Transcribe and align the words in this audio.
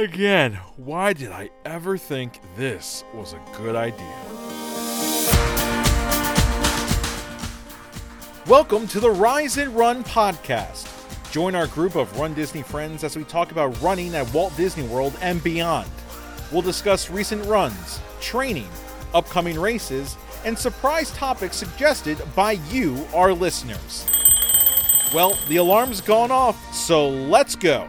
Again, 0.00 0.54
why 0.78 1.12
did 1.12 1.30
I 1.30 1.50
ever 1.66 1.98
think 1.98 2.40
this 2.56 3.04
was 3.12 3.34
a 3.34 3.42
good 3.54 3.76
idea? 3.76 4.06
Welcome 8.46 8.88
to 8.88 8.98
the 8.98 9.10
Rise 9.10 9.58
and 9.58 9.76
Run 9.76 10.02
podcast. 10.02 10.88
Join 11.30 11.54
our 11.54 11.66
group 11.66 11.96
of 11.96 12.18
Run 12.18 12.32
Disney 12.32 12.62
friends 12.62 13.04
as 13.04 13.14
we 13.14 13.24
talk 13.24 13.52
about 13.52 13.78
running 13.82 14.14
at 14.14 14.32
Walt 14.32 14.56
Disney 14.56 14.88
World 14.88 15.18
and 15.20 15.44
beyond. 15.44 15.90
We'll 16.50 16.62
discuss 16.62 17.10
recent 17.10 17.44
runs, 17.44 18.00
training, 18.22 18.70
upcoming 19.12 19.60
races, 19.60 20.16
and 20.46 20.58
surprise 20.58 21.10
topics 21.10 21.56
suggested 21.56 22.16
by 22.34 22.52
you, 22.70 23.06
our 23.12 23.34
listeners. 23.34 24.06
Well, 25.12 25.36
the 25.48 25.56
alarm's 25.56 26.00
gone 26.00 26.30
off, 26.30 26.74
so 26.74 27.06
let's 27.10 27.54
go. 27.54 27.86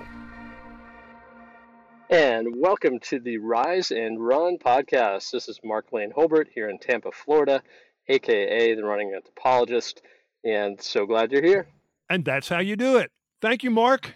And 2.12 2.58
welcome 2.58 3.00
to 3.04 3.22
the 3.22 3.38
Rise 3.38 3.92
and 3.92 4.20
Run 4.20 4.58
podcast. 4.58 5.32
This 5.32 5.48
is 5.48 5.62
Mark 5.64 5.94
Lane 5.94 6.12
Holbert 6.12 6.48
here 6.54 6.68
in 6.68 6.78
Tampa, 6.78 7.10
Florida, 7.14 7.64
aka 8.10 8.76
the 8.76 8.84
running 8.84 9.14
anthropologist, 9.16 10.02
and 10.44 10.82
so 10.82 11.05
glad 11.05 11.32
you're 11.32 11.42
here. 11.42 11.68
And 12.10 12.26
that's 12.26 12.50
how 12.50 12.60
you 12.60 12.76
do 12.76 12.98
it. 12.98 13.12
Thank 13.42 13.64
you, 13.64 13.72
Mark. 13.72 14.16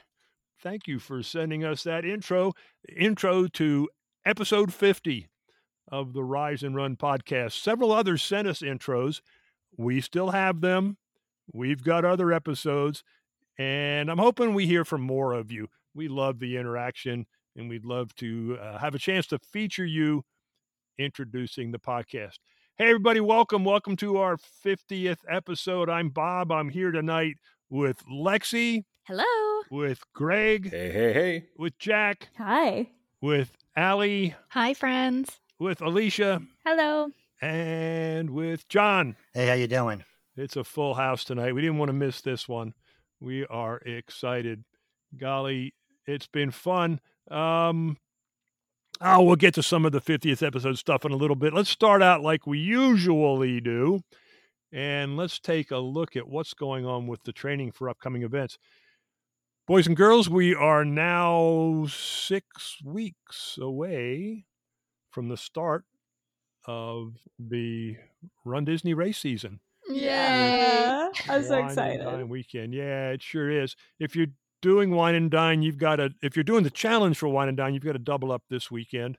Thank 0.61 0.87
you 0.87 0.99
for 0.99 1.23
sending 1.23 1.63
us 1.63 1.83
that 1.83 2.03
intro, 2.03 2.51
intro 2.93 3.47
to 3.47 3.87
episode 4.25 4.73
50 4.73 5.29
of 5.89 6.11
the 6.11 6.23
Rise 6.23 6.63
and 6.63 6.75
Run 6.75 6.97
podcast. 6.97 7.53
Several 7.53 7.93
others 7.93 8.21
sent 8.21 8.45
us 8.45 8.59
intros. 8.59 9.21
We 9.77 10.01
still 10.01 10.31
have 10.31 10.59
them. 10.59 10.97
We've 11.53 11.81
got 11.81 12.03
other 12.03 12.33
episodes, 12.33 13.05
and 13.57 14.11
I'm 14.11 14.17
hoping 14.17 14.53
we 14.53 14.67
hear 14.67 14.83
from 14.83 14.99
more 14.99 15.31
of 15.31 15.49
you. 15.49 15.69
We 15.93 16.09
love 16.09 16.39
the 16.39 16.57
interaction, 16.57 17.25
and 17.55 17.69
we'd 17.69 17.85
love 17.85 18.13
to 18.15 18.57
uh, 18.61 18.77
have 18.77 18.95
a 18.95 18.99
chance 18.99 19.27
to 19.27 19.39
feature 19.39 19.85
you 19.85 20.23
introducing 20.97 21.71
the 21.71 21.79
podcast. 21.79 22.35
Hey, 22.77 22.85
everybody, 22.87 23.19
welcome. 23.21 23.63
Welcome 23.63 23.95
to 23.97 24.17
our 24.17 24.37
50th 24.65 25.19
episode. 25.29 25.89
I'm 25.89 26.09
Bob. 26.09 26.51
I'm 26.51 26.69
here 26.69 26.91
tonight 26.91 27.35
with 27.69 27.97
Lexi, 28.11 28.83
Hello. 29.03 29.23
with 29.71 30.01
Greg, 30.13 30.69
Hey, 30.71 30.91
hey, 30.91 31.13
hey. 31.13 31.45
with 31.57 31.77
Jack, 31.79 32.29
Hi. 32.37 32.89
with 33.21 33.51
Allie, 33.75 34.35
Hi, 34.49 34.73
friends. 34.73 35.39
with 35.59 35.81
Alicia, 35.81 36.41
Hello. 36.65 37.09
and 37.41 38.29
with 38.31 38.67
John. 38.67 39.15
Hey, 39.33 39.47
how 39.47 39.53
you 39.53 39.67
doing? 39.67 40.03
It's 40.37 40.57
a 40.57 40.63
full 40.65 40.95
house 40.95 41.23
tonight. 41.23 41.55
We 41.55 41.61
didn't 41.61 41.77
want 41.77 41.89
to 41.89 41.93
miss 41.93 42.19
this 42.21 42.47
one. 42.47 42.73
We 43.21 43.45
are 43.47 43.77
excited. 43.85 44.63
Golly, 45.17 45.73
it's 46.05 46.27
been 46.27 46.51
fun. 46.51 46.99
Um, 47.29 47.97
oh, 49.01 49.23
we'll 49.23 49.35
get 49.35 49.53
to 49.55 49.63
some 49.63 49.85
of 49.85 49.91
the 49.91 50.01
50th 50.01 50.45
episode 50.45 50.77
stuff 50.77 51.05
in 51.05 51.11
a 51.11 51.17
little 51.17 51.35
bit. 51.35 51.53
Let's 51.53 51.69
start 51.69 52.01
out 52.01 52.21
like 52.21 52.45
we 52.45 52.59
usually 52.59 53.61
do. 53.61 54.01
And 54.71 55.15
let's 55.15 55.39
take 55.39 55.71
a 55.71 55.77
look 55.77 56.15
at 56.15 56.27
what's 56.27 56.53
going 56.53 56.85
on 56.85 57.07
with 57.07 57.23
the 57.23 57.31
training 57.31 57.71
for 57.71 57.89
upcoming 57.89 58.23
events. 58.23 58.57
Boys 59.67 59.87
and 59.87 59.95
girls, 59.95 60.29
we 60.29 60.53
are 60.53 60.83
now 60.83 61.87
six 61.89 62.77
weeks 62.83 63.57
away 63.59 64.45
from 65.11 65.29
the 65.29 65.37
start 65.37 65.85
of 66.67 67.13
the 67.39 67.95
Run 68.43 68.65
Disney 68.65 68.93
race 68.93 69.17
season. 69.17 69.59
Yeah. 69.87 71.09
I'm 71.29 71.43
so 71.43 71.63
excited. 71.65 72.29
Weekend. 72.29 72.73
Yeah, 72.73 73.11
it 73.11 73.23
sure 73.23 73.49
is. 73.49 73.75
If 73.99 74.15
you're 74.15 74.27
doing 74.65 74.89
wine 74.89 75.13
and 75.13 75.29
dine, 75.29 75.61
you've 75.61 75.77
got 75.77 75.97
to. 75.97 76.09
If 76.23 76.35
you're 76.35 76.43
doing 76.43 76.63
the 76.63 76.71
challenge 76.71 77.19
for 77.19 77.29
wine 77.29 77.49
and 77.49 77.55
dine, 77.55 77.75
you've 77.75 77.85
got 77.85 77.93
to 77.93 77.99
double 77.99 78.31
up 78.31 78.41
this 78.49 78.71
weekend. 78.71 79.15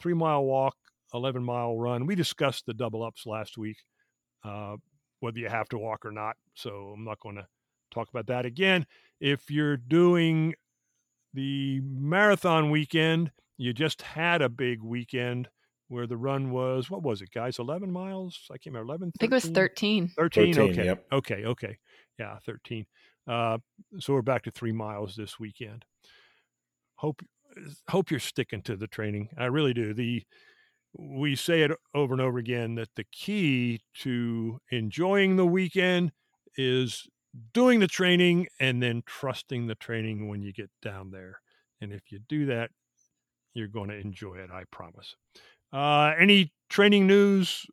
Three 0.00 0.14
mile 0.14 0.42
walk, 0.42 0.74
eleven 1.14 1.44
mile 1.44 1.78
run. 1.78 2.06
We 2.06 2.16
discussed 2.16 2.66
the 2.66 2.74
double 2.74 3.04
ups 3.04 3.24
last 3.24 3.56
week, 3.56 3.76
uh, 4.44 4.76
whether 5.20 5.38
you 5.38 5.48
have 5.48 5.68
to 5.68 5.78
walk 5.78 6.04
or 6.04 6.10
not. 6.10 6.34
So 6.56 6.92
I'm 6.92 7.04
not 7.04 7.20
going 7.20 7.36
to 7.36 7.46
talk 7.92 8.08
about 8.08 8.26
that 8.26 8.44
again. 8.44 8.84
If 9.20 9.48
you're 9.48 9.76
doing 9.76 10.54
the 11.34 11.80
marathon 11.84 12.70
weekend, 12.70 13.30
you 13.58 13.72
just 13.72 14.02
had 14.02 14.42
a 14.42 14.48
big 14.48 14.82
weekend 14.82 15.48
where 15.86 16.08
the 16.08 16.16
run 16.16 16.50
was 16.50 16.90
what 16.90 17.04
was 17.04 17.22
it, 17.22 17.30
guys? 17.32 17.60
Eleven 17.60 17.92
miles? 17.92 18.48
I 18.50 18.54
can't 18.54 18.74
remember. 18.74 18.88
11, 18.90 19.12
I 19.14 19.18
think 19.20 19.30
it 19.30 19.36
was 19.36 19.44
13? 19.44 20.08
13. 20.16 20.52
13, 20.52 20.54
13, 20.54 20.72
okay 20.72 20.84
yep. 20.84 21.06
okay 21.12 21.44
okay 21.44 21.78
yeah 22.18 22.38
13 22.44 22.86
uh 23.30 23.58
so 24.00 24.12
we're 24.12 24.22
back 24.22 24.42
to 24.42 24.50
three 24.50 24.72
miles 24.72 25.14
this 25.14 25.38
weekend. 25.38 25.84
Hope 26.96 27.22
hope 27.88 28.10
you're 28.10 28.18
sticking 28.20 28.60
to 28.62 28.76
the 28.76 28.88
training. 28.88 29.28
I 29.38 29.44
really 29.44 29.72
do. 29.72 29.94
The 29.94 30.24
we 30.98 31.36
say 31.36 31.62
it 31.62 31.70
over 31.94 32.12
and 32.12 32.20
over 32.20 32.38
again 32.38 32.74
that 32.74 32.88
the 32.96 33.04
key 33.12 33.80
to 34.00 34.58
enjoying 34.72 35.36
the 35.36 35.46
weekend 35.46 36.10
is 36.56 37.06
doing 37.54 37.78
the 37.78 37.86
training 37.86 38.48
and 38.58 38.82
then 38.82 39.04
trusting 39.06 39.68
the 39.68 39.76
training 39.76 40.28
when 40.28 40.42
you 40.42 40.52
get 40.52 40.70
down 40.82 41.12
there. 41.12 41.40
And 41.80 41.92
if 41.92 42.10
you 42.10 42.18
do 42.28 42.46
that 42.46 42.70
you're 43.54 43.68
going 43.68 43.90
to 43.90 43.96
enjoy 43.96 44.36
it 44.36 44.50
i 44.50 44.64
promise. 44.72 45.14
Uh 45.72 46.14
any 46.18 46.52
training 46.68 47.06
news 47.06 47.64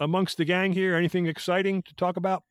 amongst 0.00 0.38
the 0.38 0.46
gang 0.46 0.72
here? 0.72 0.96
Anything 0.96 1.26
exciting 1.26 1.82
to 1.82 1.94
talk 1.94 2.16
about 2.16 2.42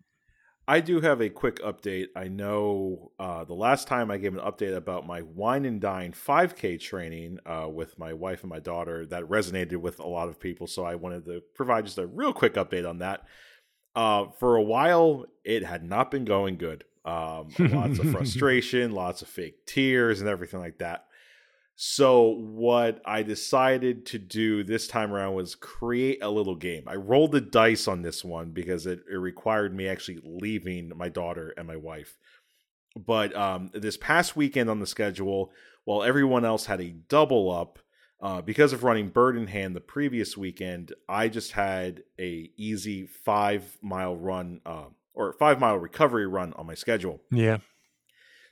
I 0.67 0.79
do 0.79 1.01
have 1.01 1.21
a 1.21 1.29
quick 1.29 1.59
update. 1.59 2.07
I 2.15 2.29
know 2.29 3.11
uh, 3.19 3.43
the 3.43 3.53
last 3.53 3.87
time 3.87 4.09
I 4.09 4.17
gave 4.17 4.33
an 4.33 4.39
update 4.39 4.75
about 4.75 5.05
my 5.05 5.21
wine 5.21 5.65
and 5.65 5.81
dine 5.81 6.13
5K 6.13 6.79
training 6.79 7.39
uh, 7.45 7.67
with 7.69 7.99
my 7.99 8.13
wife 8.13 8.43
and 8.43 8.49
my 8.49 8.59
daughter, 8.59 9.05
that 9.07 9.23
resonated 9.23 9.77
with 9.77 9.99
a 9.99 10.07
lot 10.07 10.29
of 10.29 10.39
people. 10.39 10.67
So 10.67 10.85
I 10.85 10.95
wanted 10.95 11.25
to 11.25 11.41
provide 11.53 11.85
just 11.85 11.97
a 11.97 12.07
real 12.07 12.31
quick 12.31 12.53
update 12.53 12.89
on 12.89 12.99
that. 12.99 13.25
Uh, 13.93 14.27
for 14.39 14.55
a 14.55 14.61
while, 14.61 15.25
it 15.43 15.65
had 15.65 15.83
not 15.83 16.09
been 16.09 16.23
going 16.23 16.57
good. 16.57 16.85
Um, 17.03 17.49
lots 17.59 17.99
of 17.99 18.09
frustration, 18.11 18.93
lots 18.93 19.21
of 19.21 19.27
fake 19.27 19.65
tears, 19.65 20.21
and 20.21 20.29
everything 20.29 20.61
like 20.61 20.77
that. 20.77 21.07
So 21.75 22.35
what 22.39 23.01
I 23.05 23.23
decided 23.23 24.05
to 24.07 24.19
do 24.19 24.63
this 24.63 24.87
time 24.87 25.11
around 25.11 25.33
was 25.33 25.55
create 25.55 26.19
a 26.21 26.29
little 26.29 26.55
game. 26.55 26.83
I 26.87 26.95
rolled 26.95 27.31
the 27.31 27.41
dice 27.41 27.87
on 27.87 28.03
this 28.03 28.23
one 28.23 28.51
because 28.51 28.85
it, 28.85 28.99
it 29.11 29.15
required 29.15 29.75
me 29.75 29.87
actually 29.87 30.19
leaving 30.23 30.91
my 30.95 31.09
daughter 31.09 31.53
and 31.57 31.67
my 31.67 31.77
wife. 31.77 32.17
But 32.95 33.35
um, 33.35 33.71
this 33.73 33.97
past 33.97 34.35
weekend 34.35 34.69
on 34.69 34.79
the 34.79 34.87
schedule, 34.87 35.51
while 35.83 36.03
everyone 36.03 36.45
else 36.45 36.67
had 36.67 36.79
a 36.79 36.91
double 36.91 37.51
up, 37.51 37.79
uh, 38.21 38.41
because 38.41 38.71
of 38.71 38.83
running 38.83 39.09
bird 39.09 39.35
in 39.35 39.47
hand 39.47 39.75
the 39.75 39.81
previous 39.81 40.37
weekend, 40.37 40.93
I 41.09 41.27
just 41.27 41.53
had 41.53 42.03
a 42.19 42.51
easy 42.55 43.07
five 43.07 43.77
mile 43.81 44.15
run 44.15 44.61
uh, 44.65 44.85
or 45.13 45.33
five 45.33 45.59
mile 45.59 45.77
recovery 45.77 46.27
run 46.27 46.53
on 46.53 46.67
my 46.67 46.75
schedule. 46.75 47.19
yeah 47.31 47.57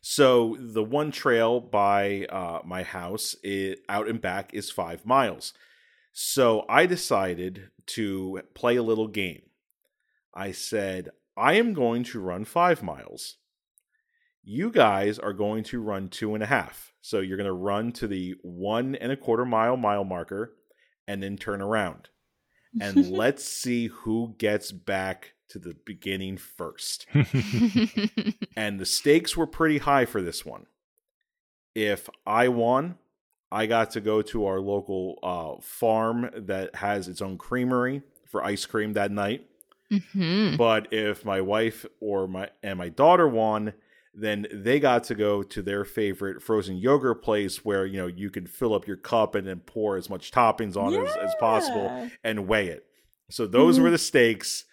So 0.01 0.57
the 0.59 0.83
one 0.83 1.11
trail 1.11 1.59
by 1.59 2.25
uh, 2.25 2.61
my 2.65 2.81
house 2.83 3.35
i 3.45 3.75
out 3.87 4.07
and 4.07 4.19
back 4.19 4.53
is 4.53 4.71
five 4.71 5.05
miles. 5.05 5.53
So 6.11 6.65
I 6.67 6.87
decided 6.87 7.69
to 7.87 8.41
play 8.53 8.75
a 8.75 8.83
little 8.83 9.07
game. 9.07 9.43
I 10.33 10.51
said, 10.51 11.09
I 11.37 11.53
am 11.53 11.73
going 11.73 12.03
to 12.05 12.19
run 12.19 12.45
five 12.45 12.83
miles. 12.83 13.37
You 14.43 14.71
guys 14.71 15.19
are 15.19 15.33
going 15.33 15.63
to 15.65 15.79
run 15.79 16.09
two 16.09 16.33
and 16.33 16.43
a 16.43 16.47
half. 16.47 16.93
So 17.01 17.19
you're 17.19 17.37
going 17.37 17.45
to 17.45 17.53
run 17.53 17.91
to 17.93 18.07
the 18.07 18.35
one 18.41 18.95
and 18.95 19.11
a 19.11 19.17
quarter 19.17 19.45
mile 19.45 19.77
mile 19.77 20.03
marker 20.03 20.55
and 21.07 21.21
then 21.21 21.37
turn 21.37 21.61
around. 21.61 22.09
And 22.79 23.09
let's 23.11 23.45
see 23.45 23.87
who 23.87 24.35
gets 24.37 24.71
back 24.71 25.33
to 25.51 25.59
the 25.59 25.75
beginning 25.85 26.37
first 26.37 27.05
and 28.55 28.79
the 28.79 28.85
stakes 28.85 29.35
were 29.37 29.47
pretty 29.47 29.77
high 29.79 30.05
for 30.05 30.21
this 30.21 30.45
one. 30.45 30.65
If 31.73 32.09
I 32.25 32.47
won, 32.49 32.97
I 33.51 33.65
got 33.65 33.91
to 33.91 34.01
go 34.01 34.21
to 34.23 34.45
our 34.45 34.59
local 34.59 35.19
uh, 35.23 35.61
farm 35.61 36.29
that 36.35 36.75
has 36.75 37.07
its 37.07 37.21
own 37.21 37.37
creamery 37.37 38.01
for 38.25 38.43
ice 38.43 38.65
cream 38.65 38.93
that 38.93 39.11
night. 39.11 39.45
hmm 39.89 40.55
But 40.57 40.91
if 40.91 41.25
my 41.25 41.41
wife 41.41 41.85
or 41.99 42.27
my 42.27 42.49
and 42.63 42.77
my 42.77 42.89
daughter 42.89 43.27
won, 43.27 43.73
then 44.13 44.47
they 44.51 44.79
got 44.79 45.05
to 45.05 45.15
go 45.15 45.43
to 45.43 45.61
their 45.61 45.85
favorite 45.85 46.41
frozen 46.41 46.77
yogurt 46.77 47.21
place 47.23 47.63
where 47.63 47.85
you 47.85 47.97
know 47.97 48.07
you 48.07 48.29
could 48.29 48.49
fill 48.49 48.73
up 48.73 48.87
your 48.87 48.97
cup 48.97 49.35
and 49.35 49.47
then 49.47 49.59
pour 49.59 49.95
as 49.97 50.09
much 50.09 50.31
toppings 50.31 50.75
on 50.75 50.93
it 50.93 50.99
as, 51.05 51.15
as 51.17 51.35
possible 51.39 52.09
and 52.23 52.47
weigh 52.47 52.67
it. 52.67 52.85
So 53.29 53.47
those 53.47 53.79
were 53.79 53.89
the 53.91 53.97
stakes. 53.97 54.65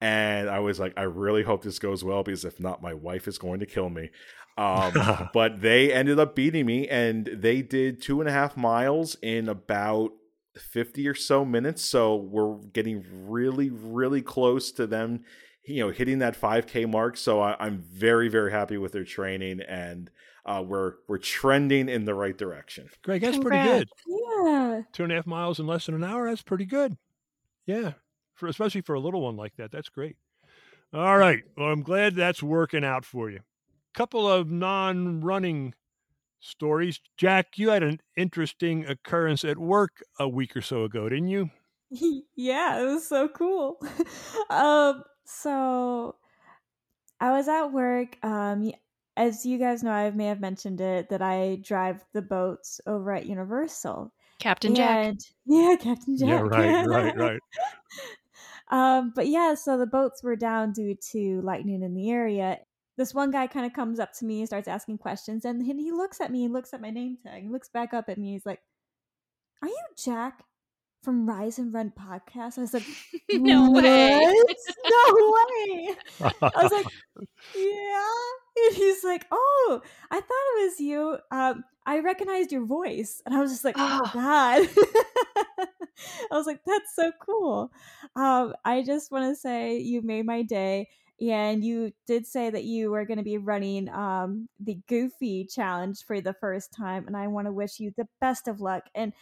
And 0.00 0.48
I 0.48 0.60
was 0.60 0.80
like, 0.80 0.94
I 0.96 1.02
really 1.02 1.42
hope 1.42 1.62
this 1.62 1.78
goes 1.78 2.02
well 2.02 2.22
because 2.22 2.44
if 2.44 2.58
not, 2.58 2.82
my 2.82 2.94
wife 2.94 3.28
is 3.28 3.38
going 3.38 3.60
to 3.60 3.66
kill 3.66 3.90
me. 3.90 4.10
Um, 4.56 5.28
but 5.34 5.60
they 5.60 5.92
ended 5.92 6.18
up 6.18 6.34
beating 6.34 6.66
me 6.66 6.88
and 6.88 7.26
they 7.26 7.62
did 7.62 8.00
two 8.00 8.20
and 8.20 8.28
a 8.28 8.32
half 8.32 8.56
miles 8.56 9.16
in 9.22 9.48
about 9.48 10.12
50 10.56 11.06
or 11.06 11.14
so 11.14 11.44
minutes. 11.44 11.84
So 11.84 12.16
we're 12.16 12.56
getting 12.72 13.04
really, 13.28 13.70
really 13.70 14.22
close 14.22 14.72
to 14.72 14.86
them 14.86 15.24
you 15.70 15.84
know 15.84 15.90
hitting 15.90 16.18
that 16.18 16.40
5K 16.40 16.90
mark. 16.90 17.16
So 17.16 17.40
I, 17.40 17.66
am 17.66 17.78
very 17.78 18.28
very 18.28 18.50
happy 18.50 18.76
with 18.76 18.92
their 18.92 19.04
training, 19.04 19.60
and 19.60 20.10
uh, 20.44 20.62
we're 20.66 20.94
we're 21.08 21.18
trending 21.18 21.88
in 21.88 22.04
the 22.04 22.14
right 22.14 22.36
direction. 22.36 22.88
Greg, 23.02 23.20
that's 23.20 23.36
Congrats. 23.36 23.68
pretty 23.68 23.78
good. 23.78 23.88
Yeah, 24.06 24.80
two 24.92 25.04
and 25.04 25.12
a 25.12 25.16
half 25.16 25.26
miles 25.26 25.60
in 25.60 25.66
less 25.66 25.86
than 25.86 25.94
an 25.94 26.04
hour. 26.04 26.28
That's 26.28 26.42
pretty 26.42 26.66
good. 26.66 26.96
Yeah, 27.66 27.92
for 28.40 28.48
especially 28.48 28.80
for 28.80 28.94
a 28.94 29.00
little 29.00 29.20
one 29.20 29.36
like 29.36 29.54
that. 29.56 29.70
That's 29.70 29.88
great. 29.88 30.16
All 30.92 31.16
right. 31.16 31.44
Well, 31.56 31.68
I'm 31.68 31.82
glad 31.82 32.16
that's 32.16 32.42
working 32.42 32.84
out 32.84 33.04
for 33.04 33.30
you. 33.30 33.40
Couple 33.94 34.28
of 34.28 34.50
non-running 34.50 35.74
stories. 36.40 37.00
Jack, 37.16 37.58
you 37.58 37.70
had 37.70 37.82
an 37.82 38.00
interesting 38.16 38.86
occurrence 38.86 39.44
at 39.44 39.58
work 39.58 40.02
a 40.18 40.28
week 40.28 40.56
or 40.56 40.62
so 40.62 40.84
ago, 40.84 41.08
didn't 41.08 41.28
you? 41.28 41.50
yeah, 42.34 42.80
it 42.80 42.86
was 42.86 43.06
so 43.06 43.28
cool. 43.28 43.80
um, 44.50 45.04
so 45.24 46.16
I 47.20 47.30
was 47.30 47.46
at 47.46 47.66
work. 47.66 48.16
Um, 48.24 48.72
as 49.16 49.44
you 49.44 49.58
guys 49.58 49.82
know, 49.82 49.90
I 49.90 50.10
may 50.10 50.26
have 50.26 50.40
mentioned 50.40 50.80
it 50.80 51.08
that 51.10 51.22
I 51.22 51.60
drive 51.62 52.04
the 52.14 52.22
boats 52.22 52.80
over 52.86 53.12
at 53.12 53.26
Universal. 53.26 54.12
Captain 54.40 54.74
Jack. 54.74 55.14
Yeah, 55.46 55.76
Captain 55.80 56.16
Jack. 56.16 56.28
Yeah, 56.28 56.40
right, 56.40 56.86
right, 56.86 57.16
right. 57.16 57.40
Um, 58.70 59.12
but 59.14 59.26
yeah, 59.28 59.54
so 59.54 59.76
the 59.76 59.86
boats 59.86 60.22
were 60.22 60.36
down 60.36 60.72
due 60.72 60.96
to 61.12 61.40
lightning 61.42 61.82
in 61.82 61.94
the 61.94 62.10
area. 62.10 62.58
This 62.96 63.14
one 63.14 63.30
guy 63.30 63.46
kind 63.46 63.66
of 63.66 63.72
comes 63.72 63.98
up 63.98 64.12
to 64.14 64.24
me 64.24 64.40
and 64.40 64.48
starts 64.48 64.68
asking 64.68 64.98
questions, 64.98 65.44
and 65.44 65.64
he 65.64 65.92
looks 65.92 66.20
at 66.20 66.30
me, 66.30 66.44
and 66.44 66.52
looks 66.54 66.74
at 66.74 66.80
my 66.80 66.90
name 66.90 67.18
tag, 67.22 67.42
he 67.42 67.48
looks 67.48 67.68
back 67.68 67.94
up 67.94 68.08
at 68.08 68.18
me. 68.18 68.32
He's 68.32 68.46
like, 68.46 68.60
"Are 69.62 69.68
you 69.68 69.84
Jack?" 69.96 70.44
from 71.02 71.26
Rise 71.26 71.58
and 71.58 71.72
Run 71.72 71.92
podcast. 71.98 72.58
I 72.58 72.60
was 72.60 72.74
like, 72.74 72.86
no 73.32 73.70
what? 73.70 73.84
way. 73.84 74.20
no 74.20 75.34
way. 75.34 75.96
I 76.20 76.62
was 76.62 76.72
like, 76.72 76.86
yeah. 77.56 78.66
And 78.66 78.76
he's 78.76 79.02
like, 79.04 79.26
oh, 79.30 79.80
I 80.10 80.16
thought 80.16 80.26
it 80.26 80.64
was 80.64 80.80
you. 80.80 81.18
Um, 81.30 81.64
I 81.86 82.00
recognized 82.00 82.52
your 82.52 82.66
voice. 82.66 83.22
And 83.24 83.34
I 83.34 83.40
was 83.40 83.50
just 83.50 83.64
like, 83.64 83.76
oh, 83.78 84.10
God. 84.12 84.68
I 86.30 86.34
was 86.34 86.46
like, 86.46 86.60
that's 86.64 86.94
so 86.94 87.12
cool. 87.20 87.70
Um, 88.16 88.54
I 88.64 88.82
just 88.82 89.10
want 89.10 89.30
to 89.30 89.40
say 89.40 89.78
you 89.78 90.02
made 90.02 90.26
my 90.26 90.42
day. 90.42 90.88
And 91.20 91.62
you 91.62 91.92
did 92.06 92.26
say 92.26 92.48
that 92.48 92.64
you 92.64 92.90
were 92.90 93.04
going 93.04 93.18
to 93.18 93.22
be 93.22 93.36
running 93.36 93.90
um, 93.90 94.48
the 94.58 94.78
Goofy 94.88 95.44
challenge 95.44 96.02
for 96.06 96.22
the 96.22 96.32
first 96.32 96.72
time. 96.72 97.06
And 97.06 97.14
I 97.14 97.26
want 97.26 97.46
to 97.46 97.52
wish 97.52 97.78
you 97.78 97.92
the 97.94 98.08
best 98.22 98.48
of 98.48 98.62
luck. 98.62 98.84
And 98.94 99.12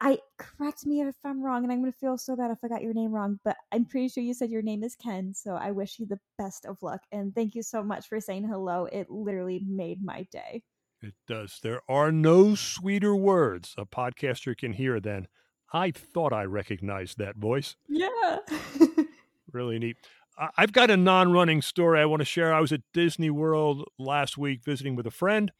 I 0.00 0.18
correct 0.36 0.84
me 0.84 1.00
if 1.00 1.14
I'm 1.24 1.42
wrong, 1.42 1.64
and 1.64 1.72
I'm 1.72 1.80
gonna 1.80 1.92
feel 1.92 2.18
so 2.18 2.36
bad 2.36 2.50
if 2.50 2.58
I 2.62 2.68
got 2.68 2.82
your 2.82 2.92
name 2.92 3.12
wrong, 3.12 3.40
but 3.44 3.56
I'm 3.72 3.86
pretty 3.86 4.08
sure 4.08 4.22
you 4.22 4.34
said 4.34 4.50
your 4.50 4.62
name 4.62 4.84
is 4.84 4.94
Ken, 4.94 5.32
so 5.34 5.54
I 5.54 5.70
wish 5.70 5.98
you 5.98 6.04
the 6.04 6.20
best 6.36 6.66
of 6.66 6.82
luck. 6.82 7.00
And 7.12 7.34
thank 7.34 7.54
you 7.54 7.62
so 7.62 7.82
much 7.82 8.06
for 8.06 8.20
saying 8.20 8.46
hello. 8.46 8.84
It 8.84 9.10
literally 9.10 9.64
made 9.66 10.04
my 10.04 10.26
day. 10.30 10.62
It 11.00 11.14
does. 11.26 11.60
There 11.62 11.80
are 11.88 12.12
no 12.12 12.54
sweeter 12.54 13.16
words 13.16 13.74
a 13.78 13.86
podcaster 13.86 14.56
can 14.56 14.74
hear 14.74 15.00
than 15.00 15.28
I 15.72 15.90
thought 15.90 16.32
I 16.32 16.44
recognized 16.44 17.18
that 17.18 17.36
voice. 17.36 17.76
Yeah. 17.88 18.38
really 19.52 19.78
neat. 19.78 19.96
I've 20.56 20.72
got 20.72 20.90
a 20.90 20.96
non 20.96 21.32
running 21.32 21.62
story 21.62 22.00
I 22.00 22.04
want 22.04 22.20
to 22.20 22.26
share. 22.26 22.52
I 22.52 22.60
was 22.60 22.72
at 22.72 22.82
Disney 22.92 23.30
World 23.30 23.84
last 23.98 24.36
week 24.36 24.62
visiting 24.62 24.94
with 24.94 25.06
a 25.06 25.10
friend 25.10 25.50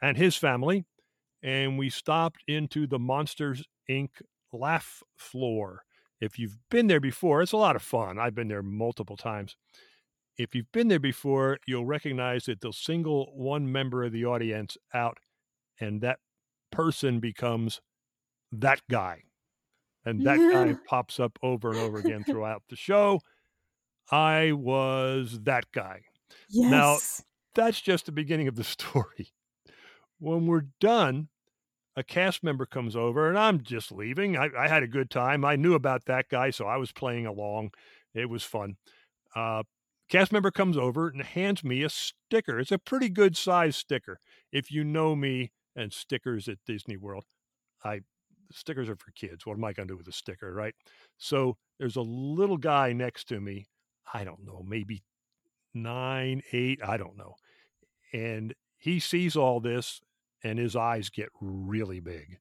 and 0.00 0.16
his 0.16 0.36
family 0.36 0.84
and 1.42 1.78
we 1.78 1.90
stopped 1.90 2.42
into 2.46 2.86
the 2.86 2.98
Monsters 2.98 3.64
Inc. 3.90 4.10
laugh 4.52 5.02
floor. 5.16 5.84
If 6.20 6.38
you've 6.38 6.58
been 6.70 6.86
there 6.86 7.00
before, 7.00 7.42
it's 7.42 7.52
a 7.52 7.56
lot 7.56 7.74
of 7.74 7.82
fun. 7.82 8.18
I've 8.18 8.34
been 8.34 8.48
there 8.48 8.62
multiple 8.62 9.16
times. 9.16 9.56
If 10.38 10.54
you've 10.54 10.70
been 10.72 10.88
there 10.88 11.00
before, 11.00 11.58
you'll 11.66 11.84
recognize 11.84 12.44
that 12.44 12.60
they'll 12.60 12.72
single 12.72 13.32
one 13.34 13.70
member 13.70 14.04
of 14.04 14.12
the 14.12 14.24
audience 14.24 14.76
out, 14.94 15.18
and 15.80 16.00
that 16.00 16.20
person 16.70 17.18
becomes 17.18 17.80
that 18.52 18.80
guy. 18.88 19.24
And 20.04 20.24
that 20.26 20.38
guy 20.38 20.74
pops 20.86 21.20
up 21.20 21.38
over 21.42 21.70
and 21.70 21.78
over 21.78 21.98
again 21.98 22.24
throughout 22.24 22.62
the 22.68 22.76
show. 22.76 23.20
I 24.10 24.52
was 24.52 25.40
that 25.44 25.66
guy. 25.72 26.00
Yes. 26.48 26.70
Now, 26.70 26.98
that's 27.54 27.80
just 27.80 28.06
the 28.06 28.12
beginning 28.12 28.48
of 28.48 28.56
the 28.56 28.64
story. 28.64 29.32
When 30.18 30.46
we're 30.46 30.66
done, 30.80 31.28
a 31.96 32.02
cast 32.02 32.42
member 32.42 32.66
comes 32.66 32.96
over 32.96 33.28
and 33.28 33.38
I'm 33.38 33.62
just 33.62 33.92
leaving. 33.92 34.36
I, 34.36 34.48
I, 34.56 34.68
had 34.68 34.82
a 34.82 34.88
good 34.88 35.10
time. 35.10 35.44
I 35.44 35.56
knew 35.56 35.74
about 35.74 36.06
that 36.06 36.28
guy, 36.28 36.50
so 36.50 36.66
I 36.66 36.76
was 36.76 36.92
playing 36.92 37.26
along. 37.26 37.70
It 38.14 38.30
was 38.30 38.44
fun. 38.44 38.76
Uh, 39.34 39.64
cast 40.08 40.32
member 40.32 40.50
comes 40.50 40.76
over 40.76 41.08
and 41.08 41.22
hands 41.22 41.62
me 41.62 41.82
a 41.82 41.88
sticker. 41.88 42.58
It's 42.58 42.72
a 42.72 42.78
pretty 42.78 43.08
good 43.08 43.36
size 43.36 43.76
sticker. 43.76 44.18
If 44.52 44.70
you 44.70 44.84
know 44.84 45.14
me 45.14 45.52
and 45.76 45.92
stickers 45.92 46.48
at 46.48 46.58
Disney 46.66 46.96
World, 46.96 47.24
I 47.84 48.00
stickers 48.52 48.88
are 48.88 48.96
for 48.96 49.10
kids. 49.12 49.46
What 49.46 49.56
am 49.56 49.64
I 49.64 49.72
going 49.72 49.88
to 49.88 49.94
do 49.94 49.98
with 49.98 50.08
a 50.08 50.12
sticker, 50.12 50.52
right? 50.52 50.74
So 51.18 51.56
there's 51.78 51.96
a 51.96 52.02
little 52.02 52.58
guy 52.58 52.92
next 52.92 53.28
to 53.28 53.40
me. 53.40 53.66
I 54.12 54.24
don't 54.24 54.44
know, 54.44 54.62
maybe 54.66 55.02
nine, 55.74 56.42
eight, 56.52 56.80
I 56.84 56.96
don't 56.96 57.16
know. 57.16 57.34
And 58.12 58.54
he 58.76 59.00
sees 59.00 59.36
all 59.36 59.60
this 59.60 60.00
and 60.44 60.58
his 60.58 60.76
eyes 60.76 61.08
get 61.08 61.28
really 61.40 62.00
big. 62.00 62.38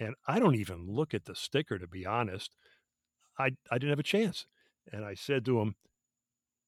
And 0.00 0.14
I 0.26 0.38
don't 0.38 0.56
even 0.56 0.86
look 0.88 1.14
at 1.14 1.26
the 1.26 1.34
sticker, 1.34 1.78
to 1.78 1.86
be 1.86 2.06
honest. 2.06 2.56
I, 3.38 3.52
I 3.70 3.78
didn't 3.78 3.90
have 3.90 3.98
a 3.98 4.04
chance. 4.04 4.46
And 4.90 5.04
I 5.04 5.14
said 5.14 5.44
to 5.44 5.60
him, 5.60 5.76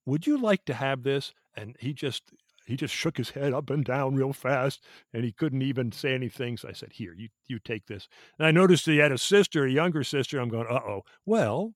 Would 0.07 0.27
you 0.27 0.39
like 0.39 0.65
to 0.67 0.75
have 0.75 1.03
this? 1.03 1.33
And 1.57 1.77
he 1.81 1.93
just 1.93 2.23
he 2.65 2.77
just 2.77 2.95
shook 2.95 3.17
his 3.17 3.31
head 3.31 3.53
up 3.53 3.71
and 3.71 3.85
down 3.85 4.15
real 4.15 4.33
fast 4.33 4.83
and 5.13 5.25
he 5.25 5.33
couldn't 5.33 5.63
even 5.63 5.93
say 5.93 6.15
anything. 6.15 6.57
So 6.57 6.69
I 6.69 6.73
said, 6.73 6.93
Here, 6.93 7.15
you, 7.15 7.29
you 7.47 7.59
take 7.59 7.87
this. 7.87 8.09
And 8.39 8.47
I 8.47 8.51
noticed 8.51 8.87
he 8.87 8.99
had 8.99 9.13
a 9.13 9.19
sister, 9.19 9.65
a 9.65 9.71
younger 9.71 10.03
sister. 10.03 10.39
I'm 10.39 10.49
going, 10.49 10.67
Uh 10.69 10.81
oh. 10.81 11.03
Well, 11.27 11.75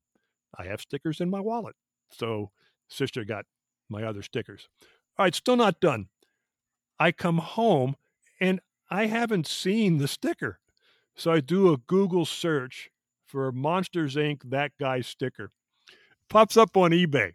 I 0.57 0.65
have 0.65 0.81
stickers 0.81 1.21
in 1.21 1.31
my 1.31 1.41
wallet. 1.41 1.77
So 2.11 2.51
sister 2.89 3.25
got 3.25 3.45
my 3.89 4.03
other 4.03 4.23
stickers. 4.23 4.69
All 5.19 5.25
right, 5.25 5.35
still 5.35 5.57
not 5.57 5.81
done. 5.81 6.09
I 6.99 7.13
come 7.13 7.39
home 7.39 7.97
and 8.41 8.61
I 8.91 9.07
haven't 9.07 9.47
seen 9.47 9.99
the 9.99 10.09
sticker. 10.09 10.59
So 11.15 11.33
I 11.33 11.41
do 11.41 11.73
a 11.73 11.77
Google 11.77 12.25
search 12.25 12.91
for 13.27 13.53
Monsters 13.53 14.17
Inc. 14.17 14.43
that 14.51 14.73
guy 14.81 15.01
sticker. 15.01 15.51
Pops 16.31 16.57
up 16.57 16.77
on 16.77 16.93
eBay. 16.93 17.35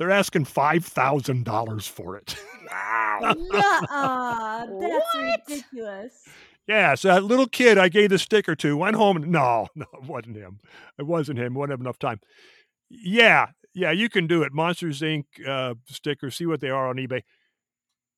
They're 0.00 0.10
asking 0.10 0.46
five 0.46 0.86
thousand 0.86 1.44
dollars 1.44 1.86
for 1.86 2.16
it. 2.16 2.34
Wow. 2.70 3.18
Nuh-uh. 3.36 4.66
That's 4.80 5.14
what? 5.14 5.42
ridiculous. 5.46 6.24
Yeah, 6.66 6.94
so 6.94 7.08
that 7.08 7.24
little 7.24 7.46
kid 7.46 7.76
I 7.76 7.90
gave 7.90 8.08
the 8.08 8.18
sticker 8.18 8.56
to 8.56 8.78
went 8.78 8.96
home. 8.96 9.18
And, 9.18 9.26
no, 9.26 9.66
no, 9.74 9.84
it 9.92 10.04
wasn't 10.04 10.36
him. 10.36 10.58
It 10.98 11.02
wasn't 11.02 11.38
him. 11.38 11.52
Wouldn't 11.52 11.72
have 11.72 11.82
enough 11.82 11.98
time. 11.98 12.20
Yeah, 12.88 13.48
yeah, 13.74 13.90
you 13.90 14.08
can 14.08 14.26
do 14.26 14.42
it. 14.42 14.54
Monsters 14.54 15.02
Inc. 15.02 15.24
Uh, 15.46 15.74
stickers. 15.86 16.34
See 16.34 16.46
what 16.46 16.62
they 16.62 16.70
are 16.70 16.88
on 16.88 16.96
eBay 16.96 17.20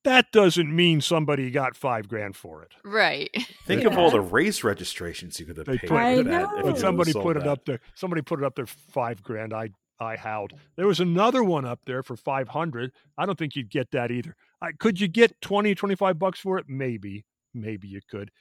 that 0.03 0.31
doesn't 0.31 0.73
mean 0.73 1.01
somebody 1.01 1.49
got 1.49 1.75
five 1.75 2.07
grand 2.07 2.35
for 2.35 2.61
it. 2.61 2.73
Right. 2.83 3.29
Think 3.65 3.83
yeah. 3.83 3.87
of 3.87 3.97
all 3.97 4.11
the 4.11 4.21
race 4.21 4.63
registrations 4.63 5.39
you 5.39 5.45
could 5.45 5.57
have 5.57 5.65
they 5.65 5.77
paid 5.77 5.87
for 5.87 6.23
that. 6.23 6.49
But 6.61 6.77
somebody 6.77 7.13
put 7.13 7.35
that. 7.35 7.43
it 7.43 7.47
up 7.47 7.65
there. 7.65 7.79
Somebody 7.95 8.21
put 8.21 8.39
it 8.39 8.45
up 8.45 8.55
there 8.55 8.65
five 8.65 9.23
grand. 9.23 9.53
I 9.53 9.69
I 9.99 10.15
howled. 10.15 10.53
There 10.75 10.87
was 10.87 10.99
another 10.99 11.43
one 11.43 11.65
up 11.65 11.79
there 11.85 12.03
for 12.03 12.15
500. 12.15 12.91
I 13.17 13.25
don't 13.25 13.37
think 13.37 13.55
you'd 13.55 13.69
get 13.69 13.91
that 13.91 14.11
either. 14.11 14.35
I, 14.61 14.71
could 14.71 14.99
you 14.99 15.07
get 15.07 15.39
20, 15.41 15.75
25 15.75 16.19
bucks 16.19 16.39
for 16.39 16.57
it? 16.57 16.65
Maybe. 16.67 17.25
Maybe 17.53 17.87
you 17.87 18.01
could. 18.09 18.31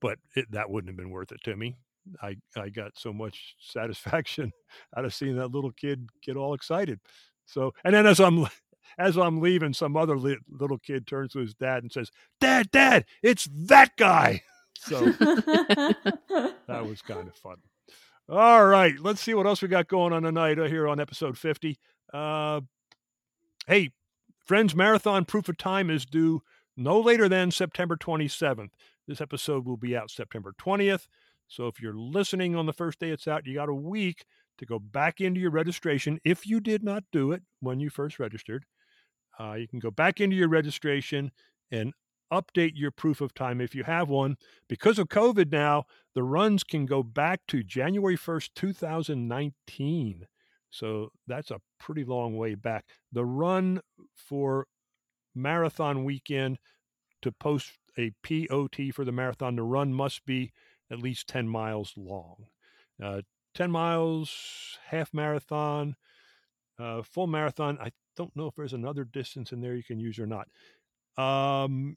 But 0.00 0.18
it, 0.36 0.50
that 0.50 0.70
wouldn't 0.70 0.88
have 0.88 0.96
been 0.96 1.10
worth 1.10 1.32
it 1.32 1.42
to 1.44 1.56
me. 1.56 1.76
I, 2.22 2.36
I 2.56 2.68
got 2.68 2.92
so 2.96 3.12
much 3.12 3.54
satisfaction 3.60 4.52
out 4.96 5.04
of 5.04 5.14
seeing 5.14 5.36
that 5.36 5.52
little 5.52 5.72
kid 5.72 6.08
get 6.22 6.36
all 6.36 6.54
excited. 6.54 7.00
So, 7.46 7.72
and 7.84 7.94
then 7.94 8.06
as 8.06 8.20
I'm 8.20 8.46
as 8.98 9.16
I'm 9.16 9.40
leaving, 9.40 9.72
some 9.72 9.96
other 9.96 10.16
li- 10.16 10.38
little 10.48 10.78
kid 10.78 11.06
turns 11.06 11.32
to 11.32 11.40
his 11.40 11.54
dad 11.54 11.82
and 11.82 11.90
says, 11.90 12.10
Dad, 12.40 12.70
Dad, 12.70 13.06
it's 13.22 13.48
that 13.66 13.96
guy. 13.96 14.42
So 14.76 15.00
that 15.06 16.86
was 16.86 17.00
kind 17.00 17.26
of 17.26 17.34
fun. 17.36 17.56
All 18.26 18.64
right, 18.64 18.98
let's 18.98 19.20
see 19.20 19.34
what 19.34 19.46
else 19.46 19.60
we 19.60 19.68
got 19.68 19.86
going 19.86 20.14
on 20.14 20.22
tonight 20.22 20.58
uh, 20.58 20.64
here 20.64 20.88
on 20.88 20.98
episode 20.98 21.36
50. 21.36 21.78
Uh, 22.10 22.62
hey, 23.66 23.90
Friends 24.46 24.74
Marathon 24.74 25.26
Proof 25.26 25.50
of 25.50 25.58
Time 25.58 25.90
is 25.90 26.06
due 26.06 26.42
no 26.74 26.98
later 26.98 27.28
than 27.28 27.50
September 27.50 27.98
27th. 27.98 28.70
This 29.06 29.20
episode 29.20 29.66
will 29.66 29.76
be 29.76 29.94
out 29.94 30.10
September 30.10 30.54
20th. 30.58 31.06
So 31.48 31.66
if 31.66 31.82
you're 31.82 31.94
listening 31.94 32.56
on 32.56 32.64
the 32.64 32.72
first 32.72 32.98
day 32.98 33.10
it's 33.10 33.28
out, 33.28 33.46
you 33.46 33.52
got 33.52 33.68
a 33.68 33.74
week 33.74 34.24
to 34.56 34.64
go 34.64 34.78
back 34.78 35.20
into 35.20 35.38
your 35.38 35.50
registration 35.50 36.18
if 36.24 36.46
you 36.46 36.60
did 36.60 36.82
not 36.82 37.04
do 37.12 37.30
it 37.30 37.42
when 37.60 37.78
you 37.78 37.90
first 37.90 38.18
registered. 38.18 38.64
Uh, 39.38 39.52
you 39.52 39.68
can 39.68 39.80
go 39.80 39.90
back 39.90 40.22
into 40.22 40.34
your 40.34 40.48
registration 40.48 41.30
and 41.70 41.92
update 42.32 42.72
your 42.74 42.90
proof 42.90 43.20
of 43.20 43.34
time 43.34 43.60
if 43.60 43.74
you 43.74 43.84
have 43.84 44.08
one. 44.08 44.36
Because 44.68 44.98
of 44.98 45.08
COVID 45.08 45.52
now, 45.52 45.84
the 46.14 46.22
runs 46.22 46.64
can 46.64 46.86
go 46.86 47.02
back 47.02 47.40
to 47.48 47.62
January 47.62 48.16
1st, 48.16 48.50
2019. 48.54 50.26
So 50.70 51.10
that's 51.26 51.50
a 51.50 51.60
pretty 51.78 52.04
long 52.04 52.36
way 52.36 52.54
back. 52.54 52.84
The 53.12 53.24
run 53.24 53.80
for 54.14 54.66
marathon 55.34 56.04
weekend 56.04 56.58
to 57.22 57.32
post 57.32 57.72
a 57.96 58.10
POT 58.22 58.92
for 58.92 59.04
the 59.04 59.12
marathon, 59.12 59.56
the 59.56 59.62
run 59.62 59.94
must 59.94 60.24
be 60.26 60.52
at 60.90 60.98
least 60.98 61.28
10 61.28 61.48
miles 61.48 61.94
long. 61.96 62.46
Uh, 63.02 63.22
10 63.54 63.70
miles, 63.70 64.78
half 64.88 65.14
marathon, 65.14 65.96
uh, 66.78 67.02
full 67.02 67.26
marathon. 67.26 67.78
I 67.80 67.92
don't 68.16 68.34
know 68.36 68.46
if 68.46 68.54
there's 68.56 68.72
another 68.72 69.04
distance 69.04 69.52
in 69.52 69.60
there 69.60 69.74
you 69.74 69.84
can 69.84 70.00
use 70.00 70.18
or 70.18 70.26
not. 70.26 70.48
Um, 71.16 71.96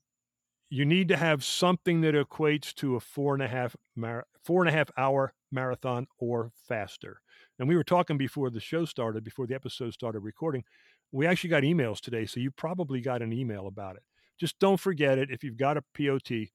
you 0.70 0.86
need 0.86 1.08
to 1.08 1.18
have 1.18 1.44
something 1.44 2.02
that 2.02 2.16
equates 2.16 2.74
to 2.76 2.96
a 2.96 3.00
four 3.00 3.34
and 3.34 3.44
a 3.44 3.48
half 3.48 3.76
mar- 3.96 4.28
four 4.44 4.62
and 4.62 4.70
a 4.70 4.78
half 4.78 4.90
hour 4.98 5.34
marathon 5.52 6.08
or 6.20 6.52
faster. 6.68 7.22
And 7.60 7.68
we 7.68 7.76
were 7.76 7.84
talking 7.84 8.18
before 8.18 8.50
the 8.50 8.60
show 8.60 8.86
started, 8.86 9.24
before 9.24 9.48
the 9.48 9.56
episode 9.56 9.94
started 9.94 10.20
recording. 10.20 10.64
We 11.12 11.26
actually 11.26 11.52
got 11.52 11.64
emails 11.64 12.02
today, 12.02 12.26
so 12.26 12.40
you 12.40 12.52
probably 12.52 13.00
got 13.00 13.22
an 13.22 13.32
email 13.32 13.68
about 13.68 13.96
it. 13.96 14.04
Just 14.40 14.60
don't 14.60 14.80
forget 14.80 15.18
it. 15.18 15.32
If 15.32 15.44
you've 15.44 15.58
got 15.58 15.78
a 15.78 15.84
POT, 15.98 16.50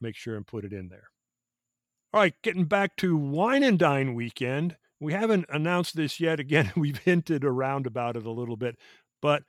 make 0.00 0.16
sure 0.16 0.36
and 0.36 0.46
put 0.46 0.64
it 0.64 0.72
in 0.72 0.88
there. 0.88 1.08
All 2.12 2.20
right, 2.20 2.34
getting 2.42 2.64
back 2.64 2.96
to 2.96 3.16
Wine 3.16 3.62
and 3.62 3.78
Dine 3.78 4.14
weekend. 4.14 4.76
We 4.98 5.12
haven't 5.12 5.46
announced 5.50 5.94
this 5.94 6.18
yet. 6.18 6.40
Again, 6.46 6.72
we've 6.76 6.98
hinted 6.98 7.44
around 7.44 7.86
about 7.86 8.16
it 8.16 8.26
a 8.26 8.30
little 8.30 8.56
bit, 8.56 8.76
but 9.22 9.44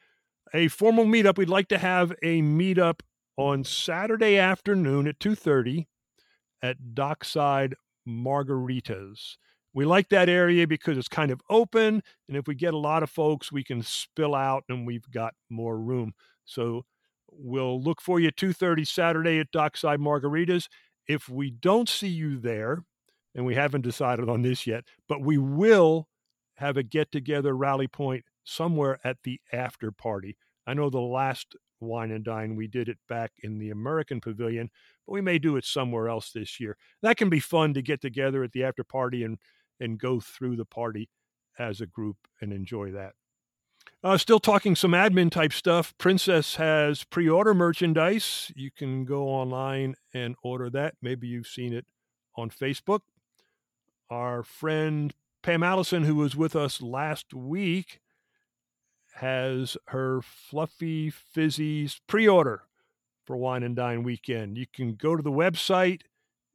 a 0.53 0.67
formal 0.67 1.05
meetup. 1.05 1.37
We'd 1.37 1.49
like 1.49 1.67
to 1.69 1.77
have 1.77 2.11
a 2.21 2.41
meetup 2.41 2.99
on 3.37 3.63
Saturday 3.63 4.37
afternoon 4.37 5.07
at 5.07 5.19
2:30 5.19 5.87
at 6.61 6.95
Dockside 6.95 7.75
Margaritas. 8.07 9.37
We 9.73 9.85
like 9.85 10.09
that 10.09 10.27
area 10.27 10.65
because 10.65 10.97
it's 10.97 11.07
kind 11.07 11.29
of 11.31 11.41
open, 11.49 12.01
and 12.27 12.35
if 12.35 12.47
we 12.47 12.55
get 12.55 12.73
a 12.73 12.77
lot 12.77 13.03
of 13.03 13.09
folks, 13.11 13.51
we 13.51 13.63
can 13.63 13.83
spill 13.83 14.33
out 14.33 14.63
and 14.67 14.87
we've 14.87 15.09
got 15.11 15.35
more 15.49 15.79
room. 15.79 16.13
So 16.45 16.85
we'll 17.29 17.81
look 17.81 18.01
for 18.01 18.19
you 18.19 18.31
2:30 18.31 18.85
Saturday 18.85 19.39
at 19.39 19.51
Dockside 19.51 19.99
Margaritas. 19.99 20.67
If 21.07 21.29
we 21.29 21.51
don't 21.51 21.87
see 21.87 22.07
you 22.09 22.39
there, 22.39 22.83
and 23.35 23.45
we 23.45 23.53
haven't 23.55 23.81
decided 23.81 24.27
on 24.27 24.41
this 24.41 24.65
yet, 24.65 24.85
but 25.07 25.21
we 25.21 25.37
will 25.37 26.09
have 26.55 26.75
a 26.75 26.83
get 26.83 27.11
together 27.11 27.55
rally 27.55 27.87
point 27.87 28.25
somewhere 28.43 28.99
at 29.03 29.17
the 29.23 29.39
after 29.53 29.91
party. 29.91 30.35
I 30.65 30.73
know 30.73 30.89
the 30.89 30.99
last 30.99 31.55
wine 31.79 32.11
and 32.11 32.23
dine 32.23 32.55
we 32.55 32.67
did 32.67 32.89
it 32.89 32.97
back 33.07 33.31
in 33.43 33.59
the 33.59 33.69
American 33.69 34.21
Pavilion, 34.21 34.69
but 35.05 35.13
we 35.13 35.21
may 35.21 35.39
do 35.39 35.55
it 35.57 35.65
somewhere 35.65 36.09
else 36.09 36.31
this 36.31 36.59
year. 36.59 36.77
That 37.01 37.17
can 37.17 37.29
be 37.29 37.39
fun 37.39 37.73
to 37.73 37.81
get 37.81 38.01
together 38.01 38.43
at 38.43 38.51
the 38.51 38.63
after 38.63 38.83
party 38.83 39.23
and 39.23 39.37
and 39.79 39.99
go 39.99 40.19
through 40.19 40.55
the 40.55 40.65
party 40.65 41.09
as 41.59 41.81
a 41.81 41.85
group 41.85 42.17
and 42.41 42.51
enjoy 42.51 42.91
that. 42.91 43.13
Uh, 44.03 44.17
still 44.17 44.39
talking 44.39 44.75
some 44.75 44.91
admin 44.91 45.31
type 45.31 45.53
stuff. 45.53 45.93
Princess 45.97 46.55
has 46.55 47.03
pre 47.03 47.27
order 47.27 47.53
merchandise. 47.53 48.51
You 48.55 48.69
can 48.71 49.05
go 49.05 49.27
online 49.27 49.95
and 50.13 50.35
order 50.43 50.69
that. 50.69 50.95
Maybe 51.01 51.27
you've 51.27 51.47
seen 51.47 51.73
it 51.73 51.85
on 52.35 52.49
Facebook. 52.49 53.01
Our 54.09 54.43
friend 54.43 55.13
Pam 55.41 55.63
Allison, 55.63 56.03
who 56.03 56.15
was 56.15 56.35
with 56.35 56.55
us 56.55 56.81
last 56.81 57.33
week, 57.33 57.99
has 59.17 59.77
her 59.87 60.21
Fluffy 60.21 61.11
Fizzies 61.11 61.99
pre 62.07 62.27
order 62.27 62.63
for 63.25 63.35
Wine 63.35 63.63
and 63.63 63.75
Dine 63.75 64.03
weekend. 64.03 64.57
You 64.57 64.65
can 64.71 64.95
go 64.95 65.15
to 65.15 65.23
the 65.23 65.31
website 65.31 66.01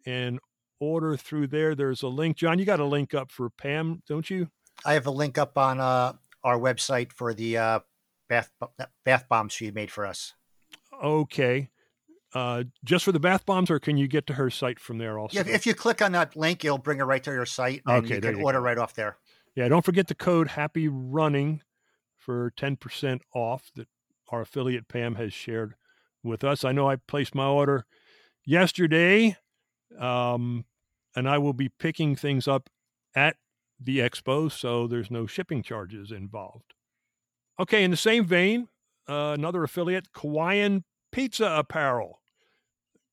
and 0.07 0.38
order 0.81 1.16
through 1.16 1.49
there. 1.49 1.75
There's 1.75 2.02
a 2.02 2.09
link. 2.09 2.37
John, 2.37 2.59
you 2.59 2.64
got 2.64 2.81
a 2.81 2.85
link 2.85 3.14
up 3.14 3.31
for 3.31 3.50
Pam, 3.50 4.02
don't 4.09 4.28
you? 4.31 4.49
I 4.85 4.95
have 4.95 5.07
a 5.07 5.11
link 5.11 5.38
up 5.38 5.59
on 5.59 5.81
uh, 5.81 6.14
our 6.42 6.59
website 6.59 7.12
for 7.12 7.35
the 7.35 7.57
uh, 7.59 7.81
bath 8.28 8.50
bath 9.04 9.26
bombs 9.28 9.52
she 9.52 9.71
made 9.71 9.90
for 9.90 10.07
us. 10.07 10.35
Okay. 11.02 11.71
Uh, 12.35 12.64
just 12.83 13.04
for 13.04 13.12
the 13.12 13.21
bath 13.21 13.45
bombs, 13.45 13.71
or 13.71 13.78
can 13.78 13.99
you 13.99 14.09
get 14.09 14.26
to 14.26 14.35
her 14.35 14.49
site 14.49 14.81
from 14.81 14.97
there 14.97 15.19
also? 15.19 15.37
Yeah, 15.37 15.52
if 15.54 15.66
you 15.66 15.75
click 15.75 16.00
on 16.00 16.12
that 16.12 16.35
link, 16.35 16.64
it'll 16.64 16.78
bring 16.78 16.99
her 16.99 17.04
right 17.04 17.23
to 17.25 17.31
your 17.31 17.45
site, 17.45 17.83
and 17.87 18.04
Okay, 18.07 18.14
you 18.14 18.21
can 18.23 18.38
you 18.38 18.45
order 18.45 18.59
go. 18.59 18.64
right 18.64 18.78
off 18.78 18.95
there. 18.95 19.19
Yeah, 19.54 19.69
don't 19.69 19.85
forget 19.85 20.07
the 20.07 20.14
code 20.14 20.49
Happy 20.49 20.88
Running 20.88 21.61
for 22.25 22.52
10% 22.57 23.21
off 23.35 23.71
that 23.75 23.88
our 24.31 24.43
affiliate 24.43 24.88
Pam 24.88 25.17
has 25.17 25.33
shared 25.33 25.75
with 26.23 26.45
us. 26.45 26.64
I 26.64 26.73
know 26.73 26.88
I 26.88 26.97
placed 26.97 27.35
my 27.35 27.47
order 27.47 27.85
yesterday, 28.45 29.37
um, 29.99 30.64
and 31.17 31.29
I 31.29 31.38
will 31.38 31.52
be 31.52 31.69
picking 31.69 32.17
things 32.17 32.47
up 32.47 32.71
at 33.14 33.37
the 33.79 33.99
expo, 33.99 34.50
so 34.50 34.87
there's 34.87 35.11
no 35.11 35.26
shipping 35.26 35.62
charges 35.62 36.12
involved. 36.12 36.75
Okay, 37.59 37.83
in 37.85 37.91
the 37.91 37.97
same 37.97 38.25
vein, 38.25 38.69
uh, 39.09 39.35
another 39.37 39.64
affiliate, 39.64 40.07
Hawaiian 40.17 40.85
Pizza 41.11 41.47
Apparel. 41.47 42.22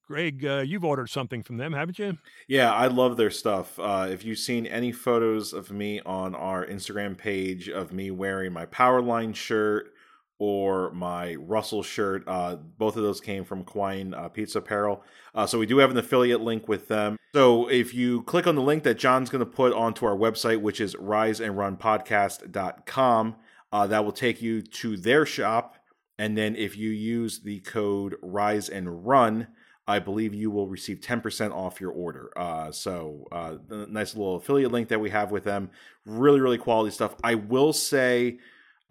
Greg, 0.09 0.43
uh, 0.43 0.63
you've 0.65 0.83
ordered 0.83 1.07
something 1.07 1.43
from 1.43 1.57
them, 1.57 1.71
haven't 1.71 1.99
you? 1.99 2.17
Yeah, 2.47 2.73
I 2.73 2.87
love 2.87 3.15
their 3.15 3.29
stuff. 3.29 3.77
Uh, 3.77 4.07
if 4.09 4.25
you've 4.25 4.39
seen 4.39 4.65
any 4.65 4.91
photos 4.91 5.53
of 5.53 5.69
me 5.69 6.01
on 6.03 6.33
our 6.33 6.65
Instagram 6.65 7.15
page 7.15 7.69
of 7.69 7.93
me 7.93 8.09
wearing 8.09 8.51
my 8.51 8.65
Powerline 8.65 9.35
shirt 9.35 9.93
or 10.39 10.91
my 10.93 11.35
Russell 11.35 11.83
shirt, 11.83 12.23
uh, 12.25 12.55
both 12.55 12.97
of 12.97 13.03
those 13.03 13.21
came 13.21 13.45
from 13.45 13.63
Quine 13.63 14.15
uh, 14.15 14.29
Pizza 14.29 14.57
Apparel. 14.57 15.03
Uh, 15.35 15.45
so 15.45 15.59
we 15.59 15.67
do 15.67 15.77
have 15.77 15.91
an 15.91 15.97
affiliate 15.99 16.41
link 16.41 16.67
with 16.67 16.87
them. 16.87 17.15
So 17.35 17.69
if 17.69 17.93
you 17.93 18.23
click 18.23 18.47
on 18.47 18.55
the 18.55 18.63
link 18.63 18.81
that 18.85 18.97
John's 18.97 19.29
going 19.29 19.41
to 19.41 19.45
put 19.45 19.73
onto 19.73 20.07
our 20.07 20.17
website, 20.17 20.59
which 20.59 20.81
is 20.81 20.95
riseandrunpodcast.com, 20.95 23.35
uh, 23.71 23.85
that 23.85 24.03
will 24.03 24.11
take 24.11 24.41
you 24.41 24.63
to 24.63 24.97
their 24.97 25.27
shop. 25.27 25.75
And 26.17 26.35
then 26.35 26.55
if 26.55 26.75
you 26.75 26.89
use 26.89 27.41
the 27.41 27.59
code 27.59 28.15
Rise 28.23 28.69
and 28.69 29.05
Run, 29.05 29.49
I 29.89 29.97
believe 29.97 30.35
you 30.35 30.51
will 30.51 30.67
receive 30.67 30.99
10% 30.99 31.51
off 31.51 31.81
your 31.81 31.91
order. 31.91 32.31
Uh, 32.37 32.71
so, 32.71 33.27
uh, 33.31 33.55
nice 33.69 34.15
little 34.15 34.35
affiliate 34.35 34.71
link 34.71 34.87
that 34.89 34.99
we 34.99 35.09
have 35.09 35.31
with 35.31 35.43
them. 35.43 35.71
Really, 36.05 36.39
really 36.39 36.59
quality 36.59 36.91
stuff. 36.91 37.15
I 37.23 37.33
will 37.33 37.73
say, 37.73 38.37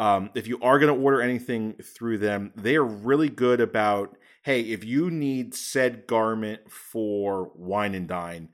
um, 0.00 0.30
if 0.34 0.48
you 0.48 0.58
are 0.60 0.80
going 0.80 0.92
to 0.92 1.00
order 1.00 1.22
anything 1.22 1.74
through 1.74 2.18
them, 2.18 2.52
they 2.56 2.74
are 2.74 2.84
really 2.84 3.28
good 3.28 3.60
about 3.60 4.16
hey, 4.42 4.62
if 4.62 4.82
you 4.82 5.10
need 5.10 5.54
said 5.54 6.06
garment 6.06 6.70
for 6.70 7.52
wine 7.54 7.94
and 7.94 8.08
dine 8.08 8.48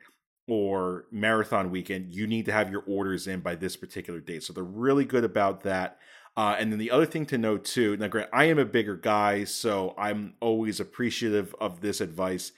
or 0.48 1.04
marathon 1.12 1.70
weekend, 1.70 2.12
you 2.12 2.26
need 2.26 2.44
to 2.46 2.52
have 2.52 2.70
your 2.70 2.82
orders 2.86 3.28
in 3.28 3.38
by 3.40 3.54
this 3.54 3.76
particular 3.76 4.20
date. 4.20 4.42
So, 4.42 4.52
they're 4.52 4.64
really 4.64 5.06
good 5.06 5.24
about 5.24 5.62
that. 5.62 5.98
Uh, 6.36 6.56
and 6.58 6.72
then 6.72 6.78
the 6.78 6.90
other 6.90 7.06
thing 7.06 7.26
to 7.26 7.38
note 7.38 7.64
too, 7.64 7.96
now 7.96 8.08
grant 8.08 8.30
I 8.32 8.44
am 8.44 8.58
a 8.58 8.64
bigger 8.64 8.96
guy, 8.96 9.44
so 9.44 9.94
I'm 9.96 10.34
always 10.40 10.80
appreciative 10.80 11.54
of 11.60 11.80
this 11.80 12.00
advice. 12.00 12.52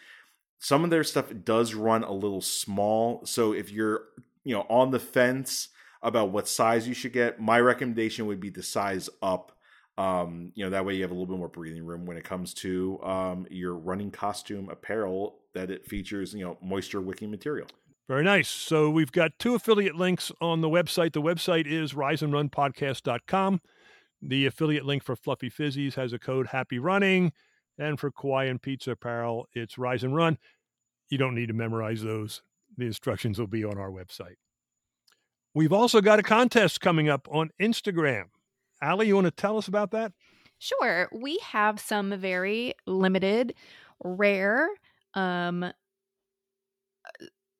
Some 0.59 0.83
of 0.85 0.91
their 0.91 1.05
stuff 1.05 1.27
does 1.45 1.75
run 1.75 2.03
a 2.03 2.13
little 2.13 2.41
small, 2.41 3.25
so 3.27 3.53
if 3.53 3.71
you're 3.71 4.05
you 4.45 4.55
know 4.55 4.67
on 4.71 4.91
the 4.91 4.99
fence 4.99 5.69
about 6.03 6.31
what 6.31 6.49
size 6.49 6.89
you 6.89 6.95
should 6.95 7.13
get, 7.13 7.39
my 7.41 7.61
recommendation 7.61 8.27
would 8.27 8.41
be 8.41 8.51
to 8.53 8.63
size 8.63 9.11
up. 9.23 9.53
Um, 9.99 10.53
you 10.55 10.65
know 10.65 10.71
that 10.71 10.85
way 10.87 10.95
you 10.95 11.03
have 11.03 11.11
a 11.11 11.15
little 11.15 11.27
bit 11.27 11.39
more 11.39 11.49
breathing 11.49 11.85
room 11.85 12.07
when 12.07 12.17
it 12.17 12.25
comes 12.25 12.55
to 12.55 13.03
um, 13.03 13.47
your 13.51 13.75
running 13.75 14.11
costume 14.11 14.71
apparel 14.71 15.41
that 15.53 15.71
it 15.71 15.87
features 15.87 16.33
you 16.33 16.45
know 16.45 16.57
moisture 16.63 17.03
wicking 17.03 17.31
material. 17.31 17.69
Very 18.09 18.23
nice. 18.23 18.49
So 18.49 18.89
we've 18.89 19.11
got 19.11 19.33
two 19.39 19.55
affiliate 19.55 19.97
links 19.97 20.31
on 20.41 20.61
the 20.61 20.69
website. 20.69 21.13
The 21.13 21.23
website 21.23 21.67
is 21.67 21.93
riseandrunpodcast.com. 21.95 23.61
The 24.23 24.47
affiliate 24.47 24.85
link 24.85 25.03
for 25.03 25.17
Fluffy 25.17 25.51
Fizzies 25.51 25.95
has 25.95 26.13
a 26.13 26.19
code 26.19 26.49
Happy 26.49 26.79
Running. 26.79 27.33
And 27.79 27.99
for 27.99 28.13
Hawaiian 28.17 28.59
Pizza 28.59 28.93
Apparel, 28.93 29.49
it's 29.53 29.77
Rise 29.77 30.05
and 30.05 30.15
Run. 30.15 30.39
You 31.11 31.19
don't 31.19 31.35
need 31.35 31.49
to 31.49 31.55
memorize 31.55 32.03
those. 32.03 32.43
The 32.77 32.87
instructions 32.87 33.39
will 33.39 33.47
be 33.47 33.65
on 33.65 33.77
our 33.77 33.91
website. 33.91 34.37
We've 35.55 35.73
also 35.73 36.01
got 36.01 36.19
a 36.19 36.23
contest 36.23 36.81
coming 36.81 37.09
up 37.09 37.27
on 37.31 37.51
Instagram. 37.61 38.25
Allie, 38.81 39.09
you 39.09 39.15
want 39.15 39.27
to 39.27 39.31
tell 39.31 39.59
us 39.59 39.69
about 39.69 39.91
that? 39.93 40.13
Sure. 40.59 41.09
We 41.13 41.39
have 41.39 41.81
some 41.81 42.19
very 42.19 42.75
limited, 42.87 43.55
rare, 44.03 44.69
um, 45.15 45.73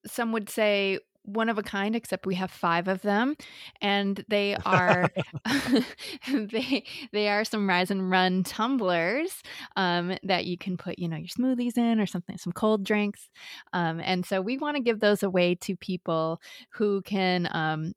some 0.07 0.33
would 0.33 0.49
say 0.49 0.99
one 1.23 1.49
of 1.49 1.59
a 1.59 1.63
kind 1.63 1.97
except 1.97 2.25
we 2.25 2.37
have 2.37 2.53
five 2.53 2.87
of 2.87 3.03
them 3.03 3.35
and 3.83 4.25
they 4.29 4.55
are 4.65 5.11
they 6.31 6.85
they 7.13 7.29
are 7.29 7.45
some 7.45 7.69
rise 7.69 7.91
and 7.91 8.11
run 8.11 8.45
tumblers 8.45 9.43
um, 9.75 10.17
that 10.23 10.47
you 10.47 10.57
can 10.57 10.77
put 10.77 10.99
you 10.99 11.09
know 11.09 11.17
your 11.17 11.27
smoothies 11.27 11.77
in 11.77 11.99
or 11.99 12.07
something 12.07 12.39
some 12.39 12.53
cold 12.53 12.85
drinks 12.85 13.29
um, 13.73 14.01
and 14.01 14.25
so 14.25 14.41
we 14.41 14.57
want 14.57 14.77
to 14.77 14.83
give 14.83 15.01
those 15.01 15.23
away 15.23 15.55
to 15.57 15.77
people 15.77 16.41
who 16.71 17.03
can 17.03 17.49
um, 17.51 17.93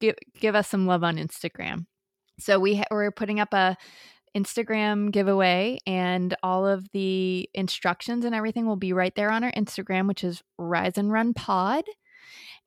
give 0.00 0.16
give 0.40 0.54
us 0.54 0.68
some 0.68 0.86
love 0.86 1.04
on 1.04 1.16
instagram. 1.16 1.86
So 2.38 2.58
we 2.58 2.76
ha- 2.76 2.84
we're 2.90 3.10
putting 3.10 3.40
up 3.40 3.52
a 3.52 3.76
Instagram 4.36 5.10
giveaway, 5.10 5.78
and 5.86 6.34
all 6.42 6.66
of 6.66 6.86
the 6.92 7.48
instructions 7.54 8.24
and 8.24 8.34
everything 8.34 8.66
will 8.66 8.76
be 8.76 8.92
right 8.92 9.14
there 9.14 9.30
on 9.30 9.44
our 9.44 9.52
Instagram, 9.52 10.06
which 10.06 10.24
is 10.24 10.42
Rise 10.58 10.98
and 10.98 11.12
Run 11.12 11.34
Pod. 11.34 11.84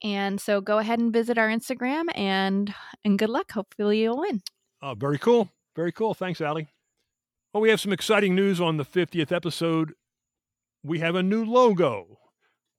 And 0.03 0.41
so 0.41 0.61
go 0.61 0.79
ahead 0.79 0.99
and 0.99 1.13
visit 1.13 1.37
our 1.37 1.47
Instagram 1.47 2.05
and 2.15 2.73
and 3.05 3.19
good 3.19 3.29
luck. 3.29 3.51
Hopefully 3.51 4.01
you'll 4.01 4.19
win. 4.19 4.41
Uh, 4.81 4.95
very 4.95 5.19
cool. 5.19 5.49
Very 5.75 5.91
cool. 5.91 6.13
Thanks, 6.13 6.41
Allie. 6.41 6.67
Well, 7.53 7.61
we 7.61 7.69
have 7.69 7.81
some 7.81 7.93
exciting 7.93 8.33
news 8.33 8.59
on 8.59 8.77
the 8.77 8.85
50th 8.85 9.31
episode. 9.31 9.93
We 10.83 10.99
have 10.99 11.15
a 11.15 11.23
new 11.23 11.45
logo, 11.45 12.19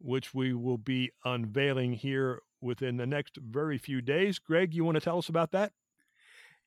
which 0.00 0.34
we 0.34 0.52
will 0.52 0.78
be 0.78 1.12
unveiling 1.24 1.92
here 1.92 2.40
within 2.60 2.96
the 2.96 3.06
next 3.06 3.36
very 3.36 3.78
few 3.78 4.00
days. 4.00 4.38
Greg, 4.38 4.74
you 4.74 4.84
want 4.84 4.96
to 4.96 5.00
tell 5.00 5.18
us 5.18 5.28
about 5.28 5.52
that? 5.52 5.72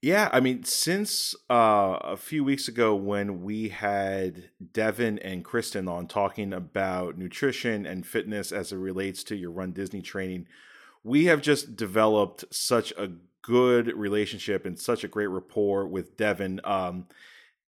Yeah, 0.06 0.30
I 0.32 0.40
mean, 0.40 0.64
since 0.66 1.34
uh, 1.50 1.98
a 2.00 2.16
few 2.16 2.44
weeks 2.44 2.68
ago 2.68 2.94
when 2.94 3.42
we 3.42 3.70
had 3.70 4.52
Devin 4.72 5.18
and 5.18 5.44
Kristen 5.44 5.88
on 5.88 6.06
talking 6.06 6.54
about 6.54 7.18
nutrition 7.18 7.88
and 7.88 8.06
fitness 8.06 8.52
as 8.52 8.72
it 8.72 8.78
relates 8.78 9.24
to 9.24 9.36
your 9.36 9.50
Run 9.50 9.72
Disney 9.72 10.04
training, 10.04 10.46
we 11.04 11.26
have 11.26 11.42
just 11.42 11.76
developed 11.76 12.46
such 12.52 12.92
a 13.00 13.14
good 13.42 13.98
relationship 13.98 14.68
and 14.68 14.80
such 14.80 15.04
a 15.04 15.08
great 15.08 15.26
rapport 15.26 15.88
with 15.88 16.16
Devin. 16.18 16.62
Um, 16.64 17.08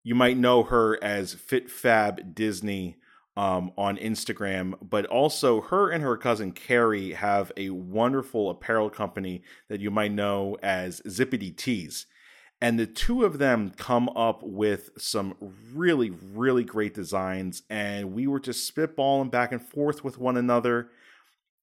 you 0.04 0.14
might 0.14 0.38
know 0.38 0.62
her 0.62 1.04
as 1.04 1.34
FitFab 1.34 2.36
Disney 2.36 2.98
um, 3.38 3.72
on 3.76 3.98
Instagram, 3.98 4.76
but 4.88 5.08
also 5.08 5.62
her 5.62 5.90
and 5.90 6.04
her 6.04 6.16
cousin 6.16 6.52
Carrie 6.52 7.14
have 7.14 7.52
a 7.58 7.72
wonderful 7.72 8.52
apparel 8.52 8.92
company 8.92 9.42
that 9.68 9.82
you 9.82 9.90
might 9.90 10.12
know 10.12 10.58
as 10.62 11.02
Zippity 11.08 11.58
Tees. 11.58 12.06
And 12.62 12.78
the 12.78 12.88
two 12.88 13.24
of 13.24 13.38
them 13.38 13.72
come 13.78 14.10
up 14.10 14.44
with 14.44 14.90
some 14.98 15.36
really, 15.74 16.10
really 16.10 16.64
great 16.64 16.94
designs. 16.94 17.64
And 17.70 18.14
we 18.14 18.28
were 18.28 18.40
just 18.40 18.74
spitballing 18.74 19.32
back 19.32 19.52
and 19.52 19.62
forth 19.62 20.04
with 20.04 20.18
one 20.18 20.36
another. 20.36 20.90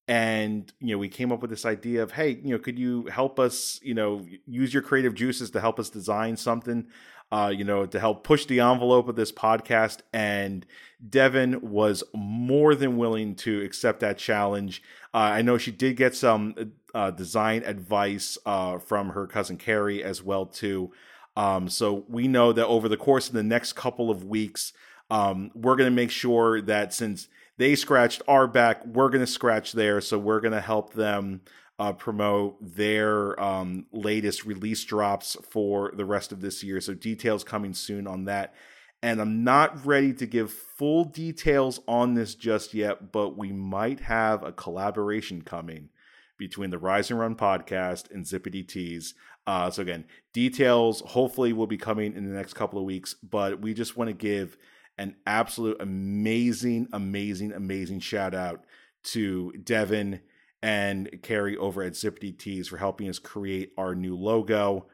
And, 0.08 0.72
you 0.80 0.92
know, 0.92 0.98
we 0.98 1.08
came 1.08 1.32
up 1.32 1.42
with 1.42 1.50
this 1.50 1.66
idea 1.66 2.02
of, 2.02 2.12
hey, 2.12 2.40
you 2.42 2.50
know, 2.50 2.58
could 2.58 2.78
you 2.78 3.06
help 3.06 3.38
us, 3.38 3.78
you 3.82 3.92
know, 3.92 4.24
use 4.46 4.72
your 4.72 4.82
creative 4.82 5.14
juices 5.14 5.50
to 5.50 5.60
help 5.60 5.78
us 5.78 5.90
design 5.90 6.36
something 6.36 6.86
uh, 7.32 7.52
you 7.54 7.64
know, 7.64 7.86
to 7.86 7.98
help 7.98 8.24
push 8.24 8.46
the 8.46 8.60
envelope 8.60 9.08
of 9.08 9.16
this 9.16 9.32
podcast. 9.32 10.00
And 10.12 10.64
Devin 11.08 11.60
was 11.60 12.04
more 12.14 12.74
than 12.74 12.96
willing 12.96 13.34
to 13.36 13.62
accept 13.62 14.00
that 14.00 14.18
challenge. 14.18 14.82
Uh, 15.12 15.18
I 15.18 15.42
know 15.42 15.58
she 15.58 15.72
did 15.72 15.96
get 15.96 16.14
some 16.14 16.54
uh, 16.96 17.10
design 17.10 17.62
advice 17.66 18.38
uh, 18.46 18.78
from 18.78 19.10
her 19.10 19.26
cousin 19.26 19.58
Carrie 19.58 20.02
as 20.02 20.22
well 20.22 20.46
too. 20.46 20.90
Um, 21.36 21.68
so 21.68 22.06
we 22.08 22.26
know 22.26 22.54
that 22.54 22.66
over 22.66 22.88
the 22.88 22.96
course 22.96 23.28
of 23.28 23.34
the 23.34 23.42
next 23.42 23.74
couple 23.74 24.10
of 24.10 24.24
weeks, 24.24 24.72
um, 25.10 25.50
we're 25.54 25.76
going 25.76 25.90
to 25.90 25.94
make 25.94 26.10
sure 26.10 26.62
that 26.62 26.94
since 26.94 27.28
they 27.58 27.74
scratched 27.74 28.22
our 28.26 28.46
back, 28.46 28.84
we're 28.86 29.10
going 29.10 29.20
to 29.20 29.26
scratch 29.26 29.72
theirs. 29.72 30.08
So 30.08 30.18
we're 30.18 30.40
going 30.40 30.54
to 30.54 30.60
help 30.62 30.94
them 30.94 31.42
uh, 31.78 31.92
promote 31.92 32.56
their 32.60 33.38
um, 33.38 33.84
latest 33.92 34.46
release 34.46 34.82
drops 34.82 35.36
for 35.50 35.92
the 35.94 36.06
rest 36.06 36.32
of 36.32 36.40
this 36.40 36.62
year. 36.62 36.80
So 36.80 36.94
details 36.94 37.44
coming 37.44 37.74
soon 37.74 38.06
on 38.06 38.24
that. 38.24 38.54
And 39.02 39.20
I'm 39.20 39.44
not 39.44 39.84
ready 39.84 40.14
to 40.14 40.26
give 40.26 40.50
full 40.50 41.04
details 41.04 41.78
on 41.86 42.14
this 42.14 42.34
just 42.34 42.72
yet, 42.72 43.12
but 43.12 43.36
we 43.36 43.52
might 43.52 44.00
have 44.00 44.42
a 44.42 44.52
collaboration 44.52 45.42
coming 45.42 45.90
between 46.38 46.70
the 46.70 46.78
Rise 46.78 47.10
and 47.10 47.18
Run 47.18 47.34
podcast 47.34 48.10
and 48.10 48.24
Zippity 48.24 48.66
Tees. 48.66 49.14
Uh, 49.46 49.70
so 49.70 49.82
again, 49.82 50.04
details 50.32 51.02
hopefully 51.06 51.52
will 51.52 51.66
be 51.66 51.76
coming 51.76 52.14
in 52.14 52.28
the 52.28 52.34
next 52.34 52.54
couple 52.54 52.78
of 52.78 52.84
weeks, 52.84 53.14
but 53.14 53.60
we 53.60 53.74
just 53.74 53.96
want 53.96 54.08
to 54.08 54.14
give 54.14 54.56
an 54.98 55.14
absolute 55.26 55.76
amazing, 55.80 56.88
amazing, 56.92 57.52
amazing 57.52 58.00
shout 58.00 58.34
out 58.34 58.64
to 59.04 59.52
Devin 59.52 60.20
and 60.62 61.20
Carrie 61.22 61.56
over 61.56 61.82
at 61.82 61.92
Zippity 61.92 62.36
Tees 62.36 62.68
for 62.68 62.78
helping 62.78 63.08
us 63.08 63.18
create 63.18 63.72
our 63.78 63.94
new 63.94 64.16
logo. 64.16 64.86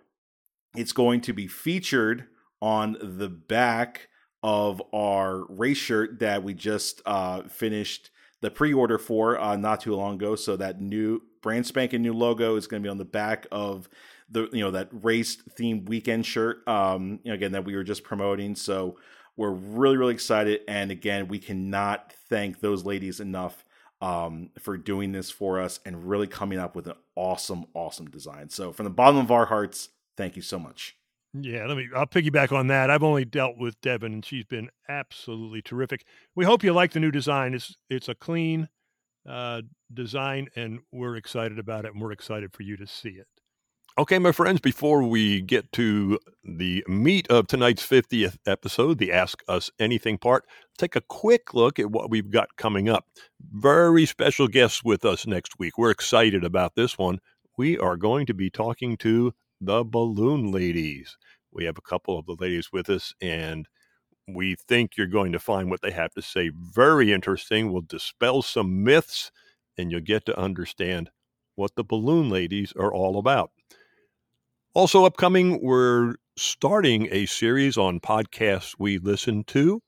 It's 0.77 0.93
going 0.93 1.21
to 1.23 1.33
be 1.33 1.47
featured 1.47 2.27
on 2.61 2.97
the 3.01 3.29
back 3.29 4.09
of 4.43 4.83
our 4.93 5.45
race 5.49 5.79
shirt 5.79 6.19
that 6.19 6.43
we 6.43 6.53
just 6.53 7.01
uh, 7.07 7.43
finished 7.43 8.11
the 8.41 8.51
pre-order 8.51 8.99
for 8.99 9.39
uh, 9.41 9.57
not 9.57 9.81
too 9.81 9.95
long 9.95 10.17
ago. 10.17 10.35
So 10.35 10.57
that 10.57 10.81
new 10.81 11.23
brand 11.43 11.67
spanking 11.67 12.03
new 12.03 12.15
logo 12.15 12.57
is 12.57 12.67
going 12.67 12.83
to 12.83 12.87
be 12.87 12.91
on 12.91 12.99
the 12.99 13.05
back 13.05 13.47
of 13.53 13.89
the 14.31 14.49
you 14.53 14.61
know 14.61 14.71
that 14.71 14.89
race 14.93 15.37
themed 15.59 15.89
weekend 15.89 16.25
shirt. 16.25 16.67
Um, 16.67 17.21
you 17.23 17.31
know, 17.31 17.35
again 17.35 17.53
that 17.53 17.65
we 17.65 17.77
were 17.77 17.85
just 17.85 18.05
promoting. 18.05 18.55
So 18.55 18.97
we're 19.37 19.51
really 19.51 19.97
really 19.97 20.15
excited, 20.15 20.61
and 20.69 20.91
again 20.91 21.29
we 21.29 21.39
cannot 21.39 22.13
thank 22.29 22.61
those 22.61 22.85
ladies 22.85 23.21
enough 23.21 23.65
um, 24.03 24.51
for 24.59 24.77
doing 24.77 25.13
this 25.13 25.31
for 25.31 25.61
us 25.61 25.79
and 25.87 26.09
really 26.09 26.27
coming 26.27 26.59
up 26.59 26.75
with 26.75 26.89
an 26.89 26.97
awesome, 27.15 27.67
awesome 27.73 28.11
design. 28.11 28.51
So, 28.51 28.73
from 28.73 28.85
the 28.85 28.91
bottom 28.91 29.19
of 29.19 29.31
our 29.31 29.47
hearts, 29.47 29.91
thank 30.17 30.35
you 30.35 30.43
so 30.43 30.59
much. 30.59 30.97
Yeah, 31.33 31.67
let 31.67 31.77
me. 31.79 31.89
I'll 31.95 32.07
piggyback 32.07 32.53
on 32.53 32.67
that. 32.67 32.91
I've 32.91 33.05
only 33.05 33.25
dealt 33.25 33.57
with 33.57 33.81
Devin, 33.81 34.13
and 34.13 34.25
she's 34.25 34.45
been 34.45 34.69
absolutely 34.89 35.63
terrific. 35.63 36.05
We 36.35 36.45
hope 36.45 36.63
you 36.63 36.73
like 36.75 36.93
the 36.93 37.01
new 37.01 37.13
design. 37.13 37.55
It's 37.55 37.75
it's 37.89 38.09
a 38.09 38.15
clean 38.15 38.69
uh, 39.29 39.63
design, 39.93 40.49
and 40.57 40.81
we're 40.93 41.17
excited 41.17 41.59
about 41.59 41.85
it, 41.85 41.93
and 41.93 42.01
we're 42.01 42.13
excited 42.13 42.53
for 42.53 42.63
you 42.63 42.77
to 42.77 42.87
see 42.87 43.11
it. 43.11 43.27
Okay, 43.99 44.19
my 44.19 44.33
friends, 44.33 44.59
before 44.59 45.03
we 45.03 45.43
get 45.43 45.71
to 45.73 46.19
the 46.43 46.83
meat 46.89 47.31
of 47.31 47.47
tonight's 47.47 47.87
50th 47.87 48.39
episode, 48.47 48.97
the 48.97 49.13
Ask 49.13 49.43
Us 49.49 49.71
Anything 49.79 50.17
part, 50.17 50.47
take 50.79 50.97
a 50.97 51.03
quick 51.03 51.53
look 51.53 51.79
at 51.79 51.91
what 51.91 52.09
we've 52.09 52.31
got 52.31 52.57
coming 52.57 52.89
up. 52.89 53.05
Very 53.53 54.07
special 54.07 54.49
guests 54.49 54.83
with 54.83 55.05
us 55.05 55.27
next 55.27 55.59
week. 55.59 55.77
We're 55.77 55.91
excited 55.91 56.43
about 56.43 56.75
this 56.75 56.97
one. 56.97 57.19
We 57.59 57.77
are 57.79 57.99
going 57.99 58.25
to 58.27 58.35
be 58.35 58.49
talking 58.49 58.97
to 58.99 59.35
the 59.61 59.85
Balloon 59.85 60.51
Ladies. 60.51 61.19
We 61.53 61.67
have 61.67 61.77
a 61.77 61.83
couple 61.83 62.19
of 62.19 62.25
the 62.25 62.37
ladies 62.41 62.71
with 62.73 62.89
us, 62.89 63.13
and 63.21 63.69
we 64.29 64.55
think 64.55 64.97
you're 64.97 65.07
going 65.07 65.33
to 65.33 65.39
find 65.39 65.71
what 65.71 65.83
they 65.83 65.91
have 65.91 66.13
to 66.15 66.23
say 66.23 66.51
very 66.55 67.13
interesting. 67.13 67.73
We'll 67.73 67.83
dispel 67.83 68.43
some 68.43 68.85
myths, 68.85 69.31
and 69.77 69.91
you'll 69.91 70.01
get 70.01 70.27
to 70.27 70.39
understand 70.39 71.11
what 71.55 71.75
the 71.75 71.85
Balloon 71.85 72.31
Ladies 72.31 72.73
are 72.79 72.93
all 72.93 73.19
about. 73.19 73.51
Also, 74.75 75.05
upcoming, 75.05 75.61
we're 75.63 76.15
starting 76.37 77.09
a 77.11 77.27
series 77.27 77.77
on 77.77 78.01
podcasts 78.01 78.75
we 78.79 78.99
listen 78.99 79.45
to. 79.45 79.83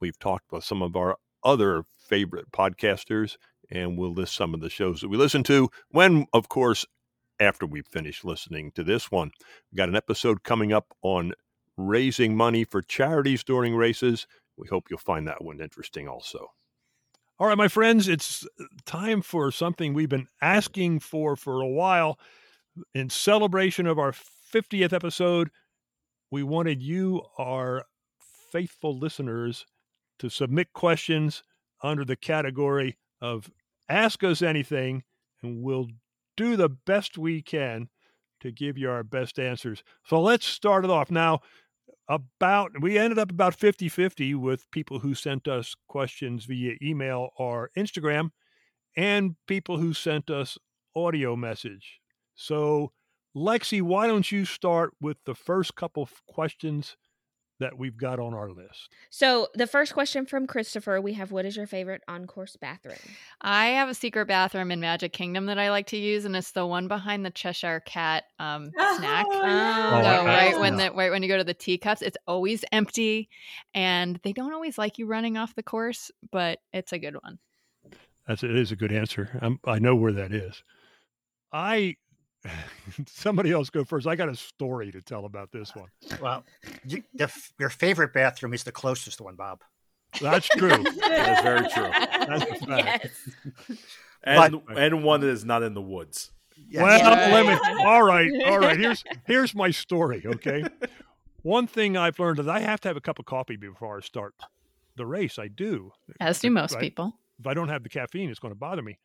We've 0.00 0.18
talked 0.18 0.50
with 0.50 0.64
some 0.64 0.80
of 0.82 0.96
our 0.96 1.16
other 1.44 1.84
favorite 2.08 2.50
podcasters, 2.52 3.36
and 3.70 3.98
we'll 3.98 4.14
list 4.14 4.34
some 4.34 4.54
of 4.54 4.60
the 4.60 4.70
shows 4.70 5.00
that 5.00 5.08
we 5.08 5.16
listen 5.16 5.42
to 5.44 5.68
when, 5.90 6.26
of 6.32 6.48
course, 6.48 6.86
after 7.38 7.66
we 7.66 7.82
finish 7.82 8.24
listening 8.24 8.72
to 8.72 8.84
this 8.84 9.10
one. 9.10 9.30
We've 9.70 9.78
got 9.78 9.88
an 9.88 9.96
episode 9.96 10.42
coming 10.42 10.72
up 10.72 10.86
on 11.02 11.32
raising 11.88 12.36
money 12.36 12.64
for 12.64 12.82
charities 12.82 13.44
during 13.44 13.74
races. 13.74 14.26
We 14.56 14.68
hope 14.68 14.86
you'll 14.90 14.98
find 14.98 15.26
that 15.28 15.42
one 15.42 15.60
interesting 15.60 16.08
also. 16.08 16.48
All 17.38 17.46
right, 17.46 17.56
my 17.56 17.68
friends, 17.68 18.06
it's 18.06 18.46
time 18.84 19.22
for 19.22 19.50
something 19.50 19.94
we've 19.94 20.08
been 20.08 20.28
asking 20.42 21.00
for 21.00 21.36
for 21.36 21.62
a 21.62 21.68
while 21.68 22.18
in 22.94 23.10
celebration 23.10 23.86
of 23.86 23.98
our 23.98 24.12
50th 24.12 24.92
episode, 24.92 25.50
we 26.30 26.42
wanted 26.42 26.82
you, 26.82 27.22
our 27.38 27.84
faithful 28.52 28.96
listeners, 28.96 29.66
to 30.18 30.28
submit 30.28 30.72
questions 30.72 31.42
under 31.82 32.04
the 32.04 32.16
category 32.16 32.98
of 33.20 33.50
Ask 33.88 34.22
Us 34.22 34.42
Anything, 34.42 35.02
and 35.42 35.62
we'll 35.62 35.88
do 36.36 36.56
the 36.56 36.68
best 36.68 37.18
we 37.18 37.42
can 37.42 37.88
to 38.40 38.50
give 38.50 38.78
you 38.78 38.90
our 38.90 39.02
best 39.02 39.38
answers. 39.38 39.82
So 40.04 40.20
let's 40.20 40.46
start 40.46 40.84
it 40.84 40.90
off. 40.90 41.10
Now, 41.10 41.40
about 42.10 42.72
we 42.82 42.98
ended 42.98 43.18
up 43.18 43.30
about 43.30 43.58
50-50 43.58 44.34
with 44.34 44.70
people 44.72 45.00
who 45.00 45.14
sent 45.14 45.48
us 45.48 45.76
questions 45.88 46.46
via 46.46 46.74
email 46.82 47.30
or 47.38 47.70
Instagram 47.78 48.30
and 48.96 49.36
people 49.48 49.78
who 49.78 49.94
sent 49.94 50.30
us 50.30 50.58
audio 50.96 51.36
message. 51.36 52.00
So, 52.34 52.92
Lexi, 53.36 53.82
why 53.82 54.06
don't 54.08 54.30
you 54.32 54.44
start 54.44 54.92
with 55.00 55.18
the 55.26 55.34
first 55.34 55.76
couple 55.76 56.02
of 56.04 56.12
questions 56.26 56.96
that 57.60 57.78
we've 57.78 57.96
got 57.96 58.18
on 58.18 58.34
our 58.34 58.50
list? 58.50 58.90
So, 59.08 59.48
the 59.54 59.66
first 59.66 59.94
question 59.94 60.26
from 60.26 60.46
Christopher 60.46 61.00
we 61.00 61.12
have 61.14 61.30
What 61.30 61.44
is 61.46 61.56
your 61.56 61.66
favorite 61.66 62.02
on 62.08 62.26
course 62.26 62.56
bathroom? 62.56 62.98
I 63.40 63.66
have 63.68 63.88
a 63.88 63.94
secret 63.94 64.26
bathroom 64.26 64.70
in 64.70 64.80
Magic 64.80 65.12
Kingdom 65.12 65.46
that 65.46 65.58
I 65.58 65.70
like 65.70 65.86
to 65.88 65.96
use, 65.96 66.24
and 66.24 66.34
it's 66.34 66.50
the 66.50 66.66
one 66.66 66.88
behind 66.88 67.24
the 67.24 67.30
Cheshire 67.30 67.80
Cat 67.86 68.24
um, 68.38 68.70
snack. 68.96 69.26
Oh, 69.30 69.40
So, 69.40 69.46
yeah. 69.46 70.24
right 70.24 70.58
when 70.58 70.76
the 70.76 70.90
right 70.92 71.10
when 71.10 71.22
you 71.22 71.28
go 71.28 71.38
to 71.38 71.44
the 71.44 71.54
teacups, 71.54 72.02
it's 72.02 72.18
always 72.26 72.64
empty, 72.72 73.28
and 73.74 74.18
they 74.24 74.32
don't 74.32 74.52
always 74.52 74.76
like 74.76 74.98
you 74.98 75.06
running 75.06 75.36
off 75.36 75.54
the 75.54 75.62
course, 75.62 76.10
but 76.32 76.58
it's 76.72 76.92
a 76.92 76.98
good 76.98 77.14
one. 77.22 77.38
That's 78.26 78.42
it 78.42 78.54
is 78.54 78.72
a 78.72 78.76
good 78.76 78.92
answer. 78.92 79.38
I'm, 79.42 79.58
I 79.64 79.78
know 79.78 79.94
where 79.96 80.12
that 80.12 80.32
is. 80.32 80.62
I 81.52 81.96
somebody 83.06 83.52
else 83.52 83.70
go 83.70 83.84
first. 83.84 84.06
I 84.06 84.16
got 84.16 84.28
a 84.28 84.34
story 84.36 84.90
to 84.92 85.00
tell 85.02 85.24
about 85.24 85.52
this 85.52 85.74
one. 85.74 85.88
Well, 86.20 86.44
you, 86.86 87.02
the, 87.14 87.30
your 87.58 87.68
favorite 87.70 88.12
bathroom 88.12 88.54
is 88.54 88.64
the 88.64 88.72
closest 88.72 89.20
one, 89.20 89.36
Bob. 89.36 89.60
That's 90.20 90.48
true. 90.48 90.68
That's 91.00 91.42
very 91.42 91.68
true. 91.68 91.90
That's 92.26 92.62
a 92.62 92.66
fact. 92.66 93.06
yes. 93.68 93.78
and 94.24 94.60
and 94.76 95.04
one 95.04 95.20
that 95.20 95.28
is 95.28 95.44
not 95.44 95.62
in 95.62 95.74
the 95.74 95.82
woods. 95.82 96.32
Yes. 96.68 96.82
Well, 96.82 96.98
Yeah. 96.98 97.34
let 97.34 97.46
me. 97.46 97.84
All 97.84 98.02
right, 98.02 98.30
all 98.46 98.58
right. 98.58 98.78
Here's 98.78 99.04
here's 99.26 99.54
my 99.54 99.70
story. 99.70 100.22
Okay, 100.26 100.64
one 101.42 101.66
thing 101.66 101.96
I've 101.96 102.18
learned 102.18 102.38
is 102.40 102.48
I 102.48 102.60
have 102.60 102.80
to 102.82 102.88
have 102.88 102.96
a 102.96 103.00
cup 103.00 103.18
of 103.18 103.24
coffee 103.24 103.56
before 103.56 103.96
I 103.96 104.00
start 104.00 104.34
the 104.96 105.06
race. 105.06 105.38
I 105.38 105.48
do. 105.48 105.92
As 106.18 106.40
do 106.40 106.50
most 106.50 106.76
I- 106.76 106.80
people. 106.80 107.14
If 107.38 107.46
I 107.46 107.54
don't 107.54 107.68
have 107.70 107.82
the 107.82 107.88
caffeine, 107.88 108.28
it's 108.28 108.38
going 108.38 108.52
to 108.52 108.58
bother 108.58 108.82
me. 108.82 108.98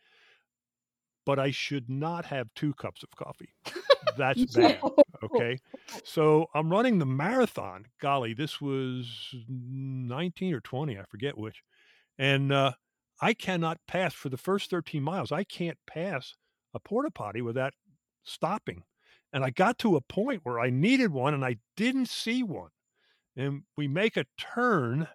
But 1.25 1.39
I 1.39 1.51
should 1.51 1.89
not 1.89 2.25
have 2.25 2.53
two 2.55 2.73
cups 2.73 3.03
of 3.03 3.09
coffee. 3.15 3.53
That's 4.17 4.45
bad. 4.53 4.79
Okay. 5.23 5.57
So 6.03 6.47
I'm 6.53 6.69
running 6.69 6.99
the 6.99 7.05
marathon. 7.05 7.85
Golly, 7.99 8.33
this 8.33 8.61
was 8.61 9.33
19 9.49 10.53
or 10.53 10.59
20, 10.59 10.97
I 10.99 11.03
forget 11.03 11.37
which. 11.37 11.63
And 12.17 12.51
uh, 12.51 12.73
I 13.21 13.33
cannot 13.33 13.79
pass 13.87 14.13
for 14.13 14.29
the 14.29 14.37
first 14.37 14.69
13 14.69 15.01
miles. 15.01 15.31
I 15.31 15.43
can't 15.43 15.77
pass 15.87 16.35
a 16.73 16.79
porta 16.79 17.11
potty 17.11 17.41
without 17.41 17.73
stopping. 18.23 18.83
And 19.33 19.43
I 19.43 19.49
got 19.49 19.77
to 19.79 19.95
a 19.95 20.01
point 20.01 20.41
where 20.43 20.59
I 20.59 20.69
needed 20.69 21.11
one 21.11 21.33
and 21.33 21.43
I 21.43 21.57
didn't 21.75 22.07
see 22.07 22.43
one. 22.43 22.69
And 23.35 23.63
we 23.75 23.87
make 23.87 24.15
a 24.15 24.25
turn. 24.37 25.07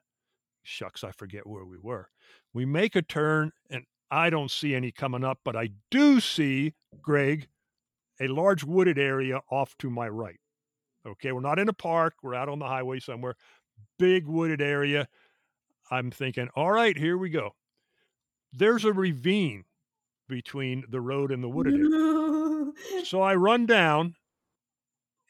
Shucks, 0.63 1.03
I 1.05 1.13
forget 1.13 1.47
where 1.47 1.65
we 1.65 1.79
were. 1.81 2.09
We 2.53 2.67
make 2.67 2.97
a 2.97 3.03
turn 3.03 3.53
and 3.71 3.85
I 4.11 4.31
don't 4.31 4.51
see 4.51 4.75
any 4.75 4.91
coming 4.91 5.25
up, 5.25 5.41
but 5.45 5.57
I 5.57 5.71
do 5.91 6.21
see, 6.21 6.75
Greg, 7.01 7.49
a 8.21 8.29
large 8.29 8.65
wooded 8.65 8.99
area 8.99 9.41
off 9.51 9.77
to 9.79 9.91
my 9.91 10.09
right. 10.09 10.41
Okay, 11.07 11.33
we're 11.33 11.41
not 11.41 11.59
in 11.59 11.69
a 11.69 11.73
park, 11.73 12.15
we're 12.23 12.35
out 12.35 12.49
on 12.49 12.59
the 12.59 12.67
highway 12.67 13.01
somewhere. 13.01 13.35
Big 13.99 14.27
wooded 14.27 14.61
area. 14.61 15.09
I'm 15.91 16.11
thinking, 16.11 16.49
all 16.55 16.71
right, 16.71 16.97
here 16.97 17.17
we 17.17 17.31
go. 17.31 17.55
There's 18.53 18.85
a 18.85 18.93
ravine 18.93 19.65
between 20.29 20.85
the 20.89 21.01
road 21.01 21.31
and 21.33 21.43
the 21.43 21.49
wooded 21.49 21.75
area. 21.75 22.73
So 23.05 23.23
I 23.23 23.35
run 23.35 23.67
down 23.67 24.15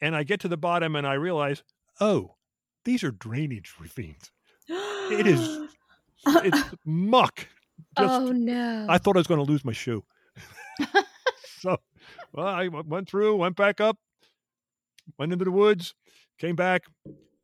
and 0.01 0.15
I 0.15 0.23
get 0.23 0.39
to 0.41 0.47
the 0.47 0.57
bottom 0.57 0.95
and 0.95 1.07
I 1.07 1.13
realize, 1.13 1.63
oh, 1.99 2.35
these 2.83 3.03
are 3.03 3.11
drainage 3.11 3.73
ravines. 3.79 4.31
It 4.67 5.27
is 5.27 5.67
it's 6.27 6.61
muck. 6.85 7.47
Just 7.97 8.13
oh 8.21 8.31
no. 8.31 8.85
I 8.89 8.97
thought 8.97 9.15
I 9.15 9.19
was 9.19 9.27
going 9.27 9.43
to 9.43 9.49
lose 9.51 9.63
my 9.65 9.73
shoe. 9.73 10.03
so, 11.59 11.77
well, 12.33 12.47
I 12.47 12.65
w- 12.65 12.83
went 12.87 13.09
through, 13.09 13.35
went 13.35 13.55
back 13.55 13.79
up, 13.81 13.97
went 15.17 15.33
into 15.33 15.45
the 15.45 15.51
woods, 15.51 15.93
came 16.39 16.55
back. 16.55 16.83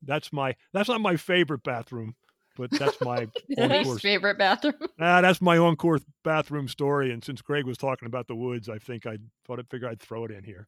That's 0.02 0.32
my 0.32 0.56
that's 0.74 0.90
not 0.90 1.02
my 1.02 1.16
favorite 1.18 1.64
bathroom, 1.64 2.16
but 2.56 2.70
that's 2.72 3.00
my 3.02 3.28
on 3.58 3.70
Least 3.70 4.02
favorite 4.02 4.38
bathroom. 4.38 4.76
Ah, 5.00 5.22
that's 5.22 5.42
my 5.42 5.58
encore 5.58 6.00
bathroom 6.24 6.68
story. 6.68 7.12
And 7.12 7.24
since 7.24 7.42
Greg 7.42 7.66
was 7.66 7.78
talking 7.78 8.06
about 8.08 8.28
the 8.28 8.36
woods, 8.36 8.70
I 8.70 8.78
think 8.78 9.06
I 9.06 9.18
thought 9.46 9.60
I'd 9.60 9.70
figure 9.70 9.90
I'd 9.90 10.00
throw 10.02 10.26
it 10.26 10.32
in 10.32 10.44
here. 10.44 10.68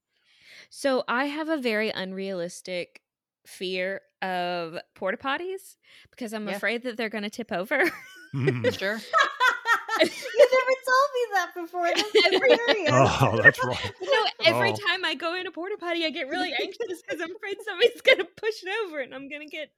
So 0.69 1.03
I 1.07 1.25
have 1.25 1.47
a 1.47 1.57
very 1.57 1.89
unrealistic 1.91 3.01
fear 3.45 4.01
of 4.21 4.77
porta 4.95 5.17
potties 5.17 5.77
because 6.11 6.33
I'm 6.33 6.47
Yeah. 6.47 6.55
afraid 6.55 6.83
that 6.83 6.97
they're 6.97 7.09
going 7.09 7.23
to 7.23 7.29
tip 7.29 7.51
over. 7.51 7.83
Mm. 8.35 8.77
Sure. 8.77 8.99
you 10.37 10.47
never 10.51 10.75
told 10.85 11.09
me 11.13 11.23
that 11.33 11.49
before. 11.55 11.87
That's 11.87 12.25
Every- 12.33 12.49
hilarious. 12.49 12.89
oh, 12.93 13.39
that's 13.41 13.63
wrong. 13.63 13.77
no, 14.01 14.19
every 14.45 14.71
Oh. 14.71 14.75
time 14.87 15.05
I 15.05 15.15
go 15.15 15.35
in 15.35 15.47
a 15.47 15.51
porta 15.51 15.77
potty, 15.79 16.05
I 16.05 16.09
get 16.09 16.27
really 16.27 16.53
anxious 16.61 17.01
because 17.01 17.21
I'm 17.21 17.35
afraid 17.35 17.57
somebody's 17.65 18.01
going 18.01 18.17
to 18.19 18.25
push 18.25 18.63
it 18.63 18.69
over 18.85 18.99
and 18.99 19.13
I'm 19.13 19.29
going 19.29 19.41
to 19.41 19.47
get 19.55 19.69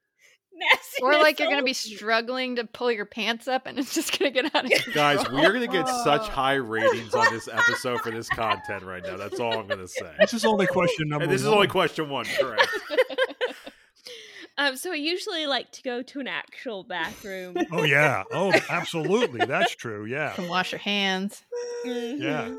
nasty. 0.54 1.02
Or 1.02 1.12
like 1.14 1.38
you're 1.40 1.48
going 1.48 1.60
to 1.60 1.64
be 1.64 1.72
struggling 1.72 2.56
to 2.56 2.64
pull 2.64 2.92
your 2.92 3.06
pants 3.06 3.48
up 3.48 3.66
and 3.66 3.78
it's 3.78 3.94
just 3.94 4.18
going 4.18 4.32
to 4.32 4.42
get 4.42 4.54
out 4.54 4.64
of 4.66 4.70
control. 4.70 4.94
Guys, 4.94 5.30
we 5.30 5.44
are 5.44 5.52
going 5.52 5.66
to 5.66 5.72
get 5.72 5.88
such 5.88 6.20
Oh. 6.20 6.24
high 6.24 6.54
ratings 6.54 7.14
on 7.14 7.32
this 7.32 7.48
episode 7.50 8.00
for 8.02 8.10
this 8.10 8.28
content 8.28 8.82
right 8.82 9.02
now. 9.02 9.16
That's 9.16 9.40
all 9.40 9.58
I'm 9.58 9.66
going 9.66 9.80
to 9.80 9.88
say. 9.88 10.10
This 10.20 10.34
is 10.34 10.44
only 10.44 10.66
question 10.66 11.08
number 11.08 11.24
And 11.24 11.32
this 11.32 11.40
is 11.40 11.46
only 11.46 11.68
question 11.68 12.08
one, 12.10 12.26
correct? 12.38 12.68
Um, 14.58 14.76
so 14.76 14.92
I 14.92 14.96
usually 14.96 15.46
like 15.46 15.70
to 15.72 15.82
go 15.82 16.02
to 16.02 16.20
an 16.20 16.28
actual 16.28 16.84
bathroom. 16.84 17.56
Oh 17.72 17.82
yeah. 17.84 18.22
Oh, 18.32 18.52
absolutely. 18.68 19.44
That's 19.46 19.74
true. 19.74 20.04
Yeah. 20.04 20.30
You 20.30 20.34
can 20.36 20.48
wash 20.48 20.72
your 20.72 20.78
hands. 20.78 21.42
Yeah. 21.84 22.54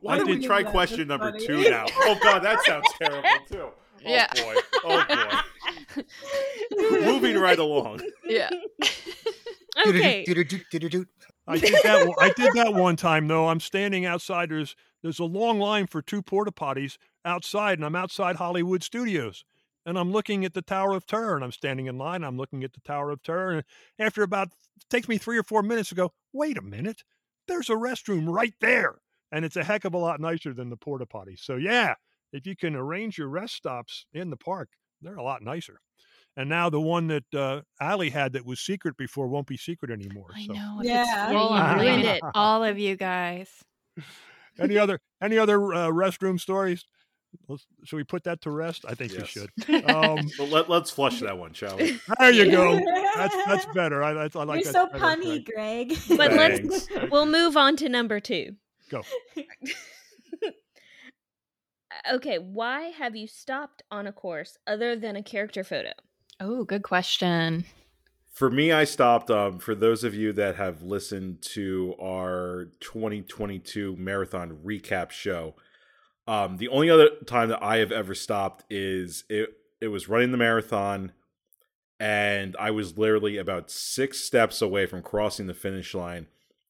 Why 0.00 0.14
I 0.14 0.18
don't 0.18 0.26
we 0.28 0.36
did- 0.38 0.44
try 0.46 0.62
question 0.62 1.08
number 1.08 1.30
funny. 1.32 1.46
two 1.46 1.70
now? 1.70 1.86
Oh 2.00 2.18
God, 2.22 2.40
that 2.40 2.62
sounds 2.64 2.86
terrible 3.00 3.28
too. 3.48 3.58
Oh 3.60 3.72
Yeah. 4.04 4.26
boy. 4.34 4.54
Oh 4.84 5.04
boy. 5.96 6.02
Moving 7.06 7.38
right 7.38 7.58
along. 7.58 8.00
Yeah. 8.24 8.50
okay. 9.86 10.24
Doot-a-doot, 10.24 10.62
doot-a-doot. 10.70 11.08
I 11.46 11.58
did 11.58 11.74
that. 11.82 12.06
one- 12.06 12.16
I 12.20 12.30
did 12.30 12.52
that 12.54 12.74
one 12.74 12.96
time 12.96 13.26
though. 13.28 13.48
I'm 13.48 13.60
standing 13.60 14.04
outside. 14.04 14.50
There's 14.50 14.74
there's 15.02 15.18
a 15.18 15.24
long 15.24 15.58
line 15.58 15.86
for 15.88 16.00
two 16.02 16.22
porta 16.22 16.52
potties 16.52 16.96
outside, 17.24 17.78
and 17.78 17.84
I'm 17.84 17.96
outside 17.96 18.36
Hollywood 18.36 18.82
Studios, 18.82 19.44
and 19.86 19.98
I'm 19.98 20.12
looking 20.12 20.44
at 20.44 20.54
the 20.54 20.62
Tower 20.62 20.94
of 20.96 21.06
Terror, 21.06 21.34
and 21.34 21.44
I'm 21.44 21.52
standing 21.52 21.86
in 21.86 21.98
line. 21.98 22.24
I'm 22.24 22.36
looking 22.36 22.64
at 22.64 22.72
the 22.72 22.80
Tower 22.80 23.10
of 23.10 23.22
Terror, 23.22 23.52
and 23.52 23.64
after 23.98 24.22
about 24.22 24.48
it 24.48 24.84
takes 24.90 25.08
me 25.08 25.18
three 25.18 25.38
or 25.38 25.42
four 25.42 25.62
minutes 25.62 25.90
to 25.90 25.94
go. 25.94 26.12
Wait 26.32 26.56
a 26.58 26.62
minute, 26.62 27.02
there's 27.48 27.70
a 27.70 27.74
restroom 27.74 28.26
right 28.26 28.54
there, 28.60 28.96
and 29.30 29.44
it's 29.44 29.56
a 29.56 29.64
heck 29.64 29.84
of 29.84 29.94
a 29.94 29.98
lot 29.98 30.20
nicer 30.20 30.52
than 30.54 30.70
the 30.70 30.76
porta 30.76 31.06
potty. 31.06 31.36
So 31.36 31.56
yeah, 31.56 31.94
if 32.32 32.46
you 32.46 32.56
can 32.56 32.74
arrange 32.74 33.18
your 33.18 33.28
rest 33.28 33.54
stops 33.54 34.06
in 34.14 34.30
the 34.30 34.36
park, 34.36 34.68
they're 35.02 35.16
a 35.16 35.22
lot 35.22 35.42
nicer. 35.42 35.80
And 36.34 36.48
now 36.48 36.70
the 36.70 36.80
one 36.80 37.08
that 37.08 37.34
uh, 37.34 37.60
Allie 37.78 38.08
had 38.08 38.32
that 38.32 38.46
was 38.46 38.58
secret 38.60 38.96
before 38.96 39.28
won't 39.28 39.46
be 39.46 39.58
secret 39.58 39.90
anymore. 39.90 40.28
I 40.34 40.46
so. 40.46 40.52
know. 40.54 40.80
Yeah. 40.82 41.02
It's 41.24 41.32
full, 41.32 41.52
I'm 41.52 41.58
Yeah, 41.60 41.72
you 41.74 41.78
leaving 41.80 41.94
ruined 42.04 42.04
it. 42.16 42.22
it. 42.24 42.30
All 42.34 42.64
of 42.64 42.78
you 42.78 42.96
guys. 42.96 43.50
any 44.58 44.78
other 44.78 45.00
any 45.20 45.36
other 45.36 45.58
uh, 45.74 45.88
restroom 45.88 46.40
stories? 46.40 46.86
Let's, 47.48 47.66
should 47.84 47.96
we 47.96 48.04
put 48.04 48.24
that 48.24 48.40
to 48.42 48.50
rest? 48.50 48.84
I 48.88 48.94
think 48.94 49.12
we 49.12 49.24
should. 49.24 49.50
Um, 49.88 50.28
So 50.28 50.44
let, 50.44 50.68
let's 50.68 50.90
flush 50.90 51.20
that 51.20 51.36
one, 51.36 51.52
shall 51.54 51.76
we? 51.76 51.98
there 52.18 52.30
you 52.32 52.50
go. 52.50 52.78
That's 53.16 53.36
that's 53.46 53.66
better. 53.74 54.02
I, 54.02 54.12
that's- 54.12 54.36
I 54.36 54.44
like 54.44 54.64
You're 54.64 54.72
that 54.72 54.92
so 54.92 54.98
better, 54.98 55.22
punny, 55.22 55.44
Greg. 55.44 55.96
Greg. 56.06 56.18
But 56.18 56.32
let's 56.32 56.88
we'll 57.10 57.26
move 57.26 57.56
on 57.56 57.76
to 57.76 57.88
number 57.88 58.20
two. 58.20 58.56
Go. 58.90 59.02
okay, 62.12 62.38
why 62.38 62.84
have 62.98 63.16
you 63.16 63.26
stopped 63.26 63.82
on 63.90 64.06
a 64.06 64.12
course 64.12 64.56
other 64.66 64.96
than 64.96 65.16
a 65.16 65.22
character 65.22 65.64
photo? 65.64 65.92
Oh, 66.40 66.64
good 66.64 66.82
question. 66.82 67.64
For 68.32 68.50
me, 68.50 68.72
I 68.72 68.84
stopped. 68.84 69.30
Um, 69.30 69.58
for 69.58 69.74
those 69.74 70.04
of 70.04 70.14
you 70.14 70.32
that 70.34 70.56
have 70.56 70.82
listened 70.82 71.42
to 71.52 71.94
our 72.00 72.70
2022 72.80 73.96
marathon 73.98 74.58
recap 74.64 75.10
show, 75.10 75.54
um, 76.26 76.56
the 76.58 76.68
only 76.68 76.88
other 76.88 77.10
time 77.26 77.48
that 77.48 77.62
I 77.62 77.78
have 77.78 77.92
ever 77.92 78.14
stopped 78.14 78.64
is 78.70 79.24
it. 79.28 79.50
It 79.80 79.88
was 79.88 80.08
running 80.08 80.30
the 80.30 80.38
marathon, 80.38 81.10
and 81.98 82.56
I 82.56 82.70
was 82.70 82.96
literally 82.96 83.36
about 83.36 83.68
six 83.68 84.20
steps 84.20 84.62
away 84.62 84.86
from 84.86 85.02
crossing 85.02 85.48
the 85.48 85.54
finish 85.54 85.92
line. 85.92 86.28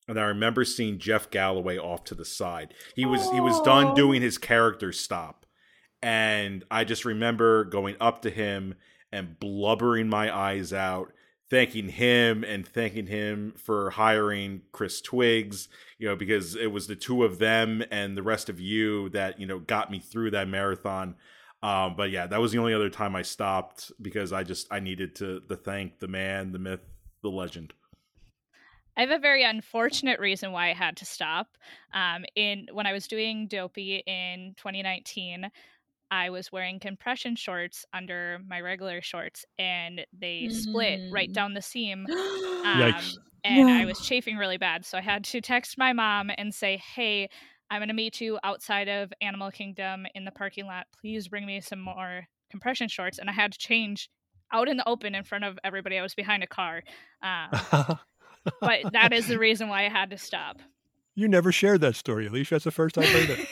And 0.08 0.18
I 0.18 0.24
remember 0.24 0.64
seeing 0.64 0.98
Jeff 0.98 1.30
Galloway 1.30 1.76
off 1.76 2.04
to 2.04 2.14
the 2.14 2.24
side. 2.24 2.72
He 2.96 3.04
was 3.04 3.30
he 3.30 3.40
was 3.40 3.60
done 3.60 3.94
doing 3.94 4.22
his 4.22 4.38
character 4.38 4.92
stop, 4.92 5.44
and 6.02 6.64
I 6.70 6.84
just 6.84 7.04
remember 7.04 7.64
going 7.64 7.96
up 8.00 8.22
to 8.22 8.30
him 8.30 8.74
and 9.12 9.38
blubbering 9.38 10.08
my 10.08 10.34
eyes 10.34 10.72
out, 10.72 11.12
thanking 11.52 11.90
him 11.90 12.44
and 12.44 12.66
thanking 12.66 13.06
him 13.06 13.52
for 13.58 13.90
hiring 13.90 14.62
Chris 14.72 15.02
Twiggs, 15.02 15.68
you 15.98 16.08
know, 16.08 16.16
because 16.16 16.56
it 16.56 16.72
was 16.72 16.86
the 16.86 16.96
two 16.96 17.24
of 17.24 17.38
them 17.38 17.84
and 17.90 18.16
the 18.16 18.22
rest 18.22 18.48
of 18.48 18.58
you 18.58 19.10
that, 19.10 19.38
you 19.38 19.46
know, 19.46 19.58
got 19.58 19.90
me 19.90 19.98
through 19.98 20.30
that 20.30 20.48
marathon. 20.48 21.14
Um, 21.62 21.94
but 21.94 22.10
yeah, 22.10 22.26
that 22.26 22.40
was 22.40 22.52
the 22.52 22.58
only 22.58 22.72
other 22.72 22.88
time 22.88 23.14
I 23.14 23.20
stopped 23.20 23.92
because 24.00 24.32
I 24.32 24.44
just 24.44 24.66
I 24.70 24.80
needed 24.80 25.14
to 25.16 25.40
to 25.50 25.56
thank 25.56 26.00
the 26.00 26.08
man, 26.08 26.52
the 26.52 26.58
myth, 26.58 26.80
the 27.22 27.28
legend. 27.28 27.74
I 28.96 29.02
have 29.02 29.10
a 29.10 29.18
very 29.18 29.44
unfortunate 29.44 30.20
reason 30.20 30.52
why 30.52 30.70
I 30.70 30.74
had 30.74 30.96
to 30.98 31.04
stop. 31.04 31.48
Um, 31.92 32.24
in 32.34 32.66
when 32.72 32.86
I 32.86 32.94
was 32.94 33.06
doing 33.06 33.46
Dopey 33.46 34.02
in 34.06 34.54
2019, 34.56 35.50
I 36.12 36.30
was 36.30 36.52
wearing 36.52 36.78
compression 36.78 37.34
shorts 37.36 37.84
under 37.92 38.38
my 38.46 38.60
regular 38.60 39.00
shorts, 39.02 39.44
and 39.58 40.04
they 40.12 40.48
split 40.50 41.00
right 41.10 41.30
Mm. 41.30 41.32
down 41.34 41.54
the 41.54 41.62
seam. 41.62 42.06
Um, 42.64 42.94
and 43.44 43.68
I 43.68 43.84
was 43.86 43.98
chafing 44.06 44.36
really 44.36 44.56
bad, 44.56 44.84
so 44.86 44.96
I 44.96 45.00
had 45.00 45.24
to 45.24 45.40
text 45.40 45.76
my 45.76 45.92
mom 45.92 46.30
and 46.38 46.54
say, 46.54 46.76
"Hey, 46.94 47.28
I'm 47.70 47.80
gonna 47.80 47.92
meet 47.92 48.20
you 48.20 48.38
outside 48.44 48.86
of 48.88 49.12
Animal 49.20 49.50
Kingdom 49.50 50.06
in 50.14 50.24
the 50.24 50.30
parking 50.30 50.66
lot. 50.66 50.86
Please 51.00 51.26
bring 51.26 51.44
me 51.44 51.60
some 51.60 51.80
more 51.80 52.28
compression 52.52 52.86
shorts." 52.86 53.18
And 53.18 53.28
I 53.28 53.32
had 53.32 53.50
to 53.50 53.58
change 53.58 54.08
out 54.52 54.68
in 54.68 54.76
the 54.76 54.88
open 54.88 55.16
in 55.16 55.24
front 55.24 55.42
of 55.42 55.58
everybody. 55.64 55.98
I 55.98 56.02
was 56.02 56.14
behind 56.14 56.44
a 56.44 56.46
car. 56.46 56.82
Um, 57.22 57.48
but 58.60 58.92
that 58.92 59.12
is 59.12 59.26
the 59.26 59.38
reason 59.48 59.68
why 59.68 59.86
I 59.86 59.88
had 59.88 60.10
to 60.10 60.18
stop. 60.18 60.58
you 61.16 61.26
never 61.26 61.50
shared 61.50 61.80
that 61.80 61.96
story, 61.96 62.26
Alicia. 62.28 62.54
That's 62.54 62.64
the 62.64 62.70
first 62.70 62.96
I've 62.96 63.08
heard 63.08 63.30
it. 63.38 63.48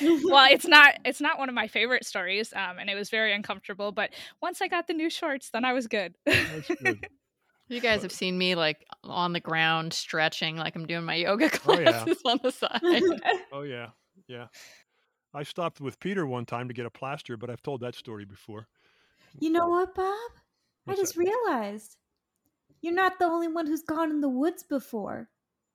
Well, 0.00 0.48
it's 0.50 0.66
not 0.66 0.98
it's 1.04 1.20
not 1.20 1.38
one 1.38 1.48
of 1.48 1.54
my 1.54 1.66
favorite 1.68 2.04
stories, 2.04 2.52
um, 2.54 2.78
and 2.78 2.88
it 2.90 2.94
was 2.94 3.10
very 3.10 3.32
uncomfortable. 3.34 3.92
But 3.92 4.10
once 4.40 4.60
I 4.62 4.68
got 4.68 4.86
the 4.86 4.94
new 4.94 5.10
shorts, 5.10 5.50
then 5.50 5.64
I 5.64 5.72
was 5.72 5.86
good. 5.86 6.14
Good. 6.26 7.06
You 7.70 7.80
guys 7.80 8.02
have 8.02 8.10
seen 8.10 8.36
me 8.36 8.56
like 8.56 8.84
on 9.04 9.32
the 9.32 9.38
ground 9.38 9.92
stretching 9.92 10.56
like 10.56 10.74
I'm 10.74 10.86
doing 10.86 11.04
my 11.04 11.14
yoga 11.14 11.48
Oh, 11.66 11.78
yeah. 11.78 11.92
classes 11.92 12.20
on 12.24 12.40
the 12.42 12.50
side. 12.50 12.80
Oh 13.52 13.62
yeah, 13.62 13.90
yeah. 14.26 14.46
I 15.32 15.44
stopped 15.44 15.80
with 15.80 16.00
Peter 16.00 16.26
one 16.26 16.46
time 16.46 16.66
to 16.66 16.74
get 16.74 16.84
a 16.84 16.90
plaster, 16.90 17.36
but 17.36 17.48
I've 17.48 17.62
told 17.62 17.82
that 17.82 17.94
story 17.94 18.24
before. 18.24 18.66
You 19.38 19.50
know 19.50 19.68
what, 19.68 19.94
Bob? 19.94 20.16
What's 20.84 20.98
I 20.98 21.02
just 21.02 21.16
realized 21.16 21.96
you're 22.80 22.92
not 22.92 23.20
the 23.20 23.26
only 23.26 23.46
one 23.46 23.68
who's 23.68 23.82
gone 23.82 24.10
in 24.10 24.20
the 24.20 24.28
woods 24.28 24.64
before. 24.64 25.28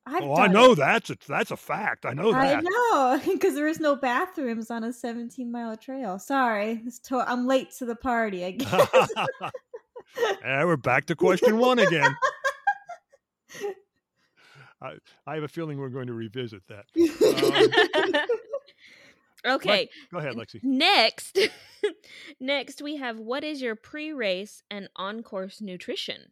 I've 0.07 0.23
oh, 0.23 0.35
I 0.35 0.47
know 0.47 0.73
it. 0.73 0.75
that's 0.75 1.09
a, 1.09 1.17
that's 1.27 1.49
a 1.49 1.57
fact. 1.57 2.05
I 2.05 2.13
know 2.13 2.31
that. 2.31 2.57
I 2.57 2.61
know 2.61 3.21
because 3.33 3.55
there 3.55 3.67
is 3.67 3.79
no 3.79 3.95
bathrooms 3.95 4.69
on 4.69 4.83
a 4.83 4.93
17 4.93 5.51
mile 5.51 5.75
trail. 5.75 6.19
Sorry, 6.19 6.83
to- 7.05 7.27
I'm 7.27 7.47
late 7.47 7.71
to 7.79 7.85
the 7.85 7.95
party. 7.95 8.45
I 8.45 8.51
guess. 8.51 8.87
and 10.43 10.67
we're 10.67 10.77
back 10.77 11.05
to 11.05 11.15
question 11.15 11.57
one 11.57 11.79
again. 11.79 12.15
I, 14.81 14.93
I 15.25 15.35
have 15.35 15.43
a 15.43 15.47
feeling 15.47 15.79
we're 15.79 15.89
going 15.89 16.07
to 16.07 16.13
revisit 16.13 16.61
that. 16.67 16.85
okay. 19.45 19.89
Go 20.11 20.19
ahead, 20.19 20.35
Lexi. 20.35 20.59
Next, 20.63 21.39
next 22.39 22.81
we 22.81 22.97
have 22.97 23.17
what 23.19 23.43
is 23.43 23.61
your 23.61 23.75
pre-race 23.75 24.61
and 24.69 24.89
on-course 24.95 25.61
nutrition? 25.61 26.31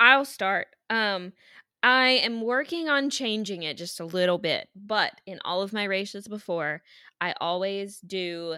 I'll 0.00 0.24
start. 0.24 0.68
Um, 0.88 1.32
I 1.82 2.08
am 2.10 2.42
working 2.42 2.88
on 2.88 3.10
changing 3.10 3.62
it 3.62 3.76
just 3.76 4.00
a 4.00 4.04
little 4.04 4.38
bit, 4.38 4.68
but 4.74 5.20
in 5.26 5.38
all 5.44 5.62
of 5.62 5.72
my 5.72 5.84
races 5.84 6.26
before, 6.26 6.82
I 7.20 7.34
always 7.40 8.00
do 8.00 8.56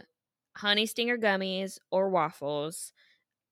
honey 0.56 0.87
stinger 0.87 1.18
gummies 1.18 1.78
or 1.90 2.09
waffles. 2.09 2.92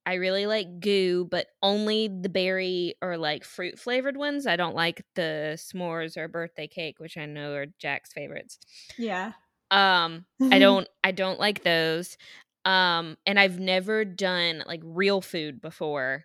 I 0.06 0.14
really 0.14 0.46
like 0.46 0.80
GU, 0.80 1.26
but 1.30 1.48
only 1.62 2.08
the 2.08 2.30
berry 2.30 2.94
or 3.02 3.18
like 3.18 3.44
fruit 3.44 3.78
flavored 3.78 4.16
ones. 4.16 4.46
I 4.46 4.56
don't 4.56 4.74
like 4.74 5.04
the 5.16 5.54
s'mores 5.56 6.16
or 6.16 6.28
birthday 6.28 6.68
cake, 6.68 7.00
which 7.00 7.18
I 7.18 7.26
know 7.26 7.54
are 7.54 7.66
Jack's 7.78 8.12
favorites. 8.12 8.58
yeah. 8.96 9.32
Um, 9.70 10.26
I 10.50 10.58
don't 10.58 10.88
I 11.04 11.12
don't 11.12 11.38
like 11.38 11.62
those. 11.62 12.16
Um, 12.64 13.16
and 13.26 13.38
I've 13.38 13.58
never 13.58 14.04
done 14.04 14.62
like 14.66 14.80
real 14.84 15.20
food 15.20 15.60
before. 15.60 16.24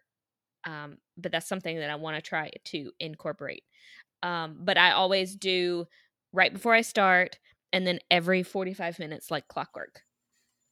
Um, 0.65 0.97
but 1.17 1.31
that's 1.31 1.47
something 1.47 1.77
that 1.77 1.89
I 1.89 1.95
want 1.95 2.15
to 2.15 2.21
try 2.21 2.51
to 2.65 2.91
incorporate. 2.99 3.63
Um, 4.21 4.57
but 4.59 4.77
I 4.77 4.91
always 4.91 5.35
do 5.35 5.85
right 6.31 6.53
before 6.53 6.73
I 6.73 6.81
start 6.81 7.37
and 7.71 7.85
then 7.85 7.99
every 8.09 8.43
45 8.43 8.99
minutes 8.99 9.29
like 9.29 9.47
clockwork. 9.47 10.01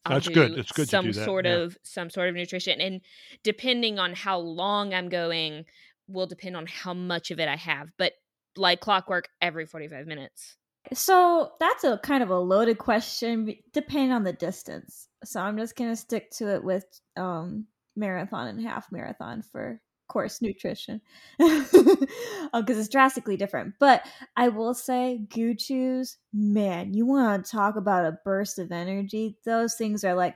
I'll 0.05 0.15
That's 0.15 0.29
good. 0.29 0.55
do 0.55 0.59
It's 0.59 0.71
good 0.71 0.85
to 0.85 0.89
some 0.89 1.05
do 1.05 1.13
that, 1.13 1.25
sort 1.25 1.45
yeah. 1.45 1.57
of 1.57 1.77
some 1.83 2.09
sort 2.09 2.29
of 2.29 2.35
nutrition 2.35 2.81
and 2.81 3.01
depending 3.43 3.99
on 3.99 4.13
how 4.13 4.39
long 4.39 4.93
I'm 4.93 5.09
going 5.09 5.65
will 6.07 6.27
depend 6.27 6.57
on 6.57 6.65
how 6.65 6.93
much 6.93 7.31
of 7.31 7.39
it 7.39 7.47
I 7.47 7.55
have. 7.55 7.89
But 7.97 8.13
like 8.55 8.79
clockwork 8.79 9.29
every 9.41 9.65
45 9.65 10.07
minutes. 10.07 10.57
So 10.93 11.51
that's 11.59 11.83
a 11.83 11.99
kind 11.99 12.23
of 12.23 12.31
a 12.31 12.39
loaded 12.39 12.77
question, 12.77 13.53
depending 13.71 14.11
on 14.11 14.23
the 14.23 14.33
distance. 14.33 15.07
So 15.23 15.39
I'm 15.39 15.57
just 15.57 15.75
gonna 15.75 15.95
stick 15.95 16.31
to 16.37 16.55
it 16.55 16.63
with 16.63 16.85
um, 17.15 17.67
marathon 17.95 18.47
and 18.47 18.61
half 18.61 18.91
marathon 18.91 19.41
for 19.41 19.81
course 20.07 20.41
nutrition, 20.41 21.01
because 21.39 22.77
it's 22.77 22.89
drastically 22.89 23.37
different. 23.37 23.75
But 23.79 24.05
I 24.35 24.49
will 24.49 24.73
say, 24.73 25.25
chews, 25.57 26.17
man, 26.33 26.93
you 26.93 27.05
want 27.05 27.45
to 27.45 27.51
talk 27.51 27.75
about 27.77 28.05
a 28.05 28.17
burst 28.25 28.59
of 28.59 28.71
energy? 28.71 29.37
Those 29.45 29.75
things 29.75 30.03
are 30.03 30.15
like, 30.15 30.35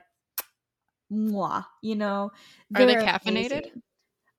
mwah, 1.12 1.64
you 1.82 1.94
know. 1.94 2.30
Are 2.74 2.86
they 2.86 2.94
they're 2.94 3.02
caffeinated? 3.02 3.66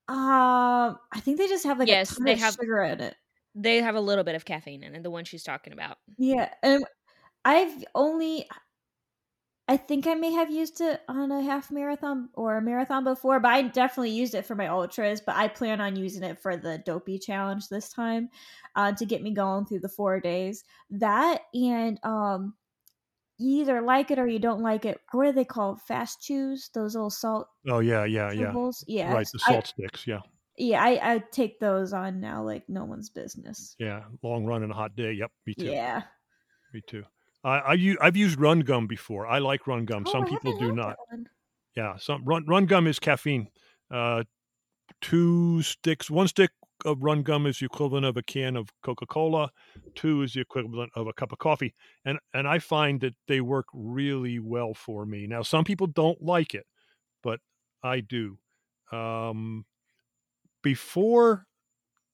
Um, 0.09 0.97
I 1.11 1.19
think 1.19 1.37
they 1.37 1.47
just 1.47 1.65
have 1.65 1.79
like 1.79 1.87
Yes, 1.87 2.17
they 2.19 2.33
of 2.33 2.39
have- 2.39 2.53
sugar 2.55 2.81
in 2.81 3.01
it. 3.01 3.15
They 3.59 3.77
have 3.81 3.95
a 3.95 4.01
little 4.01 4.23
bit 4.23 4.35
of 4.35 4.45
caffeine 4.45 4.83
in 4.83 4.93
it, 4.95 5.01
the 5.03 5.09
one 5.09 5.25
she's 5.25 5.43
talking 5.43 5.73
about. 5.73 5.97
Yeah, 6.17 6.49
and 6.61 6.83
I've 7.43 7.83
only 7.95 8.47
I 9.69 9.75
think 9.75 10.07
I 10.07 10.13
may 10.13 10.31
have 10.31 10.49
used 10.49 10.79
it 10.79 11.01
on 11.09 11.29
a 11.29 11.41
half 11.41 11.71
marathon 11.71 12.29
or 12.33 12.55
a 12.55 12.61
marathon 12.61 13.03
before, 13.03 13.39
but 13.41 13.51
I 13.51 13.63
definitely 13.63 14.11
used 14.11 14.33
it 14.33 14.45
for 14.45 14.55
my 14.55 14.67
ultras, 14.67 15.19
but 15.19 15.35
I 15.35 15.49
plan 15.49 15.81
on 15.81 15.97
using 15.97 16.23
it 16.23 16.39
for 16.39 16.55
the 16.55 16.77
dopey 16.77 17.19
challenge 17.19 17.67
this 17.67 17.89
time 17.89 18.29
uh, 18.75 18.93
to 18.93 19.05
get 19.05 19.21
me 19.21 19.31
going 19.31 19.65
through 19.65 19.79
the 19.81 19.89
4 19.89 20.21
days. 20.21 20.63
That 20.89 21.41
and 21.53 21.99
um 22.03 22.53
you 23.39 23.61
either 23.61 23.81
like 23.81 24.09
it 24.09 24.17
or 24.19 24.27
you 24.27 24.39
don't 24.39 24.61
like 24.61 24.85
it. 24.85 24.99
What 25.11 25.27
are 25.27 25.31
they 25.33 25.45
called? 25.45 25.81
Fast 25.81 26.21
chews? 26.21 26.69
Those 26.73 26.95
little 26.95 27.09
salt 27.09 27.47
Oh 27.67 27.79
yeah, 27.79 28.05
yeah, 28.05 28.31
yeah. 28.31 28.53
Yeah. 28.87 29.13
Right, 29.13 29.27
the 29.31 29.39
I- 29.47 29.51
salt 29.51 29.67
sticks. 29.67 30.07
Yeah, 30.07 30.21
yeah, 30.57 30.81
I, 30.83 31.13
I 31.15 31.23
take 31.31 31.59
those 31.59 31.91
on 31.93 32.19
now 32.21 32.41
like 32.41 32.67
no 32.69 32.85
one's 32.85 33.09
business. 33.09 33.75
yeah. 33.79 34.03
Long 34.23 34.45
run 34.45 34.63
and 34.63 34.71
a 34.71 34.75
hot 34.75 34.95
day. 34.95 35.11
Yep, 35.11 35.31
me 35.45 35.53
too. 35.55 35.65
Yeah. 35.65 36.03
Me 36.73 36.81
too. 36.87 37.03
I, 37.47 37.59
I 37.59 37.73
u- 37.73 37.97
I've 38.01 38.17
used 38.17 38.39
run 38.39 38.59
gum 38.59 38.87
before. 38.87 39.25
I 39.25 39.39
like 39.39 39.67
run 39.67 39.85
gum. 39.85 40.03
Oh, 40.05 40.11
Some 40.11 40.23
I 40.25 40.29
people 40.29 40.57
do 40.57 40.71
not. 40.73 40.97
Yeah, 41.75 41.95
some 41.97 42.25
run 42.25 42.45
run 42.45 42.65
gum 42.65 42.87
is 42.87 42.99
caffeine. 42.99 43.47
Uh, 43.89 44.23
two 45.01 45.61
sticks, 45.61 46.09
one 46.09 46.27
stick 46.27 46.51
of 46.85 47.01
run 47.01 47.23
gum 47.23 47.45
is 47.45 47.59
the 47.59 47.65
equivalent 47.65 48.05
of 48.05 48.17
a 48.17 48.23
can 48.23 48.55
of 48.57 48.69
Coca 48.83 49.05
Cola. 49.05 49.49
Two 49.95 50.23
is 50.23 50.33
the 50.33 50.41
equivalent 50.41 50.91
of 50.95 51.07
a 51.07 51.13
cup 51.13 51.31
of 51.31 51.37
coffee, 51.39 51.73
and 52.03 52.19
and 52.33 52.47
I 52.47 52.59
find 52.59 52.99
that 53.01 53.15
they 53.27 53.39
work 53.41 53.67
really 53.73 54.39
well 54.39 54.73
for 54.73 55.05
me. 55.05 55.25
Now, 55.27 55.41
some 55.41 55.63
people 55.63 55.87
don't 55.87 56.21
like 56.21 56.53
it, 56.53 56.65
but 57.23 57.39
I 57.81 58.01
do. 58.01 58.39
Um, 58.91 59.65
before 60.63 61.45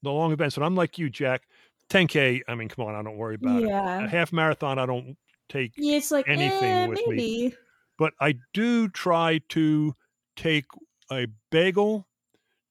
the 0.04 0.12
long 0.12 0.32
events, 0.32 0.58
and 0.58 0.66
I'm 0.66 0.76
like 0.76 1.00
you, 1.00 1.10
Jack. 1.10 1.44
10k. 1.90 2.42
I 2.48 2.56
mean, 2.56 2.70
come 2.70 2.86
on, 2.88 2.96
I 2.96 3.04
don't 3.04 3.18
worry 3.18 3.36
about 3.36 3.62
it. 3.62 3.70
A 4.06 4.08
half 4.08 4.32
marathon, 4.34 4.80
I 4.80 4.86
don't 4.86 5.16
take 5.50 5.74
Yeah, 5.76 5.98
it's 5.98 6.12
like 6.12 6.28
anything 6.28 6.72
eh, 6.72 6.88
with 6.88 7.08
me. 7.08 7.54
but 7.98 8.14
I 8.20 8.36
do 8.54 8.88
try 8.90 9.42
to 9.50 9.96
take 10.36 10.66
a 11.12 11.28
bagel, 11.52 12.08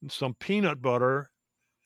some 0.09 0.35
peanut 0.35 0.83
butter, 0.83 1.31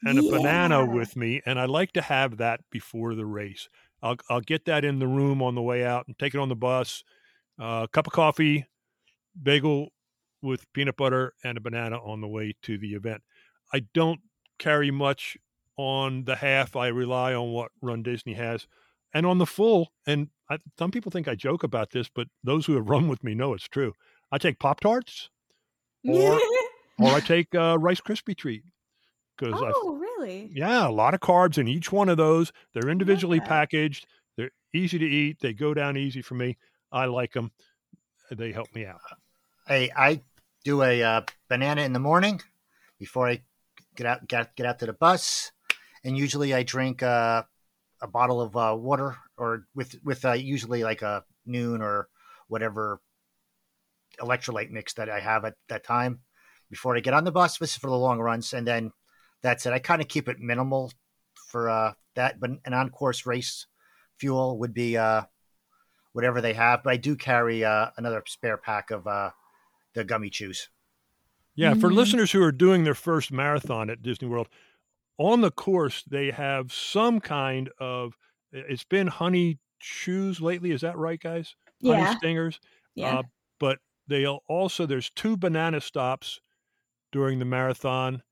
and 0.05 0.19
a 0.19 0.23
banana 0.23 0.85
with 0.85 1.17
me, 1.17 1.43
and 1.47 1.59
I 1.59 1.65
like 1.65 1.93
to 1.93 2.03
have 2.03 2.37
that 2.37 2.61
before 2.71 3.15
the 3.15 3.27
race. 3.27 3.69
I'll 4.03 4.17
I'll 4.31 4.41
get 4.41 4.67
that 4.67 4.85
in 4.85 4.99
the 4.99 5.07
room 5.07 5.43
on 5.43 5.55
the 5.55 5.63
way 5.63 5.85
out 5.85 6.07
and 6.07 6.19
take 6.19 6.35
it 6.35 6.41
on 6.41 6.49
the 6.49 6.57
bus. 6.57 7.03
Uh, 7.59 7.87
cup 7.87 8.07
of 8.07 8.13
coffee, 8.13 8.67
bagel 9.43 9.93
with 10.43 10.71
peanut 10.73 10.97
butter, 10.97 11.33
and 11.43 11.59
a 11.59 11.61
banana 11.61 11.99
on 11.99 12.21
the 12.21 12.29
way 12.29 12.55
to 12.63 12.79
the 12.79 12.95
event. 12.95 13.23
I 13.73 13.81
don't 13.95 14.21
carry 14.59 14.91
much 14.91 15.37
on 15.77 16.25
the 16.25 16.37
half. 16.37 16.77
I 16.77 16.89
rely 16.89 17.35
on 17.35 17.53
what 17.53 17.73
Run 17.83 18.03
Disney 18.03 18.35
has, 18.35 18.67
and 19.17 19.25
on 19.25 19.39
the 19.39 19.47
full. 19.47 19.93
And 20.07 20.29
I, 20.51 20.59
some 20.79 20.91
people 20.91 21.11
think 21.11 21.27
I 21.27 21.35
joke 21.35 21.63
about 21.63 21.91
this, 21.91 22.11
but 22.15 22.29
those 22.45 22.67
who 22.67 22.75
have 22.75 22.89
run 22.91 23.09
with 23.09 23.25
me 23.25 23.35
know 23.35 23.55
it's 23.55 23.69
true. 23.69 23.95
I 24.31 24.39
take 24.39 24.59
Pop 24.59 24.81
Tarts 24.81 25.31
or 26.07 26.39
or 26.99 27.09
I 27.09 27.21
take 27.21 27.55
uh, 27.55 27.79
Rice 27.79 28.01
Krispie 28.01 28.37
treat 28.37 28.63
because 29.37 29.61
I 29.63 29.73
oh, 29.75 29.97
really? 29.97 30.51
yeah, 30.53 30.87
a 30.87 30.91
lot 30.91 31.15
of 31.15 31.21
carbs 31.21 31.57
in 31.57 31.67
each 31.67 31.91
one 31.91 32.09
of 32.09 32.19
those. 32.19 32.53
They're 32.75 32.91
individually 32.91 33.39
that. 33.39 33.49
packaged. 33.49 34.07
They're 34.37 34.51
easy 34.75 34.99
to 34.99 35.07
eat. 35.07 35.39
They 35.41 35.55
go 35.55 35.73
down 35.73 35.97
easy 35.97 36.21
for 36.21 36.35
me. 36.35 36.59
I 36.93 37.07
like 37.07 37.33
them. 37.33 37.53
They 38.31 38.53
help 38.53 38.75
me 38.75 38.85
out. 38.85 39.01
Hey, 39.67 39.91
I 39.97 40.21
do 40.65 40.83
a 40.83 41.03
uh, 41.03 41.23
banana 41.49 41.83
in 41.83 41.93
the 41.93 42.01
morning 42.01 42.43
before 42.99 43.29
I 43.29 43.43
get 43.95 44.07
out 44.07 44.29
get, 44.29 44.57
get 44.57 44.67
out 44.67 44.79
to 44.81 44.87
the 44.87 44.93
bus, 44.93 45.53
and 46.05 46.19
usually 46.19 46.53
I 46.53 46.65
drink 46.65 47.03
uh, 47.03 47.45
a 48.03 48.07
bottle 48.07 48.41
of 48.41 48.57
uh, 48.57 48.75
water 48.79 49.17
or 49.37 49.67
with 49.75 49.95
with 50.05 50.25
uh, 50.25 50.33
usually 50.33 50.85
like 50.85 51.03
a 51.03 51.25
Nuun 51.49 51.81
or 51.81 52.09
whatever 52.49 53.01
electrolyte 54.21 54.71
mix 54.71 54.95
that 54.95 55.11
I 55.11 55.21
have 55.21 55.45
at 55.45 55.55
that 55.69 55.85
time 55.85 56.21
before 56.71 56.97
I 56.97 57.01
get 57.01 57.15
on 57.15 57.25
the 57.25 57.33
bus. 57.33 57.59
This 57.59 57.73
is 57.73 57.77
for 57.77 57.91
the 57.91 57.97
long 57.97 58.19
runs, 58.19 58.53
and 58.53 58.67
then 58.67 58.93
that's 59.43 59.67
it. 59.67 59.73
I 59.73 59.79
kind 59.79 60.01
of 60.03 60.09
keep 60.09 60.29
it 60.29 60.39
minimal 60.41 60.93
for 61.51 61.69
uh, 61.69 61.93
that, 62.15 62.41
but 62.41 62.51
an 62.65 62.75
on 62.75 62.91
course 62.91 63.27
race 63.27 63.67
fuel 64.19 64.59
would 64.59 64.75
be 64.75 64.97
uh, 64.97 65.23
whatever 66.13 66.41
they 66.41 66.55
have. 66.55 66.83
But 66.83 66.95
I 66.95 66.97
do 66.97 67.17
carry 67.17 67.65
uh, 67.65 67.91
another 67.97 68.23
spare 68.27 68.57
pack 68.57 68.91
of 68.91 69.07
uh, 69.07 69.31
the 69.95 70.05
gummy 70.05 70.31
chews. 70.31 70.69
Yeah, 71.55 71.75
for 71.75 71.91
Mhm. 71.91 71.95
listeners 71.95 72.33
who 72.33 72.43
are 72.43 72.53
doing 72.53 72.85
their 72.85 72.95
first 72.95 73.33
marathon 73.33 73.89
at 73.89 74.03
Disney 74.03 74.29
World, 74.29 74.49
on 75.19 75.41
the 75.41 75.51
course 75.51 76.03
they 76.05 76.31
have 76.31 76.73
some 76.73 77.21
kind 77.21 77.71
of. 77.79 78.15
It's 78.53 78.85
been 78.85 79.09
honey 79.09 79.59
chews 79.81 80.41
lately. 80.41 80.71
Is 80.71 80.81
that 80.81 80.97
right, 80.97 81.21
guys? 81.21 81.55
Honey 81.83 82.03
Yeah. 82.03 82.17
stingers. 82.17 82.61
Yeah. 82.95 83.19
Uh, 83.19 83.23
but 83.61 83.79
they'll 84.07 84.41
also 84.49 84.87
there's 84.87 85.11
two 85.11 85.37
banana 85.37 85.81
stops 85.81 86.41
during 87.13 87.39
the 87.39 87.45
marathon, 87.45 88.23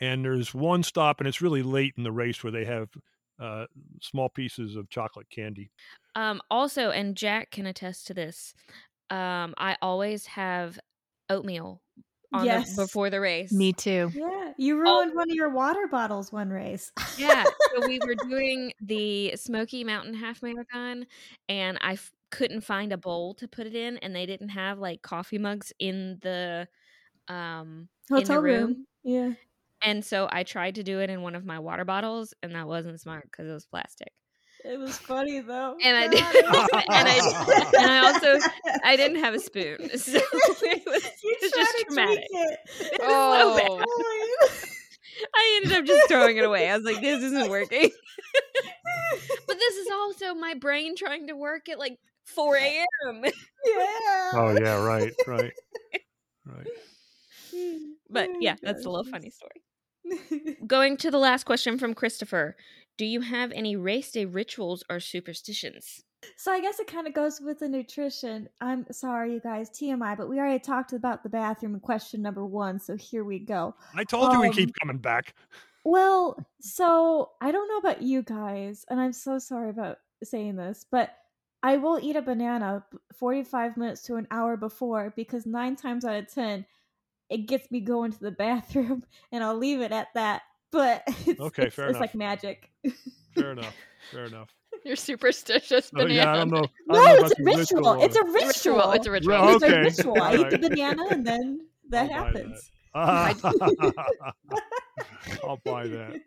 and 0.00 0.24
there's 0.24 0.54
one 0.54 0.82
stop, 0.82 1.20
and 1.20 1.28
it's 1.28 1.40
really 1.42 1.62
late 1.62 1.94
in 1.96 2.04
the 2.04 2.12
race 2.12 2.42
where 2.42 2.52
they 2.52 2.64
have 2.64 2.88
uh, 3.38 3.66
small 4.00 4.28
pieces 4.28 4.76
of 4.76 4.88
chocolate 4.88 5.28
candy. 5.30 5.70
Um, 6.14 6.40
also, 6.50 6.90
and 6.90 7.16
Jack 7.16 7.50
can 7.50 7.66
attest 7.66 8.06
to 8.06 8.14
this. 8.14 8.54
Um, 9.10 9.54
I 9.58 9.76
always 9.82 10.26
have 10.26 10.78
oatmeal 11.28 11.82
on 12.34 12.44
Yes. 12.44 12.76
the, 12.76 12.82
before 12.82 13.08
the 13.10 13.20
race. 13.20 13.52
Me 13.52 13.72
too. 13.72 14.10
Yeah, 14.14 14.52
you 14.58 14.76
ruined 14.78 15.14
one 15.14 15.30
of 15.30 15.34
your 15.34 15.50
water 15.50 15.86
bottles 15.90 16.32
one 16.32 16.50
race. 16.50 16.92
Yeah. 17.16 17.44
So 17.44 17.86
we 17.86 17.98
were 18.04 18.14
doing 18.28 18.72
the 18.80 19.34
Smoky 19.36 19.84
Mountain 19.84 20.14
Half 20.14 20.42
Marathon, 20.42 21.06
and 21.48 21.78
I 21.80 21.92
f- 21.92 22.12
couldn't 22.30 22.62
find 22.62 22.92
a 22.92 22.96
bowl 22.98 23.34
to 23.34 23.48
put 23.48 23.66
it 23.66 23.74
in, 23.74 23.98
and 23.98 24.14
they 24.14 24.26
didn't 24.26 24.48
have 24.50 24.78
like 24.78 25.00
coffee 25.02 25.38
mugs 25.38 25.72
in 25.78 26.18
the 26.22 26.68
um 27.28 27.88
in 28.10 28.16
the 28.16 28.20
Hotel 28.20 28.42
room. 28.42 28.64
room. 28.64 28.86
Yeah. 29.04 29.32
And 29.82 30.04
so 30.04 30.28
I 30.32 30.42
tried 30.44 30.76
to 30.76 30.82
do 30.82 31.00
it 31.00 31.10
in 31.10 31.22
one 31.22 31.34
of 31.34 31.44
my 31.44 31.58
water 31.58 31.84
bottles, 31.84 32.34
and 32.42 32.54
that 32.54 32.66
wasn't 32.66 33.00
smart 33.00 33.24
because 33.30 33.48
it 33.48 33.52
was 33.52 33.66
plastic. 33.66 34.12
It 34.64 34.78
was 34.78 34.96
funny 34.96 35.40
though. 35.40 35.76
And 35.82 35.96
I 35.96 36.08
did, 36.08 36.24
and 36.24 37.08
I 37.08 37.68
and 37.76 37.90
I 37.90 37.98
also 38.06 38.38
I 38.82 38.96
didn't 38.96 39.22
have 39.22 39.34
a 39.34 39.38
spoon, 39.38 39.76
so 39.98 40.16
it 40.16 40.86
was, 40.86 41.04
you 41.22 41.36
it 41.36 41.42
was 41.42 41.50
tried 41.52 41.62
just 41.62 41.78
to 41.78 41.84
traumatic. 41.84 42.16
drink 42.16 42.28
it. 42.32 42.58
It 42.80 43.00
was 43.02 43.40
so 43.40 43.52
oh. 43.52 43.56
bad. 43.56 43.86
Oh, 43.86 44.48
I 45.34 45.60
ended 45.62 45.78
up 45.78 45.84
just 45.84 46.08
throwing 46.08 46.38
it 46.38 46.44
away. 46.44 46.70
I 46.70 46.76
was 46.76 46.84
like, 46.84 47.00
this 47.02 47.22
isn't 47.22 47.50
working. 47.50 47.90
but 49.46 49.58
this 49.58 49.74
is 49.76 49.88
also 49.92 50.34
my 50.34 50.54
brain 50.54 50.96
trying 50.96 51.26
to 51.26 51.36
work 51.36 51.68
at 51.68 51.78
like 51.78 51.98
4 52.24 52.56
a.m. 52.56 53.22
yeah. 53.24 54.30
Oh 54.32 54.56
yeah, 54.58 54.82
right, 54.82 55.12
right, 55.26 55.52
right. 56.46 56.66
But 58.08 58.30
Oh, 58.30 58.36
yeah, 58.40 58.56
that's 58.62 58.84
a 58.86 58.90
little 58.90 59.04
funny 59.04 59.30
story. 59.30 60.56
Going 60.66 60.96
to 60.98 61.10
the 61.10 61.18
last 61.18 61.44
question 61.44 61.78
from 61.78 61.94
Christopher 61.94 62.56
Do 62.96 63.04
you 63.04 63.20
have 63.20 63.50
any 63.52 63.76
race 63.76 64.12
day 64.12 64.24
rituals 64.24 64.84
or 64.88 65.00
superstitions? 65.00 66.02
So 66.36 66.52
I 66.52 66.60
guess 66.60 66.80
it 66.80 66.86
kind 66.86 67.06
of 67.06 67.12
goes 67.12 67.40
with 67.40 67.58
the 67.58 67.68
nutrition. 67.68 68.48
I'm 68.60 68.86
sorry, 68.90 69.34
you 69.34 69.40
guys, 69.40 69.68
TMI, 69.70 70.16
but 70.16 70.28
we 70.28 70.38
already 70.38 70.58
talked 70.58 70.92
about 70.92 71.22
the 71.22 71.28
bathroom 71.28 71.74
in 71.74 71.80
question 71.80 72.22
number 72.22 72.46
one, 72.46 72.78
so 72.78 72.96
here 72.96 73.24
we 73.24 73.38
go. 73.38 73.74
I 73.94 74.04
told 74.04 74.32
you 74.32 74.40
we 74.40 74.48
Um, 74.48 74.54
keep 74.54 74.74
coming 74.80 74.98
back. 74.98 75.34
Well, 75.84 76.38
so 76.60 77.32
I 77.42 77.50
don't 77.52 77.68
know 77.68 77.76
about 77.76 78.00
you 78.00 78.22
guys, 78.22 78.86
and 78.88 78.98
I'm 78.98 79.12
so 79.12 79.38
sorry 79.38 79.68
about 79.68 79.98
saying 80.22 80.56
this, 80.56 80.86
but 80.90 81.10
I 81.62 81.76
will 81.76 81.98
eat 82.00 82.16
a 82.16 82.22
banana 82.22 82.84
45 83.18 83.76
minutes 83.76 84.02
to 84.04 84.16
an 84.16 84.26
hour 84.30 84.56
before 84.56 85.12
because 85.16 85.44
nine 85.44 85.76
times 85.76 86.04
out 86.06 86.16
of 86.16 86.32
10, 86.32 86.64
it 87.28 87.46
gets 87.46 87.70
me 87.70 87.80
going 87.80 88.12
to 88.12 88.20
the 88.20 88.30
bathroom, 88.46 89.04
and 89.30 89.44
I'll 89.44 89.58
leave 89.58 89.80
it 89.80 89.92
at 89.92 90.08
that. 90.14 90.42
But 90.74 91.02
it's, 91.26 91.40
Okay, 91.40 91.66
it's, 91.66 91.74
fair 91.76 91.86
it's 91.86 91.90
enough. 91.96 92.00
like 92.00 92.14
magic. 92.16 92.68
Fair 93.34 93.52
enough. 93.56 93.74
Fair 94.10 94.24
enough. 94.24 94.48
You're 94.84 94.96
superstitious 94.96 95.90
Oh, 95.96 96.04
yeah, 96.06 96.32
I 96.32 96.36
don't 96.36 96.50
know. 96.50 96.66
I 96.90 96.92
don't 96.92 96.94
No, 96.94 96.94
know 96.94 97.12
it's 97.12 97.22
a 97.22 97.24
about 97.24 97.36
the 97.36 97.44
ritual. 97.44 98.02
It's 98.02 98.16
a 98.16 98.20
or- 98.20 98.24
ritual. 98.32 98.74
ritual. 98.76 98.92
It's 98.92 99.06
a 99.06 99.10
ritual. 99.12 99.32
Well, 99.32 99.54
It's 99.54 99.64
okay. 99.64 99.74
a 99.74 99.80
ritual. 99.82 100.20
I 100.22 100.34
eat 100.36 100.50
the 100.50 100.58
banana, 100.58 101.04
and 101.10 101.26
then 101.26 101.66
that 101.90 102.10
I'll 102.10 102.24
buy 102.24 102.32
that. 102.32 102.44
happens. 102.44 102.70
I'll 105.44 105.60
buy 105.64 105.86
that. 105.86 106.20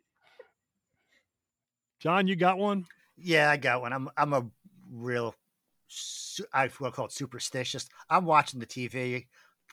John, 2.00 2.28
you 2.28 2.36
got 2.36 2.58
one? 2.58 2.86
Yeah, 3.18 3.50
I 3.52 3.58
got 3.58 3.82
one. 3.82 3.92
I'm 3.94 4.10
I'm 4.18 4.34
a 4.34 4.46
real 4.92 5.36
I 6.54 6.70
will 6.80 6.92
call 6.92 7.06
it 7.06 7.12
superstitious. 7.12 7.88
I'm 8.10 8.26
watching 8.26 8.60
the 8.60 8.66
TV 8.66 9.26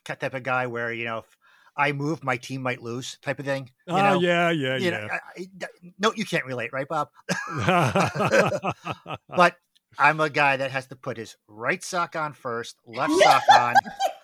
type 0.05 0.35
of 0.35 0.43
guy 0.43 0.67
where 0.67 0.93
you 0.93 1.05
know 1.05 1.19
if 1.19 1.37
I 1.77 1.93
move, 1.93 2.23
my 2.23 2.37
team 2.37 2.63
might 2.63 2.83
lose, 2.83 3.19
type 3.23 3.39
of 3.41 3.45
thing. 3.47 3.71
You 3.87 3.95
Oh, 3.95 4.03
know? 4.03 4.21
yeah, 4.21 4.51
yeah, 4.51 4.77
You 4.77 4.91
know, 4.93 5.07
yeah. 5.11 5.19
I- 5.37 5.49
I- 5.63 5.69
no, 5.99 6.13
you 6.15 6.25
can't 6.25 6.45
relate, 6.45 6.73
right, 6.73 6.87
Bob? 6.89 7.09
But 9.29 9.57
I'm 9.99 10.21
a 10.21 10.31
guy 10.31 10.57
that 10.57 10.71
has 10.71 10.87
to 10.89 10.97
put 10.97 11.17
his 11.17 11.37
right 11.49 11.83
sock 11.83 12.17
on 12.17 12.33
first, 12.33 12.77
left 12.87 13.13
sock 13.13 13.43
on, 13.59 13.75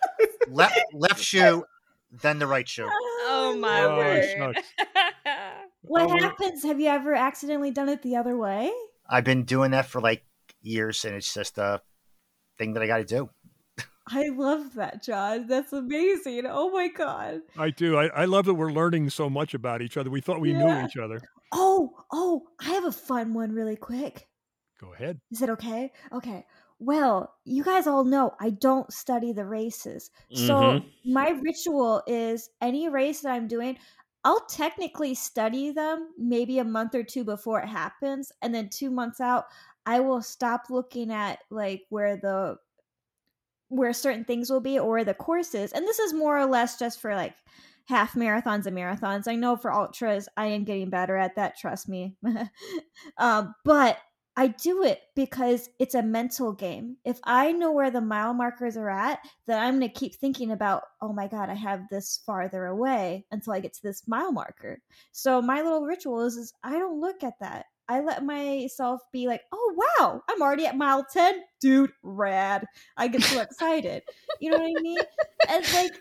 left 0.49 0.79
left 0.93 1.19
shoe, 1.19 1.65
then 2.11 2.39
the 2.39 2.47
right 2.47 2.67
shoe. 2.67 2.87
Oh 2.89 3.57
my 3.59 3.81
Oh, 3.83 3.97
word. 3.97 4.55
What 5.81 6.09
Oh, 6.09 6.17
happens? 6.19 6.63
Have 6.63 6.79
you 6.79 6.87
ever 6.87 7.13
accidentally 7.15 7.71
done 7.71 7.89
it 7.89 8.01
the 8.01 8.15
other 8.15 8.37
way? 8.37 8.71
I've 9.09 9.23
been 9.23 9.43
doing 9.43 9.71
that 9.71 9.87
for 9.87 9.99
like 10.01 10.23
years, 10.61 11.03
and 11.05 11.15
it's 11.15 11.33
just 11.33 11.57
a 11.57 11.81
thing 12.57 12.73
that 12.73 12.83
I 12.83 12.87
got 12.87 12.97
to 12.97 13.03
do. 13.05 13.29
I 14.07 14.29
love 14.29 14.73
that, 14.75 15.03
John. 15.03 15.47
That's 15.47 15.73
amazing. 15.73 16.43
Oh 16.47 16.71
my 16.71 16.87
god. 16.87 17.41
I 17.57 17.69
do. 17.69 17.97
I, 17.97 18.07
I 18.07 18.25
love 18.25 18.45
that 18.45 18.55
we're 18.55 18.71
learning 18.71 19.09
so 19.09 19.29
much 19.29 19.53
about 19.53 19.81
each 19.81 19.95
other. 19.97 20.09
We 20.09 20.21
thought 20.21 20.41
we 20.41 20.53
knew 20.53 20.85
each 20.85 20.97
other. 20.97 21.21
Oh, 21.53 21.91
oh, 22.11 22.47
I 22.59 22.69
have 22.69 22.85
a 22.85 22.91
fun 22.91 23.33
one 23.33 23.51
really 23.51 23.75
quick. 23.75 24.27
Go 24.79 24.93
ahead. 24.93 25.19
Is 25.31 25.41
it 25.41 25.49
okay? 25.49 25.91
Okay. 26.11 26.45
Well, 26.79 27.35
you 27.45 27.63
guys 27.63 27.85
all 27.85 28.03
know 28.03 28.31
I 28.39 28.49
don't 28.49 28.91
study 28.91 29.33
the 29.33 29.45
races. 29.45 30.09
So 30.33 30.55
Mhm. 30.55 30.85
my 31.05 31.29
ritual 31.29 32.01
is 32.07 32.49
any 32.59 32.89
race 32.89 33.21
that 33.21 33.33
I'm 33.33 33.47
doing, 33.47 33.77
I'll 34.23 34.45
technically 34.47 35.13
study 35.13 35.71
them 35.71 36.09
maybe 36.17 36.57
a 36.57 36.63
month 36.63 36.95
or 36.95 37.03
two 37.03 37.23
before 37.23 37.59
it 37.61 37.67
happens. 37.67 38.31
And 38.41 38.53
then 38.55 38.69
two 38.69 38.89
months 38.89 39.19
out, 39.19 39.45
I 39.85 39.99
will 39.99 40.21
stop 40.23 40.69
looking 40.71 41.11
at 41.11 41.39
like 41.51 41.83
where 41.89 42.17
the 42.17 42.57
where 43.71 43.93
certain 43.93 44.25
things 44.25 44.49
will 44.49 44.59
be 44.59 44.77
or 44.77 45.03
the 45.03 45.13
courses. 45.13 45.71
And 45.71 45.85
this 45.87 45.99
is 45.99 46.13
more 46.13 46.37
or 46.37 46.45
less 46.45 46.77
just 46.77 46.99
for 46.99 47.15
like 47.15 47.33
half 47.85 48.13
marathons 48.13 48.65
and 48.65 48.77
marathons. 48.77 49.27
I 49.27 49.35
know 49.35 49.55
for 49.55 49.73
ultras, 49.73 50.27
I 50.37 50.47
am 50.47 50.65
getting 50.65 50.89
better 50.89 51.15
at 51.15 51.35
that, 51.37 51.57
trust 51.57 51.87
me. 51.87 52.15
um, 53.17 53.55
but 53.63 53.97
I 54.37 54.47
do 54.47 54.83
it 54.83 55.01
because 55.15 55.69
it's 55.79 55.95
a 55.95 56.03
mental 56.03 56.53
game. 56.53 56.97
If 57.05 57.19
I 57.23 57.51
know 57.51 57.71
where 57.71 57.91
the 57.91 58.01
mile 58.01 58.33
markers 58.33 58.77
are 58.77 58.89
at, 58.89 59.19
then 59.47 59.61
I'm 59.61 59.79
going 59.79 59.91
to 59.91 59.99
keep 59.99 60.15
thinking 60.15 60.51
about, 60.51 60.83
oh 61.01 61.11
my 61.11 61.27
God, 61.27 61.49
I 61.49 61.53
have 61.53 61.87
this 61.89 62.21
farther 62.25 62.65
away 62.65 63.25
until 63.31 63.53
I 63.53 63.59
get 63.59 63.73
to 63.73 63.83
this 63.83 64.07
mile 64.07 64.31
marker. 64.31 64.79
So 65.11 65.41
my 65.41 65.61
little 65.61 65.85
ritual 65.85 66.21
is, 66.21 66.37
is 66.37 66.53
I 66.63 66.79
don't 66.79 67.01
look 67.01 67.23
at 67.23 67.39
that. 67.39 67.65
I 67.91 67.99
let 67.99 68.23
myself 68.23 69.01
be 69.11 69.27
like, 69.27 69.41
oh 69.51 69.75
wow, 69.99 70.23
I'm 70.29 70.41
already 70.41 70.65
at 70.65 70.77
mile 70.77 71.05
10. 71.11 71.41
Dude, 71.59 71.91
rad. 72.03 72.65
I 72.95 73.07
get 73.07 73.23
so 73.23 73.41
excited. 73.41 74.03
You 74.39 74.51
know 74.51 74.57
what 74.57 74.71
I 74.77 74.81
mean? 74.81 74.99
And 75.49 75.73
like, 75.73 75.91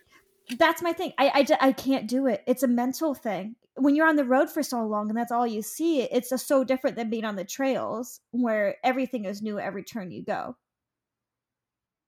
that's 0.59 0.83
my 0.83 0.93
thing. 0.93 1.13
I, 1.19 1.47
I, 1.51 1.69
I 1.69 1.73
can't 1.73 2.07
do 2.07 2.27
it. 2.27 2.43
It's 2.47 2.63
a 2.63 2.69
mental 2.69 3.15
thing. 3.15 3.57
When 3.75 3.95
you're 3.95 4.09
on 4.09 4.17
the 4.17 4.25
road 4.25 4.51
for 4.51 4.63
so 4.63 4.87
long 4.87 5.09
and 5.09 5.19
that's 5.19 5.33
all 5.33 5.47
you 5.47 5.63
see, 5.63 6.03
it's 6.03 6.31
just 6.31 6.47
so 6.47 6.65
different 6.65 6.97
than 6.97 7.11
being 7.11 7.25
on 7.25 7.37
the 7.37 7.45
trails 7.45 8.21
where 8.31 8.77
everything 8.85 9.25
is 9.25 9.43
new 9.43 9.59
every 9.59 9.83
turn 9.83 10.11
you 10.11 10.25
go. 10.25 10.57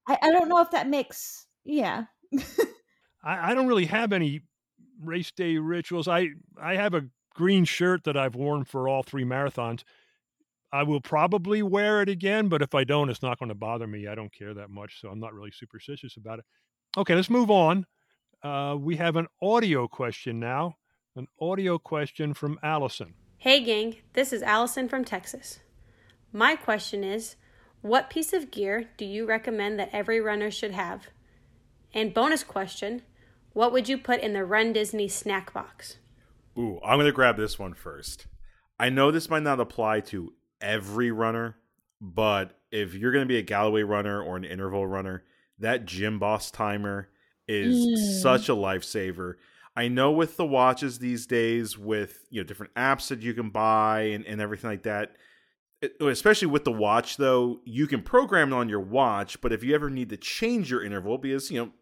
I, 0.07 0.19
I 0.23 0.31
don't 0.31 0.49
know 0.49 0.61
if 0.61 0.71
that 0.71 0.89
makes, 0.89 1.47
yeah. 1.65 2.05
I, 3.25 3.51
I 3.51 3.55
don't 3.55 3.67
really 3.67 3.87
have 3.87 4.13
any 4.13 4.43
race 5.03 5.31
day 5.33 5.57
rituals. 5.59 6.09
I 6.09 6.29
I 6.61 6.77
have 6.77 6.95
a 6.95 7.03
green 7.35 7.65
shirt 7.65 8.05
that 8.05 8.17
I've 8.17 8.35
worn 8.35 8.65
for 8.65 8.89
all 8.89 9.03
three 9.03 9.25
marathons. 9.25 9.83
I 10.73 10.85
will 10.85 11.01
probably 11.01 11.63
wear 11.63 12.01
it 12.01 12.09
again, 12.09 12.49
but 12.49 12.63
if 12.63 12.75
I 12.75 12.85
don't, 12.85 13.11
it's 13.11 13.23
not 13.23 13.39
going 13.39 13.51
to 13.51 13.55
bother 13.55 13.87
me. 13.87 14.07
I 14.07 14.15
don't 14.15 14.33
care 14.33 14.55
that 14.55 14.71
much, 14.71 15.01
so 15.01 15.09
I'm 15.09 15.21
not 15.21 15.35
really 15.35 15.51
superstitious 15.51 16.17
about 16.17 16.39
it. 16.39 16.47
Okay, 16.97 17.15
let's 17.15 17.29
move 17.29 17.51
on. 17.51 17.87
Uh, 18.43 18.77
we 18.79 18.97
have 18.97 19.17
an 19.17 19.27
audio 19.41 19.87
question 19.87 20.41
now. 20.41 20.77
An 21.15 21.27
audio 21.41 21.79
question 21.79 22.33
from 22.33 22.59
Allison. 22.63 23.15
Hey, 23.37 23.63
gang, 23.63 23.97
this 24.15 24.33
is 24.33 24.43
Allison 24.43 24.89
from 24.89 25.05
Texas. 25.05 25.61
My 26.33 26.57
question 26.57 27.05
is 27.05 27.37
What 27.83 28.09
piece 28.09 28.33
of 28.33 28.51
gear 28.51 28.89
do 28.97 29.05
you 29.05 29.27
recommend 29.27 29.79
that 29.79 29.91
every 29.93 30.21
runner 30.21 30.51
should 30.51 30.73
have? 30.73 31.09
And 31.93 32.15
bonus 32.15 32.45
question 32.45 33.03
What 33.53 33.73
would 33.73 33.91
you 33.91 33.99
put 33.99 34.21
in 34.21 34.33
the 34.33 34.45
Run 34.45 34.73
Disney 34.73 35.09
snack 35.09 35.53
box? 35.53 35.99
Ooh, 36.59 36.79
I'm 36.85 36.97
going 36.97 37.07
to 37.07 37.13
grab 37.13 37.37
this 37.37 37.59
one 37.59 37.75
first. 37.75 38.27
I 38.79 38.89
know 38.91 39.11
this 39.11 39.31
might 39.31 39.43
not 39.43 39.61
apply 39.61 40.01
to 40.01 40.33
every 40.61 41.11
runner, 41.11 41.57
but 42.01 42.59
if 42.71 42.95
you're 42.95 43.13
going 43.13 43.25
to 43.25 43.29
be 43.29 43.39
a 43.39 43.43
Galloway 43.43 43.83
runner 43.83 44.21
or 44.23 44.37
an 44.37 44.45
interval 44.45 44.87
runner, 44.87 45.25
that 45.59 45.87
Gymboss 45.87 46.51
timer 46.53 47.09
is 47.49 47.77
Mm. 47.77 48.23
such 48.23 48.49
a 48.49 48.53
lifesaver. 48.53 49.35
I 49.75 49.89
know 49.89 50.11
with 50.13 50.37
the 50.37 50.45
watches 50.47 50.99
these 50.99 51.27
days, 51.27 51.79
with 51.79 52.27
you 52.31 52.41
know 52.41 52.47
different 52.47 52.75
apps 52.75 53.09
that 53.09 53.21
you 53.21 53.35
can 53.35 53.51
buy 53.51 54.03
and, 54.03 54.27
and 54.27 54.41
everything 54.41 54.69
like 54.71 54.83
that, 54.83 55.17
it- 55.81 55.97
especially 56.01 56.49
with 56.49 56.65
the 56.65 56.73
watch 56.73 57.17
though, 57.17 57.61
you 57.65 57.87
can 57.87 58.03
program 58.03 58.53
it 58.53 58.57
on 58.57 58.69
your 58.69 58.81
watch. 58.81 59.41
But 59.41 59.53
if 59.53 59.63
you 59.65 59.75
ever 59.75 59.89
need 59.91 60.11
to 60.11 60.17
change 60.17 60.71
your 60.71 60.83
interval, 60.85 61.19
because 61.19 61.51
you 61.51 61.59
know 61.65 61.73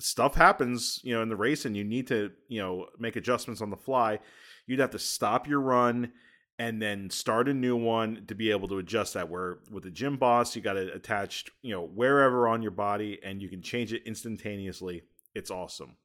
stuff 0.00 0.34
happens, 0.34 1.00
you 1.02 1.14
know, 1.14 1.22
in 1.22 1.28
the 1.28 1.36
race, 1.36 1.64
and 1.64 1.76
you 1.76 1.84
need 1.84 2.06
to 2.08 2.30
you 2.48 2.60
know 2.60 2.86
make 2.98 3.16
adjustments 3.16 3.60
on 3.60 3.70
the 3.70 3.76
fly, 3.76 4.18
you'd 4.66 4.80
have 4.80 4.90
to 4.90 4.98
stop 4.98 5.46
your 5.46 5.60
run 5.60 6.12
and 6.58 6.80
then 6.80 7.10
start 7.10 7.48
a 7.48 7.54
new 7.54 7.76
one 7.76 8.24
to 8.28 8.34
be 8.34 8.50
able 8.50 8.68
to 8.68 8.78
adjust 8.78 9.14
that. 9.14 9.28
Where 9.28 9.58
with 9.70 9.84
the 9.84 9.90
Gymboss, 9.90 10.54
you 10.54 10.62
got 10.62 10.76
it 10.76 10.94
attached, 10.94 11.50
you 11.62 11.74
know, 11.74 11.84
wherever 11.84 12.48
on 12.48 12.62
your 12.62 12.70
body, 12.70 13.18
and 13.22 13.42
you 13.42 13.48
can 13.48 13.62
change 13.62 13.92
it 13.92 14.02
instantaneously. 14.06 15.02
It's 15.34 15.50
awesome. 15.50 15.96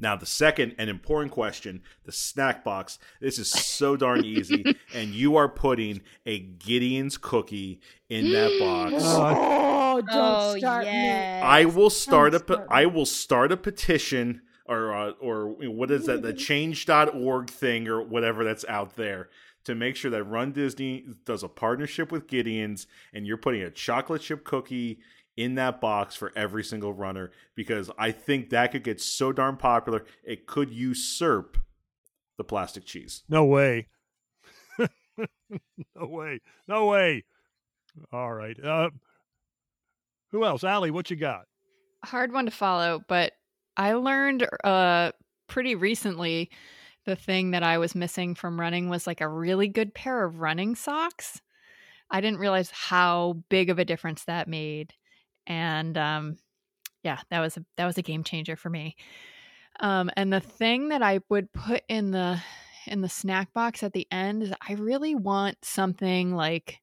Now, 0.00 0.16
the 0.16 0.26
second 0.26 0.74
and 0.78 0.88
important 0.88 1.30
question 1.30 1.82
the 2.04 2.12
snack 2.12 2.64
box. 2.64 2.98
This 3.20 3.38
is 3.38 3.50
so 3.50 3.96
darn 3.96 4.24
easy. 4.24 4.64
and 4.94 5.10
you 5.10 5.36
are 5.36 5.48
putting 5.48 6.00
a 6.26 6.40
Gideon's 6.40 7.18
cookie 7.18 7.80
in 8.08 8.32
that 8.32 8.58
box. 8.58 9.04
Oh, 9.70 9.79
Oh, 10.08 10.12
don't 10.14 10.54
Oh, 10.54 10.58
start 10.58 10.84
yes. 10.84 11.42
I 11.44 11.64
will 11.64 11.90
start 11.90 12.34
a 12.34 12.38
Don't 12.38 12.46
pe- 12.46 12.54
start 12.54 12.68
I 12.70 12.86
will 12.86 13.06
start 13.06 13.52
a 13.52 13.56
petition 13.56 14.42
or 14.66 14.94
uh, 14.94 15.10
or 15.20 15.48
what 15.48 15.90
is 15.90 16.06
that 16.06 16.22
the 16.22 16.32
change.org 16.32 17.50
thing 17.50 17.88
or 17.88 18.02
whatever 18.02 18.44
that's 18.44 18.64
out 18.68 18.96
there 18.96 19.28
to 19.64 19.74
make 19.74 19.96
sure 19.96 20.10
that 20.10 20.24
Run 20.24 20.52
Disney 20.52 21.04
does 21.24 21.42
a 21.42 21.48
partnership 21.48 22.10
with 22.12 22.26
Gideon's 22.28 22.86
and 23.12 23.26
you're 23.26 23.36
putting 23.36 23.62
a 23.62 23.70
chocolate 23.70 24.22
chip 24.22 24.44
cookie 24.44 25.00
in 25.36 25.54
that 25.54 25.80
box 25.80 26.16
for 26.16 26.32
every 26.36 26.62
single 26.64 26.92
runner 26.92 27.30
because 27.54 27.90
I 27.98 28.10
think 28.12 28.50
that 28.50 28.72
could 28.72 28.84
get 28.84 29.00
so 29.00 29.32
darn 29.32 29.56
popular 29.56 30.04
it 30.24 30.46
could 30.46 30.70
usurp 30.70 31.56
the 32.36 32.44
plastic 32.44 32.84
cheese. 32.84 33.22
No 33.28 33.44
way. 33.44 33.88
no 34.78 36.06
way. 36.06 36.40
No 36.66 36.86
way. 36.86 37.24
All 38.12 38.32
right. 38.32 38.56
Uh, 38.62 38.90
who 40.32 40.44
else? 40.44 40.64
Allie, 40.64 40.90
what 40.90 41.10
you 41.10 41.16
got? 41.16 41.44
hard 42.04 42.32
one 42.32 42.46
to 42.46 42.50
follow, 42.50 43.02
but 43.08 43.32
I 43.76 43.94
learned 43.94 44.46
uh 44.64 45.12
pretty 45.46 45.74
recently 45.74 46.50
the 47.06 47.16
thing 47.16 47.52
that 47.52 47.62
I 47.62 47.78
was 47.78 47.94
missing 47.94 48.34
from 48.34 48.60
running 48.60 48.88
was 48.88 49.06
like 49.06 49.20
a 49.20 49.28
really 49.28 49.68
good 49.68 49.94
pair 49.94 50.24
of 50.24 50.40
running 50.40 50.76
socks. 50.76 51.40
I 52.10 52.20
didn't 52.20 52.40
realize 52.40 52.70
how 52.70 53.42
big 53.48 53.70
of 53.70 53.78
a 53.78 53.84
difference 53.84 54.24
that 54.24 54.48
made. 54.48 54.92
And 55.46 55.96
um 55.98 56.38
yeah, 57.02 57.20
that 57.30 57.40
was 57.40 57.56
a 57.56 57.64
that 57.76 57.86
was 57.86 57.98
a 57.98 58.02
game 58.02 58.24
changer 58.24 58.56
for 58.56 58.70
me. 58.70 58.96
Um 59.80 60.10
and 60.16 60.32
the 60.32 60.40
thing 60.40 60.88
that 60.88 61.02
I 61.02 61.20
would 61.28 61.52
put 61.52 61.82
in 61.88 62.10
the 62.10 62.40
in 62.86 63.02
the 63.02 63.08
snack 63.08 63.52
box 63.52 63.82
at 63.82 63.92
the 63.92 64.06
end 64.10 64.42
is 64.42 64.52
I 64.66 64.74
really 64.74 65.14
want 65.14 65.58
something 65.62 66.34
like 66.34 66.80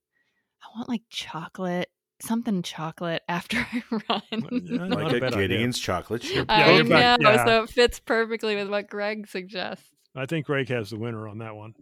I 0.63 0.77
want 0.77 0.89
like 0.89 1.03
chocolate, 1.09 1.89
something 2.21 2.61
chocolate 2.61 3.23
after 3.27 3.57
I 3.73 3.83
run. 3.91 4.89
Like 4.89 5.13
a 5.13 5.17
a 5.17 5.19
bad 5.19 5.33
idea. 5.33 5.47
Gideon's 5.47 5.79
chocolate 5.79 6.21
chip. 6.21 6.45
I 6.49 6.75
you're 6.75 6.83
know, 6.83 6.97
yeah. 6.97 7.45
so 7.45 7.63
it 7.63 7.69
fits 7.69 7.99
perfectly 7.99 8.55
with 8.55 8.69
what 8.69 8.89
Greg 8.89 9.27
suggests. 9.27 9.89
I 10.15 10.25
think 10.25 10.45
Greg 10.45 10.69
has 10.69 10.89
the 10.89 10.97
winner 10.97 11.27
on 11.27 11.39
that 11.39 11.55
one. 11.55 11.75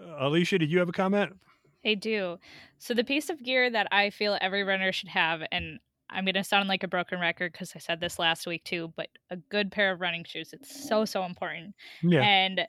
Uh, 0.00 0.26
Alicia, 0.26 0.58
did 0.58 0.70
you 0.70 0.78
have 0.78 0.88
a 0.88 0.92
comment? 0.92 1.32
I 1.84 1.94
do. 1.94 2.38
So 2.78 2.94
the 2.94 3.04
piece 3.04 3.30
of 3.30 3.42
gear 3.42 3.70
that 3.70 3.88
I 3.92 4.10
feel 4.10 4.38
every 4.40 4.64
runner 4.64 4.92
should 4.92 5.08
have, 5.08 5.42
and 5.50 5.78
I'm 6.10 6.24
going 6.24 6.34
to 6.34 6.44
sound 6.44 6.68
like 6.68 6.82
a 6.82 6.88
broken 6.88 7.20
record 7.20 7.52
because 7.52 7.72
I 7.74 7.78
said 7.78 8.00
this 8.00 8.18
last 8.18 8.46
week 8.46 8.64
too, 8.64 8.92
but 8.96 9.08
a 9.30 9.36
good 9.36 9.70
pair 9.70 9.92
of 9.92 10.00
running 10.00 10.24
shoes. 10.24 10.52
It's 10.52 10.88
so, 10.88 11.04
so 11.04 11.24
important. 11.24 11.74
Yeah. 12.02 12.22
And 12.22 12.62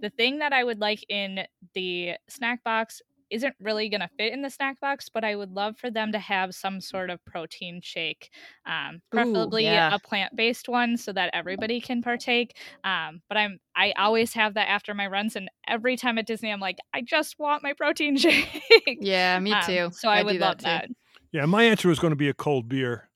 the 0.00 0.10
thing 0.10 0.38
that 0.38 0.52
I 0.52 0.64
would 0.64 0.80
like 0.80 1.04
in 1.08 1.40
the 1.74 2.12
snack 2.28 2.62
box 2.64 3.02
isn't 3.30 3.54
really 3.60 3.88
going 3.88 4.00
to 4.00 4.08
fit 4.18 4.32
in 4.32 4.42
the 4.42 4.50
snack 4.50 4.80
box, 4.80 5.08
but 5.08 5.24
I 5.24 5.34
would 5.36 5.50
love 5.50 5.76
for 5.78 5.90
them 5.90 6.12
to 6.12 6.18
have 6.18 6.54
some 6.54 6.80
sort 6.80 7.10
of 7.10 7.24
protein 7.24 7.80
shake, 7.82 8.30
um, 8.66 9.00
preferably 9.10 9.64
yeah. 9.64 9.94
a 9.94 9.98
plant-based 9.98 10.68
one, 10.68 10.96
so 10.96 11.12
that 11.12 11.30
everybody 11.32 11.80
can 11.80 12.02
partake. 12.02 12.56
Um, 12.84 13.20
but 13.28 13.36
I'm 13.36 13.58
I 13.76 13.92
always 13.96 14.32
have 14.34 14.54
that 14.54 14.68
after 14.68 14.94
my 14.94 15.06
runs, 15.06 15.36
and 15.36 15.48
every 15.66 15.96
time 15.96 16.18
at 16.18 16.26
Disney, 16.26 16.50
I'm 16.50 16.60
like, 16.60 16.78
I 16.92 17.00
just 17.02 17.38
want 17.38 17.62
my 17.62 17.72
protein 17.72 18.16
shake. 18.18 18.62
Yeah, 19.00 19.38
me 19.40 19.52
Um, 19.52 19.62
too. 19.64 19.90
so 19.92 20.08
I, 20.08 20.20
do 20.20 20.26
would 20.26 20.40
love 20.40 20.58
that. 20.58 20.86
too. 20.88 20.94
Yeah, 21.32 21.46
my 21.46 21.64
answer 21.64 21.88
was 21.88 21.98
going 21.98 22.12
to 22.12 22.16
be 22.16 22.28
a 22.28 22.34
cold 22.34 22.68
beer, 22.68 23.10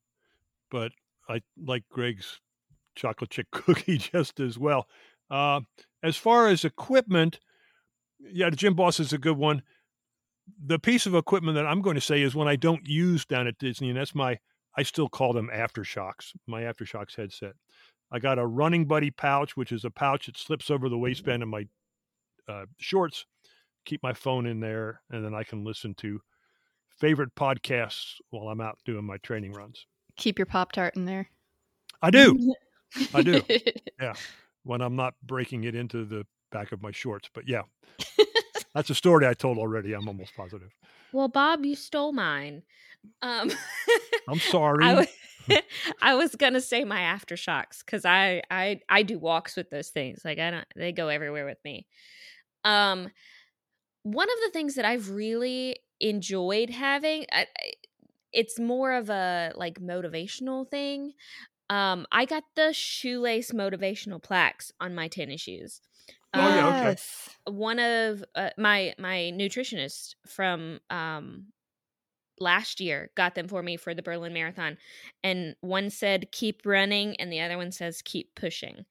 but 0.71 0.93
I 1.29 1.43
like 1.63 1.85
Greg's 1.91 2.41
chocolate 2.97 3.31
chip 3.31 3.47
cookie 3.53 3.99
just 3.99 4.41
as 4.41 4.59
well. 4.59 4.89
Uh, 5.31 5.61
as 6.03 6.17
far 6.17 6.49
as 6.49 6.65
equipment, 6.65 7.39
yeah, 8.19 8.51
the 8.51 8.57
Gymboss 8.57 8.99
is 8.99 9.13
a 9.13 9.19
good 9.19 9.37
one. 9.37 9.63
The 10.65 10.79
piece 10.79 11.07
of 11.07 11.15
equipment 11.15 11.57
that 11.57 11.67
I'm 11.67 11.83
going 11.83 11.95
to 11.95 12.01
say 12.01 12.23
is 12.23 12.35
when 12.35 12.49
I 12.49 12.57
don't 12.57 12.87
use 12.87 13.25
down 13.25 13.47
at 13.47 13.59
Disney, 13.59 13.89
and 13.91 13.99
that's 13.99 14.15
my, 14.15 14.39
I 14.77 14.83
still 14.83 15.09
call 15.09 15.33
them 15.33 15.51
AfterShokz, 15.53 16.33
my 16.47 16.63
AfterShokz 16.63 17.17
headset. 17.17 17.53
I 18.11 18.19
got 18.19 18.39
a 18.39 18.47
running 18.47 18.87
buddy 18.87 19.11
pouch, 19.11 19.57
which 19.57 19.73
is 19.73 19.85
a 19.85 19.91
pouch 19.91 20.27
that 20.27 20.39
slips 20.39 20.71
over 20.71 20.89
the 20.89 20.99
waistband 20.99 21.43
of 21.43 21.49
my 21.49 21.67
uh, 22.49 22.65
shorts. 22.79 23.27
Keep 23.85 24.03
my 24.03 24.13
phone 24.13 24.47
in 24.47 24.61
there, 24.61 25.03
and 25.11 25.25
then 25.25 25.35
I 25.35 25.45
can 25.45 25.65
listen 25.65 25.95
to 25.97 26.21
favorite 26.99 27.35
podcasts 27.35 28.15
while 28.31 28.49
I'm 28.49 28.61
out 28.61 28.79
doing 28.85 29.05
my 29.05 29.19
training 29.19 29.53
runs. 29.53 29.87
Keep 30.17 30.39
your 30.39 30.47
Pop 30.47 30.73
Tart 30.73 30.97
in 30.97 31.05
there. 31.05 31.29
I 32.03 32.11
do. 32.11 32.55
I 33.15 33.23
do. 33.23 33.43
Yeah. 34.01 34.15
When 34.65 34.81
I'm 34.81 34.97
not 34.97 35.15
breaking 35.23 35.65
it 35.65 35.75
into 35.75 36.05
the 36.05 36.27
back 36.51 36.73
of 36.73 36.83
my 36.83 36.91
shorts. 36.91 37.29
But 37.33 37.49
yeah, 37.49 37.63
that's 38.75 38.91
a 38.91 38.95
story 38.95 39.27
I 39.27 39.35
told 39.35 39.59
already. 39.59 39.93
I'm 39.93 40.09
almost 40.09 40.35
positive. 40.37 40.75
Well, 41.13 41.29
Bob, 41.29 41.65
you 41.65 41.75
stole 41.75 42.13
mine. 42.13 42.63
Um, 43.23 43.51
I'm 44.29 44.39
sorry. 44.39 44.85
I, 44.85 44.91
w- 44.95 45.09
I 46.03 46.15
was 46.15 46.35
gonna 46.35 46.61
say 46.61 46.85
my 46.85 47.01
AfterShokz 47.01 47.79
because 47.85 48.05
I 48.05 48.43
I 48.51 48.81
I 48.89 49.03
do 49.03 49.19
walks 49.19 49.57
with 49.57 49.71
those 49.71 49.89
things. 49.89 50.21
Like 50.25 50.39
I 50.39 50.51
don't, 50.51 50.67
they 50.77 50.93
go 50.93 51.09
everywhere 51.09 51.47
with 51.47 51.59
me. 51.65 51.87
Um, 52.65 53.09
one 54.03 54.29
of 54.29 54.37
the 54.45 54.51
things 54.53 54.75
that 54.75 54.85
I've 54.85 55.11
really 55.11 55.77
enjoyed 56.01 56.71
having, 56.71 57.25
I, 57.33 57.43
I- 57.59 57.73
it's 58.31 58.61
more 58.61 58.93
of 58.93 59.09
a 59.09 59.53
like 59.57 59.81
motivational 59.81 60.69
thing. 60.71 61.13
Um, 61.71 62.07
I 62.13 62.27
got 62.27 62.45
the 62.57 62.73
shoelace 62.75 63.53
motivational 63.53 64.23
plaques 64.23 64.71
on 64.81 64.95
my 64.95 65.09
tennis 65.09 65.41
shoes. 65.41 65.81
Oh, 66.35 66.55
yeah, 66.55 66.91
okay. 66.91 66.97
one 67.47 67.79
of 67.79 68.25
uh, 68.35 68.51
my 68.59 68.95
my 68.99 69.33
nutritionist 69.35 70.15
from 70.27 70.81
um 70.91 71.47
last 72.41 72.81
year 72.81 73.11
got 73.17 73.35
them 73.35 73.49
for 73.49 73.63
me 73.63 73.77
for 73.77 73.95
the 73.95 74.03
Berlin 74.03 74.33
Marathon 74.33 74.79
and 75.25 75.57
one 75.61 75.91
said 75.91 76.31
keep 76.31 76.63
running 76.65 77.17
and 77.17 77.33
the 77.33 77.41
other 77.41 77.57
one 77.57 77.73
says 77.73 78.03
keep 78.03 78.35
pushing. 78.35 78.85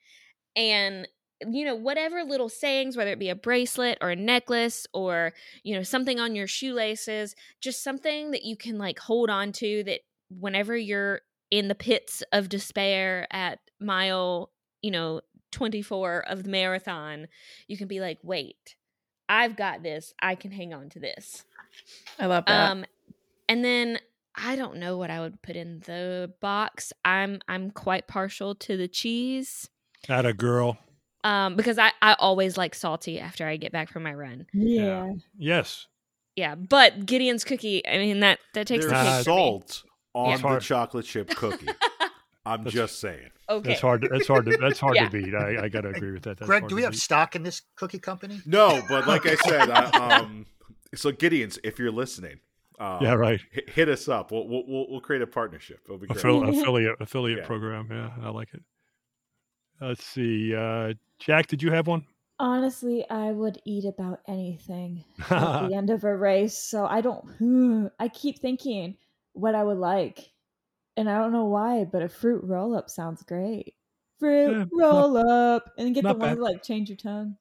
And 0.55 1.07
you 1.47 1.65
know 1.65 1.75
whatever 1.75 2.23
little 2.23 2.49
sayings 2.49 2.97
whether 2.97 3.11
it 3.11 3.19
be 3.19 3.29
a 3.29 3.35
bracelet 3.35 3.97
or 4.01 4.09
a 4.09 4.15
necklace 4.15 4.88
or 4.93 5.33
you 5.63 5.75
know 5.75 5.83
something 5.83 6.19
on 6.19 6.35
your 6.35 6.47
shoelaces 6.47 7.35
just 7.61 7.83
something 7.83 8.31
that 8.31 8.43
you 8.43 8.57
can 8.57 8.79
like 8.79 8.97
hold 8.97 9.29
on 9.29 9.51
to 9.51 9.83
that 9.83 9.99
whenever 10.29 10.75
you're 10.75 11.21
in 11.51 11.67
the 11.67 11.75
pits 11.75 12.23
of 12.31 12.49
despair 12.49 13.27
at 13.31 13.59
mile 13.79 14.51
you 14.81 14.89
know 14.89 15.21
24 15.58 16.20
of 16.30 16.43
the 16.43 16.49
marathon 16.49 17.28
you 17.68 17.76
can 17.78 17.88
be 17.88 17.99
like 17.99 18.20
wait 18.22 18.76
i've 19.28 19.55
got 19.55 19.82
this 19.82 20.14
i 20.22 20.36
can 20.36 20.51
hang 20.51 20.72
on 20.74 20.88
to 20.89 20.99
this 20.99 21.43
I 22.20 22.28
love 22.28 22.45
that. 22.45 22.72
um 22.72 22.86
and 23.49 23.66
then 23.66 23.97
i 24.36 24.55
don't 24.55 24.78
know 24.78 24.97
what 24.97 25.10
i 25.10 25.20
would 25.20 25.41
put 25.41 25.55
in 25.55 25.80
the 25.88 26.32
box 26.41 26.93
i'm 27.03 27.39
i'm 27.47 27.72
quite 27.72 28.08
partial 28.08 28.53
to 28.55 28.78
the 28.78 28.88
cheese 28.88 29.68
At 30.08 30.28
a 30.28 30.34
girl. 30.34 30.78
um 31.24 31.55
because 31.55 31.80
i 31.80 31.91
i 32.03 32.14
always 32.20 32.55
like 32.55 32.76
salty 32.76 33.20
after 33.20 33.47
i 33.47 33.58
get 33.58 33.72
back 33.72 33.89
from 33.89 34.03
my 34.03 34.14
run 34.14 34.45
Yeah. 34.53 35.14
Yes. 35.39 35.88
yeah 36.36 36.53
but 36.53 37.05
gideon's 37.08 37.43
cookie 37.43 37.82
i 37.88 37.97
mean 37.97 38.20
that 38.20 38.38
that 38.53 38.68
takes 38.68 38.86
There's 38.86 38.91
the 38.99 39.03
Nah, 39.03 39.18
cake 39.18 39.26
for 39.26 39.30
me. 39.32 39.41
salt 39.41 39.84
on 40.14 40.34
It's 40.34 40.41
the 40.43 40.60
chocolate 40.60 41.05
chip 41.05 41.30
cookie. 41.30 41.68
I'm 42.53 42.63
That's- 42.63 42.73
just 42.73 42.99
saying. 42.99 43.29
okay 43.49 43.69
That's 43.69 43.81
hard. 43.81 44.01
To, 44.01 44.07
that's 44.09 44.27
hard. 44.27 44.45
To, 44.45 44.57
that's 44.57 44.79
hard 44.79 44.95
Yeah. 44.95 45.09
to 45.09 45.23
beat. 45.23 45.33
I, 45.35 45.63
I 45.65 45.69
got 45.69 45.81
to 45.81 45.89
agree 45.89 46.11
with 46.11 46.23
that. 46.23 46.37
That's 46.37 46.47
Greg, 46.47 46.67
do 46.67 46.75
we 46.75 46.81
have 46.83 46.91
beat. 46.91 46.99
stock 47.01 47.35
in 47.35 47.43
this 47.43 47.61
cookie 47.75 47.99
company? 47.99 48.41
No, 48.45 48.81
but 48.89 49.07
like 49.07 49.25
I 49.25 49.35
said, 49.35 49.69
I, 49.69 50.17
um, 50.19 50.45
so 50.95 51.11
Gideon's, 51.11 51.59
if 51.63 51.77
you're 51.79 51.91
listening, 51.91 52.39
uh, 52.79 52.99
Yeah, 53.01 53.13
right. 53.13 53.39
hit, 53.51 53.69
hit 53.69 53.89
us 53.89 54.07
up. 54.07 54.31
We'll, 54.31 54.47
we'll 54.47 54.63
we'll 54.67 54.85
we'll 54.89 55.01
create 55.01 55.21
a 55.21 55.27
partnership. 55.27 55.79
It'll 55.85 55.97
be 55.97 56.07
great. 56.07 56.19
Affili- 56.23 56.49
affiliate 56.61 56.95
affiliate 57.01 57.39
Yeah. 57.39 57.45
program. 57.45 57.87
Yeah, 57.91 58.11
I 58.25 58.29
like 58.29 58.53
it. 58.53 58.61
Let's 59.81 60.03
see. 60.05 60.55
Uh, 60.55 60.93
Jack, 61.19 61.47
did 61.47 61.61
you 61.61 61.71
have 61.71 61.87
one? 61.87 62.05
Honestly, 62.39 63.03
I 63.09 63.31
would 63.31 63.59
eat 63.65 63.85
about 63.85 64.19
anything 64.27 65.03
at 65.29 65.67
the 65.67 65.75
end 65.75 65.89
of 65.89 66.03
a 66.03 66.15
race. 66.15 66.57
So 66.57 66.85
I 66.85 67.01
don't. 67.01 67.91
I 67.99 68.07
keep 68.09 68.39
thinking 68.39 68.95
what 69.33 69.55
I 69.55 69.63
would 69.63 69.77
like, 69.77 70.19
and 70.97 71.09
I 71.09 71.17
don't 71.19 71.31
know 71.31 71.45
why, 71.45 71.85
but 71.85 72.01
a 72.01 72.09
fruit 72.09 72.43
roll 72.43 72.75
up 72.75 72.89
sounds 72.89 73.23
great. 73.23 73.75
Fruit 74.19 74.51
Yeah, 74.51 74.57
not- 74.57 74.69
roll 74.73 75.17
up, 75.17 75.71
and 75.77 75.93
get 75.95 76.01
the 76.01 76.09
not 76.09 76.19
one 76.19 76.29
bad. 76.29 76.35
to 76.37 76.43
like 76.43 76.63
change 76.63 76.89
your 76.89 76.97
tongue. 76.97 77.37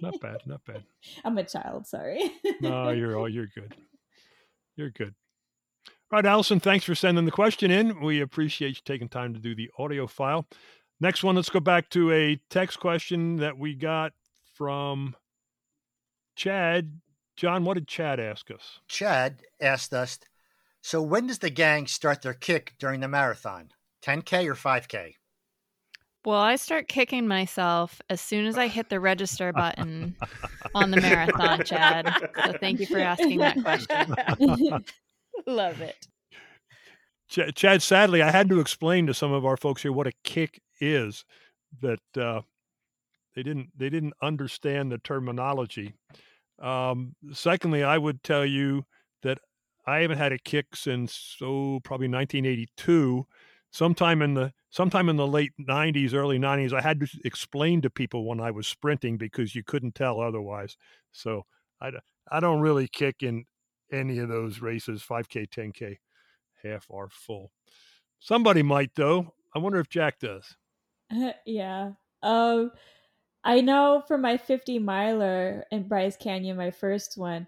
not 0.00 0.20
bad. 0.20 0.38
Not 0.46 0.64
bad. 0.64 0.84
I'm 1.24 1.36
a 1.38 1.44
child. 1.44 1.86
Sorry. 1.86 2.30
No, 2.60 2.90
you're 2.90 3.18
all 3.18 3.28
you're 3.28 3.48
good. 3.54 3.74
You're 4.76 4.90
good. 4.90 5.14
All 6.12 6.18
right, 6.18 6.26
Allison, 6.26 6.60
thanks 6.60 6.84
for 6.84 6.94
sending 6.94 7.24
the 7.24 7.30
question 7.30 7.70
in. 7.70 8.02
We 8.02 8.20
appreciate 8.20 8.68
you 8.76 8.82
taking 8.84 9.08
time 9.08 9.32
to 9.32 9.40
do 9.40 9.54
the 9.54 9.70
audio 9.78 10.06
file. 10.06 10.46
Next 11.00 11.24
one, 11.24 11.34
let's 11.34 11.48
go 11.48 11.60
back 11.60 11.88
to 11.90 12.12
a 12.12 12.38
text 12.50 12.78
question 12.78 13.36
that 13.36 13.56
we 13.56 13.74
got 13.74 14.12
from 14.54 15.16
Chad. 16.36 17.00
John, 17.36 17.64
what 17.64 17.74
did 17.74 17.88
Chad 17.88 18.20
ask 18.20 18.50
us? 18.50 18.80
Chad 18.86 19.40
asked 19.60 19.92
us, 19.94 20.18
so 20.86 21.02
when 21.02 21.26
does 21.26 21.40
the 21.40 21.50
gang 21.50 21.88
start 21.88 22.22
their 22.22 22.32
kick 22.32 22.74
during 22.78 23.00
the 23.00 23.08
marathon? 23.08 23.70
10K 24.04 24.46
or 24.46 24.54
5K? 24.54 25.14
Well, 26.24 26.38
I 26.38 26.54
start 26.54 26.86
kicking 26.86 27.26
myself 27.26 28.00
as 28.08 28.20
soon 28.20 28.46
as 28.46 28.56
I 28.56 28.68
hit 28.68 28.88
the 28.88 29.00
register 29.00 29.52
button 29.52 30.14
on 30.76 30.92
the 30.92 31.00
marathon, 31.00 31.64
Chad. 31.64 32.14
So 32.44 32.52
thank 32.60 32.78
you 32.78 32.86
for 32.86 33.00
asking 33.00 33.40
that 33.40 33.60
question. 33.60 34.84
love 35.46 35.80
it 35.80 36.06
Ch- 37.28 37.52
Chad, 37.56 37.82
sadly, 37.82 38.22
I 38.22 38.30
had 38.30 38.48
to 38.50 38.60
explain 38.60 39.08
to 39.08 39.14
some 39.14 39.32
of 39.32 39.44
our 39.44 39.56
folks 39.56 39.82
here 39.82 39.92
what 39.92 40.06
a 40.06 40.12
kick 40.22 40.60
is. 40.80 41.24
That 41.82 42.00
uh, 42.16 42.42
they 43.34 43.42
didn't 43.42 43.70
they 43.76 43.90
didn't 43.90 44.14
understand 44.22 44.92
the 44.92 44.98
terminology. 44.98 45.94
Um, 46.60 47.16
secondly, 47.32 47.82
I 47.82 47.98
would 47.98 48.22
tell 48.22 48.46
you 48.46 48.84
that 49.24 49.38
I 49.86 50.00
haven't 50.00 50.18
had 50.18 50.32
a 50.32 50.38
kick 50.38 50.74
since 50.74 51.36
oh 51.40 51.80
probably 51.84 52.08
1982. 52.08 53.26
Sometime 53.70 54.22
in 54.22 54.34
the 54.34 54.52
sometime 54.70 55.08
in 55.08 55.16
the 55.16 55.26
late 55.26 55.52
90s, 55.60 56.14
early 56.14 56.38
90s, 56.38 56.72
I 56.72 56.80
had 56.80 57.00
to 57.00 57.08
explain 57.24 57.82
to 57.82 57.90
people 57.90 58.24
when 58.26 58.40
I 58.40 58.50
was 58.50 58.66
sprinting 58.66 59.16
because 59.16 59.54
you 59.54 59.62
couldn't 59.62 59.94
tell 59.94 60.20
otherwise. 60.20 60.76
So 61.12 61.44
I 61.80 61.90
I 62.30 62.40
don't 62.40 62.60
really 62.60 62.88
kick 62.88 63.22
in 63.22 63.44
any 63.92 64.18
of 64.18 64.28
those 64.28 64.60
races, 64.60 65.02
5K, 65.02 65.48
10K, 65.48 65.98
half 66.62 66.86
or 66.88 67.08
full. 67.08 67.52
Somebody 68.18 68.62
might 68.62 68.94
though. 68.94 69.34
I 69.54 69.58
wonder 69.58 69.78
if 69.78 69.88
Jack 69.88 70.18
does. 70.18 70.56
yeah. 71.46 71.92
Um, 72.22 72.72
I 73.44 73.60
know 73.60 74.02
for 74.06 74.18
my 74.18 74.36
50 74.36 74.78
miler 74.80 75.64
in 75.70 75.86
Bryce 75.88 76.16
Canyon, 76.16 76.56
my 76.56 76.70
first 76.70 77.16
one, 77.16 77.46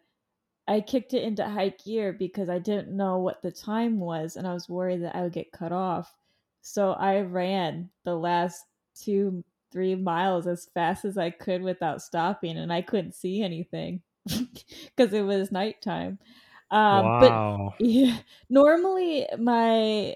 I 0.68 0.80
kicked 0.82 1.14
it 1.14 1.22
into 1.22 1.44
high 1.44 1.70
gear 1.84 2.12
because 2.12 2.48
I 2.48 2.58
didn't 2.58 2.94
know 2.94 3.18
what 3.18 3.42
the 3.42 3.50
time 3.50 3.98
was 3.98 4.36
and 4.36 4.46
I 4.46 4.52
was 4.52 4.68
worried 4.68 5.02
that 5.02 5.16
I 5.16 5.22
would 5.22 5.32
get 5.32 5.50
cut 5.50 5.72
off. 5.72 6.14
So 6.60 6.92
I 6.92 7.20
ran 7.20 7.88
the 8.04 8.14
last 8.14 8.64
two, 8.94 9.42
three 9.72 9.94
miles 9.94 10.46
as 10.46 10.68
fast 10.74 11.04
as 11.06 11.16
I 11.16 11.30
could 11.30 11.62
without 11.62 12.02
stopping 12.02 12.58
and 12.58 12.72
I 12.72 12.82
couldn't 12.82 13.14
see 13.14 13.42
anything 13.42 14.02
because 14.26 15.12
it 15.12 15.22
was 15.24 15.50
nighttime. 15.50 16.18
Um, 16.70 17.06
wow. 17.06 17.74
But 17.78 17.86
yeah, 17.86 18.18
normally 18.50 19.26
my 19.38 20.14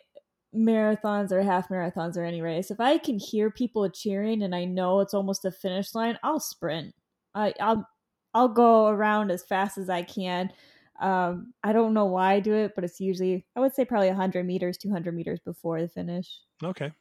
marathons 0.54 1.32
or 1.32 1.42
half 1.42 1.68
marathons 1.68 2.16
or 2.18 2.24
any 2.24 2.42
race, 2.42 2.70
if 2.70 2.78
I 2.78 2.98
can 2.98 3.18
hear 3.18 3.50
people 3.50 3.88
cheering 3.88 4.42
and 4.42 4.54
I 4.54 4.66
know 4.66 5.00
it's 5.00 5.14
almost 5.14 5.46
a 5.46 5.50
finish 5.50 5.94
line, 5.94 6.18
I'll 6.22 6.40
sprint. 6.40 6.94
I, 7.34 7.54
I'll 7.58 7.88
I'll 8.34 8.48
go 8.48 8.88
around 8.88 9.30
as 9.30 9.42
fast 9.42 9.78
as 9.78 9.90
I 9.90 10.02
can. 10.02 10.52
Um, 11.00 11.52
I 11.64 11.72
don't 11.72 11.94
know 11.94 12.06
why 12.06 12.34
I 12.34 12.40
do 12.40 12.54
it, 12.54 12.74
but 12.74 12.84
it's 12.84 13.00
usually 13.00 13.44
I 13.56 13.60
would 13.60 13.74
say 13.74 13.84
probably 13.84 14.08
100 14.08 14.46
meters, 14.46 14.78
200 14.78 15.14
meters 15.14 15.40
before 15.40 15.80
the 15.80 15.88
finish. 15.88 16.40
Okay. 16.62 16.92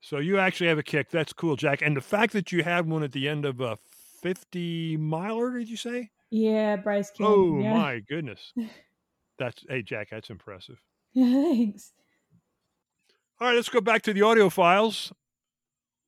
So 0.00 0.18
you 0.18 0.38
actually 0.38 0.68
have 0.68 0.78
a 0.78 0.82
kick. 0.82 1.10
That's 1.10 1.32
cool, 1.32 1.56
Jack. 1.56 1.80
And 1.82 1.96
the 1.96 2.00
fact 2.00 2.32
that 2.32 2.50
you 2.50 2.62
had 2.64 2.88
one 2.88 3.02
at 3.02 3.12
the 3.12 3.28
end 3.28 3.44
of 3.44 3.60
a 3.60 3.78
50 4.22 4.96
miler, 4.96 5.58
did 5.58 5.68
you 5.68 5.76
say? 5.76 6.10
Yeah, 6.30 6.76
Bryce 6.76 7.10
Canyon. 7.10 7.34
Oh 7.34 7.60
yeah. 7.60 7.76
my 7.76 8.00
goodness. 8.00 8.52
That's 9.38 9.64
hey 9.68 9.82
Jack, 9.82 10.10
that's 10.10 10.30
impressive. 10.30 10.80
Thanks. 11.14 11.92
All 13.40 13.48
right, 13.48 13.56
let's 13.56 13.68
go 13.68 13.80
back 13.80 14.02
to 14.02 14.12
the 14.12 14.22
audio 14.22 14.48
files. 14.50 15.12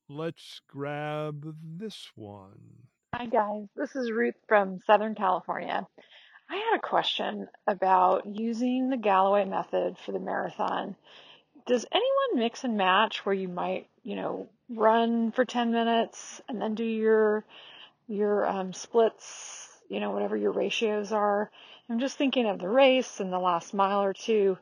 Let's 0.08 0.60
grab 0.68 1.56
this 1.60 2.12
one. 2.14 2.84
Hi, 3.16 3.26
guys. 3.26 3.68
This 3.76 3.94
is 3.94 4.10
Ruth 4.10 4.34
from 4.48 4.80
Southern 4.88 5.14
California. 5.14 5.86
I 6.50 6.56
had 6.56 6.76
a 6.76 6.80
question 6.80 7.46
about 7.64 8.26
using 8.26 8.90
the 8.90 8.96
Galloway 8.96 9.44
method 9.44 9.96
for 10.04 10.10
the 10.10 10.18
marathon. 10.18 10.96
Does 11.64 11.86
anyone 11.92 12.42
mix 12.44 12.64
and 12.64 12.76
match 12.76 13.24
where 13.24 13.34
you 13.34 13.46
might, 13.46 13.86
you 14.02 14.16
know, 14.16 14.48
run 14.68 15.30
for 15.30 15.44
10 15.44 15.70
minutes 15.70 16.42
and 16.48 16.60
then 16.60 16.74
do 16.74 16.82
your 16.82 17.44
your 18.08 18.48
um, 18.48 18.72
splits, 18.72 19.68
you 19.88 20.00
know, 20.00 20.10
whatever 20.10 20.36
your 20.36 20.50
ratios 20.50 21.12
are? 21.12 21.52
I'm 21.88 22.00
just 22.00 22.18
thinking 22.18 22.46
of 22.46 22.58
the 22.58 22.68
race 22.68 23.20
and 23.20 23.32
the 23.32 23.38
last 23.38 23.74
mile 23.74 24.02
or 24.02 24.12
two. 24.12 24.58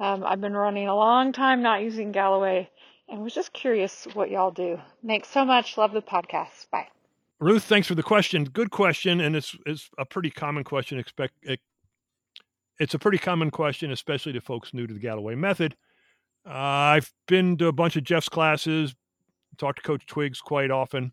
Um, 0.00 0.24
I've 0.26 0.40
been 0.40 0.56
running 0.56 0.88
a 0.88 0.96
long 0.96 1.30
time 1.30 1.62
not 1.62 1.82
using 1.82 2.10
Galloway 2.10 2.68
and 3.08 3.22
was 3.22 3.34
just 3.34 3.52
curious 3.52 4.04
what 4.14 4.32
y'all 4.32 4.50
do. 4.50 4.80
Thanks 5.06 5.28
so 5.28 5.44
much. 5.44 5.78
Love 5.78 5.92
the 5.92 6.02
podcast. 6.02 6.68
Bye. 6.72 6.88
Ruth, 7.44 7.64
thanks 7.64 7.86
for 7.86 7.94
the 7.94 8.02
question. 8.02 8.44
Good 8.44 8.70
question, 8.70 9.20
and 9.20 9.36
it's 9.36 9.54
it's 9.66 9.90
a 9.98 10.06
pretty 10.06 10.30
common 10.30 10.64
question. 10.64 10.98
Expect 10.98 11.34
it, 11.42 11.60
it's 12.80 12.94
a 12.94 12.98
pretty 12.98 13.18
common 13.18 13.50
question, 13.50 13.92
especially 13.92 14.32
to 14.32 14.40
folks 14.40 14.72
new 14.72 14.86
to 14.86 14.94
the 14.94 14.98
Galloway 14.98 15.34
method. 15.34 15.76
Uh, 16.46 16.52
I've 16.96 17.12
been 17.28 17.58
to 17.58 17.66
a 17.66 17.72
bunch 17.72 17.96
of 17.96 18.04
Jeff's 18.04 18.30
classes, 18.30 18.94
talked 19.58 19.80
to 19.80 19.82
Coach 19.82 20.06
Twiggs 20.06 20.40
quite 20.40 20.70
often. 20.70 21.12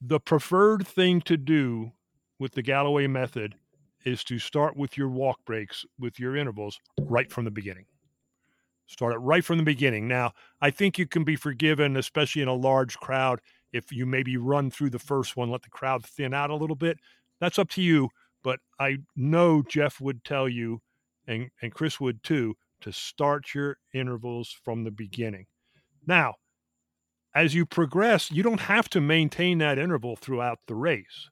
The 0.00 0.18
preferred 0.18 0.84
thing 0.88 1.20
to 1.22 1.36
do 1.36 1.92
with 2.40 2.50
the 2.50 2.62
Galloway 2.62 3.06
method 3.06 3.54
is 4.04 4.24
to 4.24 4.40
start 4.40 4.76
with 4.76 4.98
your 4.98 5.08
walk 5.08 5.38
breaks 5.44 5.84
with 6.00 6.18
your 6.18 6.36
intervals 6.36 6.80
right 7.02 7.30
from 7.30 7.44
the 7.44 7.52
beginning. 7.52 7.86
Start 8.88 9.14
it 9.14 9.18
right 9.18 9.44
from 9.44 9.58
the 9.58 9.64
beginning. 9.64 10.08
Now, 10.08 10.32
I 10.60 10.70
think 10.70 10.98
you 10.98 11.06
can 11.06 11.22
be 11.22 11.36
forgiven, 11.36 11.96
especially 11.96 12.42
in 12.42 12.48
a 12.48 12.54
large 12.54 12.96
crowd, 12.96 13.40
if 13.72 13.92
you 13.92 14.06
maybe 14.06 14.36
run 14.36 14.70
through 14.70 14.90
the 14.90 14.98
first 14.98 15.36
one, 15.36 15.50
let 15.50 15.62
the 15.62 15.70
crowd 15.70 16.04
thin 16.04 16.34
out 16.34 16.50
a 16.50 16.56
little 16.56 16.76
bit. 16.76 16.98
That's 17.40 17.58
up 17.58 17.70
to 17.70 17.82
you. 17.82 18.08
But 18.42 18.60
I 18.78 18.98
know 19.16 19.62
Jeff 19.62 20.00
would 20.00 20.24
tell 20.24 20.48
you, 20.48 20.80
and, 21.26 21.50
and 21.60 21.74
Chris 21.74 22.00
would 22.00 22.22
too, 22.22 22.54
to 22.80 22.92
start 22.92 23.54
your 23.54 23.76
intervals 23.92 24.54
from 24.64 24.84
the 24.84 24.90
beginning. 24.90 25.46
Now, 26.06 26.34
as 27.34 27.54
you 27.54 27.66
progress, 27.66 28.30
you 28.30 28.42
don't 28.42 28.60
have 28.60 28.88
to 28.90 29.00
maintain 29.00 29.58
that 29.58 29.78
interval 29.78 30.16
throughout 30.16 30.60
the 30.66 30.74
race. 30.74 31.28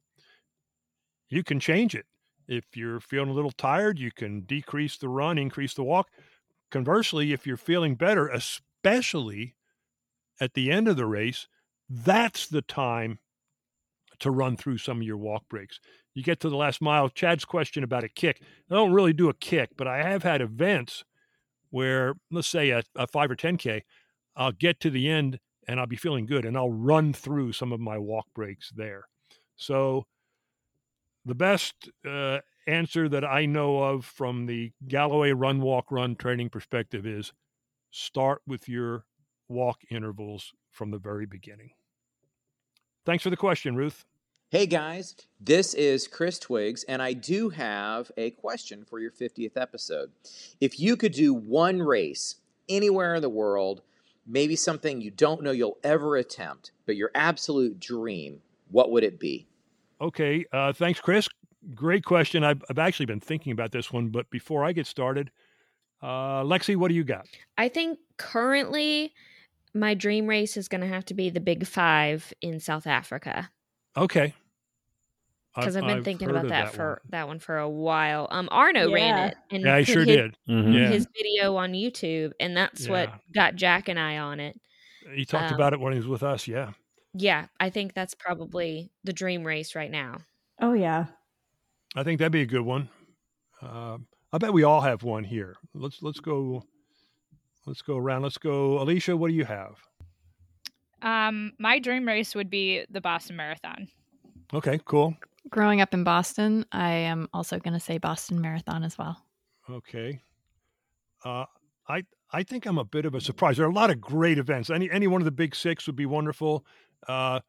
You 1.29 1.43
can 1.43 1.59
change 1.61 1.95
it. 1.95 2.07
If 2.49 2.77
you're 2.77 3.01
feeling 3.01 3.31
a 3.31 3.35
little 3.35 3.51
tired, 3.51 3.99
you 3.99 4.13
can 4.13 4.43
decrease 4.43 4.99
the 4.99 5.09
run, 5.09 5.39
increase 5.39 5.75
the 5.75 5.83
walk. 5.83 6.09
Conversely, 6.71 7.33
if 7.33 7.47
you're 7.47 7.57
feeling 7.57 7.95
better, 7.95 8.29
especially 8.29 9.57
at 10.41 10.55
the 10.55 10.71
end 10.71 10.87
of 10.87 10.97
the 10.97 11.07
race, 11.07 11.49
that's 11.89 12.47
the 12.49 12.63
time 12.63 13.19
to 14.19 14.31
run 14.31 14.57
through 14.57 14.79
some 14.79 14.99
of 14.99 15.03
your 15.03 15.17
walk 15.17 15.49
breaks. 15.49 15.81
You 16.15 16.23
get 16.23 16.41
to 16.41 16.49
the 16.49 16.57
last 16.57 16.81
mile. 16.81 17.09
Chad's 17.09 17.45
question 17.45 17.85
about 17.85 18.05
a 18.05 18.09
kick. 18.09 18.41
I 18.71 18.75
don't 18.75 18.93
really 18.93 19.13
do 19.13 19.29
a 19.29 19.35
kick, 19.35 19.71
but 19.77 19.87
I 19.87 20.03
have 20.03 20.23
had 20.23 20.41
events 20.41 21.05
where, 21.71 22.15
let's 22.31 22.49
say 22.49 22.71
a, 22.71 22.83
a 22.95 23.07
5 23.07 23.31
or 23.31 23.37
10K, 23.37 23.83
I'll 24.35 24.53
get 24.53 24.81
to 24.81 24.91
the 24.91 25.09
end 25.09 25.39
and 25.69 25.79
I'll 25.79 25.87
be 25.87 25.97
feeling 25.97 26.27
good 26.27 26.45
and 26.45 26.57
I'll 26.57 26.73
run 26.73 27.13
through 27.13 27.53
some 27.53 27.73
of 27.73 27.81
my 27.81 27.99
walk 27.99 28.27
breaks 28.35 28.71
there. 28.75 29.05
So, 29.57 30.07
the 31.25 31.35
best 31.35 31.91
uh, 32.09 32.39
answer 32.67 33.09
that 33.09 33.25
I 33.25 33.47
know 33.47 33.83
of 33.83 34.05
from 34.05 34.47
the 34.47 34.73
Galloway 34.87 35.33
run, 35.33 35.61
walk, 35.61 35.91
run 35.91 36.15
training 36.15 36.51
perspective 36.51 37.05
is 37.05 37.33
start 37.91 38.43
with 38.47 38.69
your 38.69 39.05
walk 39.49 39.81
intervals 39.91 40.53
from 40.77 40.91
the 40.91 40.99
very 40.99 41.27
beginning. 41.27 41.71
Thanks 43.05 43.23
for 43.23 43.31
the 43.31 43.37
question, 43.37 43.75
Ruth. 43.77 44.05
Hey 44.51 44.67
guys, 44.67 45.17
this 45.41 45.75
is 45.75 46.07
Chris 46.07 46.39
Twiggs, 46.39 46.85
and 46.85 47.03
I 47.03 47.15
do 47.15 47.49
have 47.49 48.13
a 48.17 48.31
question 48.31 48.85
for 48.85 49.01
your 49.01 49.11
50th 49.11 49.57
episode. 49.57 50.13
If 50.61 50.79
you 50.79 50.97
could 50.97 51.13
do 51.13 51.35
one 51.35 51.83
race 51.83 52.37
anywhere 52.69 53.17
in 53.17 53.23
the 53.23 53.29
world, 53.29 53.83
maybe 54.25 54.55
something 54.55 55.01
you 55.01 55.11
don't 55.11 55.43
know 55.43 55.51
you'll 55.51 55.79
ever 55.83 56.17
attempt, 56.17 56.71
but 56.85 56.95
your 56.95 57.11
absolute 57.15 57.81
dream, 57.81 58.41
what 58.71 58.93
would 58.93 59.03
it 59.03 59.19
be? 59.19 59.49
Okay, 60.01 60.45
uh, 60.53 60.73
thanks, 60.73 61.01
Chris. 61.01 61.29
Great 61.75 62.05
question. 62.05 62.45
I've, 62.45 62.63
I've 62.71 62.79
actually 62.79 63.07
been 63.07 63.21
thinking 63.21 63.51
about 63.51 63.73
this 63.73 63.93
one, 63.93 64.11
but 64.11 64.31
before 64.31 64.65
I 64.65 64.71
get 64.71 64.87
started, 64.87 65.33
uh, 66.03 66.43
Lexi, 66.45 66.77
what 66.77 66.89
do 66.89 66.95
you 66.95 67.05
got? 67.05 67.27
I 67.59 67.69
think 67.69 67.99
currently 68.17 69.13
my 69.77 69.95
dream 69.95 70.27
race 70.27 70.57
is 70.57 70.69
going 70.69 70.81
to 70.81 70.87
have 70.87 71.05
to 71.07 71.15
be 71.15 71.31
the 71.31 71.41
Big 71.41 71.67
Five 71.67 72.33
in 72.41 72.61
South 72.61 72.87
Africa. 72.87 73.51
Okay. 73.97 74.35
Because 75.55 75.75
I've, 75.77 75.87
been 75.87 76.05
thinking 76.05 76.29
about 76.29 76.49
that, 76.49 76.67
that 76.67 76.75
for 76.75 76.89
one. 76.89 77.11
that 77.11 77.29
one 77.29 77.39
for 77.39 77.57
a 77.59 77.69
while. 77.69 78.29
Um, 78.31 78.47
Arno 78.53 78.89
Yeah. 78.89 78.95
ran 78.95 79.29
it, 79.31 79.37
and 79.51 79.63
Yeah, 79.63 79.75
I 79.77 79.85
sure 79.85 80.05
his, 80.05 80.07
did. 80.07 80.37
Mhm. 80.49 80.75
Yeah. 80.75 80.89
his 80.91 81.07
video 81.17 81.57
on 81.57 81.73
YouTube, 81.73 82.33
and 82.39 82.55
that's 82.55 82.87
what 82.89 83.11
got 83.35 83.55
Jack 83.57 83.89
and 83.89 83.99
I 83.99 84.19
on 84.19 84.39
it. 84.39 84.61
He 85.15 85.25
talked 85.25 85.53
Um, 85.53 85.55
about 85.55 85.73
it 85.73 85.81
when 85.81 85.95
he 85.95 85.99
was 85.99 86.07
with 86.09 86.23
us. 86.23 86.47
Yeah. 86.47 86.73
Yeah, 87.15 87.47
I 87.59 87.71
think 87.71 87.95
that's 87.95 88.15
probably 88.15 88.91
the 89.05 89.15
dream 89.15 89.45
race 89.45 89.75
right 89.75 89.91
now. 89.91 90.19
Oh 90.61 90.75
yeah. 90.75 91.07
I 91.95 92.03
think 92.03 92.19
that'd 92.19 92.33
be 92.33 92.43
a 92.43 92.47
good 92.47 92.61
one. 92.61 92.91
Uh, 93.63 93.97
I 94.33 94.39
bet 94.39 94.53
we 94.53 94.65
all 94.65 94.83
have 94.83 95.03
one 95.05 95.25
here. 95.25 95.57
Let's 95.73 96.03
let's 96.03 96.21
go. 96.21 96.65
Let's 97.67 97.83
go 97.83 97.97
around. 97.97 98.23
Let's 98.23 98.39
go, 98.39 98.81
Alicia. 98.81 99.17
What 99.17 99.29
do 99.29 99.35
you 99.35 99.45
have? 99.45 99.77
Um, 101.03 101.53
my 101.59 101.79
dream 101.79 102.07
race 102.07 102.35
would 102.35 102.49
be 102.49 102.85
the 102.91 103.01
Boston 103.01 103.37
Marathon. 103.37 103.89
Okay, 104.55 104.81
cool. 104.85 105.17
Growing 105.51 105.81
up 105.81 105.93
in 105.93 106.05
Boston, 106.05 106.65
I 106.73 106.91
am 106.91 107.29
also 107.33 107.59
going 107.59 107.75
to 107.75 107.81
say 107.81 107.99
Boston 107.99 108.41
Marathon 108.41 108.83
as 108.83 108.97
well. 108.97 109.25
Okay. 109.69 110.21
Uh, 111.25 111.45
I 111.89 112.05
I 112.33 112.43
think 112.43 112.67
I'm 112.67 112.79
a 112.79 112.85
bit 112.85 113.05
of 113.05 113.15
a 113.15 113.21
surprise. 113.21 113.57
There 113.57 113.67
are 113.67 113.71
a 113.71 113.75
lot 113.75 113.91
of 113.91 114.01
great 114.01 114.39
events. 114.39 114.71
Any 114.71 114.91
any 114.91 115.07
one 115.07 115.21
of 115.21 115.25
the 115.25 115.33
big 115.33 115.55
six 115.55 115.87
would 115.87 115.97
be 115.97 116.07
wonderful. 116.07 116.65
Uh, 117.09 117.41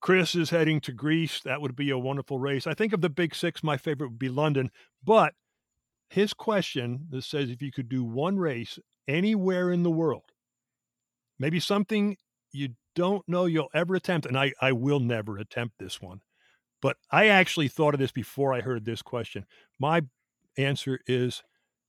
Chris 0.00 0.34
is 0.34 0.50
heading 0.50 0.80
to 0.82 0.92
Greece. 0.92 1.40
That 1.44 1.60
would 1.60 1.74
be 1.74 1.90
a 1.90 1.98
wonderful 1.98 2.38
race. 2.38 2.66
I 2.66 2.74
think 2.74 2.92
of 2.92 3.00
the 3.00 3.08
big 3.08 3.34
six, 3.34 3.62
my 3.62 3.76
favorite 3.76 4.08
would 4.08 4.18
be 4.18 4.28
London, 4.28 4.70
but 5.02 5.34
his 6.10 6.34
question 6.34 7.06
that 7.10 7.24
says 7.24 7.50
if 7.50 7.62
you 7.62 7.72
could 7.72 7.88
do 7.88 8.04
one 8.04 8.36
race 8.36 8.78
anywhere 9.08 9.70
in 9.70 9.82
the 9.82 9.90
world, 9.90 10.24
maybe 11.38 11.60
something 11.60 12.16
you 12.52 12.70
don't 12.94 13.28
know 13.28 13.44
you'll 13.46 13.70
ever 13.74 13.94
attempt, 13.96 14.26
and 14.26 14.38
I, 14.38 14.52
I 14.60 14.72
will 14.72 15.00
never 15.00 15.38
attempt 15.38 15.78
this 15.78 16.00
one, 16.00 16.20
but 16.80 16.96
I 17.10 17.26
actually 17.28 17.68
thought 17.68 17.94
of 17.94 18.00
this 18.00 18.12
before 18.12 18.54
I 18.54 18.60
heard 18.60 18.84
this 18.84 19.02
question. 19.02 19.44
My 19.80 20.02
answer 20.56 21.00
is 21.06 21.42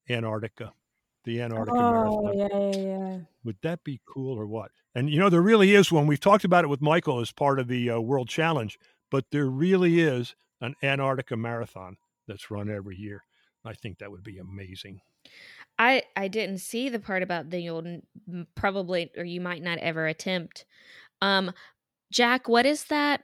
Antarctica, 0.10 0.74
the 1.24 1.42
Antarctica 1.42 1.78
Oh, 1.78 2.22
Marathon. 2.24 2.38
yeah, 2.38 2.80
yeah, 2.82 2.88
yeah. 2.88 3.18
Would 3.44 3.58
that 3.62 3.84
be 3.84 4.02
cool 4.08 4.38
or 4.40 4.48
what? 4.48 4.72
And 4.96 5.10
you 5.10 5.20
know, 5.20 5.30
there 5.30 5.42
really 5.42 5.76
is 5.76 5.92
one. 5.92 6.08
We've 6.08 6.20
talked 6.20 6.46
about 6.46 6.64
it 6.64 6.68
with 6.70 6.82
Michael 6.82 7.20
as 7.20 7.32
part 7.32 7.60
of 7.60 7.68
the 7.68 7.92
uh, 7.92 8.00
World 8.00 8.28
Challenge, 8.30 8.80
but 9.12 9.26
there 9.32 9.46
really 9.48 10.00
is 10.02 10.36
an 10.62 10.74
Antarctica 10.82 11.38
Marathon 11.38 11.98
that's 12.28 12.50
run 12.50 12.72
every 12.72 12.96
year. 12.98 13.22
I 13.64 13.74
think 13.74 14.00
that 14.00 14.10
would 14.10 14.24
be 14.24 14.40
amazing. 14.40 15.02
I 15.78 16.04
I 16.16 16.28
didn't 16.28 16.60
see 16.60 16.90
the 16.90 17.00
part 17.00 17.24
about 17.24 17.50
that 17.50 17.60
you'll 17.60 18.02
probably 18.56 19.12
or 19.18 19.24
you 19.24 19.42
might 19.42 19.62
not 19.62 19.78
ever 19.80 20.08
attempt. 20.08 20.66
Um, 21.22 21.52
Jack, 22.12 22.48
what 22.48 22.66
is 22.66 22.86
that 22.86 23.24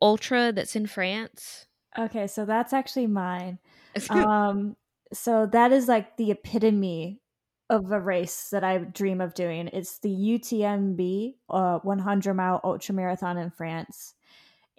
ultra 0.00 0.52
that's 0.52 0.76
in 0.76 0.86
France? 0.86 1.66
Okay, 1.98 2.26
so 2.26 2.44
that's 2.44 2.72
actually 2.72 3.06
mine. 3.06 3.58
Um, 4.08 4.76
so 5.12 5.44
that 5.44 5.72
is 5.72 5.88
like 5.88 6.16
the 6.16 6.30
epitome 6.30 7.20
of 7.68 7.92
a 7.92 8.00
race 8.00 8.48
that 8.50 8.64
I 8.64 8.78
dream 8.78 9.20
of 9.20 9.34
doing. 9.34 9.68
It's 9.72 9.98
the 9.98 10.08
UTMB, 10.08 11.34
uh, 11.50 11.78
100 11.80 12.34
mile 12.34 12.60
ultra 12.64 12.94
marathon 12.94 13.36
in 13.36 13.50
France, 13.50 14.14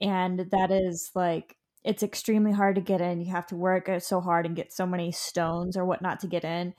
and 0.02 0.40
that 0.52 0.72
is 0.72 1.12
like 1.14 1.56
it's 1.84 2.02
extremely 2.02 2.52
hard 2.52 2.76
to 2.76 2.82
get 2.82 3.02
in. 3.02 3.22
You 3.22 3.32
have 3.32 3.48
to 3.48 3.56
work 3.56 3.90
so 4.00 4.22
hard 4.22 4.46
and 4.46 4.56
get 4.56 4.74
so 4.74 4.86
many 4.86 5.12
stones 5.12 5.76
or 5.76 5.86
whatnot 5.86 6.20
to 6.22 6.28
get 6.28 6.44
in. 6.44 6.74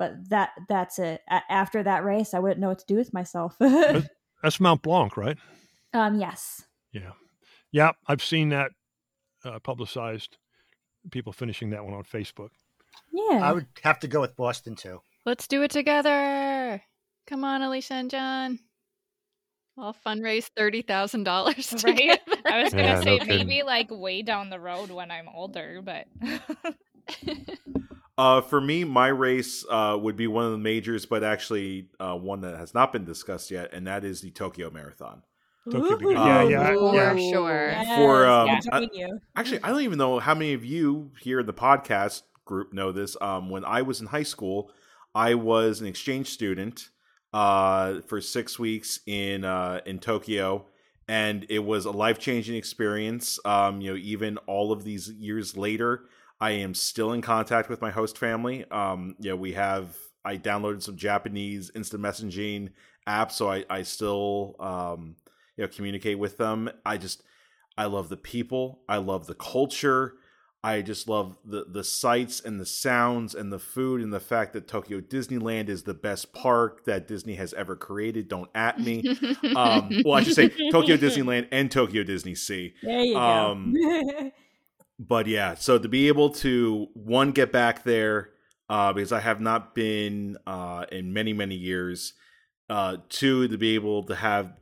But 0.00 0.30
that 0.30 0.50
that's 0.68 0.98
it. 0.98 1.20
A- 1.30 1.42
after 1.48 1.82
that 1.84 2.04
race, 2.04 2.34
I 2.34 2.38
wouldn't 2.40 2.58
know 2.58 2.68
what 2.70 2.78
to 2.80 2.86
do 2.88 2.96
with 2.96 3.12
myself. 3.14 3.54
That's, 3.60 4.08
that's 4.42 4.58
Mount 4.58 4.80
Blanc, 4.82 5.16
right? 5.18 5.36
um, 5.92 6.18
yes. 6.18 6.64
Yeah. 6.92 7.12
Yeah, 7.70 7.92
I've 8.08 8.22
seen 8.24 8.48
that 8.48 8.72
uh, 9.44 9.58
publicized. 9.60 10.38
People 11.10 11.32
finishing 11.32 11.70
that 11.70 11.84
one 11.84 11.92
on 11.94 12.02
Facebook. 12.04 12.48
Yeah. 13.12 13.40
I 13.42 13.52
would 13.52 13.66
have 13.82 13.98
to 14.00 14.08
go 14.08 14.20
with 14.22 14.34
Boston 14.36 14.74
too. 14.74 15.00
Let's 15.26 15.46
do 15.46 15.62
it 15.62 15.70
together. 15.70 16.82
Come 17.26 17.44
on, 17.44 17.60
Alicia 17.62 17.94
and 17.94 18.10
John. 18.10 18.58
I'll 19.78 19.94
fundraise 20.06 20.48
thirty 20.56 20.80
thousand 20.82 21.24
dollars. 21.24 21.74
Right? 21.84 22.18
I 22.46 22.62
was 22.62 22.72
gonna 22.72 22.82
Yeah, 22.84 22.94
no 22.96 23.02
say 23.02 23.18
kidding. 23.18 23.46
maybe 23.46 23.62
like 23.62 23.88
way 23.90 24.22
down 24.22 24.48
the 24.50 24.58
road 24.60 24.90
when 24.90 25.10
I'm 25.10 25.28
older, 25.28 25.80
but 25.84 26.06
Uh, 28.20 28.42
for 28.42 28.60
me, 28.60 28.84
my 28.84 29.08
race 29.08 29.64
uh, 29.70 29.96
would 29.98 30.14
be 30.14 30.26
one 30.26 30.44
of 30.44 30.52
the 30.52 30.58
majors, 30.58 31.06
but 31.06 31.24
actually 31.24 31.88
uh, 31.98 32.14
one 32.14 32.42
that 32.42 32.54
has 32.58 32.74
not 32.74 32.92
been 32.92 33.06
discussed 33.06 33.50
yet, 33.50 33.72
and 33.72 33.86
that 33.86 34.04
is 34.04 34.20
the 34.20 34.30
Tokyo 34.30 34.68
Marathon. 34.70 35.22
Tokyo 35.70 35.96
be 35.96 36.04
good. 36.04 36.18
Ooh. 36.18 36.26
Yeah, 36.26 36.42
yeah, 36.42 36.74
For 36.74 36.94
yeah. 36.94 37.16
sure. 37.16 37.72
For, 37.96 38.26
um, 38.26 38.50
I'll 38.72 38.84
I- 38.84 39.08
Actually, 39.36 39.62
I 39.62 39.70
don't 39.70 39.80
even 39.80 39.96
know 39.96 40.18
how 40.18 40.34
many 40.34 40.52
of 40.52 40.66
you 40.66 41.12
here 41.18 41.40
in 41.40 41.46
the 41.46 41.54
podcast 41.54 42.22
group 42.44 42.74
know 42.74 42.92
this. 42.92 43.16
Um, 43.22 43.48
when 43.48 43.64
I 43.64 43.80
was 43.80 44.02
in 44.02 44.06
high 44.08 44.24
school, 44.24 44.70
I 45.14 45.32
was 45.32 45.80
an 45.80 45.86
exchange 45.86 46.28
student 46.28 46.90
uh, 47.32 48.00
for 48.02 48.20
six 48.20 48.58
weeks 48.58 49.00
in 49.06 49.44
uh, 49.44 49.80
in 49.86 49.98
Tokyo, 49.98 50.66
and 51.08 51.46
it 51.48 51.60
was 51.60 51.86
a 51.86 51.90
life 51.90 52.18
changing 52.18 52.56
experience. 52.56 53.38
Um, 53.46 53.80
you 53.80 53.92
know, 53.92 53.96
even 53.96 54.36
all 54.46 54.72
of 54.72 54.84
these 54.84 55.08
years 55.10 55.56
later, 55.56 56.04
I 56.40 56.52
am 56.52 56.74
still 56.74 57.12
in 57.12 57.20
contact 57.22 57.68
with 57.68 57.80
my 57.80 57.90
host 57.90 58.16
family. 58.16 58.64
Um, 58.70 59.14
know, 59.30 59.36
we 59.36 59.52
have 59.52 59.96
I 60.24 60.36
downloaded 60.36 60.82
some 60.82 60.96
Japanese 60.96 61.70
instant 61.74 62.02
messaging 62.02 62.70
apps, 63.06 63.32
so 63.32 63.50
I 63.50 63.64
I 63.68 63.82
still 63.82 64.56
um, 64.58 65.16
you 65.56 65.64
know 65.64 65.68
communicate 65.68 66.18
with 66.18 66.36
them. 66.38 66.70
I 66.84 66.96
just 66.96 67.22
I 67.76 67.86
love 67.86 68.08
the 68.08 68.16
people. 68.16 68.80
I 68.88 68.98
love 68.98 69.26
the 69.26 69.34
culture. 69.34 70.14
I 70.62 70.82
just 70.82 71.08
love 71.08 71.38
the 71.44 71.64
the 71.66 71.84
sights 71.84 72.40
and 72.40 72.60
the 72.60 72.66
sounds 72.66 73.34
and 73.34 73.50
the 73.50 73.58
food 73.58 74.02
and 74.02 74.12
the 74.12 74.20
fact 74.20 74.52
that 74.52 74.68
Tokyo 74.68 75.00
Disneyland 75.00 75.70
is 75.70 75.84
the 75.84 75.94
best 75.94 76.34
park 76.34 76.84
that 76.84 77.08
Disney 77.08 77.36
has 77.36 77.54
ever 77.54 77.76
created. 77.76 78.28
Don't 78.28 78.50
at 78.54 78.78
me. 78.78 79.16
Um, 79.56 79.90
well, 80.04 80.14
I 80.14 80.22
should 80.22 80.34
say 80.34 80.48
Tokyo 80.70 80.96
Disneyland 80.96 81.48
and 81.50 81.70
Tokyo 81.70 82.02
Disney 82.02 82.34
Sea. 82.34 82.74
There 82.82 83.00
you 83.00 83.16
Um, 83.18 83.74
go. 83.74 84.30
But 85.02 85.26
yeah, 85.26 85.54
so 85.54 85.78
to 85.78 85.88
be 85.88 86.08
able 86.08 86.28
to 86.30 86.88
one 86.94 87.32
get 87.32 87.50
back 87.52 87.84
there 87.84 88.30
uh, 88.68 88.92
because 88.92 89.12
I 89.12 89.20
have 89.20 89.40
not 89.40 89.74
been 89.74 90.36
uh, 90.46 90.84
in 90.92 91.12
many 91.14 91.32
many 91.32 91.54
years. 91.56 92.12
Uh, 92.68 92.98
two 93.08 93.48
to 93.48 93.58
be 93.58 93.74
able 93.74 94.04
to 94.04 94.14
have 94.14 94.52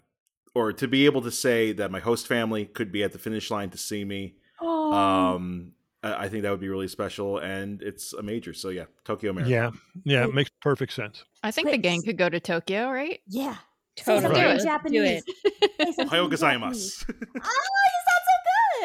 or 0.54 0.72
to 0.72 0.88
be 0.88 1.04
able 1.04 1.20
to 1.22 1.30
say 1.30 1.72
that 1.72 1.90
my 1.90 2.00
host 2.00 2.26
family 2.26 2.64
could 2.64 2.90
be 2.90 3.02
at 3.02 3.12
the 3.12 3.18
finish 3.18 3.50
line 3.50 3.68
to 3.70 3.76
see 3.76 4.02
me. 4.04 4.36
oh, 4.62 4.92
Um, 4.92 5.72
I 6.02 6.24
I 6.24 6.28
think 6.28 6.44
that 6.44 6.50
would 6.50 6.60
be 6.60 6.68
really 6.70 6.88
special, 6.88 7.36
and 7.38 7.82
it's 7.82 8.12
a 8.14 8.22
major. 8.22 8.54
So 8.54 8.68
yeah, 8.70 8.84
Tokyo 9.04 9.32
Marathon. 9.34 9.52
Yeah, 9.52 9.70
yeah, 10.04 10.24
it 10.24 10.32
makes 10.34 10.50
perfect 10.62 10.92
sense. 10.94 11.24
I 11.42 11.50
think 11.50 11.70
the 11.70 11.76
gang 11.78 12.00
could 12.02 12.16
go 12.16 12.28
to 12.30 12.40
Tokyo, 12.40 12.88
right? 12.90 13.20
yeah. 13.26 13.56
Say 13.98 14.04
Totally. 14.20 14.22
something 14.22 14.42
in 14.42 14.48
Right. 14.48 14.58
Do 14.58 14.64
Japanese. 14.64 15.24
it. 15.26 15.74
Say 15.80 15.92
something 15.92 16.18
in 16.24 16.30
gozaimasu. 16.30 16.40
Japanese. 16.40 17.04
Oh, 17.08 17.14
you 17.34 18.00
sound 18.06 18.24
so 18.30 18.36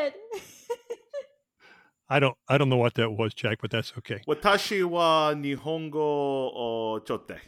good. 0.02 0.42
I 2.14 2.20
don't, 2.20 2.38
I 2.48 2.60
don't 2.60 2.70
know 2.70 2.78
what 2.78 2.94
that 2.96 3.10
was, 3.10 3.34
Jack, 3.34 3.58
but 3.62 3.72
that's 3.72 3.92
okay. 3.98 4.22
Watashi 4.28 4.86
wa 4.86 5.34
Nihongo 5.34 5.96
o 5.96 7.00
chotte. 7.04 7.40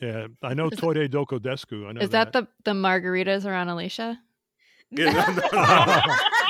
Yeah, 0.00 0.26
I 0.42 0.52
know 0.52 0.68
Toire 0.68 1.08
Doko 1.08 1.38
Desku. 1.38 1.88
I 1.88 1.92
know 1.92 2.00
Is 2.02 2.10
that 2.10 2.32
the 2.32 2.46
the 2.64 2.72
margaritas 2.72 3.46
around 3.46 3.68
Alicia? 3.70 4.20
Yeah, 4.90 5.10
no, 5.10 5.12
no, 5.12 5.24
no. 5.24 5.42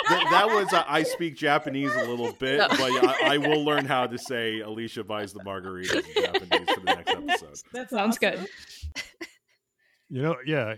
that, 0.09 0.27
that 0.31 0.47
was 0.49 0.73
uh, 0.73 0.85
I 0.87 1.05
speak 1.05 1.37
Japanese 1.37 1.95
a 1.95 2.05
little 2.05 2.33
bit, 2.33 2.59
No. 2.59 2.69
but 2.69 2.81
I, 3.23 3.35
I 3.35 3.39
will 3.39 3.65
learn 3.65 3.87
how 3.87 4.07
to 4.07 4.19
say 4.19 4.61
Alicia 4.61 5.05
buys 5.05 5.33
the 5.33 5.41
margaritas 5.41 6.05
in 6.17 6.23
Japanese 6.23 6.69
for 6.75 6.81
the 6.81 6.95
next 6.95 7.11
episode. 7.11 7.59
That 7.73 7.91
Sounds 7.91 8.19
good. 8.19 8.47
You 10.11 10.23
know, 10.23 10.37
yeah, 10.45 10.75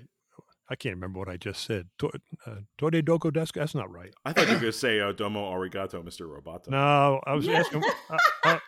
I 0.70 0.76
can't 0.76 0.94
remember 0.96 1.18
what 1.18 1.28
I 1.28 1.36
just 1.38 1.64
said. 1.64 1.88
To- 1.98 2.10
uh, 2.46 2.56
Toire 2.76 2.90
Doko 2.90 3.30
Desku. 3.32 3.54
That's 3.54 3.74
not 3.74 3.90
right. 3.90 4.12
I 4.24 4.32
thought 4.32 4.48
you 4.48 4.54
were 4.54 4.60
going 4.60 4.72
to 4.72 4.78
say 4.78 5.00
uh, 5.00 5.12
"Domo 5.12 5.50
arigato, 5.50 6.02
Mr. 6.04 6.28
Roboto." 6.28 6.68
No, 6.68 7.20
I 7.26 7.34
was 7.34 7.48
asking. 7.48 7.82
I, 8.10 8.18
I, 8.44 8.60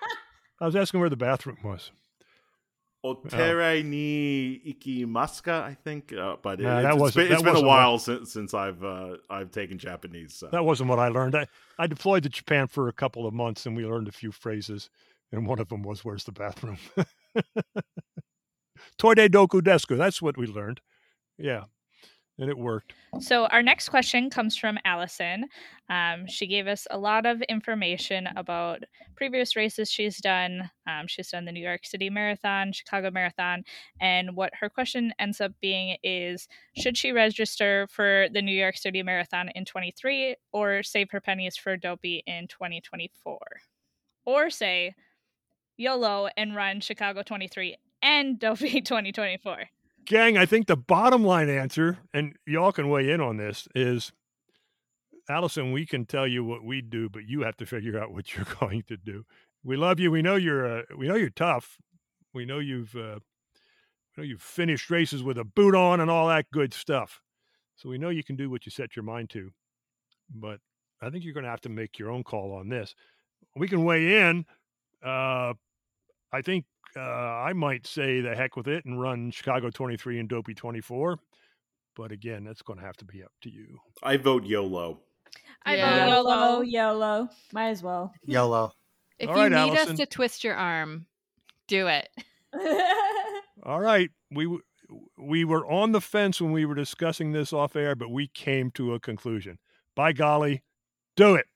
I 0.61 0.67
was 0.67 0.77
asking 0.77 1.01
where 1.01 1.11
the 1.11 1.17
bathroom 1.17 1.59
was. 1.63 1.91
Otere 3.05 3.83
ni 3.83 4.61
ikimaska, 4.67 5.63
I 5.63 5.73
think, 5.75 6.13
uh, 6.13 6.37
but 6.43 6.61
it, 6.61 6.65
Nah, 6.65 6.81
it's, 6.81 6.83
that 6.85 6.93
it's 6.93 7.01
wasn't- 7.01 7.15
been, 7.17 7.29
that 7.29 7.35
it's 7.35 7.43
been 7.43 7.49
a 7.49 7.53
wasn't 7.53 7.67
what- 7.69 7.77
while 7.77 7.99
since 7.99 8.33
since 8.33 8.55
I've 8.55 8.85
uh, 8.85 9.17
I've 9.31 9.51
taken 9.51 9.79
Japanese. 9.79 10.35
So. 10.35 10.49
That 10.53 10.65
wasn't 10.65 10.91
what 10.91 10.99
I 10.99 11.09
learned. 11.09 11.35
I, 11.35 11.47
I 11.79 11.87
deployed 11.87 12.23
to 12.25 12.29
Japan 12.29 12.67
for 12.67 12.89
a 12.89 12.93
couple 12.93 13.27
of 13.27 13.33
months, 13.35 13.65
and 13.67 13.75
we 13.77 13.87
learned 13.87 14.09
a 14.09 14.13
few 14.13 14.33
phrases, 14.33 14.91
and 15.33 15.47
one 15.47 15.59
of 15.61 15.69
them 15.69 15.83
was 15.83 16.05
"Where's 16.05 16.25
the 16.25 16.33
bathroom?" 16.33 16.77
Toire 18.99 19.15
Doku 19.15 19.61
Desku. 19.63 19.97
That's 19.97 20.21
what 20.21 20.37
we 20.37 20.47
learned. 20.47 20.81
Yeah, 21.39 21.65
and 22.41 22.51
it 22.51 22.59
worked. 22.59 22.95
So, 23.21 23.47
our 23.47 23.63
next 23.63 23.91
question 23.91 24.31
comes 24.31 24.57
from 24.57 24.79
Allison. 24.85 25.47
Um, 25.89 26.27
she 26.27 26.47
gave 26.47 26.67
us 26.67 26.87
a 26.91 26.99
lot 26.99 27.27
of 27.27 27.43
information 27.43 28.29
about 28.37 28.83
previous 29.15 29.57
races 29.57 29.91
she's 29.91 30.19
done. 30.19 30.71
Um, 30.87 31.07
she's 31.07 31.31
done 31.31 31.45
the 31.45 31.53
New 31.53 31.63
York 31.63 31.85
City 31.85 32.09
Marathon, 32.09 32.73
Chicago 32.73 33.11
Marathon, 33.11 33.63
and 34.01 34.35
what 34.37 34.53
her 34.59 34.71
question 34.71 35.13
ends 35.19 35.41
up 35.41 35.53
being 35.61 35.97
is 36.03 36.49
should 36.77 36.97
she 36.97 37.13
register 37.13 37.87
for 37.91 38.29
the 38.33 38.43
New 38.43 38.57
York 38.57 38.77
City 38.77 39.03
Marathon 39.03 39.51
in 39.55 39.65
23 39.65 40.37
or 40.53 40.83
save 40.83 41.11
her 41.11 41.21
pennies 41.21 41.57
for 41.57 41.77
Dopey 41.77 42.23
in 42.27 42.49
2024? 42.49 43.39
Or 44.25 44.51
say 44.51 44.95
YOLO 45.77 46.29
and 46.37 46.55
run 46.55 46.81
Chicago 46.81 47.23
23 47.23 47.77
and 48.03 48.39
Dopey 48.39 48.81
2024? 48.81 49.65
Gang, 50.07 50.37
I 50.37 50.47
think 50.47 50.67
the 50.67 50.77
bottom 50.77 51.25
line 51.25 51.49
answer, 51.49 51.99
and 52.13 52.35
y'all 52.47 52.73
can 52.73 52.89
weigh 52.89 53.11
in 53.11 53.21
on 53.21 53.37
this, 53.37 53.69
is 53.75 54.13
Allison, 55.29 55.71
we 55.73 55.87
can 55.87 56.07
tell 56.07 56.27
you 56.27 56.45
what 56.45 56.65
we 56.65 56.83
do, 56.83 57.09
but 57.09 57.29
you 57.29 57.43
have 57.43 57.57
to 57.59 57.67
figure 57.67 57.99
out 58.01 58.13
what 58.13 58.35
you're 58.37 58.47
going 58.59 58.83
to 58.89 58.97
do. 58.97 59.25
We 59.63 59.77
love 59.77 60.01
you. 60.01 60.11
We 60.11 60.23
know 60.23 60.37
you're 60.37 60.81
uh, 60.81 60.83
we 60.97 61.07
know 61.07 61.17
you're 61.17 61.31
tough. 61.31 61.77
We 62.33 62.45
know 62.47 62.59
you've 62.59 62.95
uh, 62.97 63.21
we 64.17 64.23
know 64.23 64.25
you've 64.25 64.43
finished 64.43 64.91
races 64.91 65.23
with 65.23 65.39
a 65.39 65.45
boot 65.45 65.75
on 65.75 66.01
and 66.01 66.11
all 66.11 66.29
that 66.29 66.51
good 66.51 66.73
stuff. 66.73 67.21
So 67.77 67.89
we 67.89 67.99
know 67.99 68.09
you 68.09 68.25
can 68.25 68.37
do 68.37 68.51
what 68.51 68.67
you 68.67 68.73
set 68.73 68.97
your 68.97 69.05
mind 69.05 69.31
to. 69.31 69.51
But 70.35 70.61
I 71.01 71.11
think 71.11 71.25
you're 71.25 71.35
going 71.35 71.45
to 71.45 71.51
have 71.51 71.61
to 71.63 71.69
make 71.69 71.99
your 71.99 72.11
own 72.11 72.25
call 72.25 72.53
on 72.53 72.69
this. 72.69 72.95
We 73.57 73.69
can 73.69 73.85
weigh 73.85 74.21
in. 74.21 74.45
Uh, 75.05 75.55
I 76.33 76.43
think 76.43 76.65
uh, 76.97 77.01
I 77.01 77.53
might 77.53 77.87
say 77.87 78.21
the 78.21 78.35
heck 78.35 78.57
with 78.57 78.69
it 78.69 78.85
and 78.85 79.01
run 79.01 79.31
Chicago 79.31 79.71
23 79.71 80.21
and 80.21 80.29
Dopey 80.29 80.55
24. 80.55 81.19
But 81.97 82.13
again, 82.13 82.45
that's 82.45 82.63
going 82.63 82.79
to 82.79 82.85
have 82.85 82.97
to 82.99 83.05
be 83.05 83.23
up 83.23 83.33
to 83.43 83.51
you. 83.51 83.79
I 84.03 84.17
vote 84.17 84.45
YOLO. 84.45 85.01
I 85.65 85.77
Yeah. 85.77 85.91
vote 85.91 86.09
YOLO. 86.11 86.31
YOLO, 86.31 86.61
YOLO. 86.63 87.29
Might 87.53 87.69
as 87.71 87.83
well. 87.83 88.13
YOLO. 88.25 88.73
If 89.19 89.29
All 89.29 89.37
you 89.37 89.43
right, 89.43 89.53
need 89.53 89.77
Allison. 89.77 89.93
us 89.95 89.99
to 89.99 90.07
twist 90.07 90.45
your 90.45 90.55
arm, 90.55 91.07
do 91.69 91.89
it. 91.89 92.09
All 93.63 93.81
right, 93.81 94.11
we 94.31 94.45
w- 94.45 94.63
we 95.19 95.45
were 95.45 95.67
on 95.71 95.93
the 95.93 96.01
fence 96.01 96.41
when 96.41 96.53
we 96.53 96.65
were 96.65 96.75
discussing 96.75 97.33
this 97.33 97.53
off 97.53 97.77
air, 97.77 97.95
but 97.95 98.11
we 98.11 98.27
came 98.29 98.71
to 98.73 98.95
a 98.95 99.01
conclusion. 99.01 99.59
By 99.95 100.13
golly, 100.13 100.63
do 101.17 101.35
it. 101.35 101.47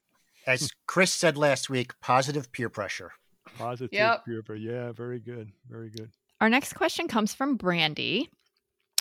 As 0.46 0.70
Chris 0.86 1.10
said 1.10 1.38
last 1.38 1.70
week, 1.70 1.98
positive 2.00 2.52
peer 2.52 2.68
pressure. 2.68 3.12
Positive 3.58 3.92
Yep. 3.92 4.24
peer. 4.24 4.56
Yeah, 4.56 4.92
very 4.92 5.20
good. 5.20 5.50
Very 5.68 5.90
good. 5.90 6.10
Our 6.40 6.48
next 6.48 6.74
question 6.74 7.08
comes 7.08 7.34
from 7.34 7.56
Brandy, 7.56 8.28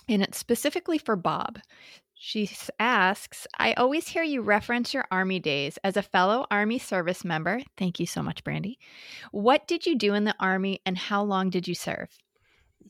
and 0.08 0.22
it's 0.22 0.38
specifically 0.38 0.98
for 0.98 1.16
Bob. 1.16 1.60
She 2.16 2.50
asks, 2.80 3.48
I 3.60 3.74
always 3.74 4.08
hear 4.08 4.24
you 4.24 4.42
reference 4.42 4.94
your 4.94 5.06
Army 5.12 5.40
days 5.40 5.78
as 5.84 5.98
a 5.98 6.02
fellow 6.02 6.46
Army 6.50 6.80
service 6.80 7.26
member. 7.26 7.62
Thank 7.78 8.00
you 8.00 8.06
so 8.06 8.24
much, 8.24 8.44
Brandy. 8.46 8.80
What 9.32 9.68
did 9.68 9.86
you 9.86 9.98
do 9.98 10.14
in 10.14 10.24
the 10.24 10.36
Army 10.40 10.80
and 10.86 10.98
how 10.98 11.24
long 11.24 11.50
did 11.50 11.68
you 11.68 11.76
serve? 11.76 12.08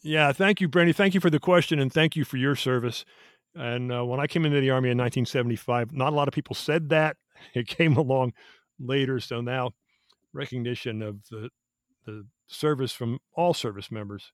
Yeah, 0.04 0.34
thank 0.34 0.62
you, 0.62 0.68
Brandy. 0.68 0.94
Thank 0.94 1.14
you 1.16 1.20
for 1.20 1.32
the 1.32 1.40
question 1.40 1.80
and 1.80 1.92
thank 1.92 2.16
you 2.16 2.26
for 2.26 2.38
your 2.38 2.56
service. 2.56 3.06
And 3.56 3.92
uh, 3.92 4.06
when 4.06 4.20
I 4.20 4.28
came 4.28 4.46
into 4.46 4.60
the 4.60 4.70
Army 4.70 4.90
in 4.90 4.98
1975, 4.98 5.94
not 5.94 6.14
a 6.14 6.16
lot 6.16 6.28
of 6.28 6.34
people 6.34 6.56
said 6.56 6.90
that. 6.90 7.18
It 7.56 7.68
came 7.68 7.98
along 7.98 8.34
later. 8.80 9.20
So 9.20 9.42
now 9.42 9.72
recognition 10.34 11.02
of 11.02 11.18
the, 11.30 11.50
the 12.06 12.26
service 12.48 12.92
from 12.92 13.20
all 13.36 13.54
service 13.54 13.92
members 13.92 14.32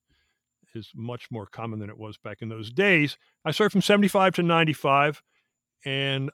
is 0.74 0.90
much 0.94 1.30
more 1.30 1.46
common 1.46 1.78
than 1.78 1.90
it 1.90 1.98
was 1.98 2.16
back 2.16 2.38
in 2.40 2.48
those 2.48 2.70
days. 2.70 3.16
I 3.44 3.50
served 3.50 3.72
from 3.72 3.82
75 3.82 4.34
to 4.36 4.42
95, 4.42 5.22
and 5.84 6.30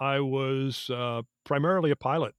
I 0.00 0.20
was 0.20 0.90
uh, 0.90 1.22
primarily 1.44 1.90
a 1.90 1.96
pilot. 1.96 2.34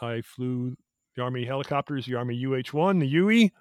I 0.00 0.22
flew 0.22 0.76
the 1.14 1.22
Army 1.22 1.44
helicopters, 1.44 2.06
the 2.06 2.14
Army 2.14 2.44
UH 2.44 2.76
1, 2.76 2.98
the 2.98 3.06
Huey, 3.06 3.52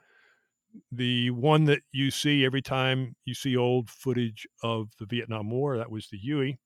the 0.92 1.32
one 1.32 1.66
that 1.66 1.82
you 1.92 2.12
see 2.12 2.46
every 2.46 2.62
time 2.62 3.16
you 3.24 3.34
see 3.34 3.56
old 3.56 3.90
footage 3.90 4.48
of 4.62 4.90
the 5.00 5.06
Vietnam 5.06 5.50
War. 5.50 5.78
That 5.78 5.92
was 5.92 6.08
the 6.10 6.18
Huey. 6.18 6.60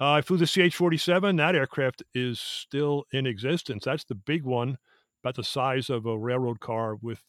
Uh, 0.00 0.12
I 0.12 0.22
flew 0.22 0.38
the 0.38 0.46
CH 0.46 0.74
47. 0.74 1.36
That 1.36 1.54
aircraft 1.54 2.02
is 2.14 2.40
still 2.40 3.04
in 3.12 3.26
existence. 3.26 3.84
That's 3.84 4.04
the 4.04 4.14
big 4.14 4.44
one, 4.44 4.78
about 5.22 5.36
the 5.36 5.44
size 5.44 5.90
of 5.90 6.06
a 6.06 6.18
railroad 6.18 6.60
car 6.60 6.96
with 7.00 7.22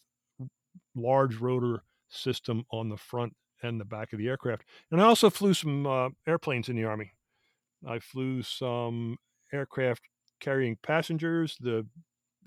large 0.95 1.37
rotor 1.37 1.83
system 2.09 2.63
on 2.71 2.89
the 2.89 2.97
front 2.97 3.33
and 3.63 3.79
the 3.79 3.85
back 3.85 4.11
of 4.13 4.19
the 4.19 4.27
aircraft. 4.27 4.63
And 4.91 5.01
I 5.01 5.05
also 5.05 5.29
flew 5.29 5.53
some 5.53 5.85
uh, 5.85 6.09
airplanes 6.27 6.69
in 6.69 6.75
the 6.75 6.85
Army. 6.85 7.11
I 7.87 7.99
flew 7.99 8.43
some 8.43 9.17
aircraft 9.53 10.01
carrying 10.39 10.77
passengers. 10.81 11.57
The 11.59 11.85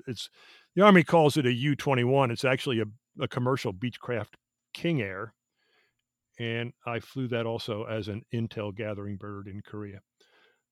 it's 0.07 0.29
the 0.75 0.83
Army 0.83 1.05
calls 1.05 1.37
it 1.37 1.47
a 1.47 1.53
U 1.53 1.77
twenty 1.77 2.05
one. 2.05 2.31
It's 2.31 2.45
actually 2.45 2.81
a, 2.81 2.87
a 3.23 3.29
commercial 3.29 3.73
Beechcraft 3.73 4.35
King 4.73 5.01
Air, 5.01 5.35
and 6.39 6.73
I 6.85 6.99
flew 7.01 7.29
that 7.29 7.47
also 7.47 7.85
as 7.85 8.09
an 8.09 8.23
intel 8.35 8.75
gathering 8.75 9.17
bird 9.17 9.47
in 9.47 9.63
Korea. 9.63 10.01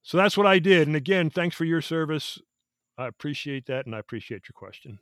So 0.02 0.16
that's 0.16 0.36
what 0.36 0.46
I 0.46 0.58
did. 0.58 0.88
And 0.88 0.96
again, 0.96 1.30
thanks 1.30 1.54
for 1.54 1.64
your 1.64 1.80
service. 1.80 2.40
I 3.02 3.08
appreciate 3.08 3.66
that, 3.66 3.86
and 3.86 3.94
I 3.94 3.98
appreciate 3.98 4.42
your 4.48 4.54
question. 4.54 4.98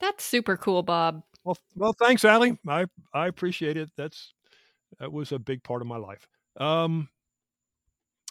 That's 0.00 0.24
super 0.24 0.56
cool, 0.56 0.82
Bob. 0.82 1.22
Well, 1.44 1.56
well, 1.76 1.92
thanks, 1.92 2.24
Allie. 2.24 2.58
I 2.68 2.86
I 3.12 3.28
appreciate 3.28 3.76
it. 3.76 3.90
That's 3.96 4.34
that 4.98 5.12
was 5.12 5.30
a 5.32 5.38
big 5.38 5.62
part 5.62 5.82
of 5.82 5.88
my 5.88 5.96
life. 5.96 6.26
Um, 6.58 7.08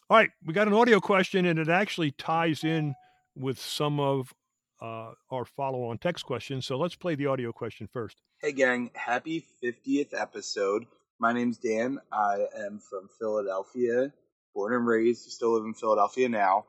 all 0.10 0.18
right, 0.18 0.30
we 0.46 0.54
got 0.54 0.68
an 0.68 0.74
audio 0.74 1.00
question, 1.00 1.46
and 1.46 1.58
it 1.58 1.70
actually 1.70 2.12
ties 2.12 2.64
in 2.64 2.96
with 3.36 3.60
some 3.60 4.00
of 4.00 4.34
uh, 4.82 5.14
our 5.32 5.46
follow-on 5.46 5.98
text 5.98 6.26
questions. 6.26 6.66
So 6.66 6.78
let's 6.78 6.96
play 6.96 7.16
the 7.16 7.28
audio 7.28 7.52
question 7.52 7.88
first. 7.92 8.22
Hey, 8.42 8.52
gang. 8.52 8.92
Happy 8.94 9.46
50th 9.64 10.14
episode. 10.14 10.86
My 11.20 11.32
name's 11.32 11.58
Dan. 11.58 12.00
I 12.12 12.48
am 12.66 12.80
from 12.80 13.08
Philadelphia, 13.18 14.12
born 14.54 14.74
and 14.74 14.86
raised, 14.86 15.32
still 15.32 15.54
live 15.54 15.64
in 15.64 15.74
Philadelphia 15.74 16.28
now. 16.28 16.66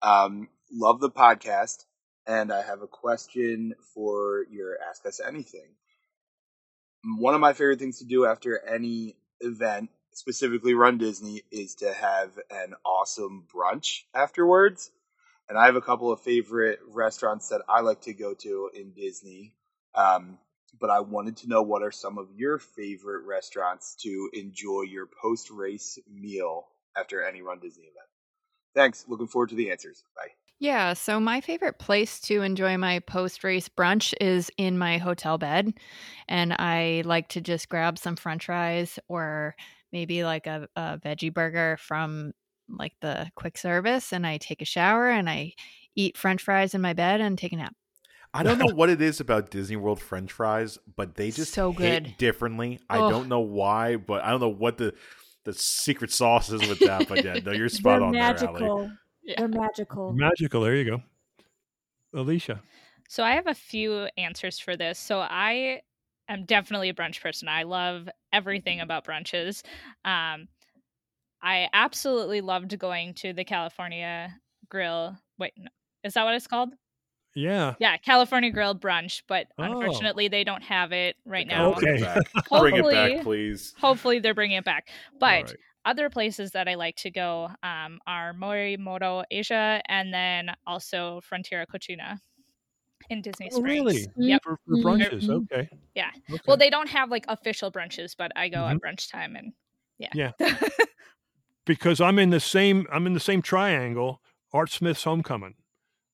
Um, 0.00 0.48
love 0.72 1.00
the 1.00 1.10
podcast, 1.10 1.84
and 2.28 2.52
I 2.52 2.62
have 2.62 2.82
a 2.82 2.86
question 2.86 3.74
for 3.94 4.44
your 4.50 4.76
Ask 4.88 5.06
Us 5.06 5.18
Anything. 5.26 5.70
One 7.16 7.34
of 7.34 7.40
my 7.40 7.54
favorite 7.54 7.78
things 7.78 8.00
to 8.00 8.04
do 8.04 8.26
after 8.26 8.62
any 8.62 9.16
event, 9.40 9.88
specifically 10.12 10.74
Run 10.74 10.98
Disney, 10.98 11.42
is 11.50 11.76
to 11.76 11.92
have 11.92 12.38
an 12.50 12.74
awesome 12.84 13.46
brunch 13.52 14.02
afterwards. 14.14 14.90
And 15.48 15.56
I 15.56 15.64
have 15.64 15.76
a 15.76 15.80
couple 15.80 16.12
of 16.12 16.20
favorite 16.20 16.80
restaurants 16.86 17.48
that 17.48 17.62
I 17.66 17.80
like 17.80 18.02
to 18.02 18.12
go 18.12 18.34
to 18.34 18.70
in 18.74 18.92
Disney. 18.92 19.54
Um, 19.94 20.38
but 20.78 20.90
I 20.90 21.00
wanted 21.00 21.38
to 21.38 21.48
know 21.48 21.62
what 21.62 21.82
are 21.82 21.90
some 21.90 22.18
of 22.18 22.28
your 22.36 22.58
favorite 22.58 23.24
restaurants 23.24 23.96
to 24.02 24.30
enjoy 24.34 24.82
your 24.82 25.08
post 25.22 25.50
race 25.50 25.98
meal 26.12 26.66
after 26.94 27.24
any 27.24 27.40
Run 27.40 27.60
Disney 27.60 27.84
event. 27.84 28.08
Thanks. 28.74 29.06
Looking 29.08 29.28
forward 29.28 29.48
to 29.48 29.56
the 29.56 29.70
answers. 29.70 30.04
Bye. 30.14 30.47
Yeah, 30.60 30.94
so 30.94 31.20
my 31.20 31.40
favorite 31.40 31.78
place 31.78 32.20
to 32.22 32.42
enjoy 32.42 32.76
my 32.78 32.98
post 33.00 33.44
race 33.44 33.68
brunch 33.68 34.12
is 34.20 34.50
in 34.56 34.76
my 34.76 34.98
hotel 34.98 35.38
bed. 35.38 35.72
And 36.26 36.52
I 36.52 37.02
like 37.04 37.28
to 37.30 37.40
just 37.40 37.68
grab 37.68 37.96
some 37.96 38.16
french 38.16 38.46
fries 38.46 38.98
or 39.08 39.54
maybe 39.92 40.24
like 40.24 40.46
a, 40.48 40.68
a 40.74 40.98
veggie 40.98 41.32
burger 41.32 41.76
from 41.80 42.32
like 42.68 42.94
the 43.00 43.30
quick 43.36 43.56
service. 43.56 44.12
And 44.12 44.26
I 44.26 44.38
take 44.38 44.60
a 44.60 44.64
shower 44.66 45.08
and 45.08 45.30
I 45.30 45.52
eat 45.94 46.16
french 46.16 46.42
fries 46.42 46.74
in 46.74 46.80
my 46.80 46.92
bed 46.92 47.20
and 47.20 47.38
take 47.38 47.52
a 47.52 47.56
nap. 47.56 47.74
I 48.34 48.42
don't 48.42 48.58
know 48.58 48.66
what 48.66 48.90
it 48.90 49.00
is 49.00 49.20
about 49.20 49.50
Disney 49.50 49.76
World 49.76 50.00
French 50.00 50.32
fries, 50.32 50.78
but 50.96 51.14
they 51.14 51.30
just 51.30 51.54
So 51.54 51.72
good. 51.72 52.14
differently. 52.18 52.78
I 52.90 53.00
don't 53.00 53.28
know 53.28 53.40
why, 53.40 53.96
but 53.96 54.22
I 54.22 54.30
don't 54.30 54.40
know 54.40 54.48
what 54.48 54.76
the 54.76 54.94
the 55.44 55.54
secret 55.54 56.10
sauce 56.10 56.50
is 56.50 56.62
with 56.66 56.82
that. 56.82 57.08
But 57.08 57.22
yeah, 57.24 57.38
no, 57.42 57.52
you're 57.52 57.68
spot 57.68 58.02
on 58.02 58.18
there, 58.18 58.36
Allie. 58.36 58.70
Magical. 59.28 59.48
They're 59.48 59.60
magical. 59.62 60.12
Magical. 60.12 60.60
There 60.62 60.76
you 60.76 60.84
go, 60.84 61.02
Alicia. 62.14 62.60
So 63.08 63.22
I 63.22 63.32
have 63.32 63.46
a 63.46 63.54
few 63.54 64.08
answers 64.16 64.58
for 64.58 64.76
this. 64.76 64.98
So 64.98 65.18
I 65.20 65.80
am 66.28 66.44
definitely 66.44 66.88
a 66.90 66.94
brunch 66.94 67.20
person. 67.22 67.48
I 67.48 67.62
love 67.62 68.08
everything 68.32 68.80
about 68.80 69.04
brunches. 69.06 69.62
Um, 70.04 70.48
I 71.42 71.68
absolutely 71.72 72.40
loved 72.40 72.78
going 72.78 73.14
to 73.14 73.32
the 73.32 73.44
California 73.44 74.34
Grill. 74.68 75.16
Wait, 75.38 75.52
no, 75.56 75.68
is 76.04 76.14
that 76.14 76.24
what 76.24 76.34
it's 76.34 76.46
called? 76.46 76.70
Yeah. 77.34 77.74
Yeah, 77.78 77.96
California 77.98 78.50
Grill 78.50 78.74
brunch, 78.74 79.22
but 79.28 79.46
Oh. 79.58 79.62
unfortunately 79.62 80.28
they 80.28 80.42
don't 80.44 80.62
have 80.64 80.92
it 80.92 81.16
right 81.24 81.46
now. 81.46 81.70
gotta 81.70 81.80
bring 81.80 81.94
it 81.96 82.02
back. 82.02 82.16
Bring 82.50 82.76
it 82.76 82.82
back, 82.82 83.10
Hopefully- 83.12 83.20
please. 83.22 83.74
Hopefully 83.80 84.18
they're 84.18 84.34
bringing 84.34 84.56
it 84.58 84.64
back. 84.64 84.88
But 85.20 85.44
right. 85.44 85.56
Other 85.84 86.10
places 86.10 86.50
that 86.52 86.68
I 86.68 86.74
like 86.74 86.96
to 86.96 87.10
go 87.10 87.48
um, 87.62 87.98
are 88.06 88.34
Morimoto 88.34 89.24
Asia 89.30 89.80
and 89.88 90.12
then 90.12 90.54
also 90.66 91.20
Frontera 91.30 91.66
Cocina 91.66 92.20
in 93.10 93.22
Disney 93.22 93.48
Oh, 93.52 93.58
Springs. 93.60 93.84
really? 93.84 94.06
Yep. 94.16 94.42
For, 94.42 94.58
for 94.66 94.76
brunches. 94.76 95.28
Okay. 95.28 95.68
Yeah. 95.94 96.10
Okay. 96.30 96.42
Well, 96.46 96.56
they 96.56 96.70
don't 96.70 96.88
have 96.90 97.10
like 97.10 97.24
official 97.28 97.72
brunches, 97.72 98.14
but 98.16 98.32
I 98.36 98.48
go 98.48 98.58
Mhm. 98.58 98.72
at 98.74 98.80
brunch 98.82 99.10
time 99.10 99.36
and 99.36 99.52
yeah. 99.98 100.10
Yeah. 100.14 100.32
because 101.64 102.00
I'm 102.00 102.18
in 102.18 102.30
the 102.30 102.40
same 102.40 102.86
I'm 102.92 103.06
in 103.06 103.14
the 103.14 103.20
same 103.20 103.42
triangle, 103.42 104.20
Art 104.52 104.70
Smith's 104.70 105.04
homecoming, 105.04 105.54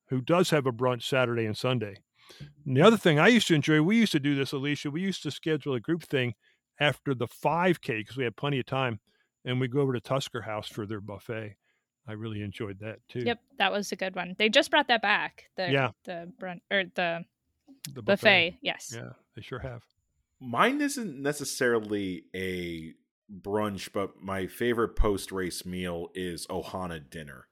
who 0.08 0.20
does 0.20 0.50
have 0.50 0.66
a 0.66 0.72
brunch 0.72 1.02
Saturday 1.02 1.46
and 1.46 1.56
Sunday. 1.56 1.96
And 2.66 2.76
the 2.76 2.82
other 2.82 2.96
thing 2.96 3.18
I 3.18 3.28
used 3.28 3.48
to 3.48 3.54
enjoy, 3.54 3.82
we 3.82 3.96
used 3.98 4.12
to 4.12 4.20
do 4.20 4.34
this, 4.34 4.52
Alicia. 4.52 4.90
We 4.90 5.02
used 5.02 5.22
to 5.24 5.30
schedule 5.30 5.74
a 5.74 5.80
group 5.80 6.02
thing 6.04 6.34
after 6.80 7.14
the 7.14 7.26
5K 7.28 7.98
because 7.98 8.16
we 8.16 8.24
had 8.24 8.36
plenty 8.36 8.58
of 8.58 8.66
time, 8.66 9.00
and 9.44 9.60
we 9.60 9.68
go 9.68 9.80
over 9.80 9.92
to 9.92 10.00
Tusker 10.00 10.40
House 10.42 10.68
for 10.68 10.86
their 10.86 11.00
buffet. 11.00 11.56
I 12.06 12.12
really 12.12 12.42
enjoyed 12.42 12.80
that 12.80 12.98
too. 13.08 13.20
Yep, 13.20 13.40
that 13.58 13.72
was 13.72 13.90
a 13.92 13.96
good 13.96 14.14
one. 14.14 14.34
They 14.38 14.48
just 14.48 14.70
brought 14.70 14.88
that 14.88 15.00
back. 15.02 15.44
The 15.56 15.70
Yeah. 15.70 15.90
the 16.04 16.30
brunch 16.40 16.60
or 16.70 16.84
the, 16.94 17.24
The 17.92 18.02
buffet. 18.02 18.58
Yes. 18.60 18.92
Yeah, 18.94 19.10
they 19.34 19.42
sure 19.42 19.60
have. 19.60 19.82
Mine 20.40 20.80
isn't 20.82 21.20
necessarily 21.22 22.24
a 22.34 22.92
brunch, 23.40 23.90
but 23.92 24.20
my 24.20 24.46
favorite 24.46 24.96
post 24.96 25.32
race 25.32 25.64
meal 25.64 26.08
is 26.14 26.46
Ohana 26.48 27.08
dinner. 27.08 27.46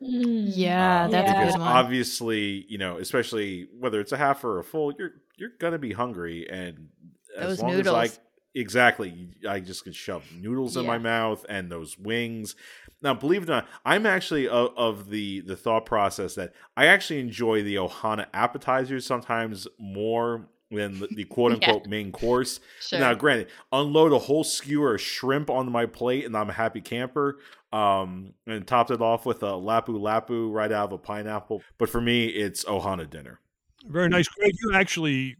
Yeah, 0.00 1.04
Um, 1.04 1.10
that's 1.10 1.30
a 1.30 1.34
because 1.34 1.54
good 1.54 1.60
one. 1.60 1.68
obviously, 1.68 2.64
you 2.68 2.78
know, 2.78 2.98
especially 2.98 3.68
whether 3.78 4.00
it's 4.00 4.12
a 4.12 4.16
half 4.16 4.44
or 4.44 4.58
a 4.58 4.64
full, 4.64 4.92
you're 4.98 5.10
you're 5.36 5.50
gonna 5.60 5.78
be 5.78 5.92
hungry, 5.92 6.48
and 6.48 6.88
as 7.36 7.58
Those 7.58 7.62
long 7.62 7.70
as 7.72 7.74
I 7.74 7.82
noodles. 7.82 8.20
Exactly, 8.54 9.28
I 9.48 9.60
just 9.60 9.84
can 9.84 9.92
shove 9.92 10.24
noodles 10.34 10.76
in 10.76 10.86
my 10.86 10.98
mouth 10.98 11.44
and 11.48 11.70
those 11.70 11.98
wings. 11.98 12.56
Now, 13.02 13.14
believe 13.14 13.42
it 13.44 13.48
or 13.48 13.52
not, 13.52 13.68
I'm 13.84 14.06
actually 14.06 14.48
of, 14.48 14.70
of 14.76 15.10
the 15.10 15.40
the 15.40 15.56
thought 15.56 15.86
process 15.86 16.34
that 16.34 16.52
I 16.76 16.86
actually 16.86 17.20
enjoy 17.20 17.62
the 17.62 17.76
Ohana 17.76 18.26
appetizers 18.34 19.06
sometimes 19.06 19.68
more 19.78 20.48
than 20.70 20.98
the, 21.00 21.08
the 21.14 21.24
quote 21.24 21.52
Yeah. 21.62 21.68
unquote 21.68 21.86
main 21.88 22.10
course. 22.12 22.60
Sure. 22.80 22.98
Now, 22.98 23.14
granted, 23.14 23.48
unload 23.72 24.12
a 24.12 24.18
whole 24.18 24.44
skewer 24.44 24.94
of 24.96 25.00
shrimp 25.00 25.48
onto 25.48 25.70
my 25.70 25.86
plate, 25.86 26.24
and 26.24 26.36
I'm 26.36 26.50
a 26.50 26.54
happy 26.54 26.80
camper. 26.80 27.38
Um, 27.70 28.32
and 28.46 28.66
topped 28.66 28.90
it 28.90 29.02
off 29.02 29.26
with 29.26 29.42
a 29.42 29.50
lapu 29.52 29.88
lapu 29.90 30.50
right 30.50 30.72
out 30.72 30.86
of 30.86 30.92
a 30.92 30.98
pineapple. 30.98 31.62
But 31.76 31.90
for 31.90 32.00
me, 32.00 32.26
it's 32.28 32.64
Ohana 32.64 33.08
dinner. 33.08 33.40
Very 33.86 34.08
nice, 34.08 34.26
Greg. 34.26 34.52
You 34.62 34.74
actually 34.74 35.36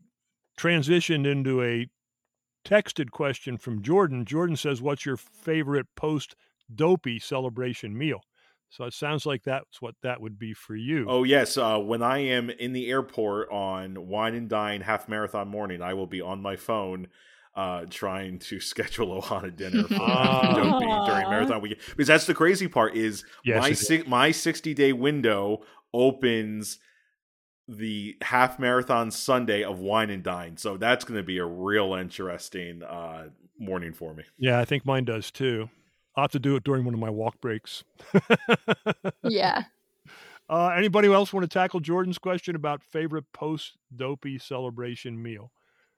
transitioned 0.59 1.27
into 1.27 1.63
a 1.63 1.89
texted 2.69 3.11
question 3.11 3.57
from 3.57 3.83
Jordan. 3.83 4.25
Jordan 4.25 4.57
says, 4.57 4.83
"What's 4.83 5.07
your 5.07 5.17
favorite 5.17 5.87
post 5.97 6.35
dopey 6.75 7.19
celebration 7.19 7.97
meal?" 7.97 8.21
So 8.71 8.85
it 8.85 8.93
sounds 8.93 9.25
like 9.25 9.45
that's 9.45 9.81
what 9.81 9.95
that 10.03 10.21
would 10.21 10.39
be 10.39 10.53
for 10.53 10.77
you. 10.77 11.07
Oh 11.09 11.25
yes, 11.25 11.57
uh, 11.57 11.79
when 11.79 12.03
I 12.03 12.19
am 12.19 12.51
in 12.51 12.75
the 12.75 12.91
airport 12.91 13.51
on 13.51 14.09
Wine 14.09 14.35
and 14.35 14.49
Dine 14.49 14.83
half 14.83 15.09
marathon 15.09 15.49
morning, 15.49 15.81
I 15.81 15.95
will 15.95 16.07
be 16.07 16.21
on 16.21 16.43
my 16.43 16.57
phone 16.57 17.07
uh, 17.55 17.87
trying 17.89 18.39
to 18.41 18.61
schedule 18.73 19.21
Ohana 19.21 19.55
dinner 19.57 19.85
for 19.85 19.97
Dopey 20.55 20.87
during 21.07 21.31
marathon 21.31 21.63
weekend. 21.63 21.81
Because 21.91 22.09
that's 22.09 22.27
the 22.27 22.35
crazy 22.35 22.69
part 22.69 22.95
is 22.95 23.25
Yes, 23.43 23.63
my 23.63 23.69
it 23.69 23.73
is. 23.73 23.87
si- 23.87 24.03
my 24.07 24.31
sixty 24.31 24.75
day 24.75 24.93
window 24.93 25.63
opens 25.95 26.79
the 27.69 28.17
half 28.23 28.59
marathon 28.59 29.11
Sunday 29.11 29.63
of 29.63 29.79
Wine 29.79 30.11
and 30.11 30.23
Dine, 30.23 30.57
so 30.57 30.77
that's 30.77 31.05
going 31.05 31.19
to 31.19 31.25
be 31.25 31.39
a 31.39 31.45
real 31.45 31.95
interesting 31.95 32.83
uh, 32.83 33.29
morning 33.59 33.93
for 33.93 34.15
me. 34.15 34.25
Yeah, 34.39 34.59
I 34.59 34.65
think 34.65 34.87
mine 34.87 35.05
does 35.05 35.31
too. 35.31 35.69
I'll 36.17 36.25
have 36.25 36.33
to 36.33 36.39
do 36.41 36.57
it 36.57 36.65
during 36.65 36.85
one 36.85 36.95
of 36.95 37.01
my 37.01 37.11
walk 37.11 37.41
breaks. 37.41 37.85
Yeah. 39.23 39.65
Uh, 40.51 40.69
anybody 40.69 41.13
else 41.13 41.33
want 41.33 41.45
to 41.45 41.49
tackle 41.49 41.81
Jordan's 41.81 42.19
question 42.19 42.57
about 42.57 42.83
favorite 42.83 43.27
post 43.33 43.77
dopey 43.95 44.39
celebration 44.39 45.23
meal? 45.23 45.53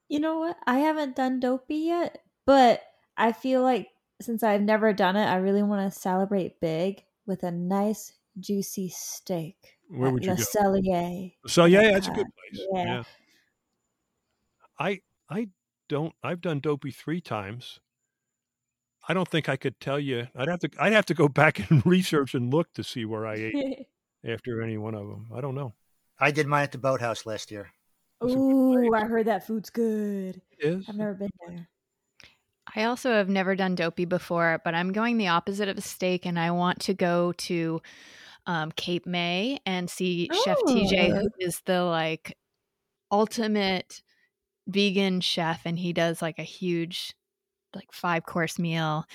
You 0.09 0.19
know 0.19 0.39
what? 0.39 0.57
I 0.67 0.79
haven't 0.79 1.15
done 1.15 1.39
dopey 1.39 1.77
yet, 1.77 2.21
but 2.45 2.81
I 3.15 3.31
feel 3.31 3.61
like 3.61 3.87
since 4.21 4.43
I've 4.43 4.61
never 4.61 4.91
done 4.91 5.15
it, 5.15 5.25
I 5.25 5.37
really 5.37 5.63
want 5.63 5.91
to 5.91 5.97
celebrate 5.97 6.59
big 6.59 7.03
with 7.25 7.43
a 7.43 7.51
nice 7.51 8.11
juicy 8.39 8.89
steak. 8.89 9.77
Where 9.91 10.09
would 10.09 10.23
you 10.23 10.31
Le 10.31 10.37
go? 10.37 10.43
Cellier. 10.43 11.33
So 11.47 11.63
my 11.63 11.67
yeah, 11.67 11.91
that's 11.91 12.07
a 12.07 12.11
good 12.11 12.27
place. 12.27 12.67
Yeah. 12.73 12.83
Yeah. 12.85 13.03
I 14.79 15.01
I 15.29 15.49
don't 15.89 16.13
I've 16.23 16.41
done 16.41 16.59
dopey 16.59 16.91
three 16.91 17.21
times. 17.21 17.79
I 19.07 19.13
don't 19.13 19.27
think 19.27 19.49
I 19.49 19.57
could 19.57 19.79
tell 19.79 19.99
you. 19.99 20.27
I'd 20.35 20.47
have 20.47 20.59
to 20.59 20.69
I'd 20.79 20.93
have 20.93 21.05
to 21.07 21.13
go 21.13 21.27
back 21.41 21.69
and 21.69 21.85
research 21.85 22.33
and 22.33 22.53
look 22.53 22.73
to 22.73 22.83
see 22.83 23.05
where 23.05 23.25
I 23.25 23.35
ate 23.35 23.87
after 24.25 24.61
any 24.61 24.77
one 24.77 24.95
of 24.95 25.07
them. 25.07 25.27
I 25.35 25.41
don't 25.41 25.55
know. 25.55 25.73
I 26.19 26.31
did 26.31 26.47
mine 26.47 26.63
at 26.63 26.71
the 26.71 26.77
boathouse 26.77 27.25
last 27.25 27.51
year. 27.51 27.71
Ooh, 28.23 28.93
I 28.93 29.05
heard 29.05 29.25
that 29.25 29.47
food's 29.47 29.71
good. 29.71 30.41
It 30.51 30.59
is. 30.59 30.85
I've 30.87 30.95
never 30.95 31.15
been 31.15 31.31
there. 31.47 31.67
I 32.75 32.83
also 32.83 33.11
have 33.11 33.27
never 33.27 33.55
done 33.55 33.75
dopey 33.75 34.05
before, 34.05 34.61
but 34.63 34.75
I'm 34.75 34.91
going 34.91 35.17
the 35.17 35.29
opposite 35.29 35.67
of 35.67 35.77
a 35.77 35.81
steak, 35.81 36.25
and 36.25 36.39
I 36.39 36.51
want 36.51 36.79
to 36.81 36.93
go 36.93 37.33
to 37.33 37.81
um, 38.47 38.71
Cape 38.71 39.05
May 39.05 39.59
and 39.65 39.89
see 39.89 40.29
Chef 40.43 40.57
TJ, 40.67 41.11
Oh. 41.11 41.19
who 41.21 41.29
is 41.39 41.61
the 41.65 41.83
like 41.83 42.37
ultimate 43.11 44.01
vegan 44.67 45.21
chef, 45.21 45.61
and 45.65 45.77
he 45.77 45.93
does 45.93 46.21
like 46.21 46.39
a 46.39 46.43
huge, 46.43 47.13
like 47.75 47.91
five 47.91 48.23
course 48.25 48.57
meal, 48.59 49.05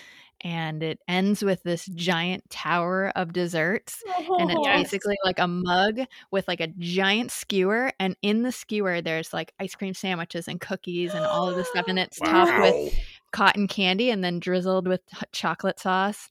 and 0.42 0.82
it 0.82 0.98
ends 1.08 1.42
with 1.42 1.62
this 1.62 1.86
giant 1.86 2.48
tower 2.50 3.10
of 3.16 3.32
desserts, 3.32 4.02
and 4.38 4.50
it's 4.50 4.60
Yes. 4.64 4.82
basically 4.92 5.16
like 5.24 5.38
a 5.38 5.48
mug 5.48 6.00
with 6.30 6.46
like 6.46 6.60
a 6.60 6.68
giant 6.78 7.30
skewer, 7.30 7.90
and 7.98 8.16
in 8.22 8.42
the 8.42 8.52
skewer 8.52 9.00
there's 9.00 9.32
like 9.32 9.52
ice 9.60 9.74
cream 9.74 9.94
sandwiches 9.94 10.46
and 10.48 10.60
cookies 10.60 11.14
and 11.14 11.24
all 11.24 11.48
of 11.48 11.56
this 11.56 11.68
stuff, 11.68 11.86
and 11.88 11.98
it's 11.98 12.18
topped 12.18 12.60
with 12.60 12.94
cotton 13.32 13.66
candy 13.66 14.10
and 14.10 14.22
then 14.22 14.38
drizzled 14.40 14.86
with 14.88 15.00
chocolate 15.32 15.80
sauce. 15.80 16.28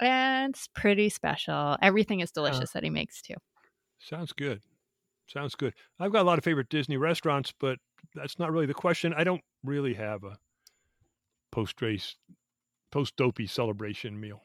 And 0.00 0.54
it's 0.54 0.68
pretty 0.74 1.08
special. 1.08 1.76
Everything 1.80 2.20
is 2.20 2.30
delicious 2.30 2.70
that 2.72 2.82
he 2.82 2.90
makes 2.90 3.22
too. 3.22 3.34
Sounds 3.98 4.32
good. 4.32 4.60
Sounds 5.26 5.54
good. 5.54 5.74
I've 5.98 6.12
got 6.12 6.22
a 6.22 6.28
lot 6.28 6.38
of 6.38 6.44
favorite 6.44 6.68
Disney 6.68 6.96
restaurants, 6.96 7.52
but 7.58 7.78
that's 8.14 8.38
not 8.38 8.52
really 8.52 8.66
the 8.66 8.74
question. 8.74 9.14
I 9.16 9.24
don't 9.24 9.40
really 9.62 9.94
have 9.94 10.24
a 10.24 10.36
post 11.50 11.80
race, 11.80 12.16
post 12.90 13.16
dopey 13.16 13.46
celebration 13.46 14.20
meal. 14.20 14.44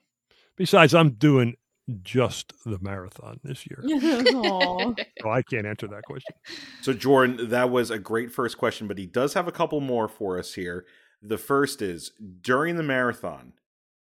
Besides, 0.56 0.94
I'm 0.94 1.12
doing 1.12 1.56
just 2.04 2.54
the 2.66 2.80
marathon 2.80 3.40
this 3.44 3.66
year. 3.66 3.84
Aw. 3.86 4.94
so 5.22 5.30
I 5.30 5.42
can't 5.42 5.66
answer 5.66 5.88
that 5.88 6.04
question. 6.04 6.36
So, 6.82 6.94
Jordan, 6.94 7.50
that 7.50 7.70
was 7.70 7.92
a 7.92 8.00
great 8.00 8.32
first 8.32 8.58
question, 8.58 8.88
but 8.88 8.98
he 8.98 9.06
does 9.06 9.34
have 9.34 9.48
a 9.48 9.52
couple 9.52 9.82
more 9.82 10.08
for 10.08 10.38
us 10.38 10.54
here. 10.54 10.86
The 11.22 11.38
first 11.38 11.82
is 11.82 12.12
during 12.42 12.78
the 12.78 12.84
marathon, 12.84 13.54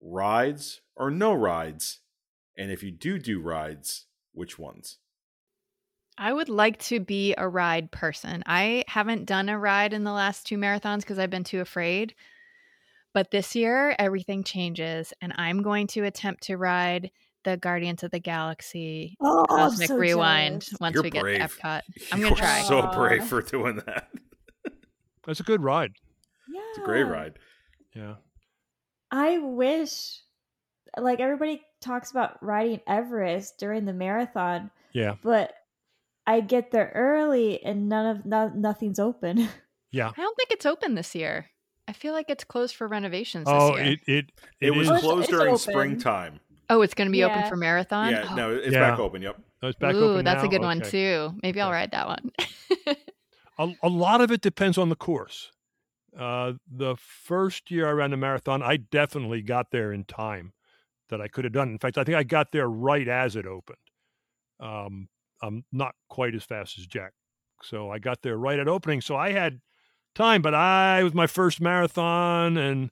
rides 0.00 0.80
or 1.00 1.10
no 1.10 1.32
rides? 1.32 2.00
And 2.56 2.70
if 2.70 2.82
you 2.82 2.90
do 2.90 3.18
do 3.18 3.40
rides, 3.40 4.06
which 4.32 4.58
ones? 4.58 4.98
I 6.18 6.32
would 6.32 6.50
like 6.50 6.78
to 6.84 7.00
be 7.00 7.34
a 7.38 7.48
ride 7.48 7.90
person. 7.90 8.42
I 8.44 8.84
haven't 8.86 9.24
done 9.24 9.48
a 9.48 9.58
ride 9.58 9.94
in 9.94 10.04
the 10.04 10.12
last 10.12 10.46
two 10.46 10.58
marathons 10.58 11.00
because 11.00 11.18
I've 11.18 11.30
been 11.30 11.44
too 11.44 11.60
afraid. 11.60 12.14
But 13.14 13.30
this 13.30 13.56
year, 13.56 13.96
everything 13.98 14.44
changes, 14.44 15.12
and 15.22 15.32
I'm 15.36 15.62
going 15.62 15.86
to 15.88 16.04
attempt 16.04 16.44
to 16.44 16.56
ride 16.56 17.10
the 17.44 17.56
Guardians 17.56 18.02
of 18.02 18.10
the 18.10 18.20
Galaxy 18.20 19.16
Oh, 19.20 19.46
I'm 19.48 19.70
Cosmic 19.70 19.88
so 19.88 19.96
Rewind 19.96 20.60
jealous. 20.60 20.80
once 20.80 20.94
You're 20.94 21.02
we 21.02 21.10
get 21.10 21.22
to 21.22 21.38
Epcot. 21.38 21.80
I'm 22.12 22.20
going 22.20 22.34
to 22.34 22.38
try. 22.40 22.60
So 22.62 22.88
brave 22.92 23.24
for 23.24 23.40
doing 23.40 23.76
that. 23.86 24.10
That's 25.26 25.40
a 25.40 25.44
good 25.44 25.62
ride. 25.62 25.92
Yeah. 26.52 26.60
It's 26.68 26.78
a 26.78 26.82
great 26.82 27.04
ride. 27.04 27.38
Yeah. 27.96 28.16
I 29.10 29.38
wish, 29.38 30.20
like 30.98 31.20
everybody 31.20 31.62
talks 31.80 32.10
about 32.10 32.42
riding 32.42 32.80
Everest 32.86 33.58
during 33.58 33.84
the 33.84 33.92
marathon, 33.92 34.70
Yeah. 34.92 35.14
but 35.22 35.52
I 36.26 36.40
get 36.40 36.70
there 36.70 36.92
early 36.94 37.62
and 37.64 37.88
none 37.88 38.16
of 38.16 38.26
no, 38.26 38.48
nothing's 38.54 38.98
open. 38.98 39.48
Yeah. 39.92 40.12
I 40.16 40.20
don't 40.20 40.36
think 40.36 40.52
it's 40.52 40.66
open 40.66 40.94
this 40.94 41.16
year. 41.16 41.46
I 41.88 41.92
feel 41.92 42.12
like 42.12 42.30
it's 42.30 42.44
closed 42.44 42.76
for 42.76 42.86
renovations 42.86 43.46
Oh, 43.48 43.74
this 43.76 43.84
year. 43.84 43.92
it 43.92 44.00
it 44.06 44.30
It, 44.60 44.70
was 44.70 44.88
is- 44.88 45.00
closed 45.00 45.22
it's 45.22 45.28
during 45.30 45.48
open. 45.48 45.58
springtime. 45.58 46.38
oh, 46.68 46.82
it's 46.82 46.94
going 46.94 47.08
to 47.08 47.12
be 47.12 47.24
open 47.24 47.48
for 47.48 47.56
marathon. 47.56 48.12
Yeah, 48.12 48.28
Oh, 48.30 48.34
no, 48.36 48.54
it's 48.54 48.72
Yeah. 48.72 48.90
back 48.90 49.00
open. 49.00 49.20
Yep. 49.22 49.36
oh, 49.64 49.66
it's 49.68 49.78
back 49.80 49.94
Ooh, 49.96 50.12
open 50.12 50.24
that's 50.24 50.42
a 50.42 50.46
now? 50.46 50.50
good 50.52 50.60
one 50.60 50.80
too. 50.80 51.34
Maybe 51.42 51.60
I'll 51.60 51.72
ride 51.72 51.90
that 51.90 52.06
one. 52.06 52.30
a, 53.58 53.72
a 53.82 53.88
lot 53.88 54.20
of 54.20 54.30
it 54.30 54.40
depends 54.40 54.78
on 54.78 54.88
the 54.90 54.94
course. 54.96 55.50
Uh, 56.16 56.52
the 56.70 56.94
first 56.96 57.70
year 57.72 57.88
I 57.88 57.90
ran 57.92 58.10
the 58.12 58.16
marathon, 58.16 58.62
I 58.62 58.76
definitely 58.76 59.42
got 59.42 59.72
there 59.72 59.92
in 59.92 60.04
time 60.04 60.52
that 61.10 61.20
I 61.20 61.28
could 61.28 61.44
have 61.44 61.52
done. 61.52 61.68
In 61.68 61.78
fact, 61.78 61.98
I 61.98 62.04
think 62.04 62.16
I 62.16 62.22
got 62.22 62.52
there 62.52 62.68
right 62.68 63.06
as 63.06 63.36
it 63.36 63.46
opened. 63.46 63.78
Um, 64.58 65.08
I'm 65.42 65.64
not 65.72 65.94
quite 66.08 66.34
as 66.34 66.44
fast 66.44 66.78
as 66.78 66.86
Jack, 66.86 67.12
so 67.62 67.90
I 67.90 67.98
got 67.98 68.22
there 68.22 68.36
right 68.36 68.58
at 68.58 68.68
opening. 68.68 69.00
So 69.00 69.16
I 69.16 69.32
had 69.32 69.60
time, 70.14 70.42
but 70.42 70.54
I 70.54 71.02
was 71.02 71.14
my 71.14 71.26
first 71.26 71.60
marathon 71.60 72.56
and 72.56 72.90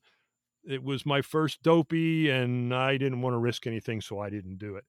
it 0.69 0.83
was 0.83 1.07
my 1.07 1.23
first 1.23 1.63
dopey, 1.63 2.29
and 2.29 2.75
I 2.75 2.99
didn't 2.99 3.23
want 3.23 3.33
to 3.33 3.39
risk 3.39 3.67
anything, 3.67 4.03
so 4.03 4.21
I 4.21 4.29
didn't 4.29 4.59
do 4.59 4.77
it. 4.77 4.85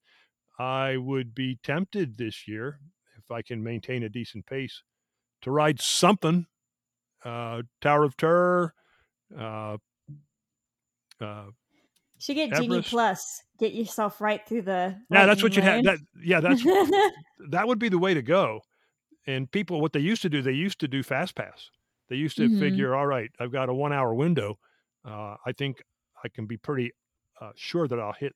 I 0.60 0.98
would 0.98 1.34
be 1.34 1.58
tempted 1.64 2.18
this 2.18 2.48
year 2.50 2.80
if 3.18 3.32
I 3.32 3.42
can 3.42 3.64
maintain 3.64 4.04
a 4.04 4.10
decent 4.10 4.46
pace 4.46 4.84
to 5.42 5.52
ride 5.52 5.80
something. 5.80 6.48
Uh, 7.24 7.62
Tower 7.80 8.04
of 8.04 8.18
Terror. 8.18 8.74
Uh, 9.38 9.78
uh, 11.22 11.46
Should 12.20 12.36
get 12.36 12.54
Genie 12.54 12.82
Plus. 12.82 13.42
Get 13.60 13.74
yourself 13.74 14.22
right 14.22 14.42
through 14.48 14.64
the. 14.64 14.96
yeah, 15.10 15.26
that's 15.26 15.42
what 15.44 15.56
you 15.56 15.62
had. 15.62 15.84
That 15.86 15.98
yeah, 16.22 16.40
that's 16.42 16.64
that 17.50 17.68
would 17.68 17.80
be 17.80 17.90
the 17.90 17.98
way 17.98 18.14
to 18.14 18.22
go. 18.22 18.62
And 19.28 19.50
people, 19.52 19.82
what 19.82 19.94
they 19.94 20.00
used 20.00 20.22
to 20.24 20.30
do, 20.30 20.42
they 20.42 20.52
used 20.54 20.80
to 20.80 20.88
do 20.88 21.04
fast 21.04 21.36
pass. 21.36 21.70
They 22.10 22.16
used 22.16 22.38
to 22.38 22.50
Mhm. 22.50 22.60
figure, 22.60 22.96
all 22.96 23.06
right, 23.06 23.30
I've 23.40 23.52
got 23.52 23.70
a 23.70 23.74
one 23.74 23.94
hour 23.94 24.14
window. 24.16 24.58
Uh, 25.06 25.36
I 25.46 25.52
think 25.52 25.84
I 26.24 26.30
can 26.30 26.46
be 26.48 26.58
pretty 26.58 26.92
uh, 27.40 27.52
sure 27.56 27.88
that 27.88 28.00
I'll 28.00 28.14
hit 28.14 28.34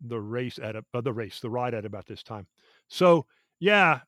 the 0.00 0.20
race 0.20 0.58
at 0.58 0.76
a, 0.76 0.84
uh, 0.92 1.00
the 1.00 1.12
race, 1.12 1.40
the 1.40 1.48
ride 1.50 1.74
at 1.74 1.84
about 1.84 2.06
this 2.06 2.22
time. 2.22 2.46
So 2.88 3.26
yeah, 3.60 4.00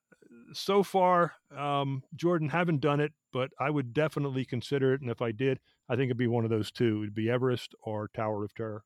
so 0.53 0.83
far, 0.83 1.35
um, 1.57 2.03
Jordan 2.17 2.49
haven't 2.49 2.81
done 2.81 3.01
it, 3.01 3.13
but 3.33 3.51
I 3.59 3.71
would 3.71 3.93
definitely 3.95 4.45
consider 4.45 4.93
it. 4.95 5.01
And 5.01 5.11
if 5.11 5.23
I 5.23 5.33
did, 5.33 5.59
I 5.89 5.95
think 5.97 6.07
it'd 6.09 6.17
be 6.17 6.27
one 6.27 6.45
of 6.45 6.51
those 6.51 6.71
two. 6.71 7.01
It'd 7.03 7.15
be 7.15 7.31
Everest 7.31 7.75
or 7.83 8.09
Tower 8.15 8.45
of 8.45 8.55
Terror. 8.55 8.85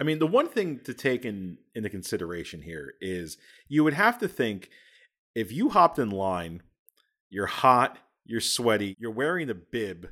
I 0.00 0.04
mean, 0.04 0.18
the 0.18 0.26
one 0.26 0.48
thing 0.48 0.80
to 0.84 0.94
take 0.94 1.24
in 1.24 1.58
into 1.74 1.90
consideration 1.90 2.62
here 2.62 2.94
is 3.00 3.36
you 3.68 3.84
would 3.84 3.94
have 3.94 4.18
to 4.18 4.28
think 4.28 4.70
if 5.34 5.52
you 5.52 5.70
hopped 5.70 5.98
in 5.98 6.10
line, 6.10 6.62
you're 7.30 7.46
hot, 7.46 7.98
you're 8.24 8.40
sweaty, 8.40 8.96
you're 8.98 9.10
wearing 9.10 9.50
a 9.50 9.54
bib. 9.54 10.08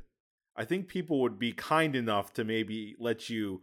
I 0.57 0.65
think 0.65 0.89
people 0.89 1.21
would 1.21 1.39
be 1.39 1.53
kind 1.53 1.97
enough 1.97 2.33
to 2.35 2.45
maybe 2.45 2.97
let 2.99 3.31
you 3.31 3.63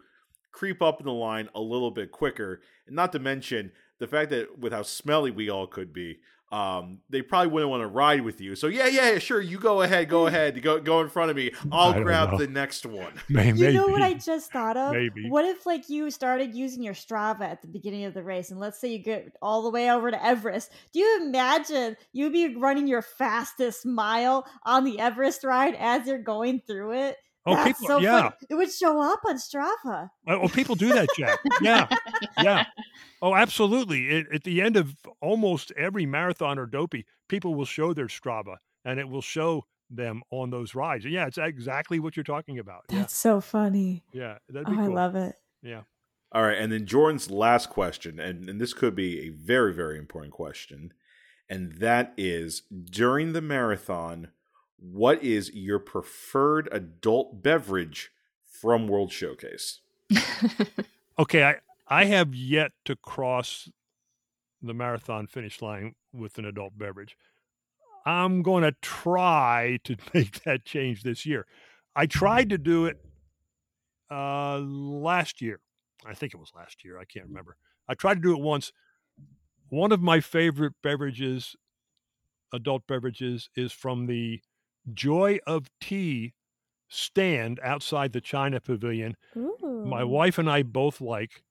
creep 0.52 0.82
up 0.82 1.00
in 1.00 1.06
the 1.06 1.14
line 1.14 1.50
a 1.54 1.62
little 1.62 1.92
bit 1.92 2.12
quicker. 2.12 2.62
And 2.88 2.96
not 2.96 3.12
to 3.12 3.20
mention 3.20 3.72
the 4.00 4.08
fact 4.08 4.32
that 4.32 4.58
with 4.58 4.74
how 4.74 4.84
smelly 4.84 5.32
we 5.32 5.50
all 5.50 5.68
could 5.68 5.94
be, 5.94 6.20
um, 6.52 7.00
they 7.10 7.22
probably 7.22 7.52
wouldn't 7.52 7.70
want 7.70 7.82
to 7.82 7.88
ride 7.88 8.22
with 8.22 8.40
you. 8.40 8.56
So 8.56 8.68
yeah, 8.68 8.88
yeah, 8.88 9.20
sure, 9.20 9.42
you 9.42 9.58
go 9.58 9.82
ahead, 9.82 10.08
go 10.08 10.28
ahead, 10.28 10.62
go 10.62 10.80
go 10.80 11.02
in 11.02 11.10
front 11.10 11.30
of 11.30 11.36
me. 11.36 11.52
I'll 11.72 11.94
grab 12.02 12.38
the 12.38 12.48
next 12.48 12.86
one. 12.86 13.12
Maybe. 13.30 13.60
You 13.60 13.74
know 13.74 13.88
what 13.88 14.02
I 14.02 14.14
just 14.14 14.52
thought 14.52 14.78
of? 14.78 14.94
Maybe. 14.94 15.30
What 15.30 15.44
if 15.44 15.66
like 15.66 15.90
you 15.90 16.10
started 16.10 16.56
using 16.56 16.84
your 16.84 16.94
Strava 16.94 17.42
at 17.42 17.62
the 17.62 17.68
beginning 17.68 18.06
of 18.06 18.14
the 18.14 18.24
race, 18.24 18.52
and 18.52 18.60
let's 18.60 18.80
say 18.80 18.90
you 18.90 19.00
get 19.00 19.36
all 19.42 19.62
the 19.62 19.70
way 19.70 19.92
over 19.92 20.10
to 20.10 20.26
Everest? 20.26 20.72
Do 20.94 21.00
you 21.00 21.22
imagine 21.24 21.98
you'd 22.14 22.34
be 22.34 22.56
running 22.56 22.88
your 22.88 23.02
fastest 23.02 23.86
mile 23.86 24.48
on 24.64 24.86
the 24.86 25.00
Everest 25.00 25.44
ride 25.44 25.76
as 25.76 26.08
you're 26.08 26.18
going 26.18 26.62
through 26.66 26.94
it? 26.94 27.18
Oh, 27.48 27.56
That's 27.56 27.80
people- 27.80 27.88
so 27.88 27.98
yeah. 28.00 28.22
funny. 28.24 28.36
It 28.50 28.56
would 28.56 28.72
show 28.72 29.02
up 29.02 29.20
on 29.26 29.38
Strava. 29.38 30.10
Oh, 30.28 30.42
oh, 30.42 30.48
people 30.50 30.76
do 30.76 30.90
that, 30.90 31.08
Jack. 31.18 31.40
Yeah, 31.62 31.88
yeah. 32.44 32.66
Oh, 33.22 33.34
absolutely. 33.36 34.16
At, 34.20 34.32
at 34.34 34.44
the 34.44 34.62
end 34.62 34.76
of 34.76 34.94
almost 35.22 35.72
every 35.78 36.06
marathon 36.06 36.60
or 36.60 36.66
dopey, 36.66 37.06
people 37.30 37.56
will 37.56 37.66
show 37.66 37.94
their 37.94 38.08
Strava, 38.08 38.58
and 38.86 39.00
it 39.00 39.08
will 39.10 39.22
show 39.22 39.66
them 39.90 40.22
on 40.32 40.50
those 40.50 40.76
rides. 40.76 41.06
Yeah, 41.06 41.28
it's 41.28 41.38
exactly 41.38 42.00
what 42.00 42.18
you're 42.18 42.24
talking 42.26 42.60
about. 42.60 42.84
Yeah, 42.90 43.00
That's 43.00 43.16
so 43.16 43.40
funny. 43.42 44.04
yeah. 44.12 44.38
That'd 44.50 44.68
Oh, 44.68 44.72
be 44.72 44.78
I 44.80 44.88
love 44.88 45.16
it. 45.16 45.36
Yeah. 45.64 45.82
All 46.34 46.44
right, 46.44 46.58
and 46.58 46.72
then 46.74 46.86
Jordan's 46.86 47.32
last 47.32 47.70
question, 47.70 48.20
and, 48.20 48.50
and 48.50 48.60
this 48.60 48.74
could 48.74 48.94
be 48.96 49.22
a 49.22 49.30
very, 49.30 49.74
very 49.74 49.98
important 49.98 50.34
question, 50.34 50.92
and 51.50 51.72
that 51.78 52.14
is 52.18 52.64
during 52.70 53.32
the 53.32 53.42
marathon, 53.42 54.28
what 54.78 55.24
is 55.24 55.54
your 55.54 55.80
preferred 55.80 56.70
adult 56.72 57.42
beverage 57.42 58.12
from 58.46 58.88
World 58.88 59.12
Showcase? 59.12 59.82
Okay, 61.20 61.44
I 61.44 61.56
I 61.88 62.06
have 62.06 62.36
yet 62.36 62.74
to 62.86 62.96
cross 62.96 63.70
the 64.62 64.74
marathon 64.74 65.26
finish 65.26 65.62
line 65.62 65.96
with 66.14 66.38
an 66.38 66.46
adult 66.46 66.78
beverage. 66.78 67.18
I'm 68.06 68.44
going 68.44 68.64
to 68.64 68.76
try 68.82 69.80
to 69.84 69.96
make 70.14 70.44
that 70.44 70.64
change 70.64 71.04
this 71.04 71.26
year. 71.26 71.46
I 71.96 72.06
tried 72.06 72.50
to 72.50 72.58
do 72.58 72.86
it 72.86 73.04
uh, 74.12 74.60
last 74.60 75.42
year. 75.42 75.60
I 76.06 76.14
think 76.14 76.34
it 76.34 76.38
was 76.38 76.52
last 76.56 76.86
year. 76.86 77.00
I 77.00 77.06
can't 77.06 77.28
remember. 77.28 77.58
I 77.90 77.96
tried 77.96 78.16
to 78.16 78.22
do 78.22 78.34
it 78.34 78.42
once. 78.42 78.72
One 79.70 79.92
of 79.92 80.02
my 80.02 80.20
favorite 80.22 80.74
beverages, 80.84 81.56
adult 82.54 82.86
beverages, 82.88 83.50
is 83.56 83.72
from 83.72 84.06
the 84.06 84.42
Joy 84.94 85.40
of 85.46 85.70
Tea 85.82 86.34
stand 86.88 87.60
outside 87.62 88.14
the 88.14 88.22
China 88.22 88.60
Pavilion. 88.60 89.16
My 89.36 90.04
wife 90.04 90.38
and 90.38 90.50
I 90.50 90.64
both 90.64 91.02
like 91.02 91.44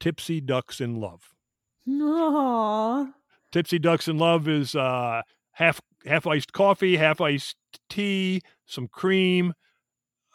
Tipsy 0.00 0.40
Ducks 0.40 0.80
in 0.80 0.96
Love. 0.96 1.34
Aw. 1.88 3.12
Tipsy 3.52 3.78
Ducks 3.78 4.08
in 4.08 4.18
Love 4.18 4.48
is 4.48 4.74
uh, 4.74 5.22
half 5.52 5.80
half 6.06 6.26
iced 6.26 6.52
coffee, 6.52 6.96
half 6.96 7.20
iced 7.20 7.56
tea, 7.88 8.40
some 8.66 8.88
cream, 8.88 9.54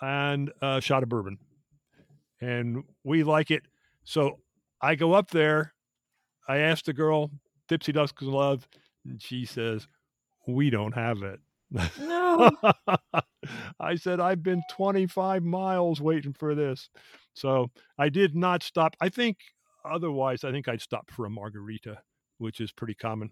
and 0.02 0.52
a 0.62 0.82
shot 0.82 1.04
of 1.04 1.10
bourbon. 1.10 1.38
And 2.42 2.84
we 3.04 3.24
like 3.24 3.52
it. 3.52 3.64
So 4.04 4.40
I 4.82 4.96
go 4.96 5.14
up 5.14 5.32
there. 5.32 5.74
I 6.48 6.58
ask 6.58 6.86
the 6.86 6.94
girl, 6.94 7.32
Tipsy 7.70 7.94
Ducks 7.94 8.14
in 8.22 8.28
Love, 8.28 8.68
and 9.06 9.22
she 9.22 9.46
says, 9.46 9.88
"We 10.48 10.70
don't 10.70 10.94
have 10.94 11.24
it." 11.24 11.40
No. 12.00 12.52
I 13.80 13.96
said, 13.96 14.20
I've 14.20 14.44
been 14.44 14.62
25 14.72 15.44
miles 15.44 16.02
waiting 16.02 16.34
for 16.34 16.56
this. 16.56 16.90
So 17.34 17.72
I 17.98 18.10
did 18.10 18.36
not 18.36 18.64
stop. 18.64 18.96
I 19.02 19.10
think 19.10 19.38
otherwise, 19.84 20.44
I 20.44 20.52
think 20.52 20.68
I'd 20.68 20.82
stop 20.82 21.12
for 21.12 21.26
a 21.26 21.30
margarita, 21.30 22.00
which 22.38 22.62
is 22.62 22.72
pretty 22.72 22.94
common. 22.94 23.32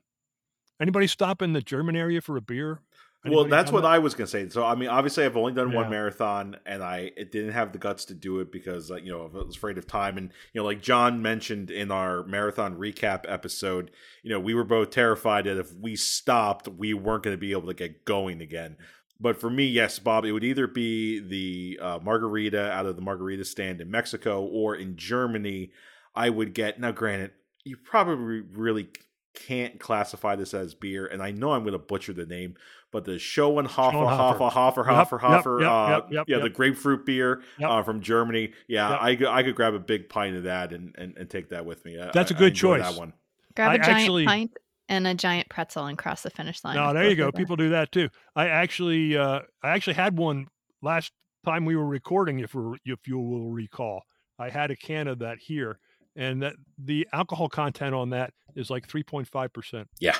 Anybody 0.81 1.07
stop 1.07 1.41
in 1.41 1.53
the 1.53 1.61
German 1.61 1.95
area 1.95 2.21
for 2.21 2.37
a 2.37 2.41
beer? 2.41 2.81
Well, 3.25 3.45
that's 3.45 3.71
what 3.71 3.81
that? 3.81 3.89
I 3.91 3.99
was 3.99 4.15
gonna 4.15 4.27
say. 4.27 4.49
So, 4.49 4.65
I 4.65 4.75
mean, 4.75 4.89
obviously, 4.89 5.25
I've 5.25 5.37
only 5.37 5.53
done 5.53 5.73
one 5.73 5.89
marathon, 5.89 6.57
and 6.65 6.81
I 6.81 7.11
it 7.15 7.31
didn't 7.31 7.51
have 7.51 7.71
the 7.71 7.77
guts 7.77 8.05
to 8.05 8.13
do 8.13 8.39
it 8.39 8.51
because, 8.51 8.89
like, 8.89 9.05
you 9.05 9.11
know, 9.11 9.29
I 9.33 9.43
was 9.43 9.55
afraid 9.55 9.77
of 9.77 9.85
time. 9.85 10.17
And 10.17 10.31
you 10.53 10.61
know, 10.61 10.65
like 10.65 10.81
John 10.81 11.21
mentioned 11.21 11.69
in 11.69 11.91
our 11.91 12.23
marathon 12.23 12.77
recap 12.77 13.25
episode, 13.27 13.91
you 14.23 14.31
know, 14.31 14.39
we 14.39 14.53
were 14.53 14.63
both 14.63 14.89
terrified 14.89 15.45
that 15.45 15.57
if 15.57 15.73
we 15.73 15.95
stopped, 15.95 16.67
we 16.67 16.93
weren't 16.93 17.23
going 17.23 17.35
to 17.35 17.39
be 17.41 17.51
able 17.51 17.67
to 17.67 17.73
get 17.75 18.05
going 18.05 18.41
again. 18.41 18.77
But 19.19 19.39
for 19.39 19.51
me, 19.51 19.65
yes, 19.65 19.99
Bob, 19.99 20.25
it 20.25 20.31
would 20.31 20.43
either 20.43 20.65
be 20.65 21.19
the 21.19 21.79
uh, 21.79 21.99
margarita 22.01 22.71
out 22.71 22.87
of 22.87 22.95
the 22.95 23.03
margarita 23.03 23.45
stand 23.45 23.79
in 23.79 23.91
Mexico 23.91 24.41
or 24.41 24.75
in 24.75 24.97
Germany. 24.97 25.71
I 26.15 26.31
would 26.31 26.55
get 26.55 26.79
now. 26.79 26.91
Granted, 26.91 27.31
you 27.63 27.77
probably 27.77 28.41
really 28.41 28.89
can't 29.33 29.79
classify 29.79 30.35
this 30.35 30.53
as 30.53 30.73
beer, 30.73 31.05
and 31.07 31.21
I 31.21 31.31
know 31.31 31.51
I'm 31.53 31.61
going 31.63 31.73
to 31.73 31.79
butcher 31.79 32.13
the 32.13 32.25
name, 32.25 32.55
but 32.91 33.05
the 33.05 33.13
Schoenhofer, 33.13 33.67
Schoenhofer. 33.69 34.51
Hofer, 34.51 34.83
Hofer, 34.83 35.19
Yep, 35.21 35.21
Hofer, 35.21 35.61
yep, 35.61 35.71
uh, 35.71 35.87
yep, 35.89 36.07
yep, 36.11 36.25
yeah, 36.27 36.35
yep. 36.37 36.43
the 36.43 36.49
grapefruit 36.49 37.05
beer 37.05 37.41
Yep. 37.59 37.69
uh, 37.69 37.83
from 37.83 38.01
Germany. 38.01 38.51
Yeah, 38.67 38.89
Yep. 38.91 38.99
I 39.01 39.15
could 39.15 39.27
I 39.27 39.43
could 39.43 39.55
grab 39.55 39.73
a 39.73 39.79
big 39.79 40.09
pint 40.09 40.35
of 40.35 40.43
that 40.43 40.73
and 40.73 40.93
and, 40.97 41.15
and 41.17 41.29
take 41.29 41.49
that 41.49 41.65
with 41.65 41.83
me. 41.85 41.99
I- 41.99 42.11
That's 42.13 42.31
a 42.31 42.33
I- 42.33 42.37
I 42.37 42.39
good 42.39 42.49
enjoy 42.49 42.77
choice. 42.79 42.91
That 42.91 42.99
one. 42.99 43.13
Grab 43.55 43.71
I 43.71 43.75
a 43.75 43.77
giant 43.77 43.89
actually- 44.01 44.25
pint 44.25 44.57
and 44.89 45.07
a 45.07 45.13
giant 45.15 45.47
pretzel 45.49 45.85
and 45.85 45.97
cross 45.97 46.23
the 46.23 46.29
finish 46.29 46.63
line. 46.65 46.75
No, 46.75 46.93
there 46.93 47.09
you 47.09 47.15
go. 47.15 47.31
People 47.31 47.55
do 47.55 47.69
that 47.69 47.91
too. 47.93 48.09
I 48.35 48.49
actually, 48.49 49.15
uh, 49.17 49.39
I 49.63 49.69
actually 49.69 49.93
had 49.93 50.17
one 50.17 50.47
last 50.81 51.13
time 51.45 51.63
we 51.65 51.75
were 51.77 51.87
recording. 51.87 52.39
If 52.39 52.53
we 52.53 52.77
if 52.85 52.99
you 53.07 53.17
will 53.17 53.49
recall, 53.51 54.01
I 54.37 54.49
had 54.49 54.69
a 54.71 54.75
can 54.75 55.07
of 55.07 55.19
that 55.19 55.37
here, 55.39 55.79
and 56.15 56.41
that 56.41 56.55
the 56.77 57.07
alcohol 57.13 57.49
content 57.49 57.95
on 57.95 58.09
that 58.11 58.33
is 58.55 58.69
like 58.69 58.87
three 58.87 59.03
point 59.03 59.27
five 59.27 59.53
percent. 59.53 59.87
Yeah. 59.99 60.17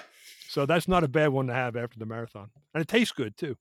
So 0.47 0.65
that's 0.65 0.87
not 0.87 1.03
a 1.03 1.07
bad 1.07 1.29
one 1.29 1.47
to 1.47 1.53
have 1.53 1.75
after 1.75 1.97
the 1.97 2.05
marathon, 2.05 2.49
and 2.73 2.81
it 2.81 2.87
tastes 2.87 3.13
good 3.13 3.37
too. 3.37 3.57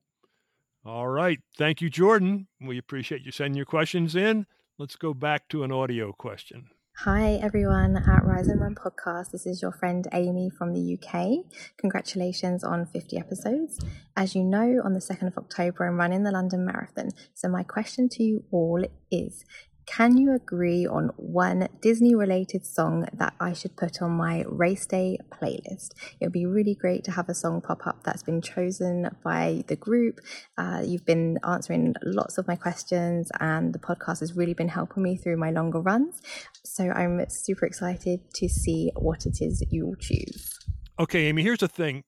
All 0.84 1.08
right, 1.08 1.38
thank 1.58 1.80
you, 1.80 1.90
Jordan. 1.90 2.48
We 2.60 2.78
appreciate 2.78 3.22
you 3.22 3.32
sending 3.32 3.56
your 3.56 3.66
questions 3.66 4.16
in. 4.16 4.46
Let's 4.78 4.96
go 4.96 5.12
back 5.12 5.48
to 5.50 5.62
an 5.62 5.70
audio 5.70 6.12
question. 6.12 6.70
Hi, 7.04 7.36
everyone 7.42 7.96
at 7.96 8.26
Rise 8.26 8.48
and 8.48 8.60
Run 8.60 8.74
podcast. 8.74 9.30
This 9.30 9.46
is 9.46 9.62
your 9.62 9.72
friend 9.72 10.06
Amy 10.12 10.50
from 10.50 10.74
the 10.74 10.98
UK. 10.98 11.46
Congratulations 11.78 12.62
on 12.62 12.84
50 12.84 13.16
episodes. 13.16 13.80
As 14.16 14.34
you 14.34 14.44
know, 14.44 14.82
on 14.84 14.92
the 14.92 15.00
2nd 15.00 15.28
of 15.28 15.38
October, 15.38 15.86
I'm 15.86 15.96
running 15.96 16.24
the 16.24 16.30
London 16.30 16.66
Marathon. 16.66 17.08
So, 17.32 17.48
my 17.48 17.62
question 17.62 18.10
to 18.10 18.22
you 18.22 18.44
all 18.50 18.84
is 19.10 19.46
can 19.90 20.16
you 20.16 20.32
agree 20.32 20.86
on 20.86 21.10
one 21.16 21.68
Disney 21.80 22.14
related 22.14 22.64
song 22.64 23.06
that 23.12 23.34
I 23.40 23.52
should 23.52 23.76
put 23.76 24.00
on 24.00 24.12
my 24.12 24.44
race 24.46 24.86
day 24.86 25.18
playlist? 25.32 25.90
It 26.20 26.26
would 26.26 26.32
be 26.32 26.46
really 26.46 26.76
great 26.76 27.02
to 27.04 27.10
have 27.10 27.28
a 27.28 27.34
song 27.34 27.60
pop 27.60 27.84
up 27.86 28.04
that's 28.04 28.22
been 28.22 28.40
chosen 28.40 29.10
by 29.24 29.64
the 29.66 29.74
group. 29.74 30.20
Uh, 30.56 30.82
you've 30.84 31.04
been 31.04 31.38
answering 31.44 31.94
lots 32.04 32.38
of 32.38 32.46
my 32.46 32.54
questions, 32.54 33.32
and 33.40 33.74
the 33.74 33.80
podcast 33.80 34.20
has 34.20 34.36
really 34.36 34.54
been 34.54 34.68
helping 34.68 35.02
me 35.02 35.16
through 35.16 35.38
my 35.38 35.50
longer 35.50 35.80
runs. 35.80 36.22
So 36.64 36.84
I'm 36.90 37.28
super 37.28 37.66
excited 37.66 38.20
to 38.34 38.48
see 38.48 38.92
what 38.94 39.26
it 39.26 39.38
is 39.40 39.60
you 39.70 39.86
will 39.86 39.96
choose. 39.96 40.56
Okay, 41.00 41.26
Amy, 41.26 41.42
here's 41.42 41.58
the 41.58 41.68
thing. 41.68 42.04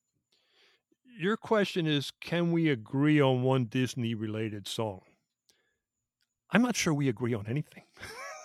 Your 1.18 1.36
question 1.36 1.88
is 1.88 2.12
can 2.20 2.52
we 2.52 2.68
agree 2.68 3.20
on 3.20 3.42
one 3.42 3.64
Disney 3.64 4.14
related 4.14 4.68
song? 4.68 5.00
I'm 6.53 6.62
not 6.62 6.76
sure 6.76 6.92
we 6.94 7.09
agree 7.09 7.34
on 7.34 7.46
anything. 7.46 7.84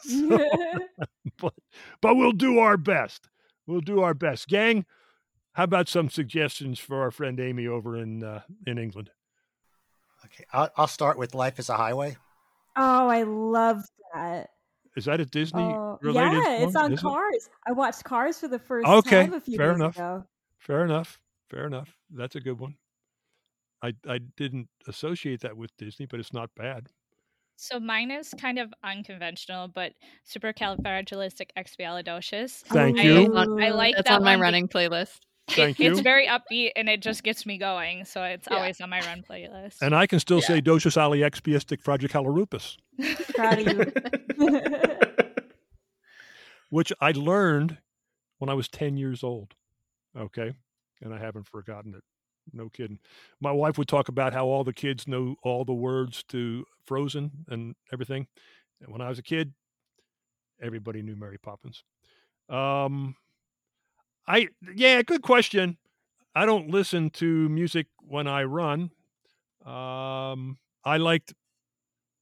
So- 0.04 0.40
but, 1.42 1.54
but 2.02 2.16
we'll 2.16 2.32
do 2.32 2.60
our 2.60 2.78
best. 2.78 3.28
We'll 3.66 3.82
do 3.82 4.02
our 4.02 4.14
best. 4.14 4.48
Gang, 4.48 4.86
how 5.54 5.64
about 5.66 5.90
some 5.90 6.10
suggestions 6.10 6.80
for 6.80 7.02
our 7.02 7.12
friend 7.12 7.38
Amy 7.42 7.68
over 7.68 7.98
in 7.98 8.24
uh, 8.24 8.42
in 8.66 8.78
England? 8.78 9.10
Okay, 10.24 10.46
I'll, 10.54 10.70
I'll 10.78 10.88
start 10.88 11.18
with 11.18 11.36
"Life 11.36 11.60
Is 11.60 11.68
a 11.70 11.76
Highway." 11.76 12.16
Oh, 12.78 13.08
I 13.10 13.24
love 13.24 13.84
that. 14.14 14.50
Is 14.96 15.06
that 15.06 15.20
a 15.20 15.26
Disney 15.26 15.74
Oh, 15.76 16.00
related 16.02 16.44
yeah, 16.44 16.58
it's 16.60 16.74
song? 16.74 16.84
on 16.86 16.94
Is 16.94 17.00
it? 17.00 17.04
Cars. 17.04 17.50
I 17.68 17.72
watched 17.74 18.04
Cars 18.06 18.40
for 18.40 18.48
the 18.48 18.60
first 18.60 18.88
Okay, 18.88 19.24
time 19.24 19.34
a 19.34 19.42
few 19.42 19.58
fair 19.58 19.72
days 19.72 19.76
enough. 19.82 19.96
ago. 19.98 20.24
Fair 20.60 20.86
enough. 20.86 21.20
Fair 21.50 21.66
enough. 21.68 21.98
That's 22.12 22.36
a 22.36 22.40
good 22.40 22.60
one. 22.60 22.76
I 23.84 23.94
I 24.08 24.20
didn't 24.38 24.70
associate 24.88 25.42
that 25.42 25.58
with 25.58 25.76
Disney, 25.78 26.06
but 26.06 26.20
it's 26.22 26.34
not 26.34 26.50
bad. 26.56 26.88
So 27.60 27.80
mine 27.80 28.12
is 28.12 28.32
kind 28.40 28.60
of 28.60 28.72
unconventional, 28.84 29.68
but 29.68 29.94
supercalifragilisticexpialidocious. 30.32 32.52
Thank 32.68 33.00
I, 33.00 33.02
you. 33.02 33.36
I 33.36 33.70
like 33.70 33.96
That's 33.96 34.08
that 34.10 34.18
on 34.18 34.24
my 34.24 34.36
one 34.36 34.42
running 34.42 34.68
playlist. 34.68 35.18
Thank 35.50 35.80
you. 35.80 35.90
It's 35.90 36.02
very 36.02 36.28
upbeat 36.28 36.74
and 36.76 36.88
it 36.88 37.02
just 37.02 37.24
gets 37.24 37.48
me 37.48 37.58
going, 37.58 38.06
so 38.06 38.22
it's 38.24 38.48
Yeah. 38.50 38.58
always 38.58 38.80
on 38.80 38.92
my 38.92 39.00
run 39.00 39.24
playlist. 39.28 39.78
And 39.82 39.96
I 39.96 40.06
can 40.06 40.20
still 40.20 40.38
Yeah. 40.38 40.46
say 40.46 40.62
Docius 40.62 40.98
ali 40.98 41.22
expiastic 41.22 41.82
fragicalarupus, 41.82 42.78
Proud 43.34 43.58
of 43.60 43.74
you. 43.74 43.92
which 46.70 46.94
I 47.02 47.10
learned 47.12 47.80
when 48.38 48.52
I 48.52 48.54
was 48.54 48.68
10 48.68 48.98
years 48.98 49.24
old. 49.24 49.56
Okay. 50.16 50.54
And 51.02 51.12
I 51.12 51.18
haven't 51.18 51.48
forgotten 51.48 51.96
it. 51.96 52.04
No 52.54 52.70
kidding. 52.70 53.00
My 53.40 53.52
wife 53.52 53.78
would 53.78 53.88
talk 53.88 54.10
about 54.10 54.34
how 54.34 54.46
all 54.46 54.64
the 54.64 54.74
kids 54.74 55.08
know 55.08 55.36
all 55.44 55.66
the 55.66 55.74
words 55.74 56.24
to 56.30 56.66
Frozen 56.86 57.32
and 57.50 57.76
everything. 57.92 58.28
And 58.82 58.92
when 58.92 59.02
I 59.02 59.10
was 59.10 59.20
a 59.20 59.24
kid, 59.24 59.54
everybody 60.62 61.02
knew 61.02 61.16
Mary 61.16 61.38
Poppins. 61.38 61.84
Um, 62.50 63.16
I, 64.28 64.50
yeah, 64.76 65.02
good 65.02 65.22
question. 65.22 65.78
I 66.36 66.46
don't 66.46 66.70
listen 66.70 67.10
to 67.12 67.50
music 67.50 67.88
when 68.00 68.28
I 68.28 68.44
run. 68.44 68.92
Um, 69.66 70.58
I 70.86 70.98
liked 70.98 71.34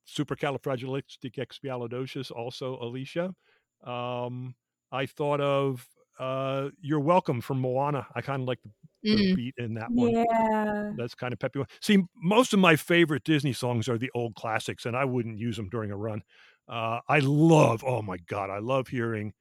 supercalifragilisticexpialidocious 0.07 2.31
also, 2.31 2.77
Alicia. 2.81 3.35
Um, 3.83 4.55
I 4.91 5.05
thought 5.05 5.41
of 5.41 5.87
uh, 6.19 6.69
You're 6.79 6.99
Welcome 6.99 7.41
from 7.41 7.59
Moana. 7.59 8.07
I 8.15 8.21
kind 8.21 8.41
of 8.41 8.47
like 8.47 8.61
the, 8.63 8.69
Mm. 9.05 9.35
beat 9.35 9.53
in 9.57 9.73
that 9.75 9.91
one. 9.91 10.11
Yeah. 10.11 10.91
That's 10.97 11.13
kind 11.15 11.31
of 11.33 11.39
peppy. 11.39 11.59
one. 11.59 11.67
See, 11.81 12.03
most 12.15 12.53
of 12.53 12.59
my 12.59 12.75
favorite 12.75 13.23
Disney 13.23 13.53
songs 13.53 13.87
are 13.87 13.97
the 13.97 14.11
old 14.15 14.35
classics, 14.35 14.85
and 14.85 14.95
I 14.97 15.05
wouldn't 15.05 15.37
use 15.37 15.55
them 15.57 15.69
during 15.69 15.91
a 15.91 15.97
run. 15.97 16.21
Uh, 16.67 16.99
I 17.07 17.19
love, 17.19 17.83
oh 17.85 18.01
my 18.01 18.17
God, 18.27 18.49
I 18.49 18.57
love 18.59 18.87
hearing 18.87 19.33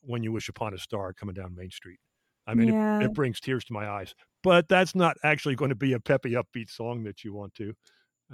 When 0.00 0.22
You 0.22 0.32
Wish 0.32 0.48
Upon 0.48 0.72
a 0.74 0.78
Star 0.78 1.12
coming 1.12 1.34
down 1.34 1.54
Main 1.54 1.70
Street. 1.70 1.98
I 2.46 2.54
mean, 2.54 2.68
Yeah. 2.68 3.00
it, 3.00 3.04
it 3.06 3.12
brings 3.12 3.38
tears 3.40 3.64
to 3.64 3.72
my 3.74 3.88
eyes, 3.88 4.14
but 4.42 4.68
that's 4.68 4.94
not 4.94 5.16
actually 5.22 5.54
going 5.56 5.68
to 5.68 5.74
be 5.74 5.92
a 5.92 6.00
peppy, 6.00 6.30
upbeat 6.32 6.70
song 6.70 7.04
that 7.04 7.22
you 7.22 7.34
want 7.34 7.54
to. 7.56 7.74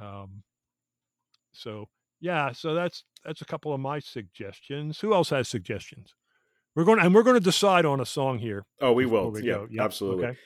Um, 0.00 0.42
so, 1.52 1.88
yeah, 2.20 2.52
so 2.52 2.74
that's 2.74 3.04
that's 3.24 3.40
a 3.40 3.44
couple 3.44 3.72
of 3.74 3.80
my 3.80 3.98
suggestions. 3.98 5.00
Who 5.00 5.12
else 5.12 5.30
has 5.30 5.48
suggestions? 5.48 6.14
We're 6.74 6.84
going 6.84 6.98
to, 6.98 7.04
and 7.06 7.14
we're 7.14 7.22
going 7.22 7.34
to 7.36 7.40
decide 7.40 7.84
on 7.86 8.00
a 8.00 8.06
song 8.06 8.38
here. 8.38 8.64
Oh, 8.80 8.92
we 8.92 9.06
will. 9.06 9.30
we 9.30 9.42
yeah, 9.42 9.54
go. 9.54 9.66
Yep, 9.70 9.84
absolutely. 9.84 10.24
okay. 10.26 10.38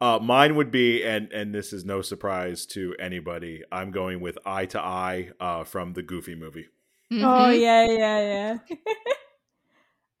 Uh, 0.00 0.18
mine 0.20 0.54
would 0.54 0.70
be, 0.70 1.02
and 1.02 1.32
and 1.32 1.52
this 1.54 1.72
is 1.72 1.84
no 1.84 2.02
surprise 2.02 2.66
to 2.66 2.94
anybody. 3.00 3.64
I'm 3.72 3.90
going 3.90 4.20
with 4.20 4.38
Eye 4.46 4.66
to 4.66 4.80
Eye 4.80 5.30
uh, 5.40 5.64
from 5.64 5.92
the 5.94 6.02
Goofy 6.02 6.36
movie. 6.36 6.68
Oh 7.10 7.14
Mhm. 7.14 7.60
yeah, 7.60 7.86
yeah, 7.86 8.58
yeah. 8.68 8.76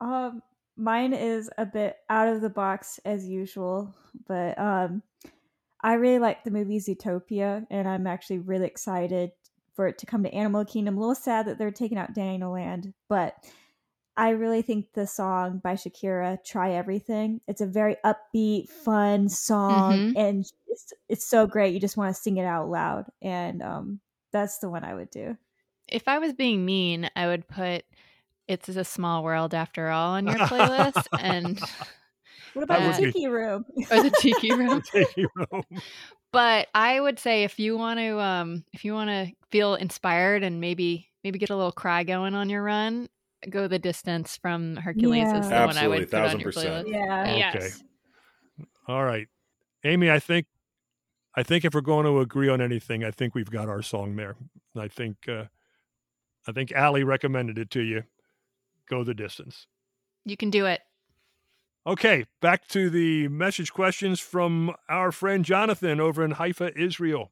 um, 0.00 0.42
mine 0.76 1.12
is 1.12 1.48
a 1.58 1.66
bit 1.66 1.96
out 2.10 2.28
of 2.28 2.40
the 2.40 2.50
box 2.50 2.98
as 3.04 3.28
usual, 3.28 3.94
but 4.26 4.58
um, 4.58 5.02
I 5.80 5.94
really 5.94 6.18
like 6.18 6.42
the 6.42 6.50
movie 6.50 6.80
Zootopia, 6.80 7.64
and 7.70 7.86
I'm 7.88 8.06
actually 8.08 8.38
really 8.38 8.66
excited 8.66 9.30
for 9.76 9.86
it 9.86 9.98
to 9.98 10.06
come 10.06 10.24
to 10.24 10.34
Animal 10.34 10.64
Kingdom. 10.64 10.96
A 10.96 11.00
little 11.00 11.14
sad 11.14 11.46
that 11.46 11.56
they're 11.56 11.70
taking 11.70 11.98
out 11.98 12.14
Dino 12.14 12.52
Land, 12.52 12.94
but 13.08 13.34
I 14.18 14.30
really 14.30 14.62
think 14.62 14.92
the 14.94 15.06
song 15.06 15.60
by 15.62 15.74
Shakira, 15.74 16.42
"Try 16.44 16.72
Everything," 16.72 17.40
it's 17.46 17.60
a 17.60 17.66
very 17.66 17.96
upbeat, 18.04 18.68
fun 18.68 19.28
song, 19.28 20.12
Mhm. 20.12 20.16
and 20.16 20.52
it's 20.66 20.92
it's 21.08 21.24
so 21.24 21.46
great. 21.46 21.72
You 21.72 21.78
just 21.80 21.96
want 21.96 22.14
to 22.14 22.20
sing 22.20 22.36
it 22.36 22.44
out 22.44 22.68
loud, 22.68 23.06
and 23.22 23.62
um, 23.62 24.00
that's 24.32 24.58
the 24.58 24.68
one 24.68 24.82
I 24.82 24.94
would 24.94 25.10
do. 25.10 25.36
If 25.86 26.08
I 26.08 26.18
was 26.18 26.32
being 26.32 26.66
mean, 26.66 27.08
I 27.14 27.28
would 27.28 27.46
put 27.46 27.84
"It's 28.48 28.68
a 28.68 28.84
Small 28.84 29.22
World 29.22 29.54
After 29.54 29.88
All" 29.88 30.14
on 30.14 30.26
your 30.26 30.38
playlist, 30.40 31.06
and 31.22 31.58
What 32.54 32.64
about 32.64 32.82
uh, 32.82 32.98
the 32.98 33.12
Tiki 33.12 33.28
Room? 33.28 33.64
or 33.92 34.02
the 34.02 34.10
Tiki 34.10 34.52
Room. 34.56 34.82
Tiki 34.92 35.26
Room. 35.36 35.62
But 36.32 36.68
I 36.74 37.00
would 37.00 37.18
say 37.18 37.44
if 37.44 37.58
you 37.58 37.78
want 37.78 38.00
to, 38.00 38.18
um, 38.20 38.64
if 38.72 38.84
you 38.84 38.94
want 38.94 39.10
to 39.10 39.32
feel 39.50 39.76
inspired 39.76 40.42
and 40.42 40.60
maybe 40.60 41.08
maybe 41.24 41.38
get 41.38 41.50
a 41.50 41.56
little 41.56 41.72
cry 41.72 42.02
going 42.04 42.34
on 42.34 42.50
your 42.50 42.62
run, 42.62 43.08
go 43.50 43.68
the 43.68 43.78
distance 43.78 44.36
from 44.36 44.76
Hercules 44.76 45.26
is 45.32 45.48
the 45.48 45.54
Yeah. 45.54 45.66
one 45.66 45.76
I 45.78 45.88
would 45.88 46.02
Absolutely, 46.02 46.06
put 46.06 46.14
on 46.14 46.22
thousand 46.22 46.40
your 46.40 46.52
percent. 46.52 46.86
playlist. 46.88 46.92
Yeah. 46.92 47.22
Okay. 47.22 47.38
Yes. 47.38 47.84
All 48.86 49.04
right, 49.04 49.28
Amy. 49.84 50.10
I 50.10 50.18
think, 50.18 50.46
I 51.34 51.42
think 51.42 51.64
if 51.64 51.74
we're 51.74 51.80
going 51.82 52.04
to 52.06 52.20
agree 52.20 52.48
on 52.48 52.60
anything, 52.60 53.04
I 53.04 53.10
think 53.10 53.34
we've 53.34 53.50
got 53.50 53.68
our 53.68 53.82
song 53.82 54.16
there. 54.16 54.36
I 54.76 54.88
think, 54.88 55.28
uh, 55.28 55.44
I 56.46 56.52
think 56.52 56.72
Allie 56.72 57.04
recommended 57.04 57.58
it 57.58 57.70
to 57.72 57.80
you. 57.82 58.04
Go 58.88 59.04
the 59.04 59.14
distance. 59.14 59.66
You 60.24 60.36
can 60.36 60.50
do 60.50 60.64
it. 60.66 60.80
Okay, 61.86 62.24
back 62.40 62.66
to 62.68 62.90
the 62.90 63.28
message 63.28 63.72
questions 63.72 64.20
from 64.20 64.74
our 64.88 65.12
friend 65.12 65.44
Jonathan 65.44 66.00
over 66.00 66.24
in 66.24 66.32
Haifa, 66.32 66.78
Israel. 66.78 67.30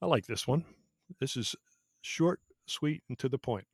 I 0.00 0.06
like 0.06 0.26
this 0.26 0.46
one. 0.46 0.64
This 1.20 1.36
is 1.36 1.54
short, 2.00 2.40
sweet, 2.66 3.02
and 3.08 3.18
to 3.18 3.28
the 3.28 3.38
point. 3.38 3.66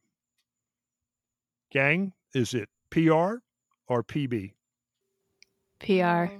Gang, 1.75 2.13
is 2.33 2.55
it 2.55 2.69
PR 2.91 3.35
or 3.89 4.05
PB? 4.05 4.53
PR. 5.81 6.37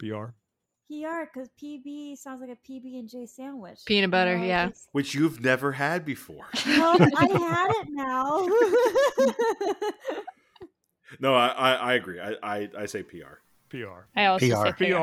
PR. 0.00 0.32
PR 0.90 1.24
because 1.32 1.48
PB 1.62 2.18
sounds 2.18 2.40
like 2.40 2.50
a 2.50 2.56
PB 2.68 2.98
and 2.98 3.08
J 3.08 3.24
sandwich. 3.26 3.78
Peanut 3.86 4.10
butter, 4.10 4.36
know, 4.36 4.44
yeah. 4.44 4.64
it's- 4.64 4.88
Which 4.90 5.14
you've 5.14 5.40
never 5.40 5.70
had 5.70 6.04
before. 6.04 6.46
No, 6.66 6.96
I 7.16 7.28
had 7.38 7.70
it 7.76 7.88
now. 7.90 8.48
No, 11.20 11.32
I, 11.32 11.46
I, 11.46 11.72
I 11.74 11.92
agree. 11.94 12.18
I, 12.18 12.34
I, 12.42 12.68
I 12.76 12.86
say 12.86 13.04
PR. 13.04 13.38
PR. 13.68 14.06
I 14.16 14.24
also 14.24 14.48
PR. 14.48 14.66
say 14.76 14.90
PR. 14.90 14.96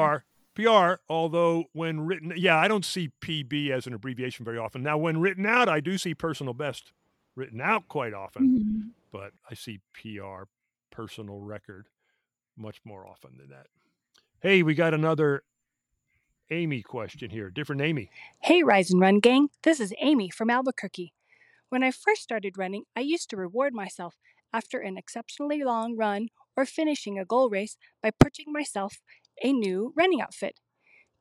PR. 0.56 0.62
PR, 0.62 0.94
although 1.08 1.66
when 1.72 2.02
written, 2.02 2.34
yeah, 2.36 2.58
I 2.58 2.68
don't 2.68 2.84
see 2.84 3.12
PB 3.22 3.70
as 3.70 3.88
an 3.88 3.94
abbreviation 3.94 4.44
very 4.44 4.58
often. 4.58 4.84
Now, 4.84 4.98
when 4.98 5.22
written 5.22 5.46
out, 5.46 5.70
I 5.70 5.80
do 5.80 5.98
see 5.98 6.14
personal 6.14 6.54
best 6.54 6.92
written 7.36 7.62
out 7.62 7.88
quite 7.88 8.14
often, 8.14 8.60
Mhm. 8.60 8.94
but 9.12 9.34
I 9.50 9.54
see 9.54 9.80
PR, 9.94 10.48
personal 10.90 11.40
record, 11.40 11.88
much 12.56 12.84
more 12.84 13.08
often 13.08 13.38
than 13.38 13.50
that. 13.50 13.68
Hey, 14.42 14.64
we 14.64 14.74
got 14.76 14.94
another 14.94 15.44
Amy 16.50 16.82
question 16.82 17.30
here. 17.30 17.50
Different 17.50 17.82
Amy. 17.82 18.10
Hey, 18.42 18.62
Rise 18.64 18.92
and 18.92 19.00
Run 19.00 19.20
gang. 19.20 19.50
This 19.64 19.80
is 19.80 19.94
Amy 20.00 20.30
from 20.30 20.50
Albuquerque. 20.50 21.14
When 21.70 21.84
I 21.84 21.92
first 21.92 22.22
started 22.22 22.58
running, 22.58 22.84
I 22.96 23.00
used 23.02 23.30
to 23.30 23.38
reward 23.38 23.74
myself 23.74 24.18
after 24.52 24.80
an 24.80 24.98
exceptionally 24.98 25.64
long 25.64 25.96
run 25.96 26.28
or 26.58 26.66
finishing 26.66 27.18
a 27.18 27.24
goal 27.24 27.50
race 27.50 27.78
by 28.02 28.12
purchasing 28.12 28.52
myself 28.52 29.02
a 29.42 29.54
new 29.54 29.94
running 29.96 30.20
outfit. 30.22 30.60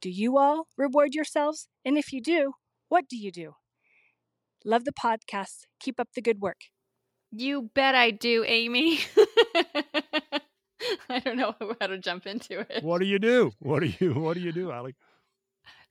Do 0.00 0.10
you 0.10 0.36
all 0.36 0.66
reward 0.76 1.14
yourselves? 1.14 1.68
And 1.84 1.96
if 1.96 2.12
you 2.12 2.20
do, 2.20 2.54
what 2.88 3.08
do 3.08 3.16
you 3.16 3.30
do? 3.30 3.54
Love 4.64 4.84
the 4.84 4.92
podcast. 4.92 5.64
Keep 5.80 5.98
up 6.00 6.08
the 6.14 6.22
good 6.22 6.40
work. 6.40 6.60
You 7.32 7.70
bet 7.74 7.94
I 7.94 8.10
do, 8.10 8.44
Amy. 8.46 8.98
I 11.08 11.18
don't 11.20 11.36
know 11.36 11.54
how 11.80 11.86
to 11.86 11.98
jump 11.98 12.26
into 12.26 12.60
it. 12.60 12.82
What 12.82 13.00
do 13.00 13.06
you 13.06 13.18
do? 13.18 13.52
What 13.60 13.80
do 13.80 13.92
you 14.00 14.14
What 14.14 14.34
do 14.34 14.40
you 14.40 14.52
do, 14.52 14.70
Allie? 14.72 14.96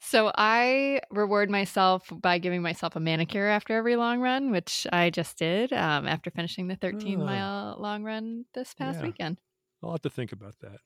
So 0.01 0.31
I 0.35 1.01
reward 1.11 1.49
myself 1.49 2.09
by 2.21 2.37
giving 2.37 2.61
myself 2.61 2.95
a 2.95 2.99
manicure 3.01 3.47
after 3.47 3.75
every 3.75 3.95
long 3.97 4.21
run, 4.21 4.49
which 4.49 4.87
I 4.93 5.09
just 5.09 5.37
did 5.37 5.73
um, 5.73 6.07
after 6.07 6.31
finishing 6.31 6.67
the 6.67 6.77
13 6.77 7.21
Oh. 7.21 7.25
mile 7.25 7.75
long 7.79 8.03
run 8.03 8.45
this 8.53 8.73
past 8.73 8.99
Yeah. 8.99 9.05
weekend. 9.07 9.39
I'll 9.83 9.91
have 9.91 10.01
to 10.03 10.09
think 10.09 10.31
about 10.31 10.55
that. 10.61 10.77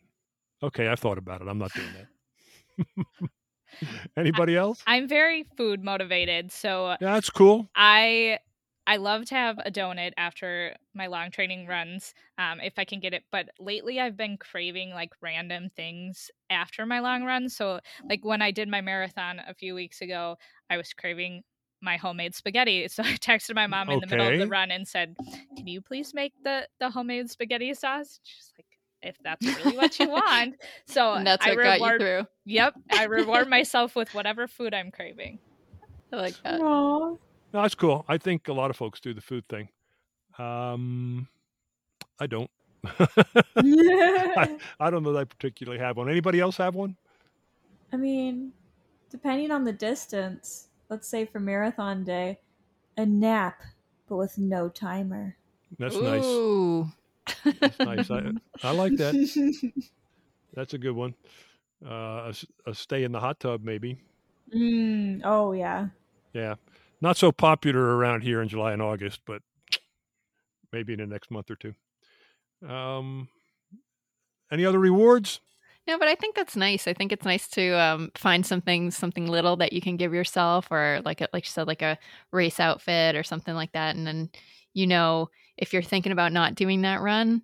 Okay, 0.64 0.90
I 0.90 0.96
thought 0.96 1.18
about 1.20 1.42
it. 1.42 1.48
I'm 1.48 1.60
not 1.60 1.72
doing 1.74 1.94
that. 1.94 3.06
Anybody 4.18 4.56
else? 4.56 4.88
I'm 4.88 5.08
very 5.08 5.44
food 5.58 5.84
motivated, 5.84 6.52
so 6.52 6.98
Yeah, 7.00 7.14
that's 7.14 7.30
cool. 7.30 7.70
I 7.76 8.40
I 8.88 8.98
love 8.98 9.26
to 9.28 9.36
have 9.36 9.60
a 9.60 9.72
donut 9.72 10.14
after 10.18 10.76
my 10.94 11.08
long 11.08 11.32
training 11.32 11.68
runs, 11.68 12.14
um, 12.38 12.60
if 12.62 12.80
I 12.80 12.86
can 12.86 13.00
get 13.00 13.14
it. 13.14 13.24
But 13.32 13.50
lately, 13.60 14.00
I've 14.00 14.18
been 14.18 14.38
craving 14.38 14.92
like 14.92 15.12
random 15.22 15.70
things 15.70 16.32
after 16.50 16.86
my 16.86 17.00
long 17.00 17.24
runs. 17.24 17.56
So, 17.56 17.80
like 18.10 18.26
when 18.26 18.42
I 18.42 18.52
did 18.52 18.68
my 18.70 18.82
marathon 18.82 19.40
a 19.40 19.54
few 19.56 19.76
weeks 19.76 20.02
ago, 20.02 20.38
I 20.70 20.78
was 20.78 20.94
craving 20.94 21.44
my 21.82 21.98
homemade 21.98 22.36
spaghetti. 22.36 22.88
So 22.90 23.04
I 23.04 23.16
texted 23.18 23.56
my 23.56 23.68
mom 23.68 23.92
in 23.92 24.02
the 24.02 24.08
middle 24.08 24.28
of 24.28 24.38
the 24.38 24.48
run 24.48 24.72
and 24.72 24.88
said, 24.88 25.18
"Can 25.58 25.68
you 25.68 25.82
please 25.82 26.14
make 26.14 26.34
the 26.44 26.68
the 26.80 26.92
homemade 26.92 27.30
spaghetti 27.32 27.74
sauce?" 27.74 28.20
She's 28.24 28.52
like, 28.58 28.73
"If 29.04 29.18
that's 29.24 29.46
really 29.46 29.76
what 29.78 30.00
you 30.00 30.10
want." 30.10 30.56
So 30.86 31.14
And 31.14 31.28
that's 31.28 31.46
I 31.46 31.50
what 31.52 31.64
got 31.64 31.80
you 31.80 31.86
reward- 31.86 32.02
through. 32.02 32.28
Yep, 32.46 32.74
I 32.92 33.04
reward 33.20 33.50
myself 33.50 33.96
with 33.96 34.14
whatever 34.14 34.48
food 34.48 34.74
I'm 34.74 34.92
craving. 34.92 35.40
I 36.12 36.16
like 36.16 36.42
that. 36.44 36.62
Aw. 36.62 37.10
No, 37.10 37.20
that's 37.52 37.76
cool. 37.76 38.06
I 38.08 38.18
think 38.18 38.48
a 38.48 38.54
lot 38.54 38.70
of 38.72 38.76
folks 38.76 39.00
do 39.00 39.14
the 39.14 39.22
food 39.22 39.48
thing. 39.48 39.70
Um, 40.40 41.28
I 42.20 42.26
don't. 42.28 42.50
I, 42.86 44.58
I 44.80 44.90
don't 44.90 45.04
know 45.04 45.14
that 45.14 45.20
I 45.20 45.24
particularly 45.26 45.80
have 45.80 45.98
one. 45.98 46.10
Anybody 46.10 46.40
else 46.40 46.58
have 46.58 46.76
one? 46.76 46.96
I 47.92 47.98
mean, 47.98 48.52
depending 49.10 49.52
on 49.52 49.64
the 49.64 49.72
distance, 49.74 50.68
let's 50.90 51.08
say 51.08 51.26
for 51.26 51.40
marathon 51.40 52.04
day, 52.04 52.40
a 52.98 53.06
nap, 53.06 53.62
but 54.10 54.18
with 54.18 54.38
no 54.38 54.68
timer. 54.70 55.38
That's 55.80 55.96
nice. 55.96 56.24
Ooh. 57.46 57.54
That's 57.60 57.80
nice. 57.80 58.12
I, 58.12 58.32
I 58.64 58.72
like 58.72 58.96
that. 58.98 59.14
That's 60.54 60.74
a 60.74 60.78
good 60.78 60.96
one. 60.96 61.16
Uh, 61.86 61.90
a, 62.26 62.30
s- 62.30 62.46
a 62.66 62.74
stay 62.74 63.04
in 63.04 63.12
the 63.12 63.20
hot 63.20 63.40
tub, 63.40 63.64
maybe. 63.64 63.98
Mm, 64.56 65.22
oh 65.24 65.54
yeah. 65.54 65.88
Yeah. 66.34 66.56
Not 67.02 67.18
so 67.18 67.32
popular 67.32 67.98
around 67.98 68.22
here 68.22 68.42
in 68.42 68.48
July 68.48 68.74
and 68.74 68.82
August, 68.82 69.22
but 69.26 69.42
maybe 70.72 70.94
in 70.94 71.00
the 71.00 71.06
next 71.06 71.32
month 71.32 71.50
or 71.52 71.56
two. 71.56 71.74
Um, 72.68 73.28
any 74.52 74.66
other 74.66 74.80
rewards? 74.80 75.40
No, 75.86 76.00
but 76.00 76.08
I 76.08 76.16
think 76.16 76.36
that's 76.36 76.56
nice. 76.56 76.88
I 76.88 76.94
think 76.94 77.12
it's 77.12 77.26
nice 77.26 77.48
to 77.50 77.72
um, 77.78 78.12
find 78.16 78.46
something, 78.46 78.90
something 78.90 79.28
little 79.28 79.58
that 79.58 79.74
you 79.74 79.82
can 79.82 79.98
give 79.98 80.14
yourself, 80.14 80.72
or 80.72 81.02
like, 81.04 81.20
a, 81.20 81.28
like 81.34 81.44
you 81.46 81.50
said, 81.52 81.68
like 81.68 81.82
a 81.82 81.98
race 82.32 82.60
outfit 82.60 83.18
or 83.18 83.24
something 83.24 83.54
like 83.54 83.74
that. 83.74 83.96
And 83.98 84.08
then, 84.08 84.30
you 84.74 84.88
know, 84.88 85.30
if 85.58 85.74
you're 85.74 85.82
thinking 85.82 86.12
about 86.12 86.32
not 86.32 86.56
doing 86.56 86.82
that 86.82 87.02
run, 87.02 87.44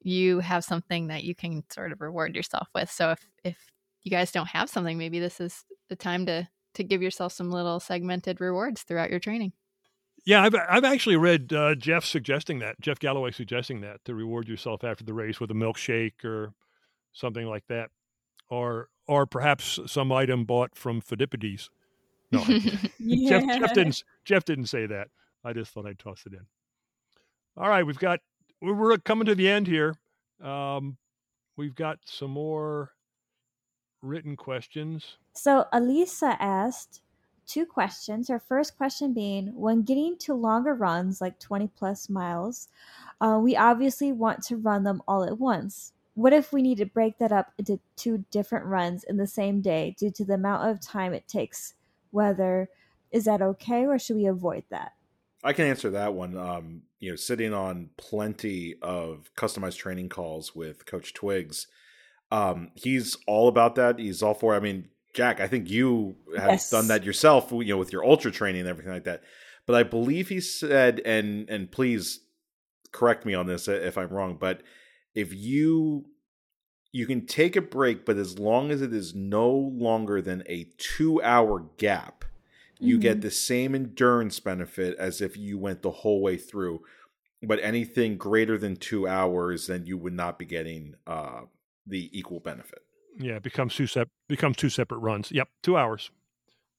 you 0.00 0.40
have 0.40 0.64
something 0.64 1.08
that 1.08 1.24
you 1.24 1.34
can 1.34 1.64
sort 1.70 1.92
of 1.92 2.00
reward 2.00 2.36
yourself 2.36 2.68
with. 2.74 2.90
So 2.90 3.10
if 3.10 3.26
if 3.44 3.56
you 4.02 4.10
guys 4.10 4.32
don't 4.32 4.48
have 4.48 4.70
something, 4.70 4.96
maybe 4.96 5.20
this 5.20 5.40
is 5.40 5.64
the 5.88 5.96
time 5.96 6.26
to 6.26 6.48
to 6.74 6.84
give 6.84 7.02
yourself 7.02 7.32
some 7.32 7.50
little 7.50 7.80
segmented 7.80 8.40
rewards 8.40 8.82
throughout 8.82 9.10
your 9.10 9.20
training. 9.20 9.52
Yeah, 10.24 10.42
I've 10.42 10.54
I've 10.54 10.84
actually 10.84 11.16
read 11.16 11.52
uh, 11.52 11.74
Jeff 11.74 12.04
suggesting 12.04 12.58
that 12.60 12.80
Jeff 12.80 12.98
Galloway 12.98 13.30
suggesting 13.30 13.80
that 13.80 14.04
to 14.04 14.14
reward 14.14 14.48
yourself 14.48 14.84
after 14.84 15.04
the 15.04 15.14
race 15.14 15.40
with 15.40 15.50
a 15.50 15.54
milkshake 15.54 16.24
or 16.24 16.52
something 17.12 17.46
like 17.46 17.66
that, 17.68 17.90
or 18.48 18.88
or 19.06 19.26
perhaps 19.26 19.80
some 19.86 20.12
item 20.12 20.44
bought 20.44 20.76
from 20.76 21.00
Pheidippides. 21.00 21.70
No, 22.30 22.44
yeah. 22.98 23.40
Jeff, 23.40 23.60
Jeff 23.60 23.74
didn't 23.74 24.04
Jeff 24.24 24.44
didn't 24.44 24.66
say 24.66 24.86
that. 24.86 25.08
I 25.44 25.52
just 25.52 25.72
thought 25.72 25.86
I'd 25.86 25.98
toss 25.98 26.24
it 26.26 26.34
in. 26.34 26.46
All 27.60 27.68
right, 27.68 27.84
we've 27.84 27.98
got 27.98 28.20
we're 28.62 28.96
coming 28.98 29.26
to 29.26 29.34
the 29.34 29.48
end 29.48 29.66
here. 29.66 29.96
Um, 30.40 30.96
we've 31.56 31.74
got 31.74 31.98
some 32.04 32.30
more 32.30 32.92
written 34.00 34.36
questions. 34.36 35.16
So 35.32 35.64
Elisa 35.72 36.36
asked 36.40 37.02
two 37.48 37.66
questions. 37.66 38.28
Her 38.28 38.38
first 38.38 38.76
question 38.76 39.12
being 39.12 39.48
when 39.56 39.82
getting 39.82 40.16
to 40.18 40.34
longer 40.34 40.72
runs, 40.72 41.20
like 41.20 41.40
20 41.40 41.68
plus 41.76 42.08
miles, 42.08 42.68
uh, 43.20 43.40
we 43.42 43.56
obviously 43.56 44.12
want 44.12 44.44
to 44.44 44.56
run 44.56 44.84
them 44.84 45.02
all 45.08 45.24
at 45.24 45.40
once. 45.40 45.92
What 46.14 46.32
if 46.32 46.52
we 46.52 46.62
need 46.62 46.78
to 46.78 46.86
break 46.86 47.18
that 47.18 47.32
up 47.32 47.52
into 47.58 47.80
two 47.96 48.24
different 48.30 48.66
runs 48.66 49.02
in 49.02 49.16
the 49.16 49.26
same 49.26 49.60
day 49.60 49.96
due 49.98 50.12
to 50.12 50.24
the 50.24 50.34
amount 50.34 50.68
of 50.68 50.80
time 50.80 51.12
it 51.12 51.26
takes? 51.26 51.74
Whether 52.12 52.68
is 53.10 53.24
that 53.24 53.42
okay 53.42 53.84
or 53.84 53.98
should 53.98 54.16
we 54.16 54.26
avoid 54.26 54.62
that? 54.70 54.92
I 55.42 55.52
can 55.52 55.66
answer 55.66 55.90
that 55.90 56.14
one. 56.14 56.36
Um, 56.36 56.82
you 57.00 57.10
know, 57.10 57.16
sitting 57.16 57.52
on 57.52 57.90
plenty 57.96 58.74
of 58.82 59.30
customized 59.36 59.76
training 59.76 60.08
calls 60.08 60.54
with 60.54 60.86
Coach 60.86 61.14
Twiggs, 61.14 61.66
um, 62.30 62.70
he's 62.74 63.16
all 63.26 63.48
about 63.48 63.74
that. 63.76 63.98
He's 63.98 64.22
all 64.22 64.34
for. 64.34 64.54
I 64.54 64.60
mean, 64.60 64.88
Jack, 65.14 65.40
I 65.40 65.48
think 65.48 65.70
you 65.70 66.16
have 66.36 66.50
yes. 66.50 66.70
done 66.70 66.88
that 66.88 67.04
yourself. 67.04 67.50
You 67.52 67.64
know, 67.64 67.78
with 67.78 67.92
your 67.92 68.04
ultra 68.04 68.30
training 68.30 68.62
and 68.62 68.70
everything 68.70 68.92
like 68.92 69.04
that. 69.04 69.22
But 69.66 69.76
I 69.76 69.82
believe 69.82 70.28
he 70.28 70.40
said, 70.40 71.00
and 71.04 71.48
and 71.48 71.70
please 71.70 72.20
correct 72.92 73.24
me 73.26 73.34
on 73.34 73.46
this 73.46 73.68
if 73.68 73.98
I'm 73.98 74.08
wrong, 74.08 74.36
but 74.40 74.62
if 75.14 75.34
you 75.34 76.06
you 76.92 77.06
can 77.06 77.26
take 77.26 77.54
a 77.54 77.60
break, 77.60 78.06
but 78.06 78.16
as 78.16 78.38
long 78.38 78.70
as 78.70 78.80
it 78.80 78.92
is 78.92 79.14
no 79.14 79.50
longer 79.50 80.22
than 80.22 80.42
a 80.46 80.70
two 80.78 81.22
hour 81.22 81.66
gap, 81.76 82.24
you 82.78 82.94
mm-hmm. 82.94 83.02
get 83.02 83.20
the 83.20 83.30
same 83.30 83.74
endurance 83.74 84.40
benefit 84.40 84.96
as 84.98 85.20
if 85.20 85.36
you 85.36 85.58
went 85.58 85.82
the 85.82 85.90
whole 85.90 86.20
way 86.20 86.36
through. 86.36 86.82
But 87.42 87.60
anything 87.62 88.16
greater 88.16 88.58
than 88.58 88.76
two 88.76 89.06
hours, 89.06 89.68
then 89.68 89.86
you 89.86 89.96
would 89.96 90.12
not 90.12 90.38
be 90.38 90.44
getting 90.44 90.94
uh, 91.06 91.42
the 91.86 92.10
equal 92.16 92.40
benefit. 92.40 92.82
Yeah, 93.18 93.36
it 93.36 93.42
becomes 93.42 93.74
two 93.74 93.86
sep- 93.86 94.10
becomes 94.28 94.56
two 94.56 94.70
separate 94.70 94.98
runs. 94.98 95.30
Yep, 95.30 95.48
two 95.62 95.76
hours. 95.76 96.10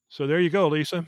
So 0.10 0.28
there 0.28 0.40
you 0.40 0.50
go, 0.50 0.68
Lisa. 0.68 1.06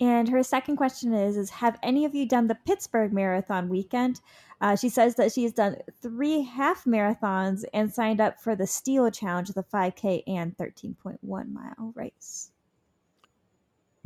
And 0.00 0.28
her 0.28 0.42
second 0.42 0.76
question 0.76 1.14
is: 1.14 1.36
Is 1.36 1.50
have 1.50 1.78
any 1.82 2.04
of 2.04 2.14
you 2.14 2.26
done 2.26 2.48
the 2.48 2.54
Pittsburgh 2.54 3.12
Marathon 3.12 3.68
weekend? 3.68 4.20
Uh, 4.60 4.76
she 4.76 4.88
says 4.88 5.14
that 5.16 5.32
she's 5.32 5.52
done 5.52 5.76
three 6.00 6.42
half 6.42 6.84
marathons 6.84 7.64
and 7.72 7.92
signed 7.92 8.20
up 8.20 8.40
for 8.40 8.56
the 8.56 8.66
Steel 8.66 9.10
Challenge, 9.10 9.48
the 9.50 9.62
5K 9.62 10.22
and 10.26 10.56
13.1 10.56 11.18
mile 11.22 11.92
race. 11.94 12.50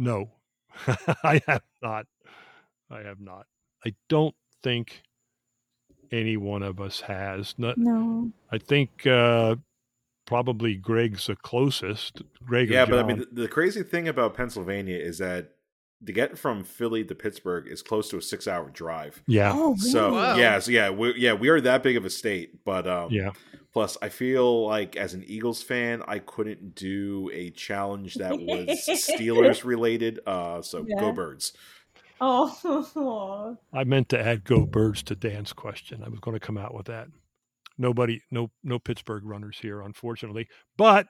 No, 0.01 0.31
I 1.23 1.43
have 1.47 1.63
not. 1.83 2.07
I 2.91 3.01
have 3.03 3.21
not. 3.21 3.47
I 3.85 3.93
don't 4.09 4.35
think 4.63 5.03
any 6.11 6.39
one 6.39 6.63
of 6.63 6.81
us 6.81 7.03
has. 7.03 7.55
Not, 7.59 7.77
no. 7.77 8.33
I 8.51 8.57
think 8.57 9.07
uh, 9.07 9.57
probably 10.25 10.75
Greg's 10.75 11.27
the 11.27 11.37
closest. 11.37 12.23
Greg. 12.43 12.71
Yeah, 12.71 12.87
but 12.87 12.99
I 12.99 13.03
mean, 13.03 13.19
the, 13.19 13.43
the, 13.43 13.49
crazy 13.49 13.83
thing 13.83 14.09
about 14.09 14.33
Pennsylvania 14.33 14.97
is 14.97 15.19
that 15.19 15.53
to 16.07 16.13
get 16.13 16.39
from 16.39 16.65
Philly 16.65 17.05
to 17.05 17.15
Pittsburgh 17.15 17.69
is 17.69 17.83
close 17.83 18.09
to 18.11 18.19
a 18.19 18.23
six-hour 18.23 18.71
drive. 18.71 19.23
Yeah. 19.27 19.53
Oh, 19.55 19.71
really? 19.71 19.79
So 19.79 20.35
yeah, 20.37 20.59
so 20.59 20.71
yeah, 20.71 20.91
we, 20.91 21.15
yeah, 21.17 21.35
we 21.35 21.49
are 21.49 21.61
that 21.61 21.83
big 21.83 21.97
of 21.97 22.05
a 22.05 22.11
state, 22.11 22.65
but 22.65 22.87
um, 22.87 23.11
yeah. 23.11 23.31
Plus, 23.73 23.97
I 24.03 24.09
feel 24.09 24.67
like 24.67 24.97
as 24.97 25.15
an 25.15 25.23
Eagles 25.27 25.63
fan, 25.63 26.03
I 26.09 26.19
couldn't 26.19 26.75
do 26.75 27.31
a 27.33 27.51
challenge 27.51 28.17
that 28.17 28.33
was 28.33 28.69
Steelers 28.89 29.65
related. 29.65 30.19
Uh, 30.27 30.61
so 30.61 30.85
yeah. 30.87 30.99
go 30.99 31.13
Birds. 31.13 31.53
Oh, 32.21 33.57
I 33.73 33.85
meant 33.85 34.09
to 34.11 34.21
add 34.21 34.45
"Go 34.45 34.67
Birds" 34.67 35.03
to 35.05 35.15
Dan's 35.15 35.53
question. 35.53 36.03
I 36.05 36.09
was 36.09 36.19
going 36.21 36.35
to 36.35 36.45
come 36.45 36.59
out 36.59 36.75
with 36.75 36.87
that. 36.87 37.07
Nobody, 37.79 38.23
no, 38.31 38.51
no 38.63 38.79
Pittsburgh 38.79 39.25
runners 39.25 39.59
here, 39.61 39.81
unfortunately. 39.81 40.49
But 40.77 41.07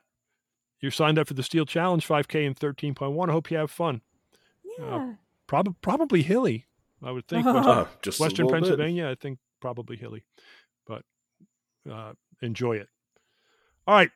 you're 0.80 0.92
signed 0.92 1.18
up 1.18 1.26
for 1.26 1.34
the 1.34 1.42
Steel 1.42 1.66
Challenge 1.66 2.06
5K 2.06 2.46
and 2.46 2.56
13.1. 2.56 3.28
I 3.28 3.32
hope 3.32 3.50
you 3.50 3.56
have 3.56 3.72
fun. 3.72 4.02
Yeah. 4.80 4.94
Uh, 4.94 5.12
prob- 5.46 5.76
probably 5.82 6.22
hilly, 6.22 6.66
I 7.02 7.10
would 7.10 7.28
think. 7.28 7.44
Western, 7.44 7.64
uh, 7.66 7.86
Western 8.18 8.48
Pennsylvania, 8.48 9.04
bit. 9.04 9.10
I 9.10 9.14
think 9.14 9.38
probably 9.60 9.96
hilly. 9.96 10.24
But 10.86 11.04
uh, 11.90 12.12
enjoy 12.40 12.76
it. 12.76 12.88
All 13.86 13.94
right. 13.94 14.10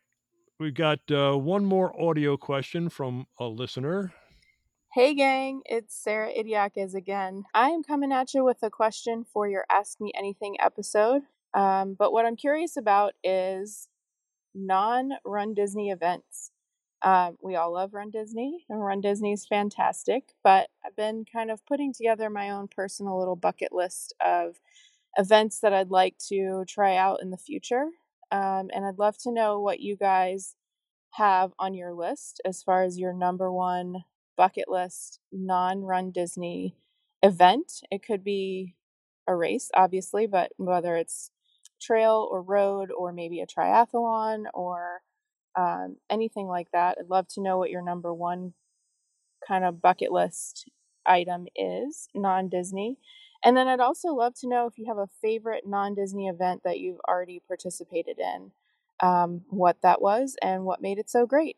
We've 0.58 0.74
got 0.74 1.00
uh, 1.10 1.36
one 1.36 1.64
more 1.64 2.00
audio 2.00 2.36
question 2.36 2.88
from 2.88 3.26
a 3.38 3.46
listener. 3.46 4.12
Hey, 4.94 5.12
gang, 5.14 5.62
it's 5.64 5.92
Sarah 5.96 6.30
Idiakis 6.32 6.94
again. 6.94 7.42
I 7.52 7.70
am 7.70 7.82
coming 7.82 8.12
at 8.12 8.32
you 8.32 8.44
with 8.44 8.58
a 8.62 8.70
question 8.70 9.24
for 9.24 9.48
your 9.48 9.64
Ask 9.68 10.00
Me 10.00 10.12
Anything 10.16 10.56
episode. 10.60 11.22
Um, 11.52 11.96
but 11.98 12.12
what 12.12 12.24
I'm 12.24 12.36
curious 12.36 12.76
about 12.76 13.14
is 13.24 13.88
non 14.54 15.10
Run 15.24 15.52
Disney 15.52 15.90
events. 15.90 16.52
Um, 17.04 17.36
we 17.42 17.54
all 17.56 17.72
love 17.74 17.94
Run 17.94 18.10
Disney, 18.10 18.64
and 18.70 18.84
Run 18.84 19.02
Disney 19.02 19.32
is 19.32 19.46
fantastic, 19.46 20.34
but 20.42 20.70
I've 20.84 20.96
been 20.96 21.26
kind 21.30 21.50
of 21.50 21.64
putting 21.66 21.92
together 21.92 22.30
my 22.30 22.50
own 22.50 22.68
personal 22.68 23.18
little 23.18 23.36
bucket 23.36 23.72
list 23.72 24.14
of 24.24 24.56
events 25.18 25.60
that 25.60 25.74
I'd 25.74 25.90
like 25.90 26.16
to 26.28 26.64
try 26.68 26.96
out 26.96 27.20
in 27.22 27.30
the 27.30 27.36
future. 27.38 27.88
Um, 28.32 28.70
and 28.74 28.86
I'd 28.86 28.98
love 28.98 29.18
to 29.18 29.32
know 29.32 29.60
what 29.60 29.80
you 29.80 29.96
guys 29.96 30.56
have 31.12 31.52
on 31.58 31.74
your 31.74 31.94
list 31.94 32.40
as 32.44 32.62
far 32.62 32.84
as 32.84 32.98
your 32.98 33.12
number 33.12 33.52
one 33.52 34.04
bucket 34.36 34.68
list 34.68 35.20
non 35.32 35.82
run 35.82 36.10
Disney 36.12 36.76
event. 37.22 37.82
It 37.90 38.02
could 38.04 38.24
be 38.24 38.76
a 39.28 39.34
race, 39.36 39.70
obviously, 39.74 40.26
but 40.26 40.52
whether 40.58 40.96
it's 40.96 41.30
trail 41.80 42.28
or 42.30 42.42
road 42.42 42.90
or 42.90 43.12
maybe 43.12 43.40
a 43.40 43.46
triathlon 43.46 44.44
or 44.54 45.02
um, 45.56 45.96
anything 46.10 46.46
like 46.46 46.68
that, 46.72 46.96
I'd 46.98 47.08
love 47.08 47.28
to 47.28 47.42
know 47.42 47.58
what 47.58 47.70
your 47.70 47.82
number 47.82 48.12
one 48.12 48.54
kind 49.46 49.64
of 49.64 49.80
bucket 49.80 50.12
list 50.12 50.68
item 51.06 51.46
is 51.56 52.08
non 52.14 52.48
Disney. 52.48 52.98
And 53.44 53.56
then 53.56 53.68
I'd 53.68 53.80
also 53.80 54.08
love 54.08 54.34
to 54.40 54.48
know 54.48 54.66
if 54.66 54.78
you 54.78 54.86
have 54.88 54.96
a 54.98 55.08
favorite 55.20 55.64
non 55.66 55.94
Disney 55.94 56.28
event 56.28 56.62
that 56.64 56.78
you've 56.78 57.00
already 57.08 57.42
participated 57.46 58.18
in, 58.18 58.52
um, 59.00 59.42
what 59.50 59.76
that 59.82 60.00
was, 60.00 60.36
and 60.42 60.64
what 60.64 60.80
made 60.80 60.98
it 60.98 61.10
so 61.10 61.26
great. 61.26 61.56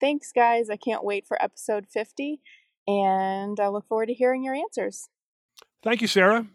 Thanks, 0.00 0.32
guys. 0.32 0.68
I 0.68 0.76
can't 0.76 1.04
wait 1.04 1.26
for 1.26 1.42
episode 1.42 1.86
50, 1.88 2.40
and 2.86 3.58
I 3.58 3.68
look 3.68 3.86
forward 3.88 4.06
to 4.06 4.14
hearing 4.14 4.44
your 4.44 4.54
answers. 4.54 5.08
Thank 5.82 6.02
you, 6.02 6.08
Sarah. 6.08 6.46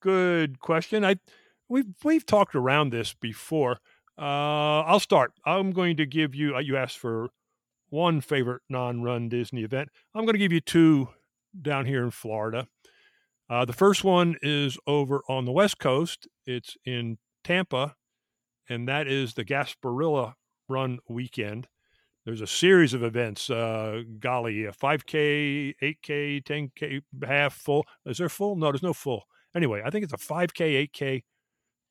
Good 0.00 0.58
question. 0.60 1.04
I 1.04 1.16
we've 1.68 1.92
we've 2.02 2.26
talked 2.26 2.54
around 2.54 2.90
this 2.90 3.12
before. 3.12 3.78
Uh, 4.18 4.80
I'll 4.82 5.00
start. 5.00 5.32
I'm 5.44 5.72
going 5.72 5.96
to 5.96 6.06
give 6.06 6.34
you. 6.34 6.56
Uh, 6.56 6.60
you 6.60 6.76
asked 6.76 6.98
for 6.98 7.28
one 7.90 8.20
favorite 8.20 8.62
non-run 8.68 9.28
Disney 9.28 9.62
event. 9.62 9.88
I'm 10.14 10.24
going 10.24 10.34
to 10.34 10.38
give 10.38 10.52
you 10.52 10.60
two 10.60 11.08
down 11.60 11.86
here 11.86 12.04
in 12.04 12.10
Florida. 12.10 12.68
Uh, 13.48 13.64
the 13.64 13.72
first 13.72 14.04
one 14.04 14.36
is 14.42 14.78
over 14.86 15.22
on 15.28 15.44
the 15.44 15.52
West 15.52 15.78
Coast. 15.78 16.26
It's 16.46 16.76
in 16.84 17.18
Tampa, 17.42 17.96
and 18.68 18.88
that 18.88 19.06
is 19.06 19.34
the 19.34 19.44
Gasparilla 19.44 20.34
Run 20.68 20.98
weekend. 21.08 21.68
There's 22.24 22.40
a 22.40 22.46
series 22.46 22.94
of 22.94 23.02
events. 23.02 23.50
Uh, 23.50 24.02
golly, 24.18 24.64
a 24.64 24.72
5K, 24.72 25.74
8K, 25.82 26.42
10K, 26.42 27.02
half 27.26 27.54
full. 27.54 27.84
Is 28.06 28.16
there 28.16 28.30
full? 28.30 28.56
No, 28.56 28.72
there's 28.72 28.82
no 28.82 28.94
full. 28.94 29.24
Anyway, 29.54 29.82
I 29.84 29.90
think 29.90 30.04
it's 30.04 30.14
a 30.14 30.16
5K, 30.16 30.90
8K, 30.90 31.22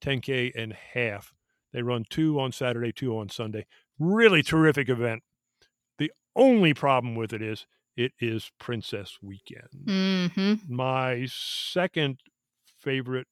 10K, 0.03 0.51
and 0.55 0.73
half. 0.73 1.31
They 1.73 1.81
run 1.81 2.05
two 2.09 2.39
on 2.39 2.51
Saturday, 2.51 2.91
two 2.91 3.17
on 3.17 3.29
Sunday. 3.29 3.65
Really 3.99 4.43
terrific 4.43 4.89
event. 4.89 5.23
The 5.97 6.11
only 6.35 6.73
problem 6.73 7.15
with 7.15 7.33
it 7.33 7.41
is 7.41 7.65
it 7.95 8.13
is 8.19 8.51
Princess 8.59 9.17
Weekend. 9.21 9.69
Mm-hmm. 9.85 10.75
My 10.75 11.27
second 11.29 12.19
favorite 12.79 13.27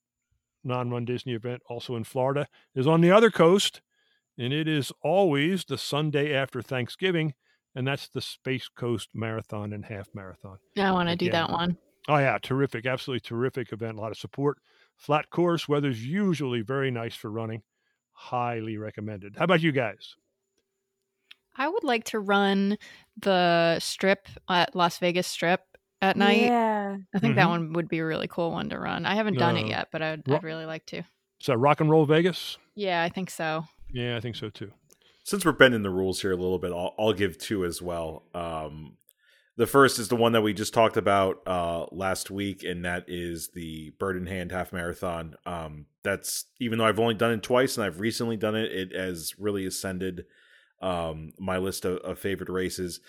non 0.64 0.90
run 0.90 1.06
Disney 1.06 1.34
event, 1.34 1.62
also 1.70 1.96
in 1.96 2.04
Florida, 2.04 2.48
is 2.76 2.88
on 2.88 3.02
the 3.02 3.12
other 3.12 3.32
coast, 3.32 3.82
and 4.38 4.54
it 4.54 4.68
is 4.68 4.92
always 5.04 5.66
the 5.66 5.78
Sunday 5.78 6.34
after 6.34 6.62
Thanksgiving, 6.62 7.34
and 7.74 7.88
that's 7.88 8.08
the 8.08 8.22
Space 8.22 8.68
Coast 8.68 9.10
Marathon 9.14 9.74
and 9.74 9.86
Half 9.86 10.10
Marathon. 10.14 10.58
Yeah, 10.76 10.90
I 10.90 10.92
want 10.92 11.10
to 11.10 11.16
do 11.16 11.32
that 11.32 11.50
one. 11.50 11.78
Oh, 12.08 12.18
yeah, 12.18 12.38
terrific. 12.42 12.86
Absolutely 12.86 13.22
terrific 13.22 13.72
event. 13.72 13.98
A 13.98 14.02
lot 14.02 14.12
of 14.12 14.18
support 14.18 14.58
Flat 15.02 15.32
course, 15.32 15.68
weather's 15.68 16.06
usually 16.06 16.62
very 16.62 16.92
nice 16.92 17.16
for 17.16 17.32
running. 17.32 17.64
Highly 18.26 18.78
recommended. 18.78 19.36
How 19.36 19.46
about 19.46 19.62
you 19.64 19.72
guys? 19.72 20.16
I 21.58 21.68
would 21.68 21.84
like 21.84 22.04
to 22.06 22.20
run 22.20 22.78
the 23.20 23.80
strip 23.80 24.28
at 24.48 24.76
Las 24.76 25.00
Vegas 25.00 25.26
Strip 25.28 25.62
at 26.04 26.16
night. 26.18 26.44
Yeah. 26.44 26.98
I 27.16 27.20
think 27.20 27.36
that 27.36 27.48
Mhm. 27.48 27.50
one 27.50 27.74
would 27.74 27.90
be 27.90 27.98
a 27.98 28.06
really 28.06 28.28
cool 28.28 28.52
one 28.52 28.70
to 28.70 28.78
run. 28.80 29.08
I 29.08 29.16
haven't 29.16 29.40
done 29.40 29.58
it 29.58 29.64
Uh, 29.66 29.70
yet, 29.70 29.88
but 29.92 30.04
I'd, 30.04 30.28
ro- 30.28 30.36
I'd 30.38 30.44
really 30.44 30.66
like 30.66 30.86
to. 30.88 31.02
So 31.40 31.56
Rock 31.56 31.82
and 31.82 31.90
Roll 31.90 32.06
Vegas? 32.06 32.60
Yeah, 32.76 33.02
I 33.04 33.10
think 33.10 33.32
so. 33.32 33.66
Yeah, 33.92 34.16
I 34.16 34.20
think 34.20 34.36
so 34.36 34.50
too. 34.50 34.72
Since 35.24 35.44
we're 35.44 35.52
bending 35.52 35.82
the 35.82 35.90
rules 35.90 36.22
here 36.22 36.32
a 36.32 36.36
little 36.38 36.60
bit, 36.60 36.72
I'll, 36.72 36.94
I'll 37.00 37.14
give 37.14 37.40
two 37.40 37.66
as 37.66 37.82
well. 37.82 38.24
Um, 38.36 38.98
the 39.58 39.68
first 39.68 40.00
is 40.00 40.08
the 40.08 40.16
one 40.16 40.32
that 40.32 40.42
we 40.42 40.54
just 40.54 40.74
talked 40.74 40.98
about 40.98 41.42
uh, 41.46 41.86
last 41.92 42.32
week, 42.32 42.64
and 42.64 42.86
that 42.86 43.06
is 43.08 43.50
the 43.50 43.92
Bird 44.00 44.18
in 44.18 44.26
Hand 44.26 44.52
Half 44.52 44.72
Marathon. 44.72 45.36
Um, 45.46 45.86
that's 46.04 46.46
even 46.60 46.80
though 46.80 46.86
I've 46.86 47.00
only 47.00 47.16
done 47.16 47.32
it 47.32 47.44
twice 47.44 47.78
and 47.78 47.86
I've 47.86 48.00
recently 48.00 48.38
done 48.38 48.56
it, 48.56 48.72
it 48.72 48.96
has 48.96 49.36
really 49.38 49.66
ascended 49.66 50.26
um, 50.82 51.34
my 51.38 51.58
list 51.58 51.86
of, 51.86 51.98
of 51.98 52.18
favorite 52.18 52.50
races. 52.50 53.02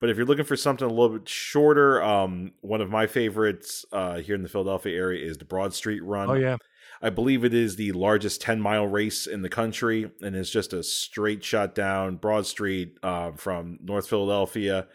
But 0.00 0.08
if 0.08 0.16
you're 0.16 0.26
looking 0.26 0.46
for 0.46 0.56
something 0.56 0.86
a 0.86 0.90
little 0.90 1.18
bit 1.18 1.28
shorter, 1.28 2.02
um, 2.02 2.52
one 2.62 2.80
of 2.80 2.88
my 2.88 3.06
favorites 3.06 3.84
uh, 3.92 4.16
here 4.16 4.34
in 4.34 4.42
the 4.42 4.48
Philadelphia 4.48 4.96
area 4.96 5.28
is 5.28 5.36
the 5.36 5.44
Broad 5.44 5.74
Street 5.74 6.02
Run. 6.02 6.30
Oh 6.30 6.34
yeah. 6.34 6.56
I 7.02 7.10
believe 7.10 7.44
it 7.44 7.54
is 7.54 7.76
the 7.76 7.92
largest 7.92 8.40
10 8.40 8.60
mile 8.60 8.86
race 8.86 9.26
in 9.26 9.42
the 9.42 9.48
country, 9.48 10.10
and 10.22 10.34
it's 10.34 10.50
just 10.50 10.72
a 10.72 10.82
straight 10.82 11.44
shot 11.44 11.74
down 11.74 12.16
Broad 12.16 12.46
Street 12.46 12.98
uh, 13.02 13.32
from 13.32 13.78
North 13.82 14.08
Philadelphia. 14.08 14.86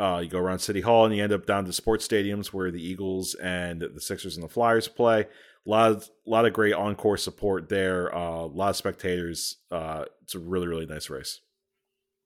Uh, 0.00 0.20
you 0.22 0.28
go 0.28 0.38
around 0.38 0.60
City 0.60 0.80
Hall 0.80 1.04
and 1.04 1.14
you 1.14 1.22
end 1.22 1.32
up 1.32 1.46
down 1.46 1.64
to 1.64 1.72
sports 1.72 2.06
stadiums 2.06 2.48
where 2.48 2.70
the 2.70 2.82
Eagles 2.82 3.34
and 3.34 3.80
the 3.80 4.00
Sixers 4.00 4.36
and 4.36 4.44
the 4.44 4.48
Flyers 4.48 4.86
play. 4.86 5.22
A 5.22 5.70
lot 5.70 5.90
of, 5.90 6.08
lot 6.24 6.46
of 6.46 6.52
great 6.52 6.72
encore 6.72 7.16
support 7.16 7.68
there, 7.68 8.14
uh, 8.14 8.44
a 8.44 8.46
lot 8.46 8.70
of 8.70 8.76
spectators. 8.76 9.56
Uh, 9.70 10.04
it's 10.22 10.34
a 10.34 10.38
really, 10.38 10.68
really 10.68 10.86
nice 10.86 11.10
race. 11.10 11.40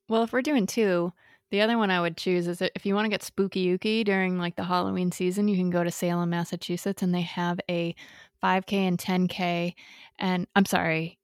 Well, 0.09 0.23
if 0.23 0.33
we're 0.33 0.43
doing 0.43 0.67
two, 0.67 1.13
the 1.51 1.63
other 1.63 1.79
one 1.79 1.91
I 1.91 2.01
would 2.01 2.17
choose 2.17 2.47
is 2.47 2.61
if 2.61 2.85
you 2.85 2.95
want 2.95 3.07
to 3.07 3.11
get 3.11 3.23
spooky 3.23 3.67
ooky 3.77 4.05
during 4.05 4.39
like 4.39 4.57
the 4.57 4.65
Halloween 4.65 5.13
season, 5.13 5.49
you 5.49 5.57
can 5.57 5.71
go 5.71 5.83
to 5.83 5.91
Salem, 5.91 6.31
Massachusetts, 6.31 7.03
and 7.03 7.15
they 7.15 7.23
have 7.23 7.61
a 7.71 7.95
5K 8.43 8.73
and 8.73 8.99
10K, 8.99 9.75
and 10.19 10.47
I'm 10.57 10.65
sorry, 10.65 11.19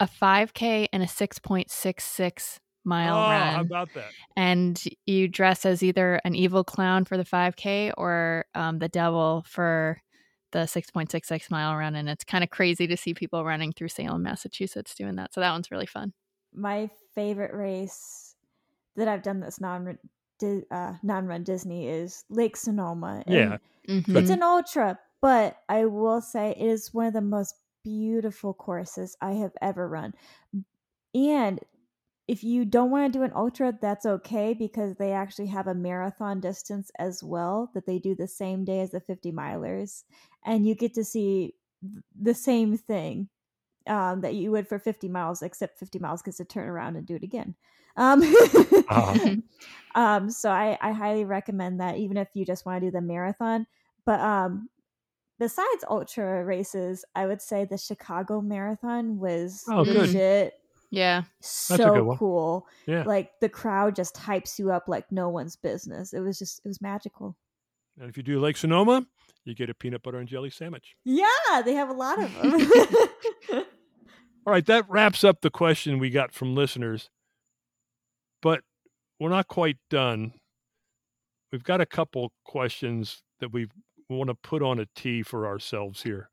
a 0.00 0.06
5K 0.06 0.88
and 0.92 1.02
a 1.02 1.06
6.66 1.06 2.58
mile 2.86 3.16
oh, 3.16 3.30
run. 3.30 3.54
how 3.54 3.60
about 3.60 3.92
that? 3.94 4.10
and 4.36 4.82
you 5.04 5.28
dress 5.28 5.66
as 5.66 5.82
either 5.82 6.20
an 6.24 6.34
evil 6.34 6.64
clown 6.64 7.04
for 7.04 7.16
the 7.16 7.24
5K 7.24 7.92
or 7.98 8.46
um, 8.54 8.78
the 8.78 8.88
devil 8.88 9.44
for 9.46 10.00
the 10.52 10.60
6.66 10.60 11.50
mile 11.50 11.76
run. 11.76 11.94
And 11.94 12.08
it's 12.08 12.24
kind 12.24 12.42
of 12.42 12.50
crazy 12.50 12.86
to 12.86 12.96
see 12.96 13.12
people 13.12 13.44
running 13.44 13.72
through 13.72 13.88
Salem, 13.88 14.22
Massachusetts 14.22 14.94
doing 14.94 15.16
that. 15.16 15.34
So 15.34 15.40
that 15.40 15.52
one's 15.52 15.70
really 15.70 15.86
fun. 15.86 16.12
My 16.54 16.88
favorite 17.14 17.52
race 17.52 18.34
that 18.96 19.08
I've 19.08 19.22
done 19.22 19.40
that's 19.40 19.60
non 19.60 19.98
uh, 20.70 20.92
non 21.02 21.26
run 21.26 21.42
Disney 21.42 21.88
is 21.88 22.24
Lake 22.30 22.56
Sonoma. 22.56 23.22
And 23.26 23.34
Yeah. 23.34 23.58
Mhm. 23.88 24.16
It's 24.16 24.30
an 24.30 24.42
ultra, 24.42 24.98
but 25.20 25.58
I 25.68 25.86
will 25.86 26.20
say 26.20 26.50
it 26.50 26.66
is 26.66 26.92
one 26.92 27.06
of 27.06 27.12
the 27.12 27.20
most 27.20 27.54
beautiful 27.84 28.52
courses 28.52 29.16
I 29.20 29.32
have 29.32 29.52
ever 29.60 29.88
run. 29.88 30.12
And 31.14 31.60
if 32.28 32.42
you 32.42 32.64
don't 32.64 32.90
want 32.90 33.12
to 33.12 33.18
do 33.18 33.22
an 33.22 33.32
ultra, 33.34 33.76
that's 33.80 34.04
okay 34.04 34.52
because 34.52 34.96
they 34.96 35.12
actually 35.12 35.46
have 35.46 35.68
a 35.68 35.74
marathon 35.74 36.40
distance 36.40 36.90
as 36.98 37.22
well 37.22 37.70
that 37.74 37.86
they 37.86 37.98
do 37.98 38.14
the 38.14 38.26
same 38.26 38.64
day 38.64 38.80
as 38.80 38.90
the 38.90 39.00
50 39.00 39.30
milers. 39.32 40.02
And 40.44 40.66
you 40.66 40.74
get 40.74 40.94
to 40.94 41.04
see 41.04 41.54
the 42.20 42.34
same 42.34 42.76
thing 42.76 43.28
um, 43.86 44.22
that 44.22 44.34
you 44.34 44.50
would 44.50 44.66
for 44.66 44.78
50 44.78 45.08
miles, 45.08 45.42
except 45.42 45.78
50 45.78 46.00
miles 46.00 46.22
gets 46.22 46.38
to 46.38 46.44
turn 46.44 46.68
around 46.68 46.96
and 46.96 47.06
do 47.06 47.14
it 47.14 47.22
again. 47.22 47.54
Um, 47.96 48.22
Uh-huh. 48.88 49.36
um, 49.94 50.30
so 50.30 50.50
I, 50.50 50.76
I 50.80 50.92
highly 50.92 51.24
recommend 51.24 51.80
that, 51.80 51.96
even 51.96 52.16
if 52.16 52.28
you 52.34 52.44
just 52.44 52.66
want 52.66 52.80
to 52.80 52.86
do 52.86 52.90
the 52.90 53.00
marathon. 53.00 53.66
But 54.04 54.20
um, 54.20 54.68
besides 55.38 55.84
ultra 55.88 56.44
races, 56.44 57.04
I 57.14 57.26
would 57.26 57.40
say 57.40 57.64
the 57.64 57.78
Chicago 57.78 58.40
Marathon 58.40 59.18
was 59.18 59.64
Oh, 59.68 59.84
good. 59.84 60.52
Legit 60.90 60.98
Yeah. 61.02 61.18
a 61.20 61.24
so 61.40 62.16
cool. 62.18 62.66
Yeah. 62.86 63.02
Like 63.04 63.32
the 63.40 63.48
crowd 63.48 63.96
just 63.96 64.14
hypes 64.16 64.58
you 64.58 64.70
up 64.70 64.88
like 64.88 65.10
no 65.12 65.28
one's 65.28 65.56
business. 65.56 66.12
It 66.12 66.20
was 66.20 66.38
just 66.38 66.60
it 66.64 66.68
was 66.68 66.80
magical. 66.80 67.36
And 67.98 68.08
if 68.10 68.16
you 68.16 68.22
do 68.22 68.38
Lake 68.40 68.56
Sonoma, 68.58 69.06
you 69.44 69.54
get 69.54 69.70
a 69.70 69.74
peanut 69.74 70.02
butter 70.02 70.18
and 70.18 70.28
jelly 70.28 70.50
sandwich. 70.50 70.96
Yeah, 71.04 71.26
they 71.64 71.72
have 71.74 71.88
a 71.88 71.94
lot 71.94 72.22
of 72.22 72.34
them. 72.34 73.64
All 74.46 74.52
right, 74.52 74.66
that 74.66 74.88
wraps 74.88 75.24
up 75.24 75.40
the 75.40 75.50
question 75.50 75.98
we 75.98 76.10
got 76.10 76.32
from 76.32 76.54
listeners. 76.54 77.10
But 78.42 78.60
we're 79.18 79.30
not 79.30 79.48
quite 79.48 79.78
done. 79.90 80.34
We've 81.50 81.64
got 81.64 81.80
a 81.80 81.86
couple 81.86 82.32
questions 82.44 83.22
that 83.40 83.52
we 83.52 83.66
want 84.08 84.28
to 84.28 84.34
put 84.34 84.62
on 84.62 84.78
a 84.78 84.86
tee 84.94 85.22
for 85.22 85.46
ourselves 85.46 86.02
here 86.02 86.28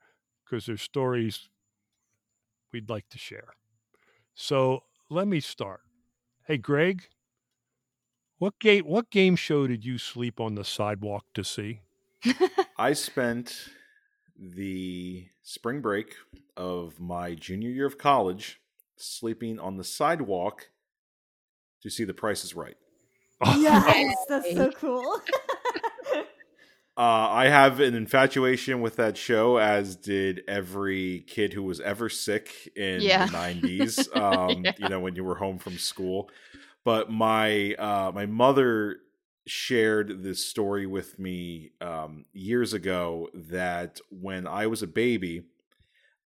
because 0.45 0.65
there's 0.65 0.81
stories 0.81 1.49
we'd 2.71 2.89
like 2.89 3.07
to 3.09 3.17
share. 3.17 3.53
So 4.35 4.83
let 5.09 5.27
me 5.27 5.39
start. 5.39 5.81
Hey, 6.47 6.57
Greg, 6.57 7.03
what 8.39 8.59
game 8.59 8.85
what 8.85 9.09
game 9.09 9.35
show 9.35 9.67
did 9.67 9.85
you 9.85 9.97
sleep 9.97 10.39
on 10.39 10.55
the 10.55 10.65
sidewalk 10.65 11.25
to 11.33 11.43
see? 11.43 11.81
I 12.77 12.93
spent 12.93 13.69
the 14.37 15.27
spring 15.43 15.81
break 15.81 16.15
of 16.57 16.99
my 16.99 17.35
junior 17.35 17.69
year 17.69 17.85
of 17.85 17.97
college 17.97 18.59
sleeping 18.97 19.59
on 19.59 19.77
the 19.77 19.83
sidewalk 19.83 20.69
to 21.81 21.89
see 21.89 22.03
The 22.03 22.13
Price 22.13 22.43
is 22.43 22.55
Right. 22.55 22.77
yes, 23.57 24.15
that's 24.29 24.53
so 24.53 24.71
cool. 24.71 25.21
Uh, 26.95 27.27
I 27.31 27.45
have 27.47 27.79
an 27.79 27.95
infatuation 27.95 28.79
with 28.79 28.97
that 28.97 29.17
show, 29.17 29.57
as 29.57 29.95
did 29.95 30.43
every 30.47 31.21
kid 31.27 31.51
who 31.53 31.63
was 31.63 31.79
ever 31.79 32.07
sick 32.07 32.71
in 32.75 33.15
Yeah. 33.15 33.17
the 33.17 33.27
nineties. 33.27 34.07
Um, 34.15 34.67
Yeah. 34.67 34.73
You 34.77 34.87
know, 34.89 34.99
when 34.99 35.15
you 35.15 35.23
were 35.23 35.35
home 35.35 35.57
from 35.57 35.77
school. 35.79 36.29
But 36.83 37.11
my 37.11 37.73
uh, 37.75 38.11
my 38.13 38.25
mother 38.27 38.99
shared 39.47 40.23
this 40.23 40.45
story 40.45 40.85
with 40.87 41.19
me 41.19 41.71
um, 41.81 42.25
years 42.33 42.73
ago 42.73 43.29
that 43.33 43.99
when 44.09 44.47
I 44.47 44.67
was 44.67 44.83
a 44.83 44.87
baby, 44.87 45.43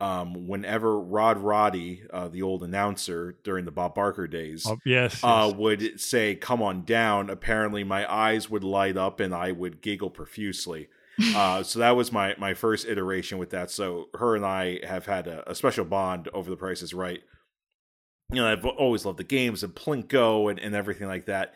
um, 0.02 0.48
whenever 0.48 1.00
Rod 1.00 1.38
Roddy, 1.38 2.04
uh, 2.12 2.28
the 2.28 2.42
old 2.42 2.64
announcer 2.64 3.38
during 3.44 3.66
the 3.66 3.72
Bob 3.72 3.96
Barker 3.96 4.28
days, 4.28 4.66
Oh, 4.68 4.78
yes, 4.86 5.24
uh, 5.24 5.46
yes. 5.48 5.56
would 5.58 6.00
say, 6.02 6.36
"Come 6.36 6.62
on 6.62 6.84
down." 6.84 7.30
Apparently, 7.30 7.84
my 7.84 8.12
eyes 8.12 8.50
would 8.50 8.64
light 8.64 8.98
up 8.98 9.20
and 9.20 9.34
I 9.34 9.52
would 9.54 9.82
giggle 9.82 10.10
profusely. 10.10 10.90
uh, 11.34 11.64
so 11.64 11.80
that 11.80 11.96
was 11.96 12.12
my 12.12 12.36
my 12.38 12.54
first 12.54 12.86
iteration 12.88 13.38
with 13.38 13.52
that. 13.52 13.72
So 13.72 14.10
her 14.16 14.36
and 14.36 14.46
I 14.46 14.80
have 14.86 15.06
had 15.06 15.28
a, 15.28 15.50
a 15.50 15.56
special 15.56 15.86
bond 15.86 16.28
over 16.34 16.50
the 16.50 16.58
Price 16.58 16.82
is 16.82 16.94
Right. 16.94 17.22
You 18.32 18.42
know, 18.42 18.48
I've 18.52 18.66
always 18.66 19.06
loved 19.06 19.20
the 19.20 19.24
games 19.24 19.64
and 19.64 19.74
Plinko 19.74 20.50
and, 20.50 20.60
and 20.60 20.74
everything 20.76 21.08
like 21.08 21.26
that. 21.28 21.54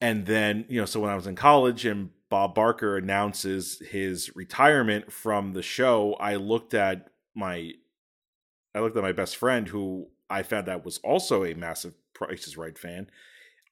And 0.00 0.26
then, 0.26 0.64
you 0.68 0.80
know, 0.80 0.84
so 0.84 0.98
when 0.98 1.10
I 1.10 1.14
was 1.14 1.28
in 1.28 1.36
college 1.36 1.84
and 1.86 2.10
Bob 2.28 2.56
Barker 2.56 2.96
announces 2.96 3.78
his 3.88 4.34
retirement 4.34 5.12
from 5.12 5.52
the 5.52 5.62
show, 5.62 6.14
I 6.14 6.34
looked 6.34 6.74
at 6.74 7.11
my 7.34 7.72
I 8.74 8.80
looked 8.80 8.96
at 8.96 9.02
my 9.02 9.12
best 9.12 9.36
friend 9.36 9.68
who 9.68 10.08
I 10.30 10.42
found 10.42 10.68
out 10.68 10.84
was 10.84 10.98
also 10.98 11.44
a 11.44 11.54
massive 11.54 11.94
Price 12.14 12.46
is 12.46 12.56
Right 12.56 12.78
fan. 12.78 13.10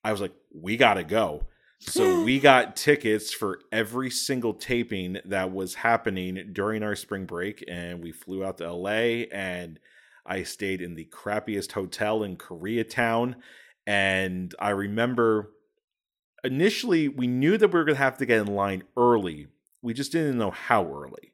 I 0.04 0.12
was 0.12 0.20
like, 0.20 0.34
we 0.54 0.76
gotta 0.76 1.04
go. 1.04 1.46
So 1.78 2.22
we 2.24 2.38
got 2.38 2.76
tickets 2.76 3.32
for 3.32 3.60
every 3.72 4.10
single 4.10 4.54
taping 4.54 5.18
that 5.24 5.52
was 5.52 5.74
happening 5.74 6.50
during 6.52 6.82
our 6.82 6.96
spring 6.96 7.24
break, 7.26 7.64
and 7.68 8.02
we 8.02 8.12
flew 8.12 8.44
out 8.44 8.58
to 8.58 8.72
LA 8.72 9.26
and 9.32 9.78
I 10.26 10.42
stayed 10.42 10.82
in 10.82 10.94
the 10.94 11.06
crappiest 11.06 11.72
hotel 11.72 12.22
in 12.22 12.36
Koreatown. 12.36 13.36
And 13.86 14.54
I 14.60 14.70
remember 14.70 15.50
initially 16.44 17.08
we 17.08 17.26
knew 17.26 17.56
that 17.58 17.68
we 17.68 17.78
were 17.78 17.84
gonna 17.84 17.98
have 17.98 18.18
to 18.18 18.26
get 18.26 18.40
in 18.40 18.54
line 18.54 18.84
early. 18.96 19.48
We 19.82 19.94
just 19.94 20.12
didn't 20.12 20.38
know 20.38 20.50
how 20.50 20.84
early. 20.84 21.29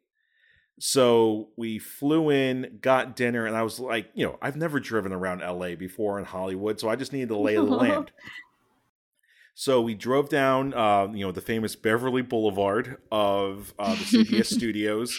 So 0.78 1.48
we 1.56 1.78
flew 1.78 2.30
in, 2.30 2.78
got 2.82 3.16
dinner, 3.16 3.46
and 3.46 3.56
I 3.56 3.62
was 3.62 3.80
like, 3.80 4.10
you 4.14 4.26
know, 4.26 4.38
I've 4.42 4.56
never 4.56 4.78
driven 4.78 5.12
around 5.12 5.40
LA 5.40 5.74
before 5.74 6.18
in 6.18 6.26
Hollywood, 6.26 6.78
so 6.78 6.88
I 6.88 6.96
just 6.96 7.12
needed 7.14 7.30
to 7.30 7.38
lay 7.38 7.54
the 7.54 7.62
land. 7.62 8.12
So 9.58 9.80
we 9.80 9.94
drove 9.94 10.28
down, 10.28 10.74
uh, 10.74 11.08
you 11.14 11.24
know, 11.24 11.32
the 11.32 11.40
famous 11.40 11.74
Beverly 11.76 12.20
Boulevard 12.20 12.98
of 13.10 13.72
uh, 13.78 13.94
the 13.94 14.04
CBS 14.04 14.46
studios, 14.54 15.18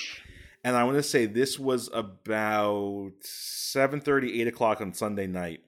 and 0.63 0.75
I 0.75 0.83
want 0.83 0.97
to 0.97 1.01
say 1.01 1.25
this 1.25 1.57
was 1.57 1.89
about 1.91 3.13
7.30, 3.23 4.41
8 4.41 4.47
o'clock 4.47 4.79
on 4.79 4.93
Sunday 4.93 5.25
night. 5.25 5.61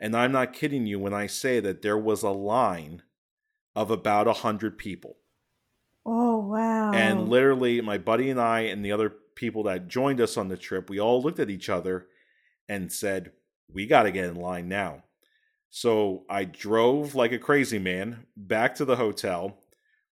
And 0.00 0.16
I'm 0.16 0.32
not 0.32 0.52
kidding 0.52 0.86
you 0.86 0.98
when 0.98 1.14
I 1.14 1.28
say 1.28 1.60
that 1.60 1.82
there 1.82 1.96
was 1.96 2.24
a 2.24 2.30
line 2.30 3.02
of 3.76 3.92
about 3.92 4.26
a 4.26 4.30
100 4.30 4.76
people. 4.76 5.18
oh 6.04 6.38
wow. 6.38 6.90
And 6.92 7.28
literally, 7.28 7.80
my 7.80 7.96
buddy 7.98 8.28
and 8.28 8.40
I 8.40 8.62
and 8.62 8.84
the 8.84 8.90
other 8.90 9.12
people 9.40 9.62
that 9.64 9.88
joined 9.88 10.20
us 10.20 10.36
on 10.36 10.48
the 10.48 10.56
trip, 10.56 10.90
we 10.90 11.00
all 11.00 11.22
looked 11.22 11.40
at 11.40 11.50
each 11.50 11.70
other 11.70 12.06
and 12.68 12.92
said, 12.92 13.32
"We 13.72 13.86
got 13.86 14.04
to 14.04 14.12
get 14.12 14.26
in 14.26 14.36
line 14.36 14.68
now." 14.68 15.04
So 15.70 16.24
I 16.28 16.44
drove 16.44 17.14
like 17.14 17.32
a 17.32 17.38
crazy 17.38 17.78
man 17.78 18.26
back 18.36 18.74
to 18.76 18.84
the 18.84 18.96
hotel. 18.96 19.58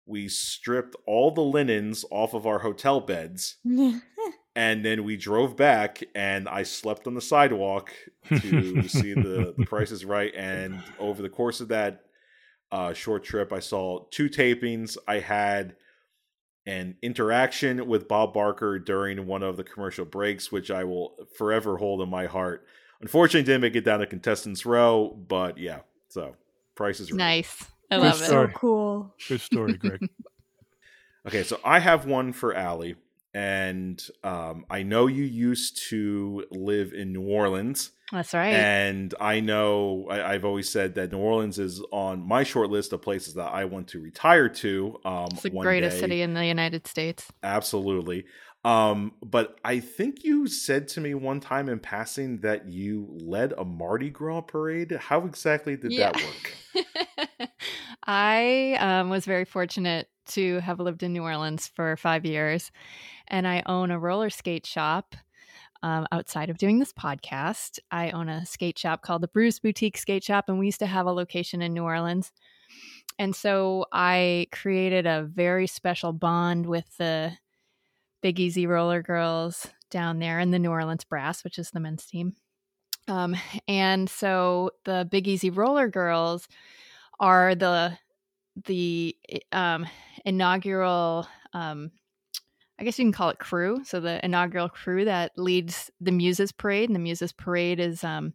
We 0.06 0.28
stripped 0.28 0.96
all 1.06 1.30
the 1.32 1.42
linens 1.42 2.04
off 2.10 2.32
of 2.32 2.46
our 2.46 2.60
hotel 2.60 3.00
beds. 3.00 3.56
and 4.56 4.84
then 4.84 5.04
we 5.04 5.16
drove 5.16 5.56
back 5.56 6.02
and 6.14 6.48
I 6.48 6.62
slept 6.62 7.06
on 7.06 7.14
the 7.14 7.20
sidewalk 7.20 7.92
to 8.28 8.88
see 8.88 9.14
the, 9.14 9.54
the 9.58 9.66
prices 9.68 10.04
right. 10.04 10.32
And 10.34 10.82
over 10.98 11.22
the 11.22 11.28
course 11.28 11.60
of 11.60 11.68
that 11.68 12.02
uh, 12.70 12.92
short 12.92 13.24
trip, 13.24 13.52
I 13.52 13.60
saw 13.60 14.06
two 14.10 14.30
tapings. 14.30 14.96
I 15.06 15.18
had 15.18 15.74
an 16.68 16.96
interaction 17.00 17.86
with 17.88 18.06
Bob 18.08 18.34
Barker 18.34 18.78
during 18.78 19.26
one 19.26 19.42
of 19.42 19.56
the 19.56 19.64
commercial 19.64 20.04
breaks, 20.04 20.52
which 20.52 20.70
I 20.70 20.84
will 20.84 21.16
forever 21.36 21.78
hold 21.78 22.02
in 22.02 22.10
my 22.10 22.26
heart. 22.26 22.66
Unfortunately, 23.00 23.42
didn't 23.44 23.62
make 23.62 23.74
it 23.74 23.84
down 23.86 24.00
to 24.00 24.06
contestants 24.06 24.66
row, 24.66 25.08
but 25.28 25.56
yeah. 25.56 25.78
So 26.08 26.36
price 26.74 27.00
is 27.00 27.10
right. 27.10 27.16
Nice. 27.18 27.64
I 27.90 27.96
Good 27.96 28.02
love 28.02 28.16
story. 28.16 28.48
it. 28.48 28.54
cool. 28.54 29.14
Good 29.28 29.40
story, 29.40 29.72
Greg. 29.74 30.08
Okay, 31.26 31.42
so 31.42 31.60
I 31.62 31.78
have 31.80 32.06
one 32.06 32.32
for 32.32 32.54
Allie, 32.54 32.94
and 33.34 34.02
um, 34.24 34.64
I 34.70 34.82
know 34.82 35.06
you 35.06 35.24
used 35.24 35.88
to 35.88 36.44
live 36.50 36.92
in 36.92 37.12
New 37.12 37.22
Orleans. 37.28 37.92
That's 38.10 38.32
right. 38.32 38.54
And 38.54 39.14
I 39.20 39.40
know 39.40 40.06
I, 40.10 40.32
I've 40.34 40.44
always 40.44 40.70
said 40.70 40.94
that 40.94 41.12
New 41.12 41.18
Orleans 41.18 41.58
is 41.58 41.82
on 41.92 42.26
my 42.26 42.42
short 42.42 42.70
list 42.70 42.92
of 42.94 43.02
places 43.02 43.34
that 43.34 43.52
I 43.52 43.66
want 43.66 43.88
to 43.88 44.00
retire 44.00 44.48
to. 44.48 44.98
Um, 45.04 45.28
it's 45.32 45.42
the 45.42 45.50
greatest 45.50 45.96
day. 45.96 46.00
city 46.00 46.22
in 46.22 46.32
the 46.32 46.46
United 46.46 46.86
States. 46.86 47.30
Absolutely. 47.42 48.24
Um, 48.64 49.12
but 49.22 49.58
I 49.64 49.80
think 49.80 50.24
you 50.24 50.46
said 50.48 50.88
to 50.88 51.00
me 51.00 51.14
one 51.14 51.40
time 51.40 51.68
in 51.68 51.78
passing 51.78 52.40
that 52.40 52.68
you 52.68 53.06
led 53.20 53.52
a 53.56 53.64
Mardi 53.64 54.10
Gras 54.10 54.40
parade. 54.40 54.92
How 54.92 55.24
exactly 55.26 55.76
did 55.76 55.92
Yeah. 55.92 56.12
that 56.12 56.22
work? 56.24 57.48
I 58.06 58.76
um, 58.80 59.10
was 59.10 59.26
very 59.26 59.44
fortunate 59.44 60.08
to 60.28 60.60
have 60.60 60.80
lived 60.80 61.02
in 61.02 61.12
New 61.12 61.22
Orleans 61.22 61.68
for 61.74 61.96
five 61.96 62.24
years, 62.24 62.70
and 63.28 63.46
I 63.46 63.62
own 63.66 63.90
a 63.90 63.98
roller 63.98 64.30
skate 64.30 64.66
shop. 64.66 65.14
Um, 65.82 66.08
outside 66.10 66.50
of 66.50 66.58
doing 66.58 66.80
this 66.80 66.92
podcast, 66.92 67.78
I 67.92 68.10
own 68.10 68.28
a 68.28 68.44
skate 68.44 68.78
shop 68.78 69.02
called 69.02 69.22
the 69.22 69.28
Bruce 69.28 69.60
Boutique 69.60 69.96
Skate 69.96 70.24
Shop, 70.24 70.46
and 70.48 70.58
we 70.58 70.66
used 70.66 70.80
to 70.80 70.86
have 70.86 71.06
a 71.06 71.12
location 71.12 71.62
in 71.62 71.72
New 71.72 71.84
Orleans. 71.84 72.32
And 73.18 73.34
so 73.34 73.86
I 73.92 74.48
created 74.50 75.06
a 75.06 75.22
very 75.22 75.66
special 75.66 76.12
bond 76.12 76.66
with 76.66 76.96
the 76.98 77.32
Big 78.22 78.40
Easy 78.40 78.66
Roller 78.66 79.02
Girls 79.02 79.68
down 79.90 80.18
there 80.18 80.40
in 80.40 80.50
the 80.50 80.58
New 80.58 80.70
Orleans 80.70 81.04
Brass, 81.04 81.44
which 81.44 81.58
is 81.58 81.70
the 81.70 81.80
men's 81.80 82.06
team. 82.06 82.34
Um, 83.06 83.36
and 83.66 84.08
so 84.08 84.72
the 84.84 85.08
Big 85.10 85.28
Easy 85.28 85.50
Roller 85.50 85.88
Girls 85.88 86.48
are 87.20 87.54
the 87.54 87.98
the 88.66 89.16
um, 89.52 89.86
inaugural 90.24 91.26
um, 91.52 91.90
I 92.78 92.84
guess 92.84 92.98
you 92.98 93.04
can 93.04 93.12
call 93.12 93.30
it 93.30 93.38
crew. 93.40 93.82
So 93.84 93.98
the 93.98 94.24
inaugural 94.24 94.68
crew 94.68 95.04
that 95.04 95.32
leads 95.36 95.90
the 96.00 96.12
Muses 96.12 96.52
Parade, 96.52 96.88
and 96.88 96.94
the 96.94 97.00
Muses 97.00 97.32
Parade 97.32 97.80
is 97.80 98.04
um, 98.04 98.34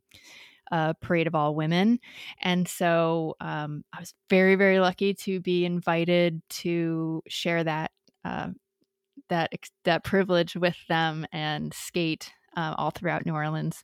a 0.72 0.94
parade 1.02 1.28
of 1.28 1.36
all 1.36 1.56
women. 1.56 2.00
And 2.42 2.68
so 2.68 3.36
um, 3.40 3.86
I 3.94 4.02
was 4.02 4.14
very, 4.30 4.56
very 4.56 4.80
lucky 4.80 5.14
to 5.14 5.40
be 5.40 5.66
invited 5.66 6.42
to 6.50 7.24
share 7.28 7.64
that 7.64 7.92
uh, 8.26 8.50
that 9.30 9.54
that 9.86 10.04
privilege 10.04 10.56
with 10.56 10.78
them 10.90 11.26
and 11.32 11.74
skate 11.74 12.32
uh, 12.58 12.76
all 12.78 12.92
throughout 12.92 13.26
New 13.26 13.34
Orleans. 13.34 13.84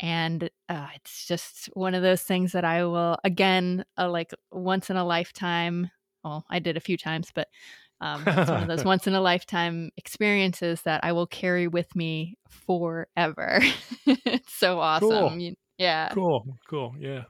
And 0.00 0.50
uh, 0.68 0.88
it's 0.94 1.26
just 1.26 1.66
one 1.74 1.94
of 1.94 2.02
those 2.02 2.22
things 2.22 2.52
that 2.52 2.64
I 2.64 2.84
will 2.84 3.18
again 3.24 3.84
uh, 3.98 4.10
like 4.10 4.32
once 4.50 4.90
in 4.90 4.96
a 4.96 5.04
lifetime. 5.04 5.90
Well, 6.24 6.44
I 6.50 6.58
did 6.58 6.76
a 6.76 6.80
few 6.80 6.96
times, 6.98 7.30
but 7.34 7.48
um, 8.00 8.22
it's 8.26 8.50
one 8.50 8.62
of 8.62 8.68
those 8.68 8.84
once 8.84 9.06
in 9.06 9.14
a 9.14 9.20
lifetime 9.20 9.90
experiences 9.96 10.82
that 10.82 11.02
I 11.02 11.12
will 11.12 11.26
carry 11.26 11.66
with 11.66 11.94
me 11.96 12.36
forever. 12.48 13.60
it's 14.06 14.52
so 14.52 14.80
awesome. 14.80 15.08
Cool. 15.08 15.38
You- 15.38 15.56
yeah. 15.78 16.10
Cool. 16.12 16.56
Cool. 16.68 16.94
Yeah. 16.98 17.24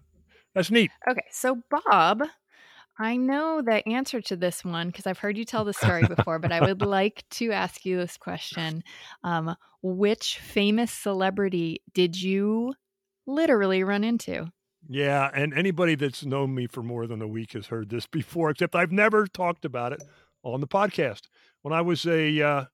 That's 0.55 0.71
neat. 0.71 0.91
Okay, 1.09 1.25
so 1.31 1.61
Bob, 1.71 2.23
I 2.99 3.17
know 3.17 3.61
the 3.61 3.87
answer 3.87 4.21
to 4.23 4.37
this 4.37 4.65
one 4.65 4.89
because 4.89 5.07
I've 5.07 5.19
heard 5.19 5.37
you 5.37 5.45
tell 5.45 5.65
the 5.67 5.73
story 5.73 6.05
before, 6.07 6.39
but 6.39 6.53
I 6.53 6.61
would 6.61 6.83
like 6.83 7.25
to 7.33 7.53
ask 7.53 7.85
you 7.85 7.97
this 7.97 8.17
question. 8.17 8.83
Um, 9.23 9.55
which 9.83 10.39
famous 10.39 10.91
celebrity 10.91 11.83
did 11.93 12.21
you 12.21 12.75
literally 13.27 13.85
run 13.85 14.05
into? 14.05 14.51
Yeah, 14.89 15.31
and 15.35 15.53
anybody 15.53 15.97
that's 15.97 16.25
known 16.25 16.55
me 16.55 16.67
for 16.69 16.83
more 16.83 17.07
than 17.07 17.21
a 17.21 17.27
week 17.27 17.53
has 17.53 17.67
heard 17.67 17.89
this 17.89 18.07
before, 18.07 18.51
except 18.51 18.77
I've 18.77 18.93
never 18.93 19.27
talked 19.27 19.65
about 19.65 19.93
it 19.93 20.03
on 20.45 20.61
the 20.61 20.69
podcast. 20.69 21.23
When 21.63 21.75
I 21.75 21.81
was 21.81 22.07
a, 22.07 22.41
uh, 22.41 22.65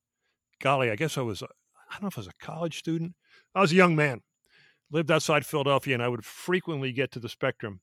golly, 0.60 0.90
I 0.90 0.96
guess 0.96 1.16
I 1.16 1.22
was, 1.22 1.40
a, 1.40 1.46
I 1.46 1.94
don't 1.94 2.02
know 2.02 2.08
if 2.08 2.18
I 2.18 2.20
was 2.20 2.28
a 2.28 2.44
college 2.44 2.78
student. 2.78 3.14
I 3.54 3.60
was 3.62 3.72
a 3.72 3.76
young 3.76 3.96
man, 3.96 4.20
lived 4.90 5.10
outside 5.10 5.46
Philadelphia, 5.46 5.94
and 5.94 6.02
I 6.02 6.08
would 6.08 6.24
frequently 6.24 6.92
get 6.92 7.10
to 7.12 7.20
the 7.20 7.30
Spectrum. 7.30 7.80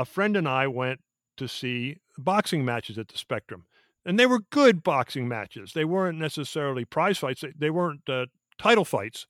A 0.00 0.06
friend 0.06 0.34
and 0.34 0.48
I 0.48 0.66
went 0.66 1.00
to 1.36 1.46
see 1.46 1.98
boxing 2.16 2.64
matches 2.64 2.96
at 2.96 3.08
the 3.08 3.18
Spectrum, 3.18 3.66
and 4.02 4.18
they 4.18 4.24
were 4.24 4.40
good 4.48 4.82
boxing 4.82 5.28
matches. 5.28 5.74
They 5.74 5.84
weren't 5.84 6.18
necessarily 6.18 6.86
prize 6.86 7.18
fights, 7.18 7.42
they, 7.42 7.52
they 7.54 7.68
weren't 7.68 8.08
uh, 8.08 8.24
title 8.56 8.86
fights. 8.86 9.26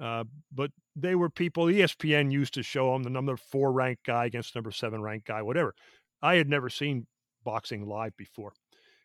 Uh, 0.00 0.24
but 0.50 0.70
they 0.96 1.14
were 1.14 1.28
people 1.28 1.66
ESPN 1.66 2.32
used 2.32 2.54
to 2.54 2.62
show 2.62 2.94
them 2.94 3.02
the 3.02 3.10
number 3.10 3.36
four 3.36 3.70
ranked 3.70 4.06
guy 4.06 4.24
against 4.24 4.54
number 4.54 4.72
seven 4.72 5.02
ranked 5.02 5.26
guy, 5.26 5.42
whatever. 5.42 5.74
I 6.22 6.36
had 6.36 6.48
never 6.48 6.70
seen 6.70 7.06
boxing 7.44 7.86
live 7.86 8.16
before. 8.16 8.54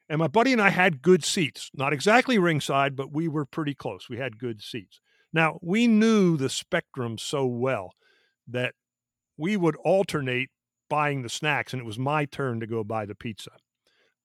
And 0.08 0.20
my 0.20 0.28
buddy 0.28 0.54
and 0.54 0.62
I 0.62 0.70
had 0.70 1.02
good 1.02 1.26
seats, 1.26 1.70
not 1.76 1.92
exactly 1.92 2.40
ringside, 2.40 2.96
but 2.96 3.12
we 3.12 3.28
were 3.28 3.46
pretty 3.46 3.76
close. 3.76 4.08
We 4.08 4.20
had 4.20 4.40
good 4.40 4.62
seats. 4.62 5.02
Now, 5.34 5.60
we 5.62 5.86
knew 5.86 6.38
the 6.38 6.50
spectrum 6.50 7.18
so 7.18 7.46
well 7.46 7.92
that 8.48 8.74
we 9.38 9.58
would 9.58 9.76
alternate 9.84 10.50
buying 10.90 11.22
the 11.22 11.30
snacks, 11.30 11.74
and 11.74 11.82
it 11.82 11.86
was 11.86 12.00
my 12.00 12.26
turn 12.26 12.60
to 12.60 12.68
go 12.68 12.84
buy 12.84 13.06
the 13.06 13.16
pizza. 13.16 13.52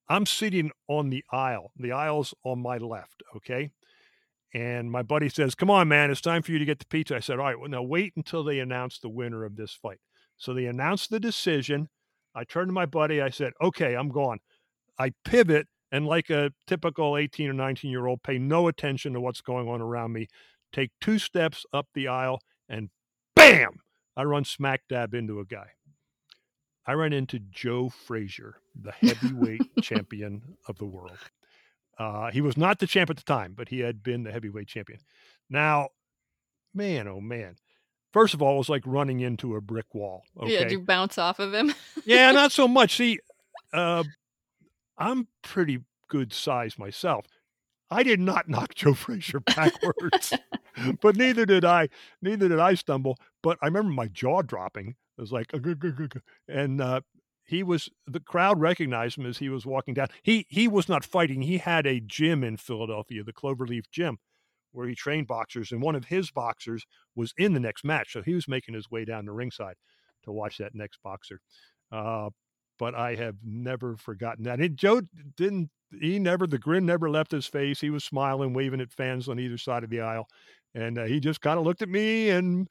I'm 0.09 0.27
sitting 0.27 0.70
on 0.89 1.11
the 1.11 1.24
aisle, 1.32 1.73
the 1.77 1.93
aisle's 1.93 2.35
on 2.45 2.61
my 2.61 2.78
left, 2.78 3.23
okay? 3.36 3.70
And 4.55 4.91
my 4.91 5.03
buddy 5.03 5.28
says, 5.28 5.55
Come 5.55 5.70
on, 5.70 5.89
man, 5.89 6.11
it's 6.11 6.20
time 6.20 6.43
for 6.43 6.53
you 6.53 6.59
to 6.59 6.65
get 6.65 6.78
the 6.78 6.86
pizza. 6.86 7.16
I 7.16 7.20
said, 7.20 7.39
All 7.39 7.45
right, 7.45 7.59
well, 7.59 7.69
now 7.69 7.82
wait 7.82 8.12
until 8.16 8.45
they 8.45 8.61
announce 8.61 8.99
the 8.99 9.09
winner 9.09 9.45
of 9.45 9.57
this 9.57 9.73
fight. 9.73 9.99
So 10.36 10.55
they 10.55 10.66
announced 10.66 11.11
the 11.11 11.20
decision. 11.20 11.89
I 12.35 12.45
turned 12.45 12.69
to 12.69 12.73
my 12.73 12.86
buddy. 12.86 13.20
I 13.20 13.31
said, 13.31 13.53
Okay, 13.62 13.95
I'm 13.95 14.11
gone. 14.11 14.39
I 14.99 15.12
pivot 15.24 15.66
and, 15.91 16.07
like 16.07 16.31
a 16.31 16.53
typical 16.66 17.16
18 17.16 17.51
or 17.51 17.53
19 17.53 17.91
year 17.91 18.07
old, 18.07 18.23
pay 18.23 18.39
no 18.39 18.69
attention 18.69 19.12
to 19.15 19.20
what's 19.20 19.41
going 19.41 19.69
on 19.69 19.81
around 19.81 20.12
me, 20.12 20.28
take 20.73 20.91
two 21.01 21.19
steps 21.19 21.65
up 21.73 21.89
the 21.95 22.09
aisle, 22.09 22.41
and 22.69 22.91
bam, 23.35 23.81
I 24.16 24.23
run 24.23 24.45
smack 24.45 24.82
dab 24.89 25.15
into 25.15 25.41
a 25.41 25.45
guy. 25.45 25.70
I 26.86 26.93
ran 26.93 27.12
into 27.12 27.39
Joe 27.39 27.89
Frazier, 27.89 28.56
the 28.74 28.93
heavyweight 28.93 29.62
champion 29.82 30.56
of 30.69 30.78
the 30.78 30.85
world. 30.85 31.19
Uh, 31.98 32.31
he 32.31 32.40
was 32.40 32.56
not 32.56 32.78
the 32.78 32.86
champ 32.86 33.11
at 33.11 33.16
the 33.16 33.23
time, 33.23 33.55
but 33.56 33.69
he 33.69 33.81
had 33.81 34.02
been 34.02 34.24
the 34.24 34.32
heavyweight 34.32 34.69
champion. 34.69 35.01
Now, 35.48 35.90
man, 36.74 37.09
oh 37.09 37.20
man. 37.20 37.56
First 38.12 38.35
of 38.35 38.43
all, 38.43 38.55
it 38.55 38.59
was 38.59 38.69
like 38.69 38.82
running 38.86 39.20
into 39.20 39.56
a 39.56 39.61
brick 39.61 39.94
wall. 39.94 40.23
Okay. 40.40 40.52
Yeah, 40.52 40.59
did 40.61 40.73
you 40.73 40.81
bounce 40.81 41.19
off 41.19 41.39
of 41.39 41.52
him? 41.52 41.74
yeah, 42.05 42.31
not 42.32 42.52
so 42.52 42.69
much. 42.69 42.97
See, 42.97 43.19
uh, 43.73 44.05
I'm 44.98 45.27
pretty 45.43 45.81
good 46.09 46.32
size 46.32 46.78
myself. 46.78 47.27
I 47.90 48.02
did 48.02 48.20
not 48.20 48.48
knock 48.48 48.74
Joe 48.74 48.94
Frazier 48.94 49.40
backwards, 49.40 50.32
but 51.01 51.16
neither 51.16 51.47
did 51.47 51.65
I. 51.65 51.89
Neither 52.23 52.48
did 52.48 52.61
I 52.61 52.74
stumble. 52.74 53.19
But 53.43 53.59
I 53.62 53.66
remember 53.66 53.93
my 53.93 54.09
jaw 54.09 54.43
dropping. 54.43 54.97
It 55.16 55.20
was 55.20 55.32
like, 55.32 55.53
and 56.49 56.81
uh, 56.81 57.01
he 57.45 57.62
was. 57.62 57.89
The 58.07 58.20
crowd 58.20 58.61
recognized 58.61 59.19
him 59.19 59.27
as 59.27 59.39
he 59.39 59.49
was 59.49 59.65
walking 59.65 59.95
down. 59.95 60.09
He 60.23 60.47
he 60.49 60.66
was 60.66 60.89
not 60.89 61.05
fighting. 61.05 61.43
He 61.43 61.59
had 61.59 61.86
a 61.86 62.01
gym 62.01 62.43
in 62.43 62.57
Philadelphia, 62.57 63.23
the 63.23 63.32
Cloverlay 63.32 63.82
Gym, 63.93 64.19
where 64.73 64.89
he 64.89 64.95
trained 64.95 65.28
boxers, 65.28 65.70
and 65.70 65.81
one 65.81 65.95
of 65.95 66.07
his 66.07 66.31
boxers 66.31 66.85
was 67.15 67.32
in 67.39 67.55
the 67.55 67.61
next 67.61 67.85
match. 67.85 68.12
So 68.12 68.23
he 68.23 68.35
was 68.35 68.49
making 68.49 68.74
his 68.74 68.91
way 68.91 69.05
down 69.05 69.27
the 69.27 69.32
ringside 69.32 69.77
to 70.24 70.32
watch 70.32 70.59
that 70.59 70.74
next 70.74 70.99
boxer. 71.03 71.41
Uh, 71.93 72.31
but 72.78 72.95
I 72.95 73.15
have 73.15 73.36
never 73.45 73.97
forgotten 73.97 74.45
that. 74.45 74.61
And 74.61 74.77
Joe 74.77 75.03
didn't, 75.36 75.70
he 76.01 76.19
never, 76.19 76.47
the 76.47 76.59
grin 76.59 76.86
never 76.86 77.09
left 77.09 77.31
his 77.31 77.47
face. 77.47 77.81
He 77.81 77.91
was 77.91 78.05
smiling, 78.05 78.53
waving 78.53 78.81
at 78.81 78.93
fans 78.93 79.28
on 79.28 79.39
either 79.39 79.59
side 79.59 79.85
of 79.85 79.91
the 79.91 80.01
aisle. 80.01 80.27
And 80.74 80.99
uh, 80.99 81.05
he 81.05 81.20
just 81.20 81.41
kind 81.41 81.59
of 81.59 81.65
looked 81.65 81.82
at 81.82 81.89
me 81.89 82.31
and 82.31 82.69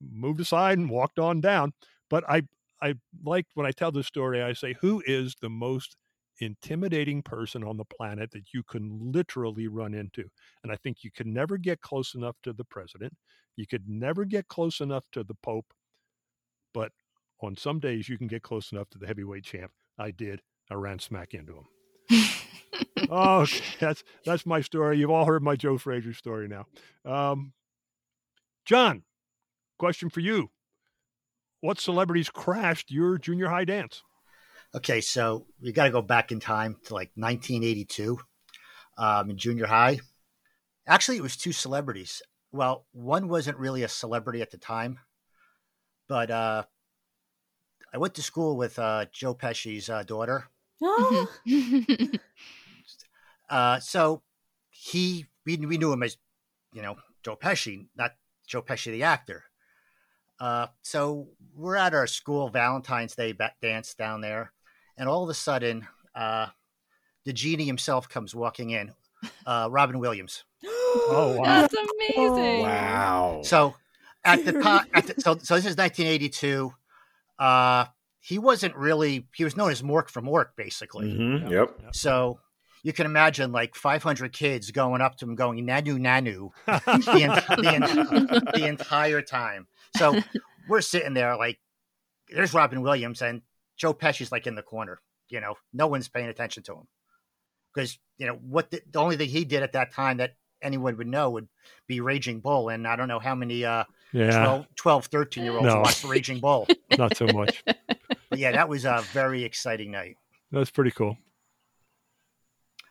moved 0.00 0.40
aside 0.40 0.78
and 0.78 0.90
walked 0.90 1.18
on 1.18 1.40
down. 1.40 1.72
But 2.10 2.24
I, 2.28 2.42
I 2.80 2.94
like 3.24 3.46
when 3.54 3.66
I 3.66 3.72
tell 3.72 3.92
this 3.92 4.06
story, 4.06 4.42
I 4.42 4.52
say, 4.52 4.74
who 4.80 5.02
is 5.06 5.34
the 5.40 5.50
most 5.50 5.96
intimidating 6.40 7.22
person 7.22 7.64
on 7.64 7.76
the 7.76 7.84
planet 7.84 8.30
that 8.32 8.52
you 8.54 8.62
can 8.62 9.12
literally 9.12 9.66
run 9.66 9.94
into. 9.94 10.24
And 10.62 10.72
I 10.72 10.76
think 10.76 11.02
you 11.02 11.10
can 11.10 11.32
never 11.32 11.58
get 11.58 11.80
close 11.80 12.14
enough 12.14 12.36
to 12.44 12.52
the 12.52 12.64
president. 12.64 13.12
You 13.56 13.66
could 13.66 13.88
never 13.88 14.24
get 14.24 14.48
close 14.48 14.80
enough 14.80 15.04
to 15.12 15.24
the 15.24 15.34
Pope. 15.42 15.66
But 16.72 16.92
on 17.42 17.56
some 17.56 17.80
days, 17.80 18.08
you 18.08 18.18
can 18.18 18.26
get 18.26 18.42
close 18.42 18.72
enough 18.72 18.88
to 18.90 18.98
the 18.98 19.06
heavyweight 19.06 19.44
champ. 19.44 19.72
I 19.98 20.10
did. 20.10 20.40
I 20.70 20.74
ran 20.74 20.98
smack 20.98 21.34
into 21.34 21.54
him. 21.54 22.24
oh, 23.10 23.40
okay. 23.42 23.60
that's 23.80 24.04
that's 24.24 24.46
my 24.46 24.60
story. 24.60 24.98
You've 24.98 25.10
all 25.10 25.24
heard 25.24 25.42
my 25.42 25.56
Joe 25.56 25.78
Frazier 25.78 26.12
story 26.12 26.48
now. 26.48 26.66
Um, 27.04 27.52
John, 28.64 29.02
question 29.78 30.10
for 30.10 30.20
you: 30.20 30.50
What 31.60 31.80
celebrities 31.80 32.28
crashed 32.28 32.90
your 32.90 33.18
junior 33.18 33.48
high 33.48 33.64
dance? 33.64 34.02
Okay, 34.74 35.00
so 35.00 35.46
we 35.62 35.72
got 35.72 35.84
to 35.84 35.90
go 35.90 36.02
back 36.02 36.30
in 36.30 36.40
time 36.40 36.76
to 36.84 36.94
like 36.94 37.10
1982 37.14 38.18
um, 38.98 39.30
in 39.30 39.38
junior 39.38 39.66
high. 39.66 40.00
Actually, 40.86 41.16
it 41.16 41.22
was 41.22 41.36
two 41.36 41.52
celebrities. 41.52 42.20
Well, 42.52 42.86
one 42.92 43.28
wasn't 43.28 43.58
really 43.58 43.82
a 43.82 43.88
celebrity 43.88 44.42
at 44.42 44.50
the 44.50 44.58
time, 44.58 44.98
but 46.08 46.30
uh, 46.30 46.64
I 47.92 47.98
went 47.98 48.14
to 48.14 48.22
school 48.22 48.56
with 48.56 48.78
uh, 48.78 49.06
Joe 49.12 49.34
Pesci's 49.34 49.90
uh, 49.90 50.02
daughter. 50.02 50.48
uh, 53.50 53.80
so 53.80 54.22
he 54.70 55.26
we, 55.44 55.56
we 55.56 55.78
knew 55.78 55.92
him 55.92 56.02
as 56.02 56.16
you 56.72 56.82
know 56.82 56.96
Joe 57.22 57.36
Pesci, 57.36 57.86
not 57.96 58.12
Joe 58.46 58.62
Pesci 58.62 58.92
the 58.92 59.02
actor. 59.02 59.44
Uh, 60.40 60.66
so 60.82 61.28
we're 61.54 61.76
at 61.76 61.94
our 61.94 62.06
school 62.06 62.48
Valentine's 62.48 63.14
Day 63.16 63.34
dance 63.60 63.94
down 63.94 64.20
there, 64.20 64.52
and 64.96 65.08
all 65.08 65.22
of 65.24 65.30
a 65.30 65.34
sudden, 65.34 65.86
uh, 66.14 66.46
the 67.24 67.32
genie 67.32 67.64
himself 67.66 68.08
comes 68.08 68.34
walking 68.34 68.70
in, 68.70 68.92
uh, 69.46 69.68
Robin 69.70 69.98
Williams. 69.98 70.44
oh 70.64 71.36
wow, 71.38 71.44
That's 71.44 71.74
amazing. 71.74 72.60
Wow. 72.60 73.40
So 73.44 73.74
at 74.24 74.44
the 74.44 74.52
time, 74.52 74.86
at 74.94 75.06
the, 75.08 75.14
so 75.20 75.36
so 75.38 75.54
this 75.56 75.66
is 75.66 75.76
1982. 75.76 76.72
Uh, 77.38 77.86
he 78.20 78.38
wasn't 78.38 78.74
really 78.76 79.26
he 79.34 79.44
was 79.44 79.56
known 79.56 79.70
as 79.70 79.82
Mork 79.82 80.08
from 80.10 80.28
Ork, 80.28 80.54
basically. 80.56 81.06
Mhm, 81.12 81.50
Yep. 81.50 81.78
So 81.92 82.40
you 82.82 82.92
can 82.92 83.06
imagine 83.06 83.50
like 83.52 83.74
500 83.74 84.32
kids 84.32 84.70
going 84.70 85.00
up 85.00 85.16
to 85.16 85.24
him, 85.24 85.34
going 85.34 85.64
"nanu 85.66 85.98
nanu" 85.98 86.50
the, 86.66 87.22
en- 87.22 87.62
the, 87.62 87.68
en- 87.74 88.44
the 88.54 88.66
entire 88.66 89.20
time. 89.22 89.66
So 89.96 90.18
we're 90.68 90.80
sitting 90.80 91.14
there 91.14 91.36
like, 91.36 91.58
there's 92.30 92.52
Robin 92.54 92.82
Williams 92.82 93.22
and 93.22 93.42
Joe 93.76 93.94
Pesci's 93.94 94.30
like 94.32 94.46
in 94.46 94.54
the 94.54 94.62
corner. 94.62 95.00
You 95.28 95.40
know, 95.40 95.54
no 95.72 95.86
one's 95.86 96.08
paying 96.08 96.28
attention 96.28 96.62
to 96.64 96.74
him 96.74 96.88
because 97.74 97.98
you 98.16 98.26
know 98.26 98.34
what 98.34 98.70
the, 98.70 98.80
the 98.90 98.98
only 98.98 99.16
thing 99.16 99.28
he 99.28 99.44
did 99.44 99.62
at 99.62 99.72
that 99.72 99.92
time 99.92 100.16
that 100.18 100.36
anyone 100.62 100.96
would 100.96 101.06
know 101.06 101.30
would 101.30 101.48
be 101.86 102.00
Raging 102.00 102.40
Bull, 102.40 102.68
and 102.70 102.86
I 102.86 102.96
don't 102.96 103.08
know 103.08 103.18
how 103.18 103.34
many 103.34 103.64
uh, 103.64 103.84
Yeah. 104.12 104.30
12, 104.42 104.66
12 104.76 105.06
13 105.06 105.44
year 105.44 105.52
olds 105.52 105.66
No. 105.66 105.80
watched 105.80 106.04
Raging 106.04 106.40
Bull. 106.40 106.66
Not 106.98 107.16
so 107.16 107.26
much. 107.26 107.62
But 107.66 108.38
yeah, 108.38 108.52
that 108.52 108.68
was 108.68 108.84
a 108.86 109.04
very 109.12 109.44
exciting 109.44 109.90
night. 109.90 110.16
That 110.50 110.58
was 110.58 110.70
pretty 110.70 110.90
cool. 110.90 111.16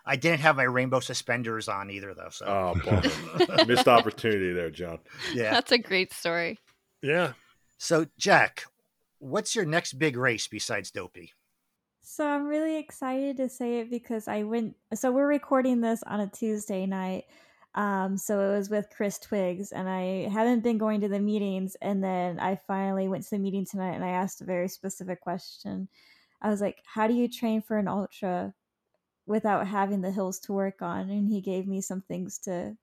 I 0.05 0.15
didn't 0.15 0.39
have 0.39 0.55
my 0.55 0.63
rainbow 0.63 0.99
suspenders 1.01 1.67
on 1.67 1.89
either, 1.91 2.13
though. 2.13 2.29
So 2.29 2.45
Oh. 2.47 3.65
Missed 3.67 3.87
opportunity 3.87 4.53
there, 4.53 4.69
John. 4.69 4.99
Yeah. 5.33 5.51
That's 5.51 5.71
a 5.73 5.77
great 5.77 6.13
story. 6.13 6.57
Yeah. 7.07 7.31
So 7.77 8.07
Jack, 8.17 8.65
what's 9.19 9.55
your 9.55 9.63
next 9.63 9.93
big 9.93 10.17
race 10.17 10.45
besides 10.49 10.91
Dopey? 10.91 11.31
So 12.01 12.27
I'm 12.27 12.47
really 12.47 12.75
excited 12.75 13.37
to 13.37 13.47
say 13.47 13.79
it 13.79 13.89
because 13.89 14.27
I 14.27 14.43
went. 14.43 14.75
So 14.93 15.13
we're 15.13 15.25
recording 15.25 15.79
this 15.79 16.03
on 16.03 16.19
a 16.19 16.27
Tuesday 16.27 16.85
night. 16.85 17.23
Um, 17.75 18.17
so 18.17 18.41
it 18.41 18.57
was 18.57 18.69
with 18.69 18.89
Chris 18.89 19.19
Twiggs, 19.19 19.71
and 19.71 19.87
I 19.87 20.27
haven't 20.27 20.63
been 20.63 20.77
going 20.77 20.99
to 20.99 21.07
the 21.07 21.21
meetings. 21.21 21.77
And 21.81 22.03
then 22.03 22.41
I 22.41 22.59
finally 22.67 23.07
went 23.07 23.23
to 23.23 23.29
the 23.29 23.39
meeting 23.39 23.65
tonight, 23.65 23.93
and 23.93 24.03
I 24.03 24.09
asked 24.09 24.41
a 24.41 24.45
very 24.45 24.67
specific 24.67 25.21
question. 25.21 25.87
I 26.41 26.49
was 26.49 26.59
like, 26.59 26.83
"How 26.85 27.07
do 27.07 27.13
you 27.13 27.29
train 27.29 27.61
for 27.61 27.77
an 27.77 27.87
ultra 27.87 28.53
without 29.25 29.65
having 29.65 30.01
the 30.01 30.11
hills 30.11 30.39
to 30.39 30.51
work 30.51 30.81
on?" 30.81 31.09
And 31.09 31.29
he 31.29 31.39
gave 31.39 31.67
me 31.67 31.79
some 31.79 32.01
things 32.01 32.37
to 32.39 32.75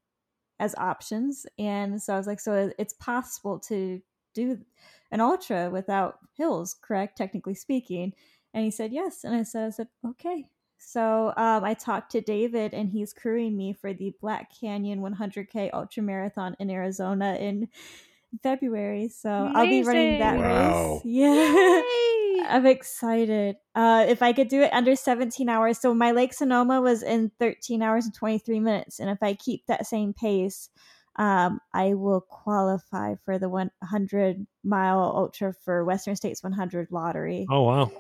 as 0.58 0.74
options. 0.76 1.44
And 1.58 2.00
so 2.02 2.14
I 2.14 2.16
was 2.16 2.26
like, 2.26 2.40
"So 2.40 2.72
it's 2.78 2.94
possible 2.94 3.58
to 3.68 4.00
do 4.34 4.58
an 5.10 5.20
ultra 5.20 5.70
without 5.70 6.18
hills, 6.34 6.74
correct? 6.74 7.16
Technically 7.16 7.54
speaking." 7.54 8.12
And 8.52 8.64
he 8.64 8.70
said 8.70 8.92
yes. 8.92 9.24
And 9.24 9.34
I 9.34 9.42
said, 9.42 9.66
I 9.66 9.70
said, 9.70 9.88
okay. 10.06 10.48
So 10.78 11.32
um, 11.36 11.64
I 11.64 11.74
talked 11.74 12.12
to 12.12 12.20
David, 12.20 12.72
and 12.72 12.88
he's 12.88 13.12
crewing 13.12 13.56
me 13.56 13.72
for 13.72 13.92
the 13.92 14.14
Black 14.20 14.52
Canyon 14.60 15.00
100K 15.00 15.70
Ultra 15.72 16.02
Marathon 16.04 16.54
in 16.60 16.70
Arizona 16.70 17.36
in 17.40 17.68
February. 18.42 19.08
So 19.08 19.50
I'll 19.54 19.66
be 19.66 19.82
running 19.82 20.18
that 20.18 20.38
Wow. 20.38 20.94
race. 20.94 21.02
Yeah. 21.04 21.82
I'm 22.46 22.66
excited. 22.66 23.56
Uh, 23.74 24.04
if 24.08 24.20
I 24.22 24.32
could 24.32 24.48
do 24.48 24.60
it 24.62 24.72
under 24.72 24.94
17 24.96 25.48
hours. 25.48 25.78
So 25.80 25.94
my 25.94 26.10
Lake 26.10 26.34
Sonoma 26.34 26.80
was 26.80 27.02
in 27.02 27.30
13 27.38 27.80
hours 27.82 28.04
and 28.04 28.14
23 28.14 28.60
minutes. 28.60 28.98
And 29.00 29.08
if 29.08 29.22
I 29.22 29.34
keep 29.34 29.66
that 29.66 29.86
same 29.86 30.12
pace, 30.12 30.68
um, 31.16 31.60
I 31.72 31.94
will 31.94 32.20
qualify 32.20 33.14
for 33.24 33.38
the 33.38 33.48
100 33.48 34.46
mile 34.62 35.00
ultra 35.00 35.52
for 35.64 35.84
Western 35.84 36.16
States 36.16 36.42
100 36.42 36.88
lottery. 36.90 37.46
Oh 37.48 37.62
wow. 37.62 37.92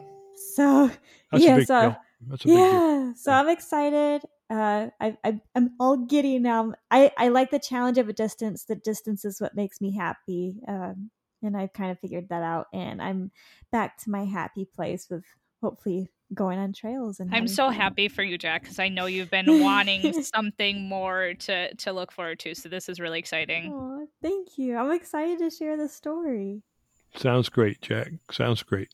So 0.54 0.90
That's 1.30 1.44
a 1.44 1.46
yeah, 1.46 1.56
big 1.58 1.66
so 1.66 1.80
deal. 1.80 1.96
That's 2.26 2.44
a 2.44 2.48
big 2.48 2.54
deal. 2.54 2.54
yeah, 2.54 3.12
so 3.14 3.32
I'm 3.32 3.48
excited. 3.48 4.22
Uh, 4.50 4.88
I, 5.00 5.16
I 5.24 5.40
I'm 5.54 5.70
all 5.80 5.96
giddy 5.96 6.38
now. 6.38 6.74
I 6.90 7.12
I 7.16 7.28
like 7.28 7.50
the 7.50 7.58
challenge 7.58 7.98
of 7.98 8.08
a 8.08 8.12
distance. 8.12 8.64
The 8.64 8.76
distance 8.76 9.24
is 9.24 9.40
what 9.40 9.54
makes 9.54 9.80
me 9.80 9.92
happy. 9.94 10.60
Um, 10.66 11.10
and 11.42 11.56
I've 11.56 11.72
kind 11.72 11.90
of 11.90 11.98
figured 12.00 12.28
that 12.30 12.42
out. 12.42 12.66
And 12.72 13.00
I'm 13.00 13.30
back 13.70 13.98
to 13.98 14.10
my 14.10 14.24
happy 14.24 14.64
place 14.64 15.08
with 15.10 15.24
hopefully 15.60 16.10
going 16.32 16.58
on 16.58 16.72
trails. 16.72 17.20
And 17.20 17.34
I'm 17.34 17.46
so 17.46 17.66
fun. 17.66 17.74
happy 17.74 18.08
for 18.08 18.22
you, 18.22 18.38
Jack, 18.38 18.62
because 18.62 18.78
I 18.78 18.88
know 18.88 19.06
you've 19.06 19.30
been 19.30 19.60
wanting 19.60 20.22
something 20.22 20.88
more 20.88 21.34
to 21.40 21.74
to 21.74 21.92
look 21.92 22.12
forward 22.12 22.38
to. 22.40 22.54
So 22.54 22.68
this 22.68 22.88
is 22.88 23.00
really 23.00 23.18
exciting. 23.18 23.72
Aw, 23.72 24.06
thank 24.22 24.56
you. 24.58 24.76
I'm 24.76 24.92
excited 24.92 25.38
to 25.40 25.50
share 25.50 25.76
the 25.76 25.88
story. 25.88 26.62
Sounds 27.16 27.48
great, 27.48 27.80
Jack. 27.80 28.12
Sounds 28.30 28.62
great. 28.62 28.88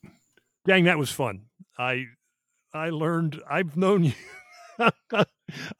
Dang, 0.66 0.84
that 0.84 0.98
was 0.98 1.10
fun. 1.10 1.42
I 1.78 2.06
I 2.74 2.90
learned 2.90 3.40
I've 3.48 3.76
known 3.76 4.04
you 4.04 4.12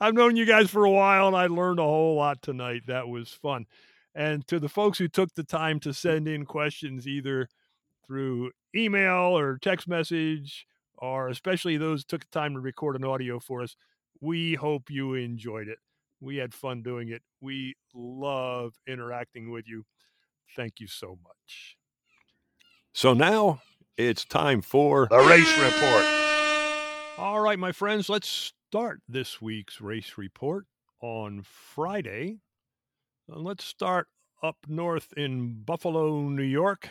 I've 0.01 0.15
known 0.15 0.37
you 0.37 0.47
guys 0.47 0.71
for 0.71 0.85
a 0.85 0.91
while 0.91 1.29
and 1.29 1.37
I 1.37 1.47
learned 1.47 1.79
a 1.79 1.85
whole 1.85 2.17
lot 2.17 2.43
tonight. 2.43 2.83
That 2.87 3.09
was 3.09 3.31
fun. 3.31 3.67
And 4.15 4.47
to 4.49 4.59
the 4.59 4.69
folks 4.69 4.99
who 4.99 5.09
took 5.09 5.35
the 5.35 5.45
time 5.45 5.81
to 5.81 5.95
send 5.95 6.27
in 6.27 6.45
questions 6.45 7.07
either 7.07 7.49
through 8.07 8.51
email 8.75 9.39
or 9.39 9.59
text 9.59 9.87
message 9.87 10.67
or 11.01 11.29
especially 11.29 11.77
those 11.77 12.01
who 12.01 12.05
took 12.09 12.23
the 12.23 12.39
time 12.39 12.55
to 12.55 12.61
record 12.61 12.97
an 12.97 13.05
audio 13.05 13.39
for 13.41 13.63
us, 13.63 13.77
we 14.21 14.55
hope 14.55 14.91
you 14.91 15.15
enjoyed 15.15 15.69
it. 15.69 15.79
We 16.21 16.37
had 16.37 16.53
fun 16.53 16.83
doing 16.83 17.09
it. 17.09 17.23
We 17.41 17.77
love 17.95 18.75
interacting 18.87 19.51
with 19.51 19.67
you. 19.67 19.85
Thank 20.55 20.81
you 20.81 20.87
so 20.87 21.19
much. 21.23 21.77
So 22.93 23.15
now 23.15 23.63
it's 23.97 24.25
time 24.25 24.61
for 24.63 25.07
The 25.11 25.19
race 25.19 25.59
report. 25.59 26.05
All 27.19 27.41
right, 27.41 27.59
my 27.59 27.73
friends, 27.73 28.09
let's 28.09 28.29
start 28.29 29.01
this 29.09 29.41
week's 29.41 29.81
race 29.81 30.15
report 30.17 30.67
on 31.01 31.43
Friday. 31.43 32.39
Let's 33.29 33.65
start 33.65 34.09
up 34.43 34.57
north 34.67 35.13
in 35.17 35.63
Buffalo, 35.65 36.29
New 36.29 36.43
York 36.43 36.89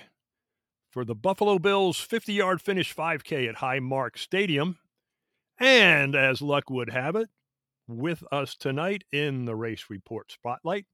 for 0.90 1.06
the 1.06 1.16
Buffalo 1.16 1.60
Bills 1.60 2.00
50 2.00 2.34
yard 2.34 2.62
finish 2.62 2.96
5K 2.96 3.48
at 3.48 3.56
Highmark 3.56 4.18
Stadium. 4.18 4.78
And 5.60 6.16
as 6.16 6.42
luck 6.42 6.70
would 6.70 6.90
have 6.90 7.16
it, 7.16 7.30
with 7.88 8.24
us 8.32 8.56
tonight 8.56 9.04
in 9.12 9.46
the 9.46 9.56
race 9.56 9.86
report 9.90 10.32
spotlight, 10.32 10.86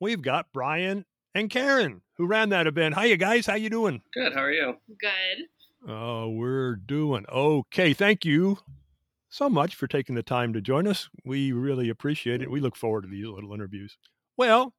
we've 0.00 0.22
got 0.22 0.46
Brian 0.52 1.04
and 1.34 1.50
Karen 1.50 2.02
who 2.16 2.26
ran 2.26 2.48
that 2.50 2.66
event. 2.66 2.94
Hi, 2.94 3.06
you 3.06 3.16
guys. 3.16 3.46
How 3.46 3.54
you 3.54 3.70
doing? 3.70 4.02
Good. 4.12 4.32
How 4.32 4.40
are 4.40 4.52
you? 4.52 4.76
Good. 5.00 5.90
Oh, 5.90 6.28
we're 6.28 6.76
doing 6.76 7.24
okay. 7.30 7.94
Thank 7.94 8.24
you 8.24 8.58
so 9.28 9.48
much 9.48 9.74
for 9.74 9.86
taking 9.86 10.14
the 10.14 10.22
time 10.22 10.52
to 10.52 10.60
join 10.60 10.86
us. 10.86 11.08
We 11.24 11.52
really 11.52 11.88
appreciate 11.88 12.42
it. 12.42 12.50
We 12.50 12.60
look 12.60 12.76
forward 12.76 13.02
to 13.02 13.08
these 13.08 13.26
little 13.26 13.54
interviews. 13.54 13.96
Well, 14.36 14.74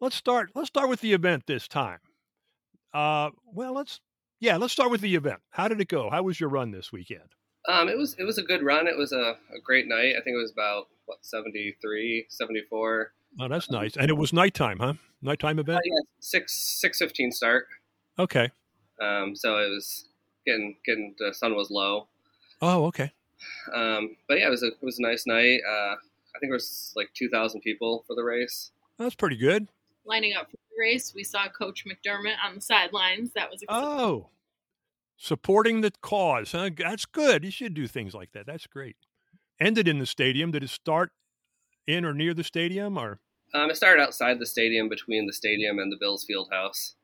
let's 0.00 0.16
start. 0.16 0.50
Let's 0.54 0.68
start 0.68 0.88
with 0.88 1.00
the 1.00 1.12
event 1.12 1.44
this 1.46 1.68
time. 1.68 1.98
Uh, 2.92 3.30
well, 3.52 3.74
let's 3.74 4.00
yeah, 4.40 4.56
let's 4.56 4.72
start 4.72 4.90
with 4.90 5.00
the 5.00 5.14
event. 5.14 5.40
How 5.50 5.68
did 5.68 5.80
it 5.80 5.88
go? 5.88 6.10
How 6.10 6.22
was 6.22 6.40
your 6.40 6.48
run 6.48 6.70
this 6.70 6.90
weekend? 6.92 7.34
Um, 7.68 7.88
it 7.88 7.96
was 7.98 8.14
it 8.18 8.24
was 8.24 8.38
a 8.38 8.42
good 8.42 8.62
run. 8.62 8.86
It 8.86 8.96
was 8.96 9.12
a, 9.12 9.36
a 9.54 9.60
great 9.62 9.86
night. 9.86 10.14
I 10.18 10.22
think 10.22 10.34
it 10.34 10.40
was 10.42 10.50
about 10.52 10.86
what 11.06 11.18
73, 11.24 12.26
74. 12.28 13.12
Oh, 13.38 13.48
that's 13.48 13.70
nice. 13.70 13.96
And 13.96 14.08
it 14.10 14.16
was 14.16 14.32
nighttime, 14.32 14.78
huh? 14.80 14.94
Nighttime 15.22 15.58
Uh, 15.58 15.62
event. 15.62 15.80
yeah, 15.84 16.00
six 16.20 16.54
six 16.80 16.98
fifteen 16.98 17.30
start. 17.30 17.66
Okay. 18.18 18.50
Um, 19.00 19.36
so 19.36 19.58
it 19.58 19.68
was 19.68 20.06
getting 20.46 20.76
getting 20.84 21.14
the 21.18 21.32
sun 21.34 21.54
was 21.54 21.70
low. 21.70 22.08
Oh, 22.62 22.86
okay. 22.86 23.12
Um, 23.74 24.16
but 24.28 24.38
yeah, 24.38 24.46
it 24.48 24.50
was 24.50 24.62
a 24.62 24.68
it 24.68 24.82
was 24.82 24.98
a 24.98 25.02
nice 25.02 25.26
night. 25.26 25.60
Uh, 25.68 25.94
I 26.34 26.38
think 26.40 26.50
it 26.50 26.54
was 26.54 26.92
like 26.96 27.10
two 27.14 27.28
thousand 27.28 27.60
people 27.60 28.04
for 28.06 28.16
the 28.16 28.22
race. 28.24 28.72
That's 28.98 29.14
pretty 29.14 29.36
good. 29.36 29.68
Lining 30.10 30.34
up 30.34 30.50
for 30.50 30.56
the 30.56 30.76
race, 30.76 31.14
we 31.14 31.22
saw 31.22 31.46
Coach 31.48 31.84
McDermott 31.86 32.34
on 32.44 32.56
the 32.56 32.60
sidelines. 32.60 33.30
That 33.36 33.48
was 33.48 33.62
exciting. 33.62 33.88
Oh, 33.88 34.30
supporting 35.16 35.82
the 35.82 35.92
cause. 36.02 36.50
Huh? 36.50 36.70
That's 36.76 37.06
good. 37.06 37.44
You 37.44 37.52
should 37.52 37.74
do 37.74 37.86
things 37.86 38.12
like 38.12 38.32
that. 38.32 38.44
That's 38.44 38.66
great. 38.66 38.96
Ended 39.60 39.86
in 39.86 40.00
the 40.00 40.06
stadium. 40.06 40.50
Did 40.50 40.64
it 40.64 40.70
start 40.70 41.12
in 41.86 42.04
or 42.04 42.12
near 42.12 42.34
the 42.34 42.42
stadium 42.42 42.98
or? 42.98 43.20
Um, 43.54 43.70
it 43.70 43.76
started 43.76 44.02
outside 44.02 44.40
the 44.40 44.46
stadium, 44.46 44.88
between 44.88 45.28
the 45.28 45.32
stadium 45.32 45.78
and 45.78 45.92
the 45.92 45.96
Bills 46.00 46.24
field 46.24 46.48
house. 46.50 46.96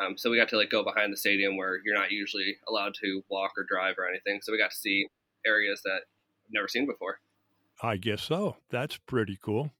Um, 0.00 0.16
so 0.16 0.30
we 0.30 0.38
got 0.38 0.48
to 0.50 0.56
like 0.56 0.70
go 0.70 0.82
behind 0.82 1.12
the 1.12 1.18
stadium 1.18 1.58
where 1.58 1.80
you're 1.84 1.94
not 1.94 2.10
usually 2.10 2.56
allowed 2.66 2.94
to 3.02 3.22
walk 3.28 3.52
or 3.58 3.64
drive 3.68 3.96
or 3.98 4.08
anything. 4.08 4.40
So 4.42 4.52
we 4.52 4.58
got 4.58 4.70
to 4.70 4.76
see 4.76 5.06
areas 5.44 5.82
that 5.84 6.00
I've 6.46 6.52
never 6.52 6.68
seen 6.68 6.86
before. 6.86 7.20
I 7.82 7.98
guess 7.98 8.22
so. 8.22 8.56
That's 8.70 8.96
pretty 8.96 9.38
cool. 9.42 9.70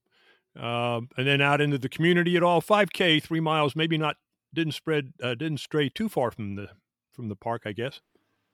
Um, 0.59 1.09
and 1.17 1.27
then 1.27 1.41
out 1.41 1.61
into 1.61 1.79
the 1.79 1.89
community 1.89 2.37
at 2.37 2.43
all, 2.43 2.61
5K, 2.61 3.23
three 3.23 3.41
miles, 3.41 3.77
maybe 3.77 3.97
not 3.99 4.17
didn't 4.53 4.73
spread, 4.75 5.13
uh, 5.23 5.35
didn't 5.35 5.59
stray 5.59 5.89
too 5.89 6.09
far 6.09 6.31
from 6.31 6.57
the 6.57 6.69
from 7.13 7.29
the 7.29 7.37
park, 7.37 7.63
I 7.67 7.73
guess. 7.73 8.01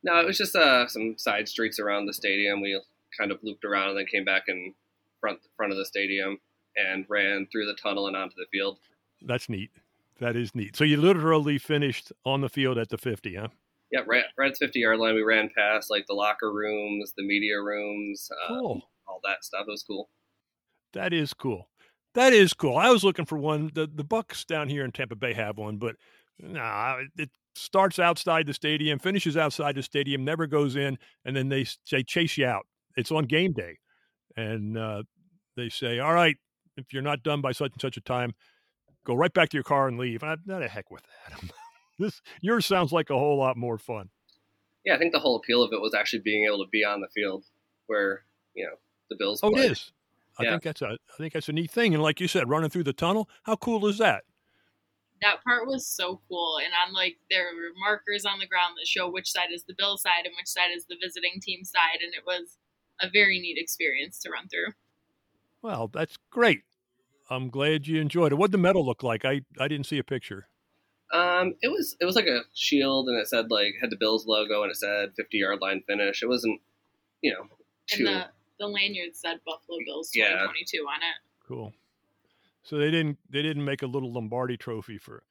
No, 0.02 0.18
it 0.20 0.26
was 0.26 0.36
just 0.38 0.54
uh, 0.54 0.86
some 0.88 1.16
side 1.16 1.48
streets 1.48 1.78
around 1.78 2.06
the 2.06 2.12
stadium. 2.12 2.60
We 2.60 2.80
kind 3.18 3.30
of 3.30 3.38
looped 3.42 3.64
around 3.64 3.90
and 3.90 3.98
then 3.98 4.06
came 4.06 4.24
back 4.24 4.44
in 4.48 4.74
front 5.20 5.38
front 5.56 5.72
of 5.72 5.78
the 5.78 5.84
stadium 5.86 6.38
and 6.76 7.06
ran 7.08 7.46
through 7.50 7.66
the 7.66 7.74
tunnel 7.82 8.06
and 8.06 8.16
onto 8.16 8.34
the 8.36 8.46
field. 8.52 8.78
That's 9.22 9.48
neat. 9.48 9.70
That 10.20 10.36
is 10.36 10.54
neat. 10.54 10.76
So 10.76 10.84
you 10.84 10.98
literally 10.98 11.58
finished 11.58 12.12
on 12.24 12.40
the 12.42 12.48
field 12.48 12.76
at 12.78 12.88
the 12.90 12.98
50, 12.98 13.34
huh? 13.36 13.48
Yeah, 13.90 14.00
right, 14.06 14.24
right 14.36 14.48
at 14.50 14.58
the 14.58 14.66
50 14.66 14.80
yard 14.80 14.98
line. 14.98 15.14
We 15.14 15.22
ran 15.22 15.48
past 15.56 15.90
like 15.90 16.06
the 16.06 16.14
locker 16.14 16.52
rooms, 16.52 17.12
the 17.16 17.26
media 17.26 17.60
rooms, 17.62 18.28
uh, 18.44 18.48
Cool. 18.48 18.82
all 19.06 19.20
that 19.24 19.44
stuff. 19.44 19.64
It 19.66 19.70
was 19.70 19.82
cool. 19.82 20.08
That 20.92 21.12
is 21.12 21.32
cool. 21.34 21.68
That 22.16 22.32
is 22.32 22.54
cool. 22.54 22.78
I 22.78 22.88
was 22.88 23.04
looking 23.04 23.26
for 23.26 23.36
one. 23.36 23.70
The 23.74 23.86
the 23.86 24.02
Bucks 24.02 24.46
down 24.46 24.70
here 24.70 24.86
in 24.86 24.90
Tampa 24.90 25.14
Bay 25.14 25.34
have 25.34 25.58
one, 25.58 25.76
but 25.76 25.96
nah, 26.40 26.96
it 27.18 27.28
starts 27.54 27.98
outside 27.98 28.46
the 28.46 28.54
stadium, 28.54 28.98
finishes 28.98 29.36
outside 29.36 29.74
the 29.74 29.82
stadium, 29.82 30.24
never 30.24 30.46
goes 30.46 30.76
in, 30.76 30.96
and 31.26 31.36
then 31.36 31.50
they 31.50 31.66
they 31.90 32.02
chase 32.02 32.38
you 32.38 32.46
out. 32.46 32.66
It's 32.96 33.12
on 33.12 33.24
game 33.24 33.52
day, 33.52 33.76
and 34.34 34.78
uh, 34.78 35.02
they 35.56 35.68
say, 35.68 35.98
"All 35.98 36.14
right, 36.14 36.36
if 36.78 36.90
you're 36.90 37.02
not 37.02 37.22
done 37.22 37.42
by 37.42 37.52
such 37.52 37.72
and 37.72 37.82
such 37.82 37.98
a 37.98 38.00
time, 38.00 38.32
go 39.04 39.14
right 39.14 39.32
back 39.34 39.50
to 39.50 39.56
your 39.58 39.64
car 39.64 39.86
and 39.86 39.98
leave." 39.98 40.22
I'm 40.22 40.40
not 40.46 40.62
a 40.62 40.68
heck 40.68 40.90
with 40.90 41.02
that. 41.28 41.50
this 41.98 42.22
yours 42.40 42.64
sounds 42.64 42.92
like 42.92 43.10
a 43.10 43.18
whole 43.18 43.36
lot 43.36 43.58
more 43.58 43.76
fun. 43.76 44.08
Yeah, 44.86 44.94
I 44.94 44.98
think 44.98 45.12
the 45.12 45.20
whole 45.20 45.36
appeal 45.36 45.62
of 45.62 45.74
it 45.74 45.82
was 45.82 45.92
actually 45.92 46.20
being 46.20 46.46
able 46.46 46.64
to 46.64 46.70
be 46.70 46.82
on 46.82 47.02
the 47.02 47.08
field 47.08 47.44
where 47.88 48.22
you 48.54 48.64
know 48.64 48.76
the 49.10 49.16
Bills. 49.16 49.40
Oh, 49.42 49.54
it 49.54 49.70
is. 49.70 49.92
I 50.38 50.44
Yeah. 50.44 50.50
think 50.50 50.62
that's 50.62 50.82
a 50.82 50.88
I 50.90 51.16
think 51.18 51.32
that's 51.32 51.48
a 51.48 51.52
neat 51.52 51.70
thing. 51.70 51.94
And 51.94 52.02
like 52.02 52.20
you 52.20 52.28
said, 52.28 52.48
running 52.48 52.70
through 52.70 52.84
the 52.84 52.92
tunnel, 52.92 53.28
how 53.44 53.56
cool 53.56 53.86
is 53.86 53.98
that? 53.98 54.24
That 55.22 55.42
part 55.44 55.66
was 55.66 55.86
so 55.86 56.20
cool. 56.28 56.58
And 56.58 56.72
on 56.74 56.92
like 56.92 57.18
there 57.30 57.54
were 57.54 57.72
markers 57.76 58.24
on 58.24 58.38
the 58.38 58.46
ground 58.46 58.76
that 58.78 58.86
show 58.86 59.10
which 59.10 59.30
side 59.30 59.50
is 59.50 59.64
the 59.64 59.74
Bill 59.76 59.96
side 59.98 60.24
and 60.26 60.34
which 60.36 60.46
side 60.48 60.70
is 60.74 60.86
the 60.86 60.96
visiting 61.00 61.40
team 61.40 61.64
side, 61.64 62.00
and 62.02 62.14
it 62.14 62.24
was 62.26 62.58
a 63.00 63.08
very 63.10 63.38
neat 63.40 63.58
experience 63.58 64.18
to 64.20 64.30
run 64.30 64.48
through. 64.48 64.72
Well, 65.62 65.88
that's 65.88 66.16
great. 66.30 66.62
I'm 67.30 67.50
glad 67.50 67.86
you 67.86 68.00
enjoyed 68.00 68.32
it. 68.32 68.36
What'd 68.36 68.52
the 68.52 68.58
medal 68.58 68.84
look 68.86 69.02
like? 69.02 69.24
I, 69.24 69.42
I 69.58 69.68
didn't 69.68 69.86
see 69.86 69.98
a 69.98 70.04
picture. 70.04 70.48
Um, 71.12 71.54
it 71.62 71.68
was 71.68 71.96
it 72.00 72.04
was 72.04 72.16
like 72.16 72.26
a 72.26 72.42
shield, 72.54 73.08
and 73.08 73.18
it 73.18 73.28
said 73.28 73.50
like 73.50 73.74
had 73.80 73.90
the 73.90 73.96
Bills 73.96 74.26
logo, 74.26 74.62
and 74.62 74.70
it 74.72 74.76
said 74.76 75.14
50 75.16 75.38
yard 75.38 75.60
line 75.60 75.82
finish. 75.86 76.22
It 76.22 76.26
wasn't, 76.26 76.60
you 77.22 77.32
know, 77.32 77.48
too. 77.86 77.96
And 77.96 78.06
the 78.06 78.30
the 78.58 78.66
lanyard 78.66 79.14
said 79.14 79.38
Buffalo 79.44 79.78
Bills 79.84 80.10
Yeah. 80.14 80.28
2022 80.30 80.78
on 80.88 80.96
it. 80.96 81.46
Cool. 81.46 81.72
So 82.62 82.78
they 82.78 82.90
didn't 82.90 83.18
they 83.30 83.42
didn't 83.42 83.64
make 83.64 83.82
a 83.82 83.86
little 83.86 84.12
Lombardi 84.12 84.56
trophy 84.56 84.98
for 84.98 85.22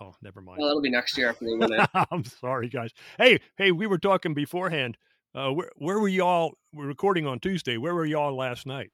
Oh, 0.00 0.14
never 0.22 0.40
mind. 0.40 0.58
well, 0.60 0.68
it'll 0.70 0.82
be 0.82 0.90
next 0.90 1.16
year 1.18 1.28
after 1.30 1.44
they 1.44 1.54
win 1.54 1.72
it. 1.72 1.88
I'm 2.12 2.24
sorry, 2.24 2.68
guys. 2.68 2.92
Hey, 3.18 3.40
hey, 3.56 3.72
we 3.72 3.86
were 3.86 3.98
talking 3.98 4.32
beforehand. 4.34 4.96
Uh, 5.34 5.50
where 5.50 5.70
where 5.76 5.98
were 5.98 6.08
y'all? 6.08 6.52
We're 6.72 6.86
recording 6.86 7.26
on 7.26 7.40
Tuesday. 7.40 7.76
Where 7.78 7.94
were 7.94 8.06
y'all 8.06 8.36
last 8.36 8.66
night? 8.66 8.90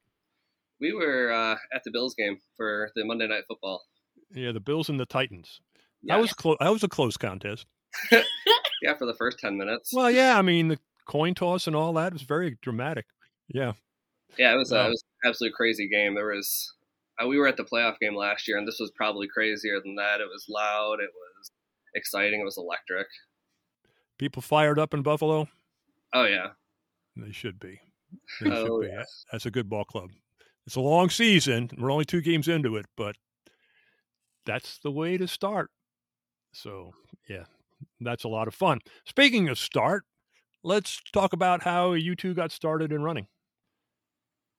we 0.80 0.92
were 0.92 1.30
uh, 1.32 1.56
at 1.74 1.82
the 1.84 1.90
Bills 1.90 2.14
game 2.14 2.38
for 2.56 2.90
the 2.94 3.04
Monday 3.04 3.26
Night 3.26 3.44
Football. 3.48 3.82
Yeah, 4.32 4.52
the 4.52 4.60
Bills 4.60 4.88
and 4.88 4.98
the 4.98 5.06
Titans. 5.06 5.60
That 6.04 6.20
was 6.20 6.32
close. 6.32 6.56
That 6.60 6.70
was 6.72 6.82
a 6.82 6.88
close 6.88 7.16
contest. 7.16 7.66
Yeah, 8.82 8.94
for 8.98 9.06
the 9.06 9.14
first 9.14 9.38
10 9.38 9.56
minutes. 9.56 9.92
Well, 9.94 10.10
yeah, 10.10 10.38
I 10.38 10.42
mean 10.42 10.68
the 10.68 10.78
coin 11.06 11.32
toss 11.34 11.66
and 11.66 11.74
all 11.74 11.94
that 11.94 12.12
was 12.12 12.20
very 12.22 12.58
dramatic. 12.60 13.06
Yeah. 13.48 13.72
Yeah, 14.38 14.54
it 14.54 14.56
was 14.56 14.72
uh, 14.72 14.86
it 14.86 14.88
was 14.90 15.04
an 15.22 15.28
absolutely 15.28 15.54
crazy 15.54 15.88
game. 15.88 16.14
There 16.14 16.26
was 16.26 16.74
uh, 17.22 17.26
we 17.26 17.38
were 17.38 17.46
at 17.46 17.56
the 17.56 17.64
playoff 17.64 17.98
game 18.00 18.16
last 18.16 18.48
year, 18.48 18.58
and 18.58 18.66
this 18.66 18.78
was 18.80 18.90
probably 18.96 19.28
crazier 19.28 19.80
than 19.80 19.94
that. 19.96 20.20
It 20.20 20.28
was 20.28 20.46
loud. 20.48 20.94
It 21.00 21.10
was 21.14 21.50
exciting. 21.94 22.40
It 22.40 22.44
was 22.44 22.58
electric. 22.58 23.06
People 24.18 24.42
fired 24.42 24.78
up 24.78 24.94
in 24.94 25.02
Buffalo. 25.02 25.48
Oh 26.12 26.24
yeah, 26.24 26.48
They 27.16 27.32
should 27.32 27.58
be. 27.58 27.80
They 28.40 28.50
Oh, 28.50 28.82
should 28.82 28.90
be. 28.90 29.02
That's 29.30 29.46
a 29.46 29.50
good 29.50 29.68
ball 29.68 29.84
club. 29.84 30.10
It's 30.66 30.76
a 30.76 30.80
long 30.80 31.10
season. 31.10 31.70
We're 31.76 31.92
only 31.92 32.04
two 32.04 32.20
games 32.22 32.48
into 32.48 32.76
it, 32.76 32.86
but 32.96 33.16
that's 34.46 34.78
the 34.78 34.90
way 34.90 35.16
to 35.16 35.28
start. 35.28 35.70
So, 36.52 36.92
yeah, 37.28 37.44
that's 38.00 38.24
a 38.24 38.28
lot 38.28 38.48
of 38.48 38.54
fun. 38.54 38.78
Speaking 39.04 39.48
of 39.48 39.58
start, 39.58 40.04
let's 40.62 41.00
talk 41.12 41.32
about 41.32 41.62
how 41.62 41.92
you 41.92 42.14
two 42.14 42.32
got 42.34 42.52
started 42.52 42.92
in 42.92 43.02
running. 43.02 43.26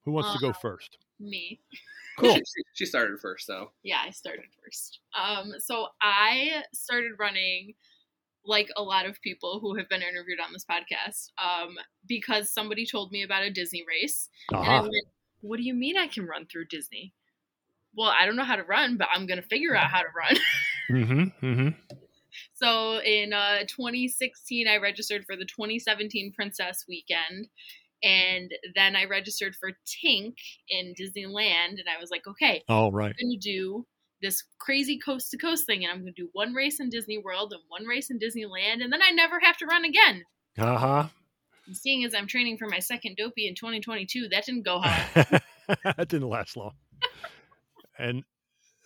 Who 0.05 0.11
wants 0.11 0.31
to 0.33 0.39
go 0.39 0.49
Uh, 0.49 0.53
first? 0.53 0.97
Me. 1.19 1.59
Cool. 2.17 2.33
she, 2.33 2.41
she 2.75 2.85
started 2.85 3.19
first 3.19 3.45
though. 3.45 3.73
Yeah, 3.83 3.99
I 4.01 4.11
started 4.11 4.45
first. 4.63 4.99
Um, 5.19 5.51
so 5.59 5.87
I 6.01 6.63
started 6.73 7.11
running 7.19 7.73
like 8.45 8.69
a 8.77 8.81
lot 8.83 9.05
of 9.05 9.19
people 9.21 9.59
who 9.59 9.75
have 9.75 9.89
been 9.89 10.01
interviewed 10.01 10.39
on 10.39 10.53
this 10.53 10.63
podcast 10.63 11.27
um, 11.43 11.75
because 12.07 12.49
somebody 12.53 12.85
told 12.85 13.11
me 13.11 13.23
about 13.23 13.43
a 13.43 13.51
Disney 13.51 13.83
race. 13.85 14.29
And 14.53 14.61
I 14.61 14.77
Uh-huh. 14.77 14.81
went, 14.83 15.07
What 15.41 15.57
do 15.57 15.63
you 15.63 15.73
mean 15.73 15.97
I 15.97 16.07
can 16.07 16.25
run 16.25 16.45
through 16.45 16.67
Disney? 16.67 17.13
Well, 17.97 18.13
I 18.17 18.25
don't 18.25 18.37
know 18.37 18.45
how 18.45 18.55
to 18.55 18.63
run, 18.63 18.95
but 18.95 19.09
I'm 19.13 19.25
going 19.25 19.41
to 19.41 19.47
figure 19.47 19.75
out 19.75 19.89
how 19.91 19.99
to 20.01 20.07
run. 20.15 20.37
Mm-hmm. 20.89 21.45
Mm-hmm. 21.45 21.95
So 22.53 23.01
in 23.01 23.33
uh, 23.33 23.61
2016, 23.67 24.67
I 24.69 24.77
registered 24.77 25.25
for 25.25 25.35
the 25.35 25.45
2017 25.45 26.31
Princess 26.31 26.85
Weekend. 26.87 27.49
And 28.03 28.51
then 28.75 28.95
I 28.95 29.05
registered 29.05 29.55
for 29.55 29.71
Tink 29.85 30.35
in 30.69 30.93
Disneyland. 30.99 31.71
And 31.71 31.85
I 31.95 31.99
was 31.99 32.11
like, 32.11 32.27
okay, 32.27 32.63
All 32.69 32.91
right. 32.91 33.15
I'm 33.19 33.29
to 33.31 33.37
do 33.37 33.85
this 34.21 34.43
crazy 34.59 34.99
coast 34.99 35.31
to 35.31 35.37
coast 35.37 35.65
thing. 35.65 35.83
And 35.83 35.91
I'm 35.91 36.01
going 36.01 36.13
to 36.13 36.21
do 36.21 36.29
one 36.33 36.53
race 36.53 36.79
in 36.79 36.89
Disney 36.89 37.17
World 37.17 37.53
and 37.53 37.61
one 37.67 37.85
race 37.85 38.09
in 38.09 38.19
Disneyland. 38.19 38.83
And 38.83 38.91
then 38.91 39.01
I 39.01 39.11
never 39.11 39.39
have 39.39 39.57
to 39.57 39.65
run 39.65 39.85
again. 39.85 40.23
Uh 40.57 40.77
huh. 40.77 41.07
seeing 41.73 42.05
as 42.05 42.13
I'm 42.15 42.27
training 42.27 42.57
for 42.57 42.67
my 42.67 42.79
second 42.79 43.17
dopey 43.17 43.47
in 43.47 43.55
2022, 43.55 44.29
that 44.29 44.45
didn't 44.45 44.63
go 44.63 44.79
hard. 44.79 45.41
that 45.83 46.07
didn't 46.07 46.29
last 46.29 46.55
long. 46.55 46.73
And 47.97 48.23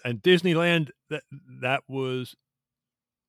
and 0.03 0.22
Disneyland 0.22 0.91
that 1.10 1.23
that 1.61 1.84
was. 1.88 2.36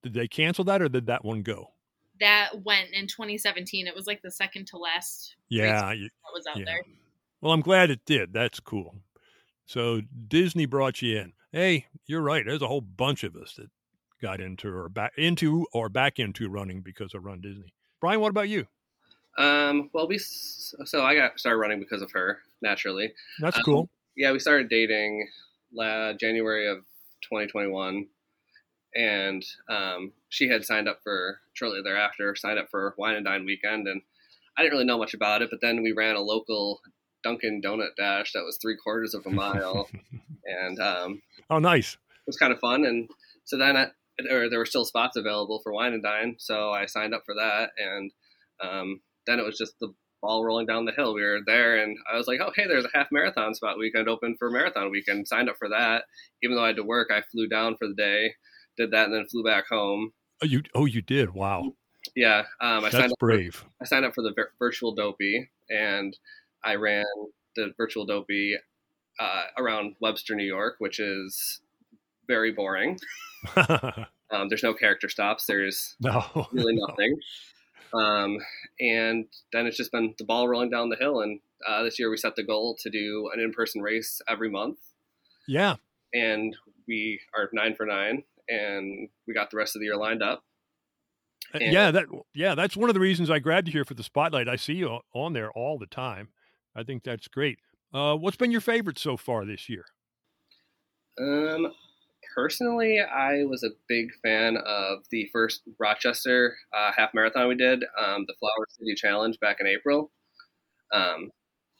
Did 0.03 0.15
they 0.15 0.29
cancel 0.29 0.65
that 0.65 0.81
or 0.81 0.89
did 0.89 1.07
that 1.07 1.25
one 1.27 1.43
go? 1.43 1.73
That 2.21 2.63
went 2.65 2.91
in 2.93 3.07
2017. 3.07 3.87
It 3.87 3.95
was 3.95 4.07
like 4.07 4.23
the 4.23 4.31
second 4.31 4.67
to 4.69 4.77
last 4.79 5.37
Yeah, 5.49 5.81
that 5.81 6.09
was 6.33 6.47
out 6.47 6.57
yeah. 6.59 6.65
there. 6.67 6.83
Well, 7.41 7.53
I'm 7.53 7.61
glad 7.63 7.91
it 7.91 8.01
did. 8.05 8.33
That's 8.33 8.61
cool. 8.61 8.95
So 9.67 10.03
Disney 10.29 10.67
brought 10.67 11.01
you 11.01 11.19
in. 11.19 11.33
Hey, 11.53 11.87
you're 12.07 12.21
right. 12.21 12.45
There's 12.47 12.63
a 12.63 12.67
whole 12.69 12.81
bunch 12.81 13.25
of 13.25 13.35
us 13.37 13.55
that 13.57 13.69
got 14.21 14.41
into 14.41 14.69
or 14.69 14.89
back 14.89 15.13
into 15.17 15.67
or 15.73 15.89
back 15.89 16.19
into 16.19 16.49
running 16.49 16.81
because 16.83 17.15
of 17.15 17.25
Run 17.25 17.41
Disney. 17.41 17.73
Brian, 18.01 18.21
what 18.21 18.31
about 18.31 18.49
you? 18.49 18.67
Um, 19.39 19.91
well, 19.93 20.07
we 20.09 20.19
so 20.19 21.03
I 21.05 21.15
got 21.15 21.39
started 21.39 21.59
running 21.59 21.79
because 21.81 22.03
of 22.03 22.11
her 22.13 22.41
naturally. 22.63 23.13
That's 23.41 23.57
Um, 23.57 23.63
cool. 23.65 23.91
Yeah, 24.17 24.33
we 24.33 24.39
started 24.39 24.69
dating 24.69 25.27
la- 25.73 26.13
January 26.15 26.67
of 26.69 26.79
2021, 27.23 28.07
and 28.95 29.45
um, 29.69 30.13
she 30.29 30.49
had 30.49 30.65
signed 30.65 30.89
up 30.89 31.01
for 31.03 31.41
shortly 31.55 31.81
thereafter 31.83 32.35
signed 32.37 32.59
up 32.59 32.69
for 32.71 32.95
Wine 32.99 33.17
and 33.17 33.25
Dine 33.25 33.45
weekend, 33.45 33.87
and 33.89 34.03
I 34.59 34.63
didn't 34.63 34.73
really 34.73 34.85
know 34.87 34.99
much 34.99 35.15
about 35.15 35.43
it. 35.43 35.49
But 35.51 35.61
then 35.63 35.83
we 35.83 35.93
ran 35.93 36.17
a 36.17 36.21
local 36.21 36.81
Dunkin' 37.23 37.61
Donut 37.63 37.97
dash 37.97 38.33
that 38.33 38.45
was 38.45 38.59
three 38.61 38.77
quarters 38.77 39.15
of 39.15 39.27
a 39.27 39.31
mile, 39.31 39.89
and 40.45 40.79
um, 40.81 41.23
Oh, 41.51 41.59
nice. 41.59 41.95
it 41.95 41.99
was 42.27 42.37
kind 42.37 42.53
of 42.53 42.59
fun. 42.61 42.85
And 42.85 43.09
so 43.45 43.59
then, 43.59 43.77
I, 43.77 43.87
or 44.31 44.49
there 44.51 44.59
were 44.59 44.67
still 44.67 44.85
spots 44.85 45.17
available 45.17 45.61
for 45.63 45.73
wine 45.73 45.93
and 45.95 46.03
dine, 46.03 46.37
so 46.39 46.71
I 46.71 46.87
signed 46.87 47.15
up 47.15 47.23
for 47.27 47.35
that. 47.35 47.71
And 47.79 48.11
um, 48.63 49.01
then 49.27 49.39
it 49.39 49.45
was 49.45 49.57
just 49.59 49.75
the 49.81 49.93
ball 50.23 50.45
rolling 50.45 50.67
down 50.67 50.85
the 50.85 50.93
hill. 50.93 51.15
We 51.15 51.23
were 51.23 51.41
there, 51.47 51.83
and 51.83 51.97
I 52.13 52.17
was 52.17 52.27
like, 52.27 52.41
"Oh, 52.43 52.53
hey, 52.55 52.67
there's 52.67 52.85
a 52.85 52.91
half 52.97 53.09
marathon 53.11 53.55
spot 53.55 53.79
weekend 53.79 54.09
open 54.09 54.37
for 54.39 54.51
marathon 54.51 54.91
weekend." 54.91 55.27
Signed 55.29 55.49
up 55.49 55.57
for 55.59 55.69
that. 55.71 56.05
Even 56.43 56.57
though 56.57 56.65
I 56.65 56.69
had 56.69 56.77
to 56.77 56.83
work, 56.85 57.09
I 57.11 57.23
flew 57.33 57.49
down 57.49 57.77
for 57.77 57.89
the 57.89 57.95
day, 57.95 58.35
did 58.81 58.91
that, 58.93 59.07
and 59.07 59.15
then 59.15 59.27
flew 59.27 59.45
back 59.45 59.69
home. 59.69 60.13
Oh, 60.43 60.47
you 60.47 60.63
oh 60.75 60.87
you 60.87 61.03
did. 61.03 61.35
Wow. 61.35 61.75
Yeah, 62.17 62.45
um, 62.61 62.79
I 62.79 62.81
That's 62.81 62.95
signed 62.95 63.13
up 63.13 63.19
brave. 63.19 63.57
For, 63.57 63.67
I 63.83 63.85
signed 63.85 64.05
up 64.05 64.15
for 64.15 64.23
the 64.23 64.35
virtual 64.59 64.95
dopey, 64.95 65.51
and 65.69 66.17
I 66.65 66.77
ran 66.77 67.05
the 67.57 67.73
virtual 67.77 68.07
dopey 68.07 68.57
uh, 69.19 69.43
around 69.59 69.97
Webster, 70.01 70.35
New 70.35 70.45
York, 70.45 70.77
which 70.79 70.99
is 70.99 71.61
very 72.27 72.53
boring. 72.53 72.99
um, 73.57 74.49
there's 74.49 74.63
no 74.63 74.73
character 74.73 75.09
stops. 75.09 75.47
There's 75.47 75.97
No. 76.01 76.49
really 76.53 76.75
nothing. 76.89 77.17
Um, 77.93 78.39
and 78.79 79.27
then 79.53 79.67
it's 79.67 79.77
just 79.77 79.93
been 79.93 80.15
the 80.17 80.25
ball 80.25 80.49
rolling 80.49 80.71
down 80.71 80.89
the 80.89 80.97
hill. 80.97 81.21
And 81.21 81.41
uh, 81.69 81.83
this 81.83 81.99
year 81.99 82.09
we 82.11 82.17
set 82.17 82.37
the 82.37 82.45
goal 82.45 82.77
to 82.83 82.91
do 82.91 83.31
an 83.35 83.41
in-person 83.41 83.83
race 83.83 84.23
every 84.29 84.49
month, 84.49 84.79
yeah. 85.47 85.75
and 86.15 86.57
we 86.89 87.21
are 87.37 87.51
nine 87.53 87.75
for 87.75 87.85
nine, 87.85 88.23
and 88.51 89.09
we 89.27 89.35
got 89.35 89.51
the 89.51 89.57
rest 89.57 89.77
of 89.77 89.81
the 89.81 89.87
year 89.87 89.97
lined 89.97 90.23
up. 90.23 90.43
Uh, 91.55 91.59
And- 91.59 91.73
yeah, 91.73 91.91
that 91.91 92.07
yeah, 92.35 92.55
that's 92.55 92.77
one 92.77 92.91
of 92.91 92.95
the 92.95 93.01
reasons 93.01 93.31
I 93.31 93.39
grabbed 93.39 93.69
you 93.69 93.73
here 93.73 93.85
for 93.85 93.95
the 93.95 94.03
spotlight. 94.03 94.49
I 94.49 94.57
see 94.57 94.75
you 94.75 95.01
on 95.15 95.33
there 95.33 95.51
all 95.53 95.79
the 95.79 95.87
time. 95.87 96.29
I 96.75 96.83
think 96.83 97.03
that's 97.03 97.29
great. 97.29 97.59
Uh, 97.93 98.15
what's 98.17 98.37
been 98.37 98.53
your 98.53 98.61
favorite 98.61 98.99
so 98.99 99.17
far 99.17 99.45
this 99.45 99.69
year? 99.69 99.87
Um, 101.21 101.73
personally, 102.35 103.01
I 103.01 103.45
was 103.45 103.65
a 103.65 103.71
big 103.89 104.09
fan 104.23 104.57
of 104.57 105.01
the 105.11 105.29
first 105.33 105.63
Rochester 105.79 106.57
uh, 106.73 106.93
half 106.97 107.11
marathon 107.15 107.49
we 107.49 107.57
did, 107.57 107.83
um, 107.99 108.25
the 108.27 108.35
Flower 108.39 108.67
City 108.69 108.95
Challenge 108.95 109.39
back 109.41 109.57
in 109.61 109.67
April, 109.67 110.13
um, 110.93 111.31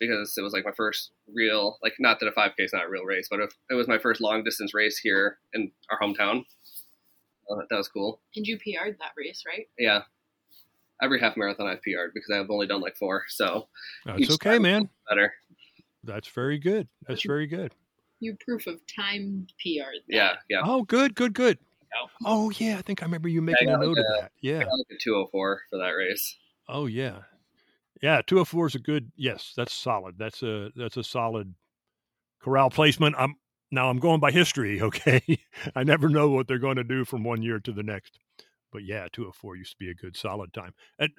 because 0.01 0.35
it 0.37 0.43
was 0.43 0.53
like 0.53 0.65
my 0.65 0.73
first 0.77 1.13
real, 1.33 1.79
like 1.83 1.95
not 2.01 2.19
that 2.21 2.27
a 2.27 2.33
5K 2.33 2.55
is 2.59 2.73
not 2.73 2.87
a 2.87 2.91
real 2.91 3.05
race, 3.05 3.29
but 3.31 3.41
it, 3.41 3.55
it 3.71 3.75
was 3.75 3.87
my 3.89 3.99
first 3.99 4.21
long 4.21 4.43
distance 4.43 4.75
race 4.75 4.99
here 4.99 5.39
in 5.55 5.71
our 5.91 5.99
hometown. 6.01 6.45
Uh, 7.51 7.57
that 7.69 7.77
was 7.77 7.89
cool. 7.89 8.21
And 8.37 8.47
you 8.47 8.57
PR'd 8.59 8.97
that 9.01 9.13
race, 9.17 9.43
right? 9.47 9.67
Yeah. 9.79 10.03
Every 11.03 11.19
half 11.19 11.37
marathon 11.37 11.67
I've 11.67 11.83
PR'd 11.83 12.13
because 12.15 12.31
I've 12.33 12.51
only 12.51 12.67
done 12.67 12.81
like 12.81 12.97
four, 12.97 13.25
so 13.29 13.69
That's 14.05 14.21
each 14.21 14.31
okay, 14.33 14.59
man. 14.59 14.89
better. 15.09 15.33
That's 16.05 16.29
very 16.29 16.59
good. 16.59 16.89
That's 17.07 17.23
very 17.23 17.47
good. 17.47 17.75
You 18.21 18.37
proof 18.47 18.67
of 18.67 18.81
time 18.87 19.47
PR'd. 19.63 20.03
Yeah, 20.09 20.35
yeah. 20.49 20.61
Oh, 20.63 20.83
good, 20.83 21.15
good, 21.15 21.33
good. 21.33 21.59
Oh 22.25 22.51
yeah, 22.51 22.77
I 22.79 22.83
think 22.83 23.03
I 23.03 23.07
remember 23.07 23.29
you 23.29 23.43
making 23.43 23.69
a 23.69 23.73
got 23.73 23.81
like 23.81 23.89
note 23.89 23.99
of 23.99 24.05
that. 24.21 24.31
Yeah. 24.41 24.59
I 24.59 24.65
got 24.65 24.79
like 24.79 24.87
a 24.93 25.03
204 25.03 25.61
for 25.71 25.79
that 25.79 25.91
race. 25.91 26.37
Oh 26.69 26.87
yeah, 26.87 27.23
yeah. 28.01 28.21
Two 28.25 28.37
hundred 28.37 28.45
four 28.45 28.67
is 28.67 28.77
a 28.77 28.79
good. 28.79 29.11
Yes, 29.17 29.53
that's 29.57 29.73
solid. 29.75 30.17
That's 30.19 30.43
a 30.43 30.71
that's 30.77 30.97
a 30.97 31.03
solid 31.03 31.53
corral 32.41 32.71
placement. 32.71 33.17
I'm 33.19 33.35
now 33.71 33.89
I'm 33.91 33.99
going 33.99 34.21
by 34.21 34.31
history. 34.31 34.81
Okay, 34.91 35.23
I 35.77 35.85
never 35.85 36.09
know 36.09 36.29
what 36.31 36.49
they're 36.49 36.59
going 36.59 36.77
to 36.77 36.85
do 36.85 37.05
from 37.05 37.25
one 37.25 37.43
year 37.43 37.61
to 37.61 37.73
the 37.73 37.83
next. 37.83 38.19
But 38.73 38.85
yeah, 38.85 39.07
two 39.13 39.23
hundred 39.23 39.35
four 39.37 39.57
used 39.57 39.73
to 39.73 39.77
be 39.79 39.91
a 39.91 39.95
good 39.95 40.17
solid 40.17 40.53
time. 40.53 40.73
And 40.99 41.11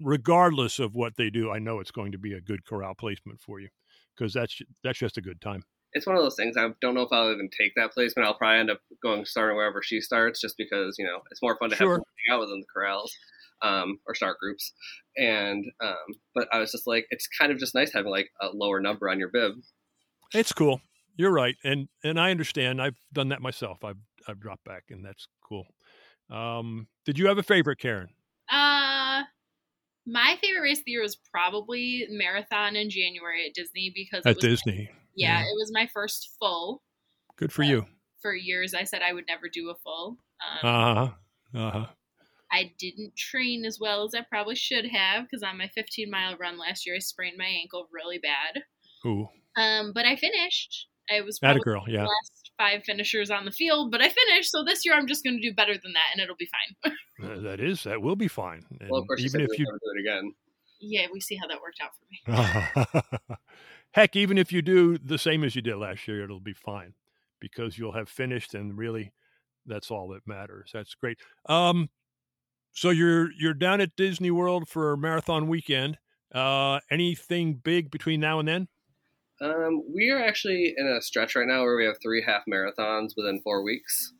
regardless 0.00 0.78
of 0.78 0.94
what 0.94 1.16
they 1.16 1.30
do, 1.30 1.50
I 1.50 1.58
know 1.58 1.80
it's 1.80 1.90
going 1.90 2.12
to 2.12 2.18
be 2.18 2.32
a 2.32 2.40
good 2.40 2.64
corral 2.64 2.94
placement 2.94 3.40
for 3.40 3.60
you 3.60 3.68
because 4.16 4.32
that's 4.34 4.60
that's 4.84 4.98
just 4.98 5.16
a 5.16 5.22
good 5.22 5.40
time. 5.40 5.64
it's 5.92 6.06
one 6.06 6.16
of 6.16 6.22
those 6.22 6.36
things. 6.36 6.56
I 6.56 6.68
don't 6.80 6.94
know 6.94 7.02
if 7.02 7.12
I'll 7.12 7.32
even 7.32 7.48
take 7.58 7.72
that 7.76 7.92
placement. 7.92 8.26
I'll 8.28 8.34
probably 8.38 8.60
end 8.60 8.70
up 8.70 8.80
going 9.02 9.24
starting 9.24 9.56
wherever 9.56 9.82
she 9.82 10.00
starts, 10.00 10.40
just 10.40 10.56
because 10.56 10.96
you 10.98 11.06
know 11.06 11.20
it's 11.30 11.42
more 11.42 11.56
fun 11.58 11.70
to 11.70 11.76
Sure. 11.76 11.86
have 11.88 11.96
someone 11.96 12.04
hang 12.28 12.34
out 12.34 12.40
within 12.40 12.60
the 12.60 12.66
corrals 12.72 13.14
um, 13.62 13.98
or 14.06 14.14
start 14.14 14.38
groups. 14.38 14.72
And 15.16 15.64
um, 15.82 16.06
but 16.34 16.48
I 16.52 16.58
was 16.58 16.72
just 16.72 16.86
like, 16.86 17.06
it's 17.10 17.26
kind 17.38 17.50
of 17.52 17.58
just 17.58 17.74
nice 17.74 17.92
having 17.92 18.10
like 18.10 18.30
a 18.40 18.48
lower 18.52 18.80
number 18.80 19.08
on 19.08 19.18
your 19.18 19.30
bib. 19.30 19.52
It's 20.34 20.52
cool. 20.52 20.80
You're 21.16 21.32
right, 21.32 21.56
and 21.64 21.88
and 22.04 22.20
I 22.20 22.30
understand. 22.30 22.80
I've 22.80 22.96
done 23.12 23.28
that 23.30 23.40
myself. 23.42 23.84
I've 23.84 23.96
I've 24.28 24.40
dropped 24.40 24.64
back, 24.64 24.84
and 24.90 25.04
that's 25.04 25.26
cool. 25.46 25.66
Um, 26.30 26.88
did 27.04 27.18
you 27.18 27.26
have 27.28 27.38
a 27.38 27.42
favorite, 27.42 27.78
Karen? 27.78 28.08
Uh, 28.50 29.22
my 30.06 30.36
favorite 30.42 30.60
race 30.62 30.78
of 30.78 30.84
the 30.84 30.92
year 30.92 31.02
was 31.02 31.16
probably 31.16 32.06
marathon 32.10 32.76
in 32.76 32.90
January 32.90 33.46
at 33.46 33.54
Disney 33.54 33.92
because 33.94 34.24
it 34.26 34.30
At 34.30 34.40
Disney. 34.40 34.90
yeah, 35.16 35.40
it 35.40 35.54
was 35.56 35.70
my 35.72 35.88
first 35.92 36.36
full. 36.38 36.82
Good 37.36 37.52
for 37.52 37.62
you. 37.62 37.86
For 38.22 38.34
years, 38.34 38.74
I 38.74 38.84
said 38.84 39.02
I 39.02 39.12
would 39.12 39.26
never 39.28 39.48
do 39.52 39.70
a 39.70 39.74
full. 39.74 40.18
Um, 40.62 40.68
Uh 40.68 40.94
huh. 40.94 41.10
Uh 41.58 41.70
huh. 41.70 41.86
I 42.52 42.72
didn't 42.78 43.16
train 43.16 43.64
as 43.64 43.78
well 43.80 44.04
as 44.04 44.14
I 44.14 44.20
probably 44.28 44.54
should 44.54 44.86
have 44.86 45.24
because 45.24 45.42
on 45.42 45.58
my 45.58 45.68
15 45.74 46.10
mile 46.10 46.36
run 46.36 46.58
last 46.58 46.86
year, 46.86 46.94
I 46.96 47.00
sprained 47.00 47.36
my 47.38 47.46
ankle 47.46 47.88
really 47.92 48.18
bad. 48.18 48.62
Ooh. 49.04 49.28
Um, 49.56 49.92
but 49.92 50.04
I 50.06 50.16
finished. 50.16 50.88
I 51.10 51.20
was 51.20 51.38
Atta 51.42 51.60
probably 51.60 51.62
girl, 51.64 51.84
the 51.86 51.92
yeah. 51.92 52.06
last 52.06 52.50
five 52.58 52.84
finishers 52.84 53.30
on 53.30 53.44
the 53.44 53.50
field, 53.50 53.90
but 53.90 54.00
I 54.00 54.08
finished. 54.08 54.50
So 54.50 54.64
this 54.64 54.84
year, 54.84 54.94
I'm 54.94 55.06
just 55.06 55.22
going 55.24 55.36
to 55.40 55.42
do 55.42 55.54
better 55.54 55.74
than 55.74 55.92
that, 55.92 56.06
and 56.12 56.22
it'll 56.22 56.36
be 56.36 56.48
fine. 56.82 56.92
That 57.42 57.60
is. 57.60 57.84
That 57.84 58.02
will 58.02 58.16
be 58.16 58.28
fine. 58.28 58.64
And 58.80 58.90
Well, 58.90 59.00
of 59.00 59.06
course, 59.06 59.20
even 59.20 59.30
said 59.30 59.40
if 59.42 59.58
you'll 59.58 59.60
you 59.60 59.64
never 59.66 59.78
do 59.78 59.92
it 59.94 60.00
again. 60.00 60.34
yeah, 60.80 61.06
we 61.10 61.18
see 61.20 61.36
how 61.36 61.46
that 61.46 61.60
worked 61.62 61.80
out 61.82 61.92
for 61.96 63.26
me. 63.30 63.36
Heck, 63.92 64.14
even 64.16 64.36
if 64.36 64.52
you 64.52 64.60
do 64.60 64.98
the 64.98 65.16
same 65.16 65.42
as 65.42 65.56
you 65.56 65.62
did 65.62 65.76
last 65.76 66.06
year, 66.06 66.22
it'll 66.24 66.40
be 66.40 66.52
fine 66.52 66.92
because 67.40 67.78
you'll 67.78 67.92
have 67.92 68.10
finished, 68.10 68.54
and 68.54 68.76
really, 68.76 69.12
that's 69.64 69.90
all 69.90 70.08
that 70.08 70.26
matters. 70.26 70.70
That's 70.74 70.94
great. 70.94 71.18
Um, 71.46 71.88
so 72.72 72.90
you're 72.90 73.30
you're 73.32 73.54
down 73.54 73.80
at 73.80 73.96
Disney 73.96 74.30
World 74.30 74.68
for 74.68 74.94
marathon 74.98 75.48
weekend. 75.48 75.96
Uh, 76.34 76.80
anything 76.90 77.54
big 77.54 77.90
between 77.90 78.20
now 78.20 78.38
and 78.38 78.46
then? 78.46 78.68
Um, 79.40 79.82
we 79.94 80.10
are 80.10 80.22
actually 80.22 80.74
in 80.76 80.86
a 80.86 81.02
stretch 81.02 81.36
right 81.36 81.46
now 81.46 81.62
where 81.62 81.76
we 81.76 81.84
have 81.84 81.96
three 82.02 82.22
half 82.26 82.42
marathons 82.50 83.10
within 83.16 83.40
four 83.42 83.62
weeks. 83.62 84.12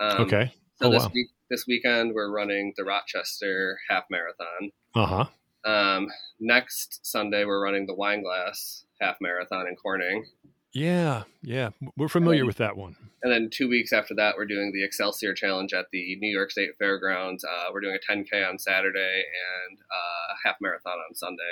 Um, 0.00 0.22
Okay. 0.22 0.52
So 0.76 0.88
Oh, 0.88 0.90
this 0.90 1.04
wow. 1.04 1.10
week, 1.14 1.28
this 1.48 1.64
weekend, 1.66 2.12
we're 2.14 2.30
running 2.30 2.74
the 2.76 2.84
Rochester 2.84 3.78
half 3.88 4.04
marathon. 4.10 4.72
Uh 4.94 5.06
huh. 5.06 5.70
Um, 5.70 6.08
next 6.38 7.00
Sunday, 7.06 7.44
we're 7.44 7.62
running 7.62 7.86
the 7.86 7.94
Wine 7.94 8.22
Glass 8.22 8.84
half 9.00 9.16
marathon 9.20 9.66
in 9.68 9.76
Corning. 9.76 10.26
Yeah, 10.72 11.22
yeah, 11.42 11.70
we're 11.96 12.08
familiar 12.08 12.44
with 12.44 12.58
that 12.58 12.76
one. 12.76 12.96
And 13.22 13.32
then 13.32 13.48
two 13.50 13.66
weeks 13.66 13.94
after 13.94 14.14
that, 14.16 14.34
we're 14.36 14.44
doing 14.44 14.72
the 14.74 14.84
Excelsior 14.84 15.32
Challenge 15.32 15.72
at 15.72 15.86
the 15.90 16.16
New 16.20 16.28
York 16.28 16.50
State 16.50 16.76
Fairgrounds. 16.78 17.42
Uh, 17.44 17.70
we're 17.72 17.80
doing 17.80 17.96
a 17.96 18.12
10K 18.12 18.46
on 18.46 18.58
Saturday 18.58 19.24
and 19.68 19.78
uh, 19.78 20.34
half 20.44 20.56
marathon 20.60 20.98
on 21.08 21.14
Sunday. 21.14 21.42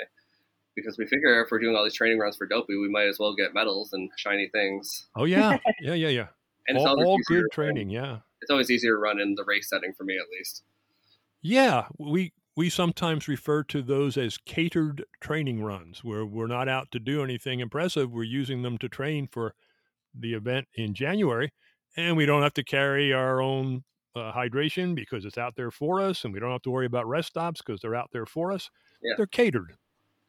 Because 0.75 0.97
we 0.97 1.05
figure 1.05 1.41
if 1.41 1.49
we're 1.51 1.59
doing 1.59 1.75
all 1.75 1.83
these 1.83 1.93
training 1.93 2.19
runs 2.19 2.35
for 2.35 2.45
Dopey, 2.45 2.75
we 2.77 2.89
might 2.89 3.07
as 3.07 3.17
well 3.19 3.33
get 3.35 3.53
medals 3.53 3.93
and 3.93 4.09
shiny 4.17 4.49
things. 4.49 5.07
Oh 5.15 5.23
yeah, 5.25 5.57
yeah, 5.81 5.93
yeah, 5.93 6.09
yeah. 6.09 6.27
And 6.67 6.77
it's 6.77 6.85
all, 6.85 6.91
always 6.93 7.07
all 7.07 7.17
good 7.27 7.45
training. 7.51 7.89
Yeah, 7.89 8.19
It's 8.41 8.51
always 8.51 8.69
easier 8.71 8.91
to 8.93 8.97
run 8.97 9.19
in 9.19 9.35
the 9.35 9.43
race 9.45 9.69
setting 9.69 9.93
for 9.93 10.03
me, 10.03 10.17
at 10.17 10.25
least. 10.37 10.63
yeah. 11.41 11.85
We 11.97 12.33
we 12.57 12.69
sometimes 12.69 13.27
refer 13.27 13.63
to 13.63 13.81
those 13.81 14.17
as 14.17 14.37
catered 14.37 15.03
training 15.21 15.61
runs, 15.63 16.03
where 16.03 16.25
we're 16.25 16.47
not 16.47 16.67
out 16.69 16.89
to 16.91 16.99
do 16.99 17.23
anything 17.23 17.59
impressive. 17.59 18.11
We're 18.11 18.23
using 18.23 18.61
them 18.61 18.77
to 18.79 18.89
train 18.89 19.27
for 19.31 19.53
the 20.17 20.33
event 20.33 20.67
in 20.75 20.93
January, 20.93 21.51
and 21.97 22.15
we 22.17 22.25
don't 22.25 22.41
have 22.43 22.53
to 22.53 22.63
carry 22.63 23.11
our 23.13 23.41
own 23.41 23.83
uh, 24.15 24.31
hydration 24.31 24.95
because 24.95 25.25
it's 25.25 25.37
out 25.37 25.55
there 25.57 25.71
for 25.71 26.01
us, 26.01 26.23
and 26.23 26.33
we 26.33 26.39
don't 26.39 26.51
have 26.51 26.61
to 26.63 26.71
worry 26.71 26.85
about 26.85 27.07
rest 27.07 27.27
stops 27.29 27.61
because 27.61 27.81
they're 27.81 27.95
out 27.95 28.09
there 28.13 28.25
for 28.25 28.51
us. 28.53 28.69
Yeah. 29.03 29.15
They're 29.17 29.27
catered, 29.27 29.75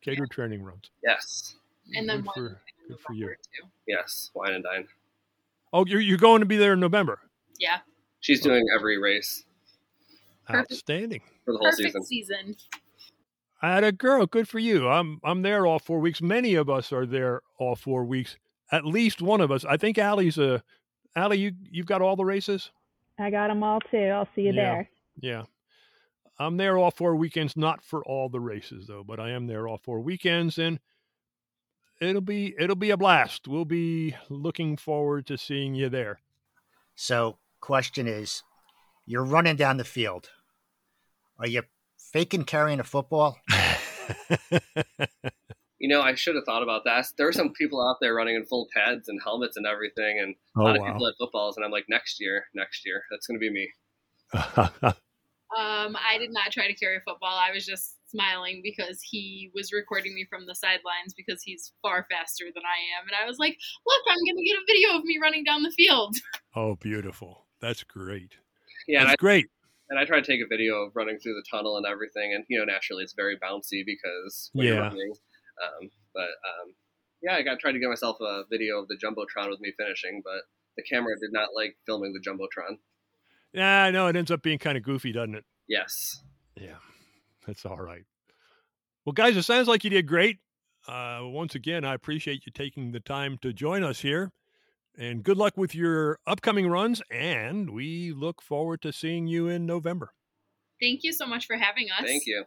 catered 0.02 0.31
training 0.31 0.62
runs. 0.62 0.90
Yes. 1.05 1.56
And 1.94 2.09
then 2.09 2.18
Good 2.18 2.27
one 2.27 2.35
for, 2.35 2.60
good 2.89 3.01
for 3.01 3.12
you. 3.14 3.35
Yes. 3.86 4.31
Wine 4.35 4.55
and 4.55 4.64
dine. 4.64 4.86
Oh, 5.73 5.85
you're 5.86 6.01
you're 6.01 6.18
going 6.18 6.40
to 6.40 6.47
be 6.47 6.56
there 6.56 6.73
in 6.74 6.81
November. 6.81 7.18
Yeah, 7.59 7.78
She's 8.20 8.40
doing 8.40 8.64
every 8.77 8.98
race 8.98 9.44
Perfect. 10.47 10.73
Outstanding. 10.73 11.20
for 11.44 11.52
the 11.52 11.59
whole 11.59 11.70
perfect 11.70 12.05
season. 12.05 12.05
season. 12.05 12.56
I 13.62 13.73
had 13.74 13.85
a 13.85 13.93
girl. 13.93 14.27
Good 14.27 14.48
for 14.48 14.59
you. 14.59 14.89
I'm 14.89 15.20
I'm 15.24 15.43
there 15.43 15.66
all 15.66 15.78
four 15.78 15.98
weeks. 16.01 16.20
Many 16.20 16.55
of 16.55 16.68
us 16.68 16.93
are 16.93 17.06
there 17.06 17.40
all 17.59 17.74
four 17.77 18.05
weeks. 18.05 18.36
At 18.70 18.85
least 18.85 19.23
one 19.23 19.40
of 19.40 19.51
us. 19.51 19.64
I 19.64 19.77
think 19.77 19.97
Allie's 19.98 20.39
a. 20.39 20.62
Allie, 21.14 21.39
you 21.39 21.52
you've 21.70 21.86
got 21.86 22.02
all 22.02 22.16
the 22.16 22.24
races. 22.24 22.70
I 23.18 23.31
got 23.31 23.48
them 23.48 23.62
all 23.62 23.81
too. 23.81 23.97
I'll 23.97 24.28
see 24.35 24.43
you 24.43 24.52
Yeah. 24.52 24.73
there. 24.73 24.90
Yeah, 25.18 25.43
I'm 26.39 26.57
there 26.57 26.77
all 26.77 26.91
four 26.91 27.17
weekends. 27.17 27.57
Not 27.57 27.83
for 27.85 28.05
all 28.05 28.29
the 28.29 28.41
races 28.41 28.87
though, 28.87 29.05
but 29.05 29.19
I 29.21 29.31
am 29.31 29.47
there 29.47 29.67
all 29.67 29.79
four 29.79 30.01
weekends, 30.01 30.59
and 30.59 30.81
it'll 32.01 32.21
be 32.21 32.55
it'll 32.59 32.77
be 32.77 32.91
a 32.91 32.97
blast. 32.97 33.49
We'll 33.49 33.65
be 33.65 34.15
looking 34.29 34.77
forward 34.77 35.27
to 35.27 35.39
seeing 35.39 35.75
you 35.75 35.89
there. 35.89 36.21
So, 36.95 37.39
question 37.61 38.07
is, 38.07 38.43
you're 39.07 39.25
running 39.25 39.57
down 39.57 39.77
the 39.77 39.85
field. 39.85 40.31
Are 41.39 41.47
you 41.49 41.63
faking 42.13 42.45
carrying 42.45 42.81
a 42.81 42.85
football? 42.85 43.39
You 45.79 45.89
know, 45.91 46.01
I 46.01 46.15
should 46.15 46.37
have 46.37 46.45
thought 46.47 46.63
about 46.63 46.85
that. 46.87 47.05
There 47.19 47.29
are 47.29 47.33
some 47.33 47.53
people 47.53 47.87
out 47.87 47.97
there 48.01 48.15
running 48.15 48.35
in 48.35 48.47
full 48.47 48.67
pads 48.75 49.09
and 49.09 49.21
helmets 49.23 49.59
and 49.59 49.67
everything, 49.67 50.19
and 50.19 50.35
oh, 50.57 50.61
a 50.61 50.63
Oh, 50.63 50.67
lot 50.69 50.77
of 50.79 50.87
people 50.87 51.07
had 51.07 51.15
footballs, 51.19 51.57
and 51.57 51.67
I'm 51.67 51.71
like, 51.71 51.85
next 51.87 52.19
year, 52.19 52.47
next 52.55 52.87
year, 52.87 53.03
that's 53.11 53.27
going 53.27 53.39
to 53.39 53.41
be 53.41 53.51
me. 53.53 53.71
Um, 55.56 55.97
I 55.97 56.18
did 56.18 56.32
not 56.32 56.51
try 56.51 56.66
to 56.66 56.74
carry 56.74 56.97
a 56.97 57.01
football. 57.01 57.36
I 57.39 57.52
was 57.52 57.64
just 57.64 57.97
smiling 58.10 58.60
because 58.64 59.01
he 59.02 59.51
was 59.55 59.73
recording 59.73 60.14
me 60.14 60.27
from 60.28 60.47
the 60.47 60.55
sidelines 60.55 61.14
because 61.16 61.43
he's 61.43 61.73
far 61.82 62.06
faster 62.10 62.47
than 62.55 62.64
I 62.64 62.78
am, 62.98 63.06
and 63.06 63.16
I 63.20 63.27
was 63.28 63.39
like, 63.39 63.56
"Look, 63.86 64.02
I'm 64.09 64.18
going 64.27 64.36
to 64.36 64.44
get 64.44 64.59
a 64.59 64.66
video 64.66 64.98
of 64.98 65.05
me 65.05 65.18
running 65.23 65.44
down 65.44 65.62
the 65.62 65.70
field." 65.70 66.16
oh, 66.56 66.74
beautiful. 66.77 67.47
That's 67.60 67.85
great. 67.85 68.35
Yeah, 68.89 69.01
and 69.01 69.09
That's 69.09 69.14
I, 69.14 69.23
great. 69.23 69.47
and 69.90 69.98
I 69.98 70.05
try 70.05 70.20
to 70.20 70.27
take 70.27 70.40
a 70.40 70.48
video 70.48 70.82
of 70.82 70.93
running 70.94 71.18
through 71.18 71.35
the 71.35 71.44
tunnel 71.51 71.77
and 71.77 71.86
everything. 71.86 72.35
And 72.35 72.44
you 72.48 72.59
know, 72.59 72.64
naturally, 72.64 73.05
it's 73.05 73.14
very 73.14 73.36
bouncy 73.39 73.85
because 73.86 74.51
when 74.52 74.66
you're 74.66 74.77
Yeah. 74.77 74.82
running. 74.89 75.12
Um, 75.62 75.90
but 76.14 76.31
um, 76.44 76.74
yeah, 77.23 77.35
I 77.35 77.43
got 77.43 77.59
tried 77.60 77.73
to 77.73 77.78
get 77.78 77.89
myself 77.89 78.18
a 78.20 78.43
video 78.51 78.81
of 78.81 78.89
the 78.89 78.97
jumbotron 79.02 79.48
with 79.51 79.60
me 79.60 79.73
finishing, 79.78 80.23
but 80.24 80.43
the 80.77 80.82
camera 80.82 81.14
did 81.18 81.32
not 81.32 81.51
like 81.55 81.77
filming 81.86 82.12
the 82.12 82.20
jumbotron. 82.20 82.78
Yeah, 83.57 83.85
I 83.85 83.91
know 83.91 84.07
it 84.07 84.16
ends 84.16 84.31
up 84.31 84.43
being 84.43 84.59
kind 84.59 84.77
of 84.77 84.85
goofy, 84.85 85.12
doesn't 85.12 85.35
it? 85.35 85.45
Yes. 85.66 86.20
Yeah, 86.61 86.77
that's 87.47 87.65
all 87.65 87.81
right. 87.81 88.05
Well, 89.07 89.15
guys, 89.15 89.35
it 89.37 89.45
sounds 89.45 89.66
like 89.66 89.83
you 89.83 89.89
did 89.89 90.07
great. 90.07 90.39
Uh, 90.87 91.20
once 91.23 91.55
again, 91.55 91.83
I 91.83 91.95
appreciate 91.95 92.45
you 92.45 92.53
taking 92.53 92.93
the 92.93 93.01
time 93.01 93.39
to 93.41 93.55
join 93.55 93.83
us 93.83 94.01
here. 94.01 94.31
And 94.99 95.23
good 95.23 95.39
luck 95.39 95.57
with 95.57 95.74
your 95.74 96.19
upcoming 96.27 96.69
runs. 96.69 97.01
And 97.11 97.70
we 97.70 98.12
look 98.12 98.43
forward 98.43 98.83
to 98.83 98.93
seeing 98.93 99.27
you 99.27 99.49
in 99.49 99.65
November. 99.65 100.12
Thank 100.81 101.03
you 101.03 101.12
so 101.12 101.27
much 101.27 101.47
for 101.47 101.57
having 101.57 101.89
us. 101.91 102.05
Thank 102.05 102.27
you. 102.27 102.45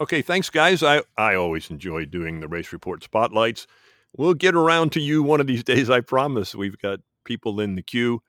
Okay, 0.00 0.22
thanks, 0.22 0.48
guys. 0.48 0.82
I, 0.82 1.02
I 1.16 1.34
always 1.34 1.70
enjoy 1.70 2.04
doing 2.04 2.38
the 2.38 2.48
race 2.48 2.72
report 2.72 3.02
spotlights. 3.02 3.66
We'll 4.16 4.34
get 4.34 4.54
around 4.54 4.92
to 4.92 5.00
you 5.00 5.24
one 5.24 5.40
of 5.40 5.48
these 5.48 5.64
days, 5.72 5.90
I 5.90 6.02
promise. 6.02 6.54
We've 6.54 6.78
got 6.78 7.00
people 7.24 7.58
in 7.60 7.74
the 7.74 7.82
queue, 7.82 8.22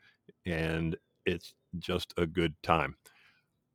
and 0.45 0.95
it's 1.25 1.53
just 1.79 2.13
a 2.17 2.25
good 2.25 2.55
time. 2.63 2.95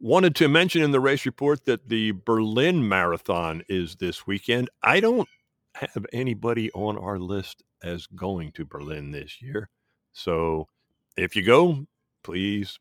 Wanted 0.01 0.35
to 0.37 0.49
mention 0.49 0.83
in 0.83 0.91
the 0.91 1.01
race 1.01 1.25
report 1.27 1.65
that 1.67 1.89
the 1.89 2.13
Berlin 2.13 2.89
Marathon 2.89 3.63
is 3.69 3.97
this 3.97 4.27
weekend. 4.27 4.69
I 4.83 5.01
don't 5.01 5.29
have 5.77 6.07
anybody 6.13 6.71
on 6.73 6.99
our 6.99 7.19
list 7.19 7.63
as 7.83 8.07
going 8.09 8.53
to 8.53 8.65
Berlin 8.65 9.13
this 9.13 9.41
year. 9.41 9.69
So 10.13 10.69
if 11.17 11.37
you 11.37 11.45
go, 11.45 11.87
please 12.23 12.79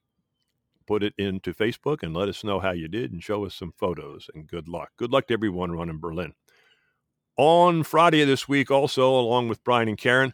put 0.87 1.03
it 1.03 1.13
into 1.17 1.53
Facebook 1.53 2.03
and 2.03 2.13
let 2.13 2.27
us 2.27 2.43
know 2.43 2.59
how 2.59 2.71
you 2.71 2.87
did 2.87 3.11
and 3.11 3.23
show 3.23 3.45
us 3.45 3.55
some 3.55 3.73
photos 3.77 4.29
and 4.33 4.47
good 4.47 4.67
luck. 4.67 4.89
Good 4.97 5.11
luck 5.11 5.27
to 5.27 5.33
everyone 5.33 5.71
running 5.71 5.99
Berlin. 5.99 6.33
On 7.37 7.83
Friday 7.83 8.23
this 8.25 8.47
week, 8.47 8.69
also, 8.69 9.09
along 9.09 9.47
with 9.47 9.63
Brian 9.63 9.87
and 9.87 9.97
Karen, 9.97 10.33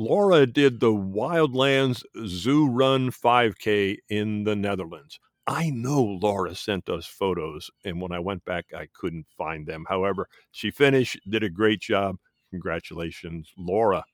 Laura 0.00 0.46
did 0.46 0.78
the 0.78 0.92
Wildlands 0.92 2.04
Zoo 2.24 2.70
Run 2.70 3.10
5K 3.10 3.96
in 4.08 4.44
the 4.44 4.54
Netherlands. 4.54 5.18
I 5.44 5.70
know 5.70 6.00
Laura 6.22 6.54
sent 6.54 6.88
us 6.88 7.04
photos, 7.04 7.68
and 7.84 8.00
when 8.00 8.12
I 8.12 8.20
went 8.20 8.44
back, 8.44 8.66
I 8.72 8.86
couldn't 8.94 9.26
find 9.36 9.66
them. 9.66 9.84
However, 9.88 10.28
she 10.52 10.70
finished, 10.70 11.18
did 11.28 11.42
a 11.42 11.50
great 11.50 11.80
job. 11.80 12.14
Congratulations, 12.50 13.50
Laura. 13.58 14.04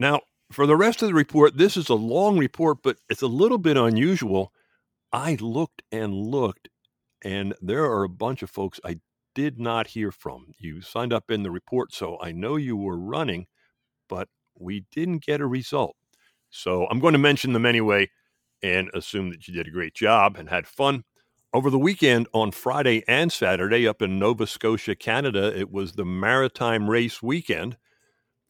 Now, 0.00 0.22
for 0.50 0.66
the 0.66 0.76
rest 0.76 1.02
of 1.02 1.08
the 1.08 1.14
report, 1.14 1.56
this 1.56 1.76
is 1.76 1.88
a 1.88 1.94
long 1.94 2.36
report, 2.36 2.78
but 2.82 2.96
it's 3.08 3.22
a 3.22 3.28
little 3.28 3.58
bit 3.58 3.76
unusual. 3.76 4.50
I 5.12 5.36
looked 5.40 5.84
and 5.92 6.12
looked, 6.12 6.68
and 7.22 7.54
there 7.62 7.84
are 7.84 8.02
a 8.02 8.08
bunch 8.08 8.42
of 8.42 8.50
folks 8.50 8.80
I 8.84 8.98
did 9.36 9.60
not 9.60 9.86
hear 9.86 10.10
from. 10.10 10.46
You 10.58 10.80
signed 10.80 11.12
up 11.12 11.30
in 11.30 11.44
the 11.44 11.50
report, 11.52 11.94
so 11.94 12.18
I 12.20 12.32
know 12.32 12.56
you 12.56 12.76
were 12.76 12.98
running, 12.98 13.46
but 14.08 14.28
we 14.60 14.84
didn't 14.92 15.24
get 15.24 15.40
a 15.40 15.46
result. 15.46 15.96
So 16.50 16.86
I'm 16.86 17.00
going 17.00 17.12
to 17.12 17.18
mention 17.18 17.52
them 17.52 17.66
anyway 17.66 18.10
and 18.62 18.90
assume 18.94 19.30
that 19.30 19.48
you 19.48 19.54
did 19.54 19.66
a 19.66 19.70
great 19.70 19.94
job 19.94 20.36
and 20.36 20.48
had 20.48 20.66
fun. 20.66 21.04
Over 21.52 21.70
the 21.70 21.78
weekend 21.78 22.28
on 22.32 22.52
Friday 22.52 23.02
and 23.08 23.32
Saturday 23.32 23.88
up 23.88 24.02
in 24.02 24.18
Nova 24.18 24.46
Scotia, 24.46 24.94
Canada, 24.94 25.52
it 25.58 25.70
was 25.72 25.92
the 25.92 26.04
Maritime 26.04 26.88
Race 26.88 27.22
Weekend 27.22 27.76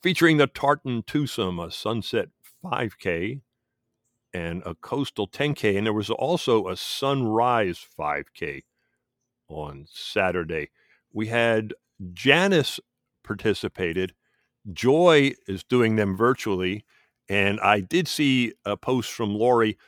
featuring 0.02 0.36
the 0.36 0.46
Tartan 0.46 1.02
Twosome, 1.04 1.60
a 1.60 1.70
sunset 1.70 2.28
5K, 2.62 3.40
and 4.34 4.62
a 4.66 4.74
coastal 4.74 5.28
10K. 5.28 5.78
And 5.78 5.86
there 5.86 5.94
was 5.94 6.10
also 6.10 6.68
a 6.68 6.76
sunrise 6.76 7.84
5K 7.98 8.64
on 9.48 9.86
Saturday. 9.90 10.70
We 11.12 11.28
had 11.28 11.72
Janice 12.12 12.80
participated. 13.24 14.14
Joy 14.72 15.32
is 15.46 15.64
doing 15.64 15.96
them 15.96 16.16
virtually. 16.16 16.84
And 17.28 17.60
I 17.60 17.80
did 17.80 18.08
see 18.08 18.54
a 18.64 18.76
post 18.76 19.12
from 19.12 19.34
Lori. 19.34 19.78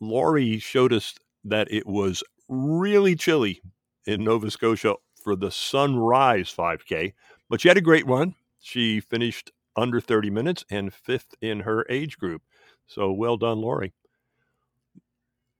Lori 0.00 0.58
showed 0.58 0.92
us 0.92 1.14
that 1.44 1.70
it 1.70 1.86
was 1.86 2.22
really 2.48 3.16
chilly 3.16 3.60
in 4.06 4.24
Nova 4.24 4.50
Scotia 4.50 4.94
for 5.22 5.36
the 5.36 5.50
sunrise 5.50 6.52
5K, 6.56 7.12
but 7.48 7.60
she 7.60 7.68
had 7.68 7.76
a 7.76 7.82
great 7.82 8.06
run. 8.06 8.34
She 8.60 9.00
finished 9.00 9.52
under 9.76 10.00
30 10.00 10.30
minutes 10.30 10.64
and 10.70 10.92
fifth 10.92 11.34
in 11.40 11.60
her 11.60 11.86
age 11.88 12.18
group. 12.18 12.42
So 12.86 13.10
well 13.12 13.36
done, 13.36 13.60
Lori. 13.60 13.92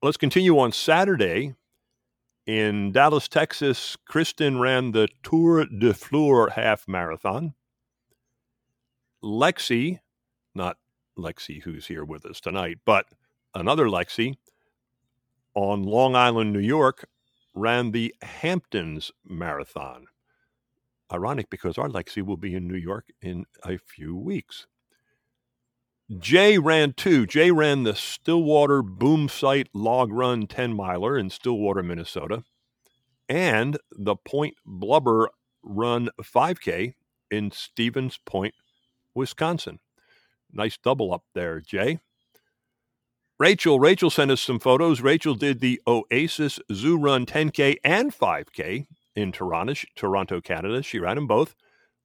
Let's 0.02 0.16
continue 0.16 0.58
on 0.58 0.72
Saturday. 0.72 1.54
In 2.46 2.90
Dallas, 2.90 3.28
Texas, 3.28 3.96
Kristen 4.06 4.58
ran 4.58 4.90
the 4.90 5.08
Tour 5.22 5.66
de 5.66 5.94
Fleur 5.94 6.50
half 6.50 6.88
marathon. 6.88 7.54
Lexi, 9.22 10.00
not 10.54 10.76
Lexi 11.18 11.62
who's 11.62 11.86
here 11.86 12.04
with 12.04 12.24
us 12.26 12.40
tonight, 12.40 12.78
but 12.84 13.06
another 13.54 13.86
Lexi 13.86 14.36
on 15.54 15.82
Long 15.82 16.16
Island, 16.16 16.52
New 16.52 16.60
York, 16.60 17.08
ran 17.54 17.90
the 17.90 18.14
Hamptons 18.22 19.10
Marathon. 19.24 20.06
Ironic 21.12 21.50
because 21.50 21.76
our 21.76 21.88
Lexi 21.88 22.24
will 22.24 22.38
be 22.38 22.54
in 22.54 22.66
New 22.66 22.76
York 22.76 23.08
in 23.20 23.44
a 23.62 23.76
few 23.76 24.16
weeks. 24.16 24.66
Jay 26.18 26.58
ran 26.58 26.92
two. 26.94 27.26
Jay 27.26 27.50
ran 27.50 27.84
the 27.84 27.94
Stillwater 27.94 28.82
Boom 28.82 29.28
Site 29.28 29.68
Log 29.72 30.12
Run 30.12 30.46
10 30.46 30.74
miler 30.74 31.16
in 31.18 31.30
Stillwater, 31.30 31.82
Minnesota, 31.82 32.44
and 33.28 33.78
the 33.90 34.16
Point 34.16 34.54
Blubber 34.64 35.30
Run 35.62 36.10
5K 36.20 36.94
in 37.30 37.50
Stevens 37.50 38.18
Point, 38.24 38.54
Wisconsin. 39.14 39.78
Nice 40.52 40.78
double 40.82 41.12
up 41.12 41.24
there, 41.34 41.60
Jay. 41.60 42.00
Rachel, 43.38 43.80
Rachel 43.80 44.10
sent 44.10 44.30
us 44.30 44.40
some 44.40 44.60
photos. 44.60 45.00
Rachel 45.00 45.34
did 45.34 45.60
the 45.60 45.80
Oasis 45.86 46.60
Zoo 46.72 46.96
Run 46.96 47.26
10K 47.26 47.76
and 47.82 48.12
5K 48.12 48.86
in 49.16 49.32
Toronto, 49.32 49.74
Toronto, 49.96 50.40
Canada. 50.40 50.82
She 50.82 50.98
ran 51.00 51.16
them 51.16 51.26
both. 51.26 51.54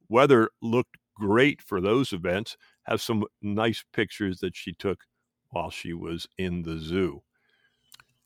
Weather 0.09 0.49
looked 0.61 0.97
great 1.15 1.61
for 1.61 1.81
those 1.81 2.13
events. 2.13 2.57
Have 2.83 3.01
some 3.01 3.25
nice 3.41 3.83
pictures 3.93 4.39
that 4.39 4.55
she 4.55 4.73
took 4.73 5.03
while 5.49 5.69
she 5.69 5.93
was 5.93 6.27
in 6.37 6.63
the 6.63 6.79
zoo. 6.79 7.21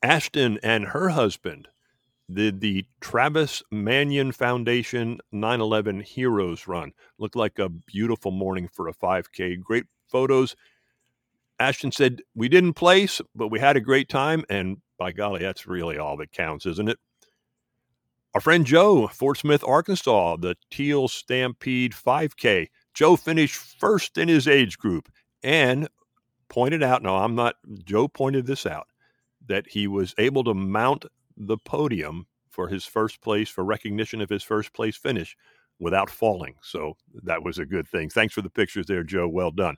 Ashton 0.02 0.58
and 0.62 0.86
her 0.86 1.10
husband 1.10 1.68
did 2.34 2.60
the 2.60 2.84
Travis 3.00 3.62
Manion 3.70 4.32
Foundation 4.32 5.20
911 5.30 6.00
Heroes 6.00 6.66
Run. 6.66 6.92
Looked 7.18 7.36
like 7.36 7.58
a 7.58 7.68
beautiful 7.68 8.30
morning 8.30 8.68
for 8.68 8.88
a 8.88 8.94
5K. 8.94 9.60
Great 9.60 9.84
photos. 10.08 10.56
Ashton 11.58 11.92
said, 11.92 12.22
We 12.34 12.48
didn't 12.48 12.74
place, 12.74 13.20
but 13.34 13.48
we 13.48 13.60
had 13.60 13.76
a 13.76 13.80
great 13.80 14.08
time. 14.08 14.44
And 14.50 14.78
by 14.98 15.12
golly, 15.12 15.42
that's 15.42 15.66
really 15.66 15.98
all 15.98 16.16
that 16.16 16.32
counts, 16.32 16.66
isn't 16.66 16.88
it? 16.88 16.98
Our 18.34 18.40
friend 18.40 18.64
Joe, 18.64 19.08
Fort 19.08 19.38
Smith, 19.38 19.62
Arkansas, 19.64 20.36
the 20.36 20.56
Teal 20.70 21.06
Stampede 21.08 21.92
5K. 21.92 22.68
Joe 22.94 23.16
finished 23.16 23.56
first 23.56 24.16
in 24.16 24.28
his 24.28 24.48
age 24.48 24.78
group 24.78 25.10
and 25.42 25.88
pointed 26.48 26.82
out, 26.82 27.02
no, 27.02 27.16
I'm 27.16 27.34
not, 27.34 27.56
Joe 27.84 28.08
pointed 28.08 28.46
this 28.46 28.64
out, 28.64 28.86
that 29.46 29.66
he 29.68 29.86
was 29.86 30.14
able 30.18 30.44
to 30.44 30.54
mount 30.54 31.04
the 31.36 31.58
podium 31.58 32.26
for 32.50 32.68
his 32.68 32.84
first 32.84 33.20
place, 33.20 33.48
for 33.48 33.64
recognition 33.64 34.20
of 34.20 34.28
his 34.28 34.42
first 34.42 34.72
place 34.72 34.96
finish 34.96 35.36
without 35.78 36.10
falling. 36.10 36.54
So 36.62 36.94
that 37.22 37.42
was 37.42 37.58
a 37.58 37.66
good 37.66 37.88
thing. 37.88 38.08
Thanks 38.08 38.34
for 38.34 38.42
the 38.42 38.50
pictures 38.50 38.86
there, 38.86 39.02
Joe. 39.02 39.28
Well 39.28 39.50
done. 39.50 39.76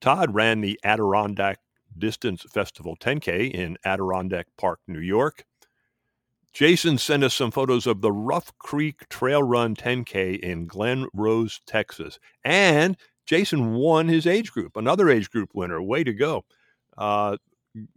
Todd 0.00 0.34
ran 0.34 0.60
the 0.60 0.80
Adirondack 0.82 1.58
Distance 1.98 2.42
Festival 2.50 2.96
10K 2.96 3.50
in 3.50 3.76
Adirondack 3.84 4.46
Park, 4.56 4.80
New 4.86 5.00
York. 5.00 5.44
Jason 6.52 6.98
sent 6.98 7.22
us 7.22 7.34
some 7.34 7.50
photos 7.50 7.86
of 7.86 8.00
the 8.00 8.10
Rough 8.10 8.56
Creek 8.58 9.08
Trail 9.08 9.42
Run 9.42 9.76
10K 9.76 10.38
in 10.40 10.66
Glen 10.66 11.06
Rose, 11.12 11.60
Texas. 11.66 12.18
And 12.44 12.96
Jason 13.26 13.74
won 13.74 14.08
his 14.08 14.26
age 14.26 14.50
group, 14.50 14.76
another 14.76 15.08
age 15.08 15.30
group 15.30 15.50
winner. 15.54 15.80
Way 15.80 16.02
to 16.02 16.12
go. 16.12 16.44
Uh, 16.98 17.36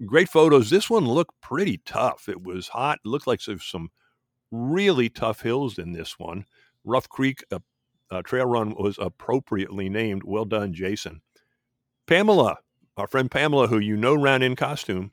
great 0.05 0.29
photos. 0.29 0.69
This 0.69 0.89
one 0.89 1.05
looked 1.05 1.39
pretty 1.41 1.81
tough. 1.85 2.29
It 2.29 2.43
was 2.43 2.69
hot. 2.69 2.99
It 3.03 3.07
looked 3.07 3.27
like 3.27 3.41
some 3.41 3.89
really 4.51 5.09
tough 5.09 5.41
hills 5.41 5.77
in 5.77 5.93
this 5.93 6.17
one. 6.19 6.45
Rough 6.83 7.09
Creek 7.09 7.43
uh, 7.51 8.21
Trail 8.23 8.45
Run 8.45 8.75
was 8.77 8.97
appropriately 8.99 9.89
named. 9.89 10.23
Well 10.23 10.45
done, 10.45 10.73
Jason. 10.73 11.21
Pamela, 12.07 12.57
our 12.97 13.07
friend 13.07 13.31
Pamela, 13.31 13.67
who 13.67 13.79
you 13.79 13.95
know 13.97 14.15
ran 14.15 14.41
in 14.41 14.55
costume, 14.55 15.11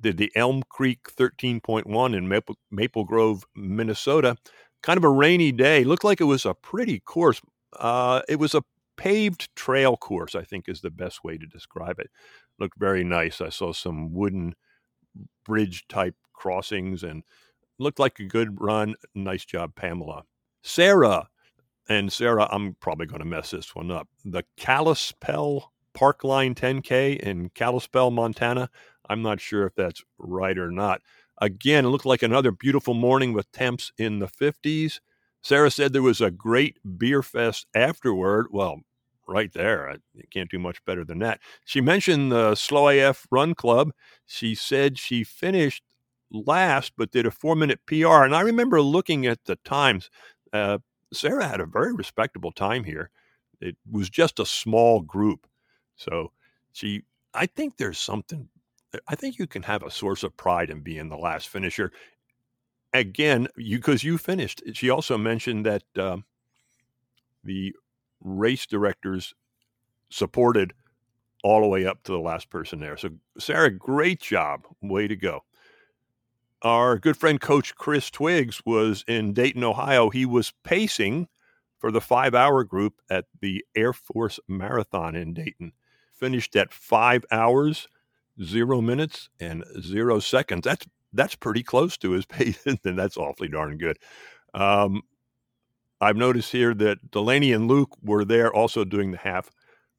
did 0.00 0.16
the 0.18 0.32
Elm 0.34 0.62
Creek 0.68 1.00
13.1 1.16 2.16
in 2.16 2.28
Maple, 2.28 2.56
Maple 2.70 3.04
Grove, 3.04 3.44
Minnesota. 3.54 4.36
Kind 4.82 4.98
of 4.98 5.04
a 5.04 5.08
rainy 5.08 5.52
day. 5.52 5.84
Looked 5.84 6.04
like 6.04 6.20
it 6.20 6.24
was 6.24 6.44
a 6.44 6.54
pretty 6.54 7.00
course. 7.00 7.40
Uh, 7.78 8.20
it 8.28 8.38
was 8.38 8.54
a 8.54 8.62
paved 8.96 9.54
trail 9.56 9.96
course, 9.96 10.34
I 10.34 10.42
think 10.42 10.68
is 10.68 10.80
the 10.80 10.90
best 10.90 11.24
way 11.24 11.38
to 11.38 11.46
describe 11.46 11.98
it. 11.98 12.10
Looked 12.58 12.78
very 12.78 13.04
nice. 13.04 13.40
I 13.40 13.48
saw 13.48 13.72
some 13.72 14.12
wooden 14.12 14.54
bridge 15.44 15.86
type 15.88 16.14
crossings 16.32 17.02
and 17.02 17.22
looked 17.78 17.98
like 17.98 18.18
a 18.18 18.24
good 18.24 18.60
run. 18.60 18.94
Nice 19.14 19.44
job, 19.44 19.74
Pamela. 19.74 20.24
Sarah, 20.62 21.28
and 21.88 22.12
Sarah, 22.12 22.48
I'm 22.50 22.74
probably 22.80 23.06
going 23.06 23.20
to 23.20 23.26
mess 23.26 23.50
this 23.50 23.74
one 23.74 23.90
up. 23.90 24.08
The 24.24 24.44
Kalispell 24.56 25.72
Parkline 25.94 26.54
10K 26.54 27.20
in 27.20 27.50
Kalispell, 27.50 28.10
Montana. 28.10 28.68
I'm 29.08 29.22
not 29.22 29.40
sure 29.40 29.66
if 29.66 29.74
that's 29.74 30.02
right 30.18 30.58
or 30.58 30.70
not. 30.70 31.02
Again, 31.40 31.84
it 31.84 31.88
looked 31.88 32.06
like 32.06 32.22
another 32.22 32.50
beautiful 32.50 32.94
morning 32.94 33.32
with 33.32 33.50
temps 33.52 33.92
in 33.98 34.18
the 34.18 34.26
50s. 34.26 35.00
Sarah 35.42 35.70
said 35.70 35.92
there 35.92 36.02
was 36.02 36.20
a 36.20 36.30
great 36.30 36.78
beer 36.98 37.22
fest 37.22 37.66
afterward. 37.74 38.46
Well, 38.50 38.80
right 39.26 39.52
there. 39.52 39.96
You 40.14 40.24
can't 40.30 40.50
do 40.50 40.58
much 40.58 40.84
better 40.84 41.04
than 41.04 41.18
that. 41.20 41.40
She 41.64 41.80
mentioned 41.80 42.32
the 42.32 42.54
Slow 42.54 42.88
AF 42.88 43.26
Run 43.30 43.54
Club. 43.54 43.92
She 44.26 44.54
said 44.54 44.98
she 44.98 45.24
finished 45.24 45.82
last, 46.30 46.92
but 46.96 47.10
did 47.10 47.26
a 47.26 47.30
four 47.30 47.56
minute 47.56 47.80
PR. 47.86 48.24
And 48.24 48.34
I 48.34 48.40
remember 48.40 48.80
looking 48.80 49.26
at 49.26 49.44
the 49.44 49.56
times. 49.56 50.10
Uh, 50.52 50.78
Sarah 51.12 51.46
had 51.46 51.60
a 51.60 51.66
very 51.66 51.92
respectable 51.92 52.52
time 52.52 52.84
here. 52.84 53.10
It 53.60 53.76
was 53.90 54.10
just 54.10 54.38
a 54.38 54.46
small 54.46 55.00
group. 55.00 55.46
So 55.96 56.32
she, 56.72 57.02
I 57.32 57.46
think 57.46 57.76
there's 57.76 57.98
something, 57.98 58.48
I 59.08 59.14
think 59.14 59.38
you 59.38 59.46
can 59.46 59.62
have 59.62 59.82
a 59.82 59.90
source 59.90 60.22
of 60.22 60.36
pride 60.36 60.70
in 60.70 60.80
being 60.80 61.08
the 61.08 61.16
last 61.16 61.48
finisher. 61.48 61.92
Again, 62.92 63.48
you, 63.56 63.78
because 63.78 64.04
you 64.04 64.18
finished. 64.18 64.62
She 64.72 64.90
also 64.90 65.18
mentioned 65.18 65.66
that 65.66 65.82
um, 65.96 66.24
the 67.42 67.74
race 68.24 68.66
directors 68.66 69.34
supported 70.10 70.72
all 71.44 71.60
the 71.60 71.68
way 71.68 71.86
up 71.86 72.02
to 72.04 72.12
the 72.12 72.18
last 72.18 72.50
person 72.50 72.80
there. 72.80 72.96
So, 72.96 73.10
Sarah, 73.38 73.70
great 73.70 74.20
job. 74.20 74.66
Way 74.82 75.06
to 75.06 75.16
go. 75.16 75.44
Our 76.62 76.98
good 76.98 77.18
friend, 77.18 77.38
Coach 77.38 77.74
Chris 77.74 78.10
Twiggs, 78.10 78.62
was 78.64 79.04
in 79.06 79.34
Dayton, 79.34 79.62
Ohio. 79.62 80.08
He 80.08 80.24
was 80.24 80.54
pacing 80.64 81.28
for 81.78 81.92
the 81.92 82.00
five 82.00 82.34
hour 82.34 82.64
group 82.64 82.94
at 83.10 83.26
the 83.42 83.62
Air 83.76 83.92
Force 83.92 84.40
Marathon 84.48 85.14
in 85.14 85.34
Dayton. 85.34 85.72
Finished 86.14 86.56
at 86.56 86.72
five 86.72 87.26
hours, 87.30 87.88
zero 88.42 88.80
minutes, 88.80 89.28
and 89.38 89.62
zero 89.78 90.20
seconds. 90.20 90.62
That's 90.64 90.86
that's 91.12 91.34
pretty 91.36 91.62
close 91.62 91.98
to 91.98 92.12
his 92.12 92.24
pace, 92.26 92.64
and 92.64 92.98
that's 92.98 93.18
awfully 93.18 93.48
darn 93.48 93.76
good. 93.76 93.98
Um, 94.54 95.02
I've 96.04 96.16
noticed 96.18 96.52
here 96.52 96.74
that 96.74 97.10
Delaney 97.10 97.50
and 97.52 97.66
Luke 97.66 97.96
were 98.02 98.26
there 98.26 98.52
also 98.52 98.84
doing 98.84 99.10
the 99.12 99.16
half, 99.16 99.50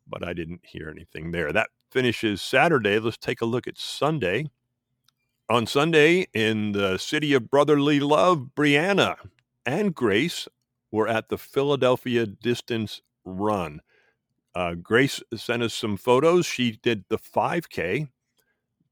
but 0.07 0.25
I 0.25 0.33
didn't 0.33 0.61
hear 0.63 0.87
anything 0.87 1.31
there. 1.31 1.51
That 1.51 1.69
finishes 1.89 2.43
Saturday. 2.43 2.99
Let's 2.99 3.17
take 3.17 3.41
a 3.41 3.45
look 3.45 3.67
at 3.67 3.79
Sunday. 3.79 4.51
On 5.49 5.65
Sunday, 5.65 6.27
in 6.31 6.73
the 6.73 6.99
city 6.99 7.33
of 7.33 7.49
brotherly 7.49 7.99
love, 7.99 8.49
Brianna 8.55 9.15
and 9.65 9.95
Grace 9.95 10.47
were 10.91 11.07
at 11.07 11.29
the 11.29 11.39
Philadelphia 11.39 12.27
Distance 12.27 13.01
Run. 13.23 13.81
Uh, 14.53 14.75
Grace 14.75 15.23
sent 15.35 15.63
us 15.63 15.73
some 15.73 15.97
photos. 15.97 16.45
She 16.45 16.73
did 16.83 17.05
the 17.09 17.17
5K. 17.17 18.09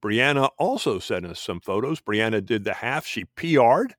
Brianna 0.01 0.49
also 0.57 0.97
sent 0.97 1.27
us 1.27 1.39
some 1.39 1.59
photos. 1.59 2.01
Brianna 2.01 2.43
did 2.43 2.63
the 2.63 2.73
half. 2.73 3.05
She 3.05 3.25
PR'd. 3.25 3.93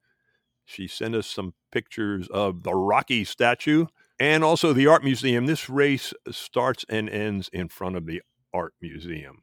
She 0.64 0.88
sent 0.88 1.14
us 1.14 1.26
some 1.26 1.54
pictures 1.70 2.28
of 2.28 2.62
the 2.62 2.74
Rocky 2.74 3.24
statue 3.24 3.86
and 4.18 4.42
also 4.42 4.72
the 4.72 4.86
art 4.86 5.04
museum. 5.04 5.46
This 5.46 5.68
race 5.68 6.12
starts 6.30 6.84
and 6.88 7.08
ends 7.08 7.50
in 7.52 7.68
front 7.68 7.96
of 7.96 8.06
the 8.06 8.22
art 8.52 8.74
museum. 8.80 9.42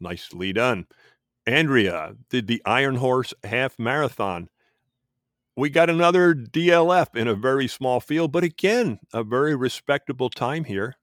Nicely 0.00 0.52
done. 0.52 0.86
Andrea 1.46 2.14
did 2.30 2.46
the 2.46 2.62
Iron 2.64 2.96
Horse 2.96 3.34
half 3.44 3.78
marathon. 3.78 4.48
We 5.56 5.68
got 5.68 5.90
another 5.90 6.34
DLF 6.34 7.14
in 7.14 7.28
a 7.28 7.34
very 7.34 7.68
small 7.68 8.00
field, 8.00 8.32
but 8.32 8.44
again, 8.44 9.00
a 9.12 9.22
very 9.22 9.54
respectable 9.54 10.30
time 10.30 10.64
here. 10.64 10.96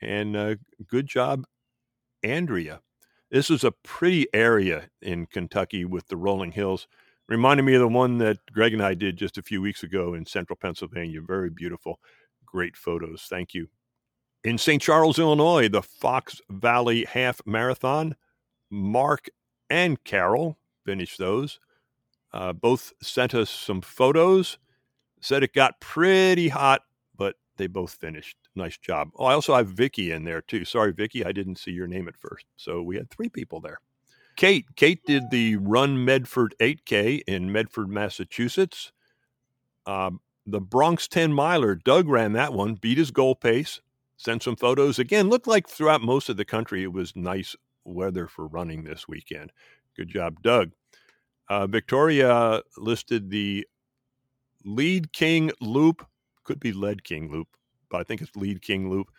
And 0.00 0.36
uh, 0.36 0.54
good 0.86 1.06
job, 1.06 1.44
Andrea. 2.22 2.80
This 3.30 3.50
is 3.50 3.64
a 3.64 3.72
pretty 3.72 4.26
area 4.32 4.90
in 5.02 5.26
Kentucky 5.26 5.84
with 5.84 6.06
the 6.08 6.16
rolling 6.16 6.52
hills. 6.52 6.86
Reminded 7.28 7.64
me 7.64 7.74
of 7.74 7.80
the 7.80 7.88
one 7.88 8.18
that 8.18 8.38
Greg 8.52 8.74
and 8.74 8.82
I 8.82 8.94
did 8.94 9.16
just 9.16 9.38
a 9.38 9.42
few 9.42 9.62
weeks 9.62 9.82
ago 9.82 10.14
in 10.14 10.26
central 10.26 10.56
Pennsylvania. 10.60 11.20
Very 11.22 11.50
beautiful. 11.50 11.98
Great 12.44 12.76
photos. 12.76 13.26
Thank 13.30 13.54
you. 13.54 13.68
In 14.44 14.58
St. 14.58 14.82
Charles, 14.82 15.18
Illinois, 15.18 15.68
the 15.68 15.82
Fox 15.82 16.40
Valley 16.50 17.04
Half 17.04 17.40
Marathon. 17.46 18.14
Mark 18.70 19.28
and 19.70 20.02
Carol 20.04 20.58
finished 20.84 21.18
those. 21.18 21.60
Uh, 22.32 22.52
both 22.52 22.92
sent 23.00 23.34
us 23.34 23.48
some 23.48 23.80
photos. 23.80 24.58
Said 25.20 25.42
it 25.42 25.54
got 25.54 25.80
pretty 25.80 26.48
hot, 26.48 26.82
but 27.16 27.36
they 27.56 27.68
both 27.68 27.92
finished. 27.92 28.36
Nice 28.54 28.76
job. 28.76 29.10
Oh, 29.16 29.24
I 29.24 29.32
also 29.32 29.54
have 29.54 29.68
Vicky 29.68 30.10
in 30.12 30.24
there 30.24 30.42
too. 30.42 30.64
Sorry, 30.66 30.92
Vicky, 30.92 31.24
I 31.24 31.32
didn't 31.32 31.56
see 31.56 31.70
your 31.70 31.86
name 31.86 32.06
at 32.08 32.16
first. 32.16 32.44
So 32.56 32.82
we 32.82 32.96
had 32.96 33.08
three 33.08 33.30
people 33.30 33.60
there. 33.60 33.78
Kate. 34.36 34.66
Kate 34.76 35.04
did 35.06 35.30
the 35.30 35.56
Run 35.56 36.04
Medford 36.04 36.54
8K 36.60 37.22
in 37.26 37.52
Medford, 37.52 37.88
Massachusetts. 37.88 38.92
Um, 39.86 40.20
the 40.46 40.60
Bronx 40.60 41.08
10 41.08 41.32
miler, 41.32 41.74
Doug 41.74 42.08
ran 42.08 42.32
that 42.34 42.52
one, 42.52 42.74
beat 42.74 42.98
his 42.98 43.10
goal 43.10 43.34
pace, 43.34 43.80
sent 44.16 44.42
some 44.42 44.56
photos. 44.56 44.98
Again, 44.98 45.28
looked 45.28 45.46
like 45.46 45.68
throughout 45.68 46.02
most 46.02 46.28
of 46.28 46.36
the 46.36 46.44
country 46.44 46.82
it 46.82 46.92
was 46.92 47.16
nice 47.16 47.56
weather 47.84 48.26
for 48.26 48.46
running 48.46 48.84
this 48.84 49.08
weekend. 49.08 49.52
Good 49.96 50.08
job, 50.08 50.42
Doug. 50.42 50.72
Uh, 51.48 51.66
Victoria 51.66 52.62
listed 52.76 53.30
the 53.30 53.66
Lead 54.64 55.12
King 55.12 55.50
Loop, 55.60 56.06
could 56.42 56.60
be 56.60 56.72
Lead 56.72 57.04
King 57.04 57.30
Loop, 57.30 57.48
but 57.90 58.00
I 58.00 58.04
think 58.04 58.22
it's 58.22 58.34
Lead 58.34 58.62
King 58.62 58.90
Loop, 58.90 59.10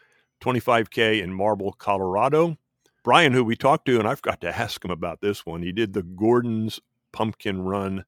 25K 0.42 1.22
in 1.22 1.34
Marble, 1.34 1.72
Colorado. 1.74 2.58
Brian, 3.06 3.34
who 3.34 3.44
we 3.44 3.56
talked 3.56 3.86
to, 3.86 4.00
and 4.00 4.08
I 4.08 4.16
forgot 4.16 4.42
to 4.42 4.58
ask 4.58 4.84
him 4.84 4.90
about 4.90 5.22
this 5.22 5.46
one. 5.46 5.62
He 5.62 5.72
did 5.72 5.94
the 5.94 6.02
Gordon's 6.02 6.80
Pumpkin 7.12 7.62
Run 7.62 8.04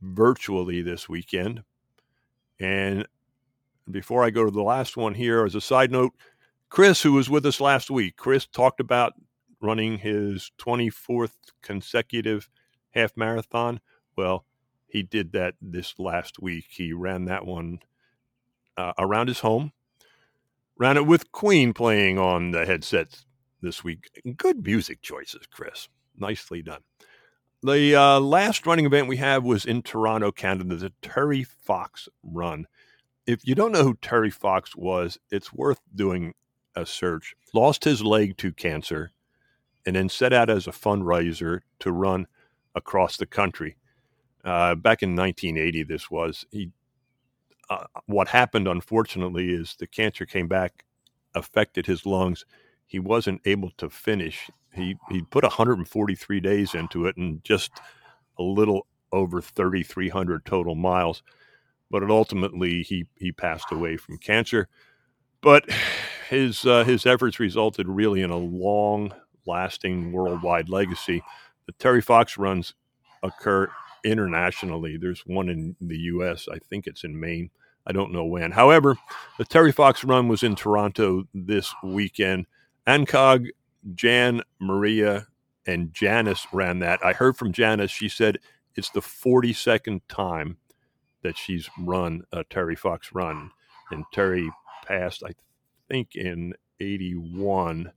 virtually 0.00 0.80
this 0.80 1.10
weekend. 1.10 1.62
And 2.58 3.06
before 3.90 4.24
I 4.24 4.30
go 4.30 4.46
to 4.46 4.50
the 4.50 4.62
last 4.62 4.96
one 4.96 5.12
here, 5.12 5.44
as 5.44 5.54
a 5.54 5.60
side 5.60 5.92
note, 5.92 6.14
Chris, 6.70 7.02
who 7.02 7.12
was 7.12 7.28
with 7.28 7.44
us 7.44 7.60
last 7.60 7.90
week, 7.90 8.16
Chris 8.16 8.46
talked 8.46 8.80
about 8.80 9.12
running 9.60 9.98
his 9.98 10.50
24th 10.56 11.34
consecutive 11.60 12.48
half 12.92 13.14
marathon. 13.18 13.78
Well, 14.16 14.46
he 14.86 15.02
did 15.02 15.32
that 15.32 15.56
this 15.60 15.98
last 15.98 16.40
week. 16.40 16.64
He 16.70 16.94
ran 16.94 17.26
that 17.26 17.44
one 17.44 17.80
uh, 18.78 18.94
around 18.98 19.28
his 19.28 19.40
home, 19.40 19.72
ran 20.78 20.96
it 20.96 21.04
with 21.04 21.30
Queen 21.30 21.74
playing 21.74 22.18
on 22.18 22.52
the 22.52 22.64
headsets 22.64 23.26
this 23.64 23.82
week. 23.82 24.08
Good 24.36 24.64
music 24.64 25.02
choices, 25.02 25.46
Chris. 25.50 25.88
Nicely 26.16 26.62
done. 26.62 26.82
The 27.62 27.96
uh, 27.96 28.20
last 28.20 28.66
running 28.66 28.84
event 28.84 29.08
we 29.08 29.16
have 29.16 29.42
was 29.42 29.64
in 29.64 29.82
Toronto, 29.82 30.30
Canada, 30.30 30.76
the 30.76 30.92
Terry 31.00 31.44
Fox 31.44 32.08
Run. 32.22 32.66
If 33.26 33.46
you 33.46 33.54
don't 33.54 33.72
know 33.72 33.82
who 33.82 33.94
Terry 34.02 34.30
Fox 34.30 34.76
was, 34.76 35.18
it's 35.30 35.52
worth 35.52 35.80
doing 35.94 36.34
a 36.76 36.84
search. 36.84 37.34
Lost 37.54 37.84
his 37.84 38.02
leg 38.02 38.36
to 38.36 38.52
cancer 38.52 39.12
and 39.86 39.96
then 39.96 40.08
set 40.08 40.32
out 40.32 40.50
as 40.50 40.66
a 40.66 40.72
fundraiser 40.72 41.60
to 41.80 41.90
run 41.92 42.26
across 42.74 43.16
the 43.16 43.26
country. 43.26 43.76
Uh, 44.44 44.74
back 44.74 45.02
in 45.02 45.16
1980, 45.16 45.84
this 45.84 46.10
was. 46.10 46.44
He, 46.50 46.70
uh, 47.70 47.84
what 48.06 48.28
happened, 48.28 48.68
unfortunately, 48.68 49.50
is 49.50 49.74
the 49.78 49.86
cancer 49.86 50.26
came 50.26 50.48
back, 50.48 50.84
affected 51.34 51.86
his 51.86 52.04
lungs, 52.04 52.44
he 52.86 52.98
wasn't 52.98 53.40
able 53.44 53.70
to 53.78 53.90
finish. 53.90 54.50
He 54.72 54.96
he 55.10 55.22
put 55.22 55.44
143 55.44 56.40
days 56.40 56.74
into 56.74 57.06
it 57.06 57.16
and 57.16 57.42
just 57.44 57.72
a 58.38 58.42
little 58.42 58.86
over 59.12 59.40
3,300 59.40 60.44
total 60.44 60.74
miles, 60.74 61.22
but 61.90 62.02
ultimately 62.10 62.82
he 62.82 63.06
he 63.16 63.32
passed 63.32 63.70
away 63.70 63.96
from 63.96 64.18
cancer. 64.18 64.68
But 65.40 65.68
his 66.28 66.64
uh, 66.66 66.84
his 66.84 67.06
efforts 67.06 67.38
resulted 67.38 67.88
really 67.88 68.22
in 68.22 68.30
a 68.30 68.36
long 68.36 69.12
lasting 69.46 70.12
worldwide 70.12 70.68
legacy. 70.68 71.22
The 71.66 71.72
Terry 71.72 72.00
Fox 72.00 72.36
runs 72.38 72.74
occur 73.22 73.70
internationally. 74.04 74.96
There's 74.96 75.22
one 75.26 75.48
in 75.48 75.76
the 75.80 75.96
U.S. 75.98 76.46
I 76.52 76.58
think 76.58 76.86
it's 76.86 77.04
in 77.04 77.18
Maine. 77.18 77.50
I 77.86 77.92
don't 77.92 78.12
know 78.12 78.24
when. 78.24 78.50
However, 78.50 78.96
the 79.38 79.44
Terry 79.44 79.72
Fox 79.72 80.04
run 80.04 80.28
was 80.28 80.42
in 80.42 80.56
Toronto 80.56 81.24
this 81.34 81.74
weekend. 81.82 82.46
Ancog, 82.86 83.48
Jan, 83.94 84.42
Maria, 84.60 85.26
and 85.66 85.92
Janice 85.92 86.46
ran 86.52 86.80
that. 86.80 87.04
I 87.04 87.12
heard 87.12 87.36
from 87.36 87.52
Janice. 87.52 87.90
She 87.90 88.08
said 88.08 88.38
it's 88.76 88.90
the 88.90 89.00
42nd 89.00 90.00
time 90.08 90.58
that 91.22 91.38
she's 91.38 91.68
run 91.78 92.22
a 92.32 92.44
Terry 92.44 92.76
Fox 92.76 93.12
run. 93.14 93.50
And 93.90 94.04
Terry 94.12 94.50
passed, 94.86 95.22
I 95.24 95.30
think, 95.88 96.14
in 96.14 96.54
81. 96.80 97.92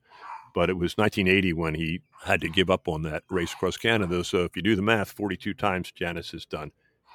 but 0.53 0.69
it 0.71 0.73
was 0.73 0.97
1980 0.97 1.53
when 1.53 1.75
he 1.75 2.01
had 2.23 2.41
to 2.41 2.49
give 2.49 2.69
up 2.71 2.87
on 2.87 3.03
that 3.03 3.23
race 3.29 3.53
across 3.53 3.77
Canada. 3.77 4.23
So 4.23 4.43
if 4.43 4.55
you 4.55 4.61
do 4.63 4.75
the 4.75 4.81
math, 4.81 5.11
42 5.11 5.53
times 5.53 5.91
Janice 5.91 6.31
has 6.31 6.45
done 6.45 6.71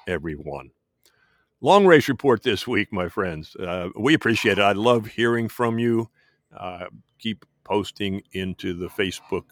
every 0.07 0.35
one. 0.35 0.71
Long 1.59 1.85
race 1.85 2.07
report 2.07 2.43
this 2.43 2.67
week, 2.67 2.91
my 2.93 3.09
friends. 3.09 3.55
Uh, 3.55 3.89
we 3.97 4.13
appreciate 4.13 4.59
it. 4.59 4.63
I 4.63 4.73
love 4.73 5.07
hearing 5.07 5.49
from 5.49 5.79
you. 5.79 6.09
Uh, 6.57 6.85
keep 7.19 7.45
posting 7.63 8.21
into 8.31 8.73
the 8.73 8.87
Facebook 8.87 9.45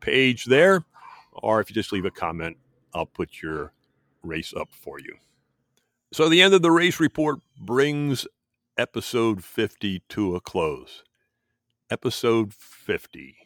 page 0.00 0.44
there, 0.44 0.84
or 1.32 1.60
if 1.60 1.70
you 1.70 1.74
just 1.74 1.92
leave 1.92 2.04
a 2.04 2.10
comment, 2.10 2.56
I'll 2.94 3.06
put 3.06 3.42
your 3.42 3.72
race 4.22 4.52
up 4.54 4.68
for 4.72 4.98
you. 4.98 5.16
So 6.12 6.28
the 6.28 6.42
end 6.42 6.54
of 6.54 6.62
the 6.62 6.72
race 6.72 6.98
report 6.98 7.40
brings 7.58 8.26
episode 8.76 9.44
50 9.44 10.02
to 10.08 10.34
a 10.34 10.40
close. 10.40 11.04
Episode 11.90 12.52
50. 12.54 13.36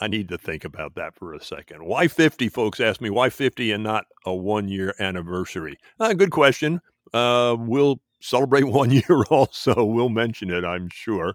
I 0.00 0.08
need 0.08 0.28
to 0.28 0.38
think 0.38 0.64
about 0.64 0.94
that 0.96 1.14
for 1.14 1.32
a 1.32 1.42
second. 1.42 1.84
Why 1.84 2.08
50, 2.08 2.48
folks 2.48 2.80
ask 2.80 3.00
me? 3.00 3.10
Why 3.10 3.30
50 3.30 3.72
and 3.72 3.84
not 3.84 4.06
a 4.26 4.34
one 4.34 4.68
year 4.68 4.94
anniversary? 4.98 5.78
Uh, 5.98 6.12
good 6.12 6.30
question. 6.30 6.80
Uh, 7.12 7.56
we'll 7.58 8.00
celebrate 8.20 8.64
one 8.66 8.90
year 8.90 9.24
also. 9.30 9.84
We'll 9.84 10.08
mention 10.08 10.50
it, 10.50 10.64
I'm 10.64 10.88
sure. 10.90 11.34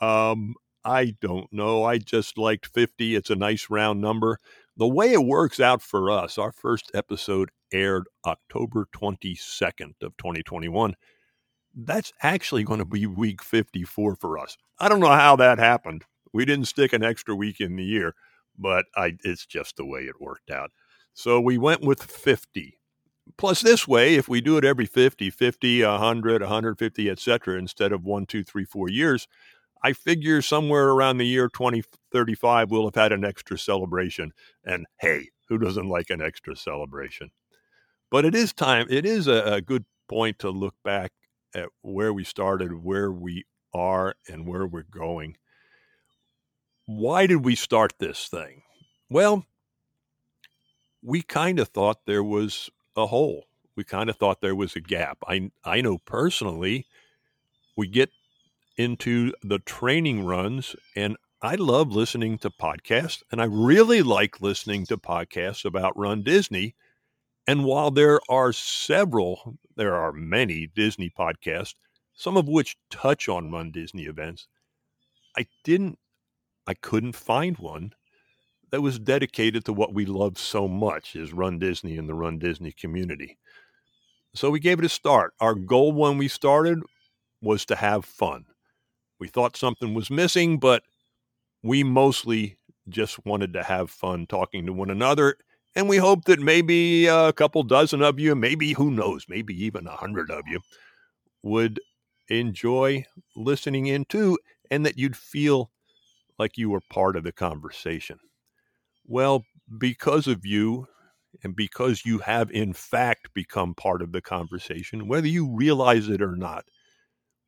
Um, 0.00 0.54
I 0.84 1.16
don't 1.20 1.52
know. 1.52 1.84
I 1.84 1.98
just 1.98 2.38
liked 2.38 2.66
50. 2.66 3.14
It's 3.14 3.30
a 3.30 3.36
nice 3.36 3.68
round 3.68 4.00
number. 4.00 4.38
The 4.76 4.88
way 4.88 5.12
it 5.12 5.24
works 5.24 5.60
out 5.60 5.82
for 5.82 6.10
us, 6.10 6.38
our 6.38 6.52
first 6.52 6.90
episode 6.94 7.50
aired 7.72 8.04
October 8.24 8.86
22nd 8.94 9.92
of 10.02 10.16
2021. 10.16 10.94
That's 11.74 12.12
actually 12.22 12.64
going 12.64 12.78
to 12.80 12.86
be 12.86 13.06
week 13.06 13.42
54 13.42 14.16
for 14.16 14.38
us. 14.38 14.56
I 14.78 14.88
don't 14.88 15.00
know 15.00 15.08
how 15.08 15.36
that 15.36 15.58
happened. 15.58 16.04
We 16.32 16.44
didn't 16.44 16.66
stick 16.66 16.92
an 16.92 17.04
extra 17.04 17.34
week 17.34 17.60
in 17.60 17.76
the 17.76 17.84
year, 17.84 18.14
but 18.58 18.86
I, 18.96 19.16
it's 19.22 19.46
just 19.46 19.76
the 19.76 19.84
way 19.84 20.00
it 20.02 20.20
worked 20.20 20.50
out. 20.50 20.70
So 21.12 21.40
we 21.40 21.58
went 21.58 21.82
with 21.82 22.02
50. 22.02 22.78
Plus, 23.36 23.60
this 23.60 23.86
way, 23.86 24.14
if 24.16 24.28
we 24.28 24.40
do 24.40 24.56
it 24.56 24.64
every 24.64 24.86
50, 24.86 25.30
50, 25.30 25.84
100, 25.84 26.42
150, 26.42 27.10
etc., 27.10 27.58
instead 27.58 27.92
of 27.92 28.04
one, 28.04 28.26
two, 28.26 28.42
three, 28.42 28.64
four 28.64 28.88
years, 28.88 29.28
I 29.82 29.92
figure 29.92 30.42
somewhere 30.42 30.88
around 30.90 31.18
the 31.18 31.26
year 31.26 31.48
2035, 31.48 32.70
we'll 32.70 32.84
have 32.86 32.94
had 32.94 33.12
an 33.12 33.24
extra 33.24 33.58
celebration. 33.58 34.32
And 34.64 34.86
hey, 35.00 35.28
who 35.48 35.58
doesn't 35.58 35.88
like 35.88 36.10
an 36.10 36.20
extra 36.22 36.56
celebration? 36.56 37.30
But 38.10 38.24
it 38.24 38.34
is 38.34 38.52
time, 38.52 38.86
it 38.90 39.06
is 39.06 39.26
a, 39.26 39.54
a 39.54 39.60
good 39.60 39.84
point 40.08 40.38
to 40.40 40.50
look 40.50 40.74
back 40.84 41.12
at 41.54 41.68
where 41.82 42.12
we 42.12 42.24
started, 42.24 42.84
where 42.84 43.10
we 43.10 43.44
are, 43.72 44.14
and 44.28 44.46
where 44.46 44.66
we're 44.66 44.82
going. 44.82 45.36
Why 46.86 47.26
did 47.26 47.44
we 47.44 47.54
start 47.54 47.94
this 47.98 48.28
thing? 48.28 48.62
Well, 49.08 49.44
we 51.02 51.22
kind 51.22 51.58
of 51.58 51.68
thought 51.68 52.06
there 52.06 52.24
was 52.24 52.68
a 52.96 53.06
hole. 53.06 53.46
We 53.76 53.84
kind 53.84 54.10
of 54.10 54.16
thought 54.16 54.40
there 54.40 54.54
was 54.54 54.76
a 54.76 54.80
gap. 54.80 55.18
I 55.26 55.50
I 55.64 55.80
know 55.80 55.98
personally, 55.98 56.86
we 57.76 57.86
get 57.86 58.10
into 58.80 59.30
the 59.42 59.58
training 59.58 60.24
runs 60.24 60.74
and 60.96 61.14
I 61.42 61.54
love 61.56 61.92
listening 61.92 62.38
to 62.38 62.48
podcasts 62.48 63.22
and 63.30 63.40
I 63.40 63.44
really 63.44 64.00
like 64.00 64.40
listening 64.40 64.86
to 64.86 64.96
podcasts 64.96 65.66
about 65.66 65.98
Run 65.98 66.22
Disney. 66.22 66.74
And 67.46 67.64
while 67.66 67.90
there 67.90 68.20
are 68.30 68.54
several, 68.54 69.58
there 69.76 69.94
are 69.94 70.12
many 70.12 70.66
Disney 70.66 71.10
podcasts, 71.10 71.74
some 72.14 72.38
of 72.38 72.48
which 72.48 72.78
touch 72.90 73.28
on 73.28 73.52
Run 73.52 73.70
Disney 73.70 74.04
events, 74.04 74.46
I 75.36 75.46
didn't, 75.62 75.98
I 76.66 76.72
couldn't 76.72 77.16
find 77.16 77.58
one 77.58 77.92
that 78.70 78.80
was 78.80 78.98
dedicated 78.98 79.66
to 79.66 79.74
what 79.74 79.92
we 79.92 80.06
love 80.06 80.38
so 80.38 80.66
much 80.66 81.14
is 81.14 81.34
Run 81.34 81.58
Disney 81.58 81.98
and 81.98 82.08
the 82.08 82.14
Run 82.14 82.38
Disney 82.38 82.72
community. 82.72 83.36
So 84.34 84.48
we 84.48 84.58
gave 84.58 84.78
it 84.78 84.86
a 84.86 84.88
start. 84.88 85.34
Our 85.38 85.54
goal 85.54 85.92
when 85.92 86.16
we 86.16 86.28
started 86.28 86.78
was 87.42 87.66
to 87.66 87.76
have 87.76 88.06
fun. 88.06 88.46
We 89.20 89.28
thought 89.28 89.56
something 89.56 89.94
was 89.94 90.10
missing, 90.10 90.58
but 90.58 90.82
we 91.62 91.84
mostly 91.84 92.56
just 92.88 93.24
wanted 93.26 93.52
to 93.54 93.62
have 93.62 93.90
fun 93.90 94.26
talking 94.26 94.66
to 94.66 94.72
one 94.72 94.90
another. 94.90 95.36
And 95.76 95.88
we 95.88 95.98
hope 95.98 96.24
that 96.24 96.40
maybe 96.40 97.06
a 97.06 97.32
couple 97.32 97.62
dozen 97.62 98.02
of 98.02 98.18
you, 98.18 98.34
maybe 98.34 98.72
who 98.72 98.90
knows, 98.90 99.26
maybe 99.28 99.54
even 99.64 99.86
a 99.86 99.96
hundred 99.96 100.30
of 100.30 100.42
you 100.48 100.60
would 101.42 101.80
enjoy 102.28 103.04
listening 103.36 103.86
in 103.86 104.04
too, 104.06 104.38
and 104.70 104.86
that 104.86 104.98
you'd 104.98 105.16
feel 105.16 105.70
like 106.38 106.58
you 106.58 106.70
were 106.70 106.82
part 106.90 107.16
of 107.16 107.24
the 107.24 107.32
conversation. 107.32 108.18
Well, 109.06 109.44
because 109.78 110.26
of 110.26 110.46
you, 110.46 110.86
and 111.44 111.56
because 111.56 112.04
you 112.06 112.18
have 112.20 112.50
in 112.50 112.72
fact 112.72 113.34
become 113.34 113.74
part 113.74 114.02
of 114.02 114.12
the 114.12 114.22
conversation, 114.22 115.08
whether 115.08 115.28
you 115.28 115.54
realize 115.54 116.08
it 116.08 116.22
or 116.22 116.36
not, 116.36 116.66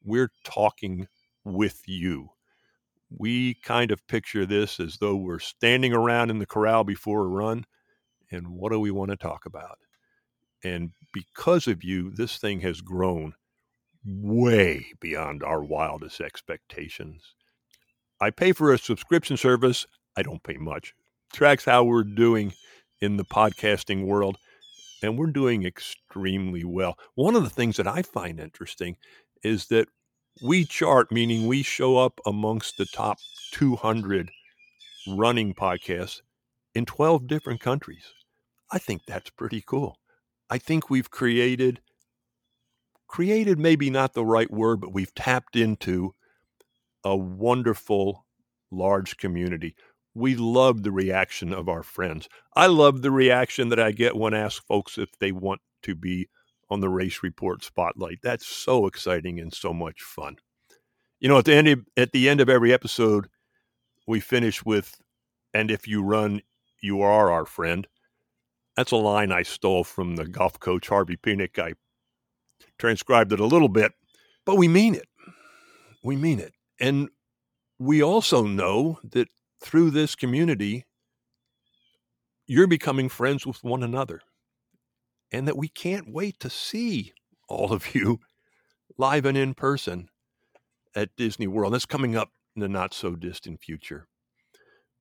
we're 0.04 0.30
talking 0.44 1.08
with 1.44 1.82
you. 1.86 2.30
We 3.10 3.54
kind 3.54 3.90
of 3.90 4.06
picture 4.06 4.46
this 4.46 4.80
as 4.80 4.96
though 4.98 5.16
we're 5.16 5.38
standing 5.38 5.92
around 5.92 6.30
in 6.30 6.38
the 6.38 6.46
corral 6.46 6.84
before 6.84 7.24
a 7.24 7.28
run, 7.28 7.66
and 8.30 8.48
what 8.48 8.72
do 8.72 8.80
we 8.80 8.90
want 8.90 9.10
to 9.10 9.16
talk 9.16 9.44
about? 9.44 9.78
And 10.64 10.92
because 11.12 11.66
of 11.66 11.84
you, 11.84 12.10
this 12.10 12.38
thing 12.38 12.60
has 12.60 12.80
grown 12.80 13.34
way 14.04 14.86
beyond 15.00 15.42
our 15.42 15.62
wildest 15.62 16.20
expectations. 16.20 17.34
I 18.20 18.30
pay 18.30 18.52
for 18.52 18.72
a 18.72 18.78
subscription 18.78 19.36
service. 19.36 19.86
I 20.16 20.22
don't 20.22 20.42
pay 20.42 20.56
much. 20.56 20.94
Tracks 21.32 21.64
how 21.64 21.84
we're 21.84 22.04
doing 22.04 22.52
in 23.00 23.16
the 23.16 23.24
podcasting 23.24 24.06
world, 24.06 24.38
and 25.02 25.18
we're 25.18 25.26
doing 25.26 25.64
extremely 25.64 26.64
well. 26.64 26.96
One 27.14 27.34
of 27.34 27.42
the 27.42 27.50
things 27.50 27.76
that 27.76 27.86
I 27.88 28.02
find 28.02 28.38
interesting 28.38 28.96
is 29.42 29.66
that 29.66 29.88
we 30.40 30.64
chart, 30.64 31.12
meaning 31.12 31.46
we 31.46 31.62
show 31.62 31.98
up 31.98 32.20
amongst 32.24 32.76
the 32.78 32.86
top 32.86 33.18
200 33.52 34.30
running 35.08 35.54
podcasts 35.54 36.20
in 36.74 36.86
12 36.86 37.26
different 37.26 37.60
countries. 37.60 38.04
I 38.70 38.78
think 38.78 39.02
that's 39.06 39.30
pretty 39.30 39.62
cool. 39.66 39.98
I 40.48 40.58
think 40.58 40.88
we've 40.88 41.10
created, 41.10 41.80
created 43.06 43.58
maybe 43.58 43.90
not 43.90 44.14
the 44.14 44.24
right 44.24 44.50
word, 44.50 44.80
but 44.80 44.92
we've 44.92 45.14
tapped 45.14 45.56
into 45.56 46.14
a 47.04 47.16
wonderful 47.16 48.24
large 48.70 49.16
community. 49.16 49.74
We 50.14 50.34
love 50.36 50.82
the 50.82 50.92
reaction 50.92 51.52
of 51.52 51.68
our 51.68 51.82
friends. 51.82 52.28
I 52.54 52.66
love 52.66 53.02
the 53.02 53.10
reaction 53.10 53.68
that 53.70 53.80
I 53.80 53.92
get 53.92 54.16
when 54.16 54.34
I 54.34 54.40
ask 54.40 54.64
folks 54.66 54.98
if 54.98 55.10
they 55.18 55.32
want 55.32 55.60
to 55.82 55.94
be 55.94 56.28
on 56.72 56.80
the 56.80 56.88
race 56.88 57.22
report 57.22 57.62
spotlight. 57.62 58.18
That's 58.22 58.46
so 58.46 58.86
exciting 58.86 59.38
and 59.38 59.52
so 59.52 59.72
much 59.72 60.02
fun. 60.02 60.36
You 61.20 61.28
know, 61.28 61.38
at 61.38 61.44
the 61.44 61.54
end 61.54 61.68
of, 61.68 61.86
at 61.96 62.12
the 62.12 62.28
end 62.28 62.40
of 62.40 62.48
every 62.48 62.72
episode, 62.72 63.28
we 64.08 64.18
finish 64.20 64.64
with, 64.64 65.00
"And 65.54 65.70
if 65.70 65.86
you 65.86 66.02
run, 66.02 66.40
you 66.82 67.02
are 67.02 67.30
our 67.30 67.46
friend." 67.46 67.86
That's 68.76 68.90
a 68.90 68.96
line 68.96 69.30
I 69.30 69.42
stole 69.42 69.84
from 69.84 70.16
the 70.16 70.26
golf 70.26 70.58
coach 70.58 70.88
Harvey 70.88 71.16
Penick. 71.16 71.58
I 71.58 71.74
transcribed 72.78 73.32
it 73.32 73.40
a 73.40 73.46
little 73.46 73.68
bit, 73.68 73.92
but 74.46 74.56
we 74.56 74.66
mean 74.66 74.94
it. 74.94 75.08
We 76.02 76.16
mean 76.16 76.40
it, 76.40 76.54
and 76.80 77.10
we 77.78 78.02
also 78.02 78.44
know 78.44 78.98
that 79.04 79.28
through 79.60 79.90
this 79.90 80.16
community, 80.16 80.86
you're 82.46 82.66
becoming 82.66 83.08
friends 83.08 83.46
with 83.46 83.62
one 83.62 83.82
another 83.82 84.22
and 85.32 85.48
that 85.48 85.56
we 85.56 85.68
can't 85.68 86.12
wait 86.12 86.38
to 86.40 86.50
see 86.50 87.12
all 87.48 87.72
of 87.72 87.94
you 87.94 88.20
live 88.98 89.24
and 89.24 89.36
in 89.36 89.54
person 89.54 90.08
at 90.94 91.16
Disney 91.16 91.46
World. 91.46 91.72
That's 91.72 91.86
coming 91.86 92.16
up 92.16 92.30
in 92.54 92.60
the 92.60 92.68
not 92.68 92.92
so 92.94 93.16
distant 93.16 93.60
future. 93.60 94.06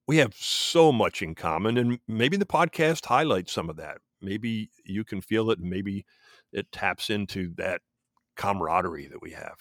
We 0.08 0.18
have 0.18 0.34
so 0.34 0.92
much 0.92 1.22
in 1.22 1.36
common, 1.36 1.78
and 1.78 2.00
maybe 2.08 2.38
the 2.38 2.46
podcast 2.46 3.06
highlights 3.06 3.52
some 3.52 3.70
of 3.70 3.78
that. 3.78 4.00
Maybe 4.22 4.70
you 4.86 5.04
can 5.04 5.22
feel 5.22 5.52
it, 5.52 5.60
and 5.60 5.70
maybe 5.70 6.06
it 6.52 6.72
taps 6.72 7.10
into 7.10 7.54
that 7.58 7.82
camaraderie 8.36 9.08
that 9.08 9.22
we 9.22 9.32
have. 9.32 9.58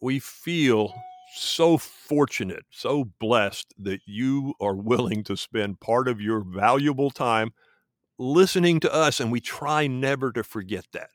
We 0.00 0.18
feel 0.18 0.94
so 1.34 1.78
fortunate, 1.78 2.64
so 2.70 3.04
blessed 3.18 3.72
that 3.78 4.00
you 4.04 4.54
are 4.60 4.74
willing 4.74 5.24
to 5.24 5.36
spend 5.36 5.80
part 5.80 6.08
of 6.08 6.20
your 6.20 6.40
valuable 6.40 7.10
time 7.10 7.52
listening 8.18 8.80
to 8.80 8.92
us, 8.92 9.20
and 9.20 9.32
we 9.32 9.40
try 9.40 9.86
never 9.86 10.32
to 10.32 10.44
forget 10.44 10.86
that 10.92 11.10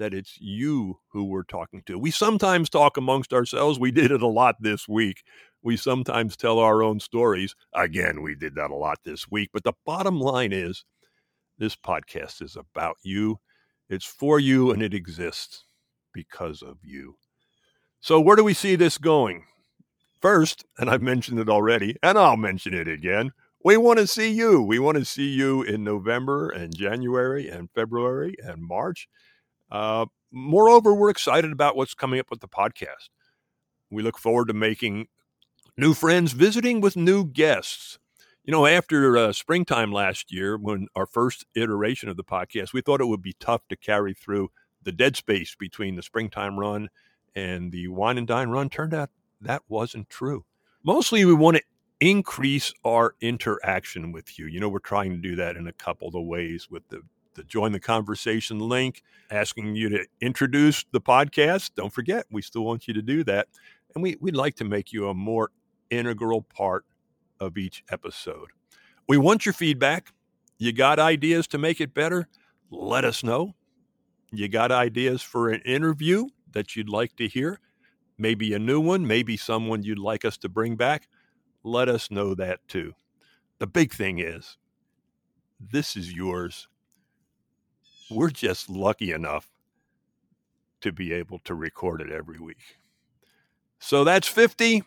that 0.00 0.14
it's 0.14 0.38
you 0.40 0.98
who 1.12 1.24
we're 1.24 1.44
talking 1.44 1.82
to. 1.86 1.98
We 1.98 2.10
sometimes 2.10 2.70
talk 2.70 2.96
amongst 2.96 3.32
ourselves. 3.32 3.78
We 3.78 3.92
did 3.92 4.10
it 4.10 4.22
a 4.22 4.26
lot 4.26 4.56
this 4.58 4.88
week. 4.88 5.22
We 5.62 5.76
sometimes 5.76 6.36
tell 6.36 6.58
our 6.58 6.82
own 6.82 7.00
stories. 7.00 7.54
Again, 7.74 8.22
we 8.22 8.34
did 8.34 8.54
that 8.54 8.70
a 8.70 8.74
lot 8.74 8.98
this 9.04 9.30
week. 9.30 9.50
But 9.52 9.62
the 9.62 9.74
bottom 9.84 10.18
line 10.18 10.52
is 10.54 10.84
this 11.58 11.76
podcast 11.76 12.40
is 12.40 12.56
about 12.56 12.96
you. 13.02 13.40
It's 13.90 14.06
for 14.06 14.40
you 14.40 14.70
and 14.70 14.82
it 14.82 14.94
exists 14.94 15.64
because 16.14 16.62
of 16.62 16.78
you. 16.82 17.16
So, 18.00 18.18
where 18.18 18.36
do 18.36 18.44
we 18.44 18.54
see 18.54 18.76
this 18.76 18.96
going? 18.96 19.44
First, 20.22 20.64
and 20.78 20.88
I've 20.88 21.02
mentioned 21.02 21.38
it 21.38 21.50
already, 21.50 21.96
and 22.02 22.18
I'll 22.18 22.36
mention 22.36 22.72
it 22.72 22.88
again. 22.88 23.32
We 23.62 23.76
want 23.76 23.98
to 23.98 24.06
see 24.06 24.30
you. 24.30 24.62
We 24.62 24.78
want 24.78 24.96
to 24.96 25.04
see 25.04 25.28
you 25.28 25.62
in 25.62 25.84
November 25.84 26.48
and 26.48 26.74
January 26.74 27.48
and 27.48 27.70
February 27.74 28.34
and 28.42 28.62
March. 28.62 29.06
Uh, 29.70 30.06
moreover, 30.32 30.94
we're 30.94 31.10
excited 31.10 31.52
about 31.52 31.76
what's 31.76 31.92
coming 31.92 32.18
up 32.18 32.30
with 32.30 32.40
the 32.40 32.48
podcast. 32.48 33.10
We 33.90 34.02
look 34.02 34.18
forward 34.18 34.48
to 34.48 34.54
making 34.54 35.08
new 35.76 35.92
friends, 35.92 36.32
visiting 36.32 36.80
with 36.80 36.96
new 36.96 37.26
guests. 37.26 37.98
You 38.44 38.52
know, 38.52 38.64
after 38.64 39.18
uh, 39.18 39.32
springtime 39.32 39.92
last 39.92 40.32
year, 40.32 40.56
when 40.56 40.86
our 40.96 41.06
first 41.06 41.44
iteration 41.54 42.08
of 42.08 42.16
the 42.16 42.24
podcast, 42.24 42.72
we 42.72 42.80
thought 42.80 43.02
it 43.02 43.08
would 43.08 43.22
be 43.22 43.36
tough 43.38 43.68
to 43.68 43.76
carry 43.76 44.14
through 44.14 44.50
the 44.82 44.92
dead 44.92 45.16
space 45.16 45.54
between 45.54 45.96
the 45.96 46.02
springtime 46.02 46.58
run 46.58 46.88
and 47.34 47.72
the 47.72 47.88
wine 47.88 48.16
and 48.16 48.26
dine 48.26 48.48
run. 48.48 48.70
Turned 48.70 48.94
out 48.94 49.10
that 49.42 49.62
wasn't 49.68 50.08
true. 50.08 50.46
Mostly, 50.82 51.26
we 51.26 51.34
want 51.34 51.58
to 51.58 51.62
increase 52.00 52.72
our 52.84 53.14
interaction 53.20 54.12
with 54.12 54.38
you. 54.38 54.46
You 54.46 54.60
know, 54.60 54.68
we're 54.68 54.78
trying 54.78 55.12
to 55.12 55.18
do 55.18 55.36
that 55.36 55.56
in 55.56 55.66
a 55.66 55.72
couple 55.72 56.08
of 56.08 56.24
ways 56.24 56.68
with 56.70 56.88
the 56.88 57.02
the 57.34 57.44
join 57.44 57.72
the 57.72 57.80
conversation 57.80 58.58
link, 58.58 59.02
asking 59.30 59.76
you 59.76 59.88
to 59.88 60.04
introduce 60.20 60.84
the 60.90 61.00
podcast. 61.00 61.70
Don't 61.76 61.92
forget, 61.92 62.26
we 62.30 62.42
still 62.42 62.64
want 62.64 62.88
you 62.88 62.94
to 62.94 63.02
do 63.02 63.22
that. 63.24 63.48
And 63.94 64.02
we, 64.02 64.16
we'd 64.20 64.36
like 64.36 64.56
to 64.56 64.64
make 64.64 64.92
you 64.92 65.08
a 65.08 65.14
more 65.14 65.50
integral 65.90 66.42
part 66.42 66.84
of 67.38 67.56
each 67.56 67.84
episode. 67.90 68.48
We 69.08 69.16
want 69.16 69.46
your 69.46 69.52
feedback. 69.52 70.12
You 70.58 70.72
got 70.72 70.98
ideas 70.98 71.46
to 71.48 71.58
make 71.58 71.80
it 71.80 71.94
better? 71.94 72.28
Let 72.70 73.04
us 73.04 73.24
know. 73.24 73.54
You 74.32 74.48
got 74.48 74.70
ideas 74.70 75.22
for 75.22 75.48
an 75.48 75.60
interview 75.62 76.26
that 76.52 76.76
you'd 76.76 76.88
like 76.88 77.16
to 77.16 77.26
hear? 77.26 77.58
Maybe 78.18 78.52
a 78.54 78.58
new 78.58 78.80
one, 78.80 79.06
maybe 79.06 79.36
someone 79.36 79.82
you'd 79.82 79.98
like 79.98 80.24
us 80.24 80.36
to 80.38 80.48
bring 80.48 80.76
back? 80.76 81.08
Let 81.62 81.88
us 81.88 82.10
know 82.10 82.34
that 82.34 82.66
too. 82.68 82.94
The 83.58 83.66
big 83.66 83.92
thing 83.92 84.18
is, 84.18 84.56
this 85.60 85.96
is 85.96 86.12
yours. 86.12 86.68
We're 88.10 88.30
just 88.30 88.70
lucky 88.70 89.12
enough 89.12 89.48
to 90.80 90.92
be 90.92 91.12
able 91.12 91.38
to 91.40 91.54
record 91.54 92.00
it 92.00 92.10
every 92.10 92.38
week. 92.38 92.78
So 93.78 94.04
that's 94.04 94.26
50, 94.26 94.82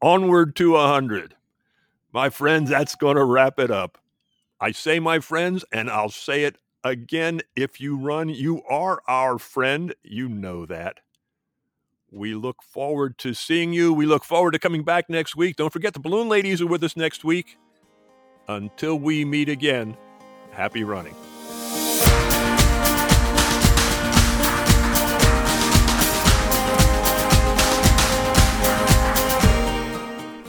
onward 0.00 0.54
to 0.56 0.72
100. 0.72 1.34
My 2.12 2.30
friends, 2.30 2.70
that's 2.70 2.94
going 2.94 3.16
to 3.16 3.24
wrap 3.24 3.58
it 3.58 3.70
up. 3.70 3.98
I 4.60 4.72
say, 4.72 5.00
my 5.00 5.18
friends, 5.18 5.64
and 5.72 5.90
I'll 5.90 6.08
say 6.08 6.44
it 6.44 6.56
again 6.84 7.40
if 7.56 7.80
you 7.80 7.96
run, 7.96 8.28
you 8.28 8.62
are 8.68 9.02
our 9.08 9.38
friend. 9.38 9.94
You 10.02 10.28
know 10.28 10.66
that. 10.66 11.00
We 12.14 12.34
look 12.34 12.62
forward 12.62 13.16
to 13.18 13.32
seeing 13.32 13.72
you. 13.72 13.90
We 13.94 14.04
look 14.04 14.22
forward 14.22 14.50
to 14.50 14.58
coming 14.58 14.84
back 14.84 15.08
next 15.08 15.34
week. 15.34 15.56
Don't 15.56 15.72
forget 15.72 15.94
the 15.94 15.98
balloon 15.98 16.28
ladies 16.28 16.60
are 16.60 16.66
with 16.66 16.84
us 16.84 16.94
next 16.94 17.24
week. 17.24 17.56
Until 18.48 18.98
we 18.98 19.24
meet 19.24 19.48
again, 19.48 19.96
happy 20.50 20.84
running. 20.84 21.14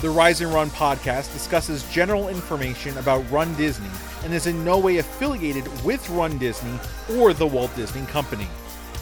The 0.02 0.10
Rise 0.10 0.42
and 0.42 0.54
Run 0.54 0.70
podcast 0.72 1.32
discusses 1.32 1.90
general 1.90 2.28
information 2.28 2.98
about 2.98 3.24
Run 3.32 3.56
Disney 3.56 3.88
and 4.26 4.34
is 4.34 4.48
in 4.48 4.66
no 4.66 4.78
way 4.78 4.98
affiliated 4.98 5.66
with 5.86 6.10
Run 6.10 6.38
Disney 6.38 6.78
or 7.16 7.32
the 7.32 7.48
Walt 7.48 7.74
Disney 7.78 8.06
Company. 8.08 8.50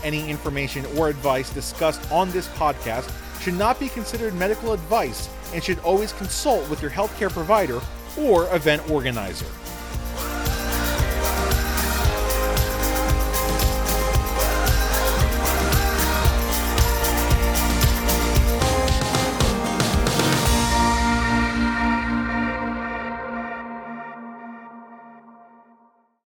Any 0.04 0.30
information 0.30 0.86
or 0.98 1.10
advice 1.10 1.54
discussed 1.54 2.12
on 2.12 2.32
this 2.32 2.48
podcast 2.50 3.12
should 3.42 3.54
not 3.56 3.80
be 3.80 3.90
considered 3.90 4.34
medical 4.34 4.74
advice 4.74 5.30
and 5.54 5.64
should 5.64 5.80
always 5.80 6.14
consult 6.14 6.70
with 6.70 6.82
your 6.82 6.92
healthcare 6.92 7.32
provider 7.32 7.82
or 8.18 8.54
event 8.56 8.90
organizer. 8.90 9.46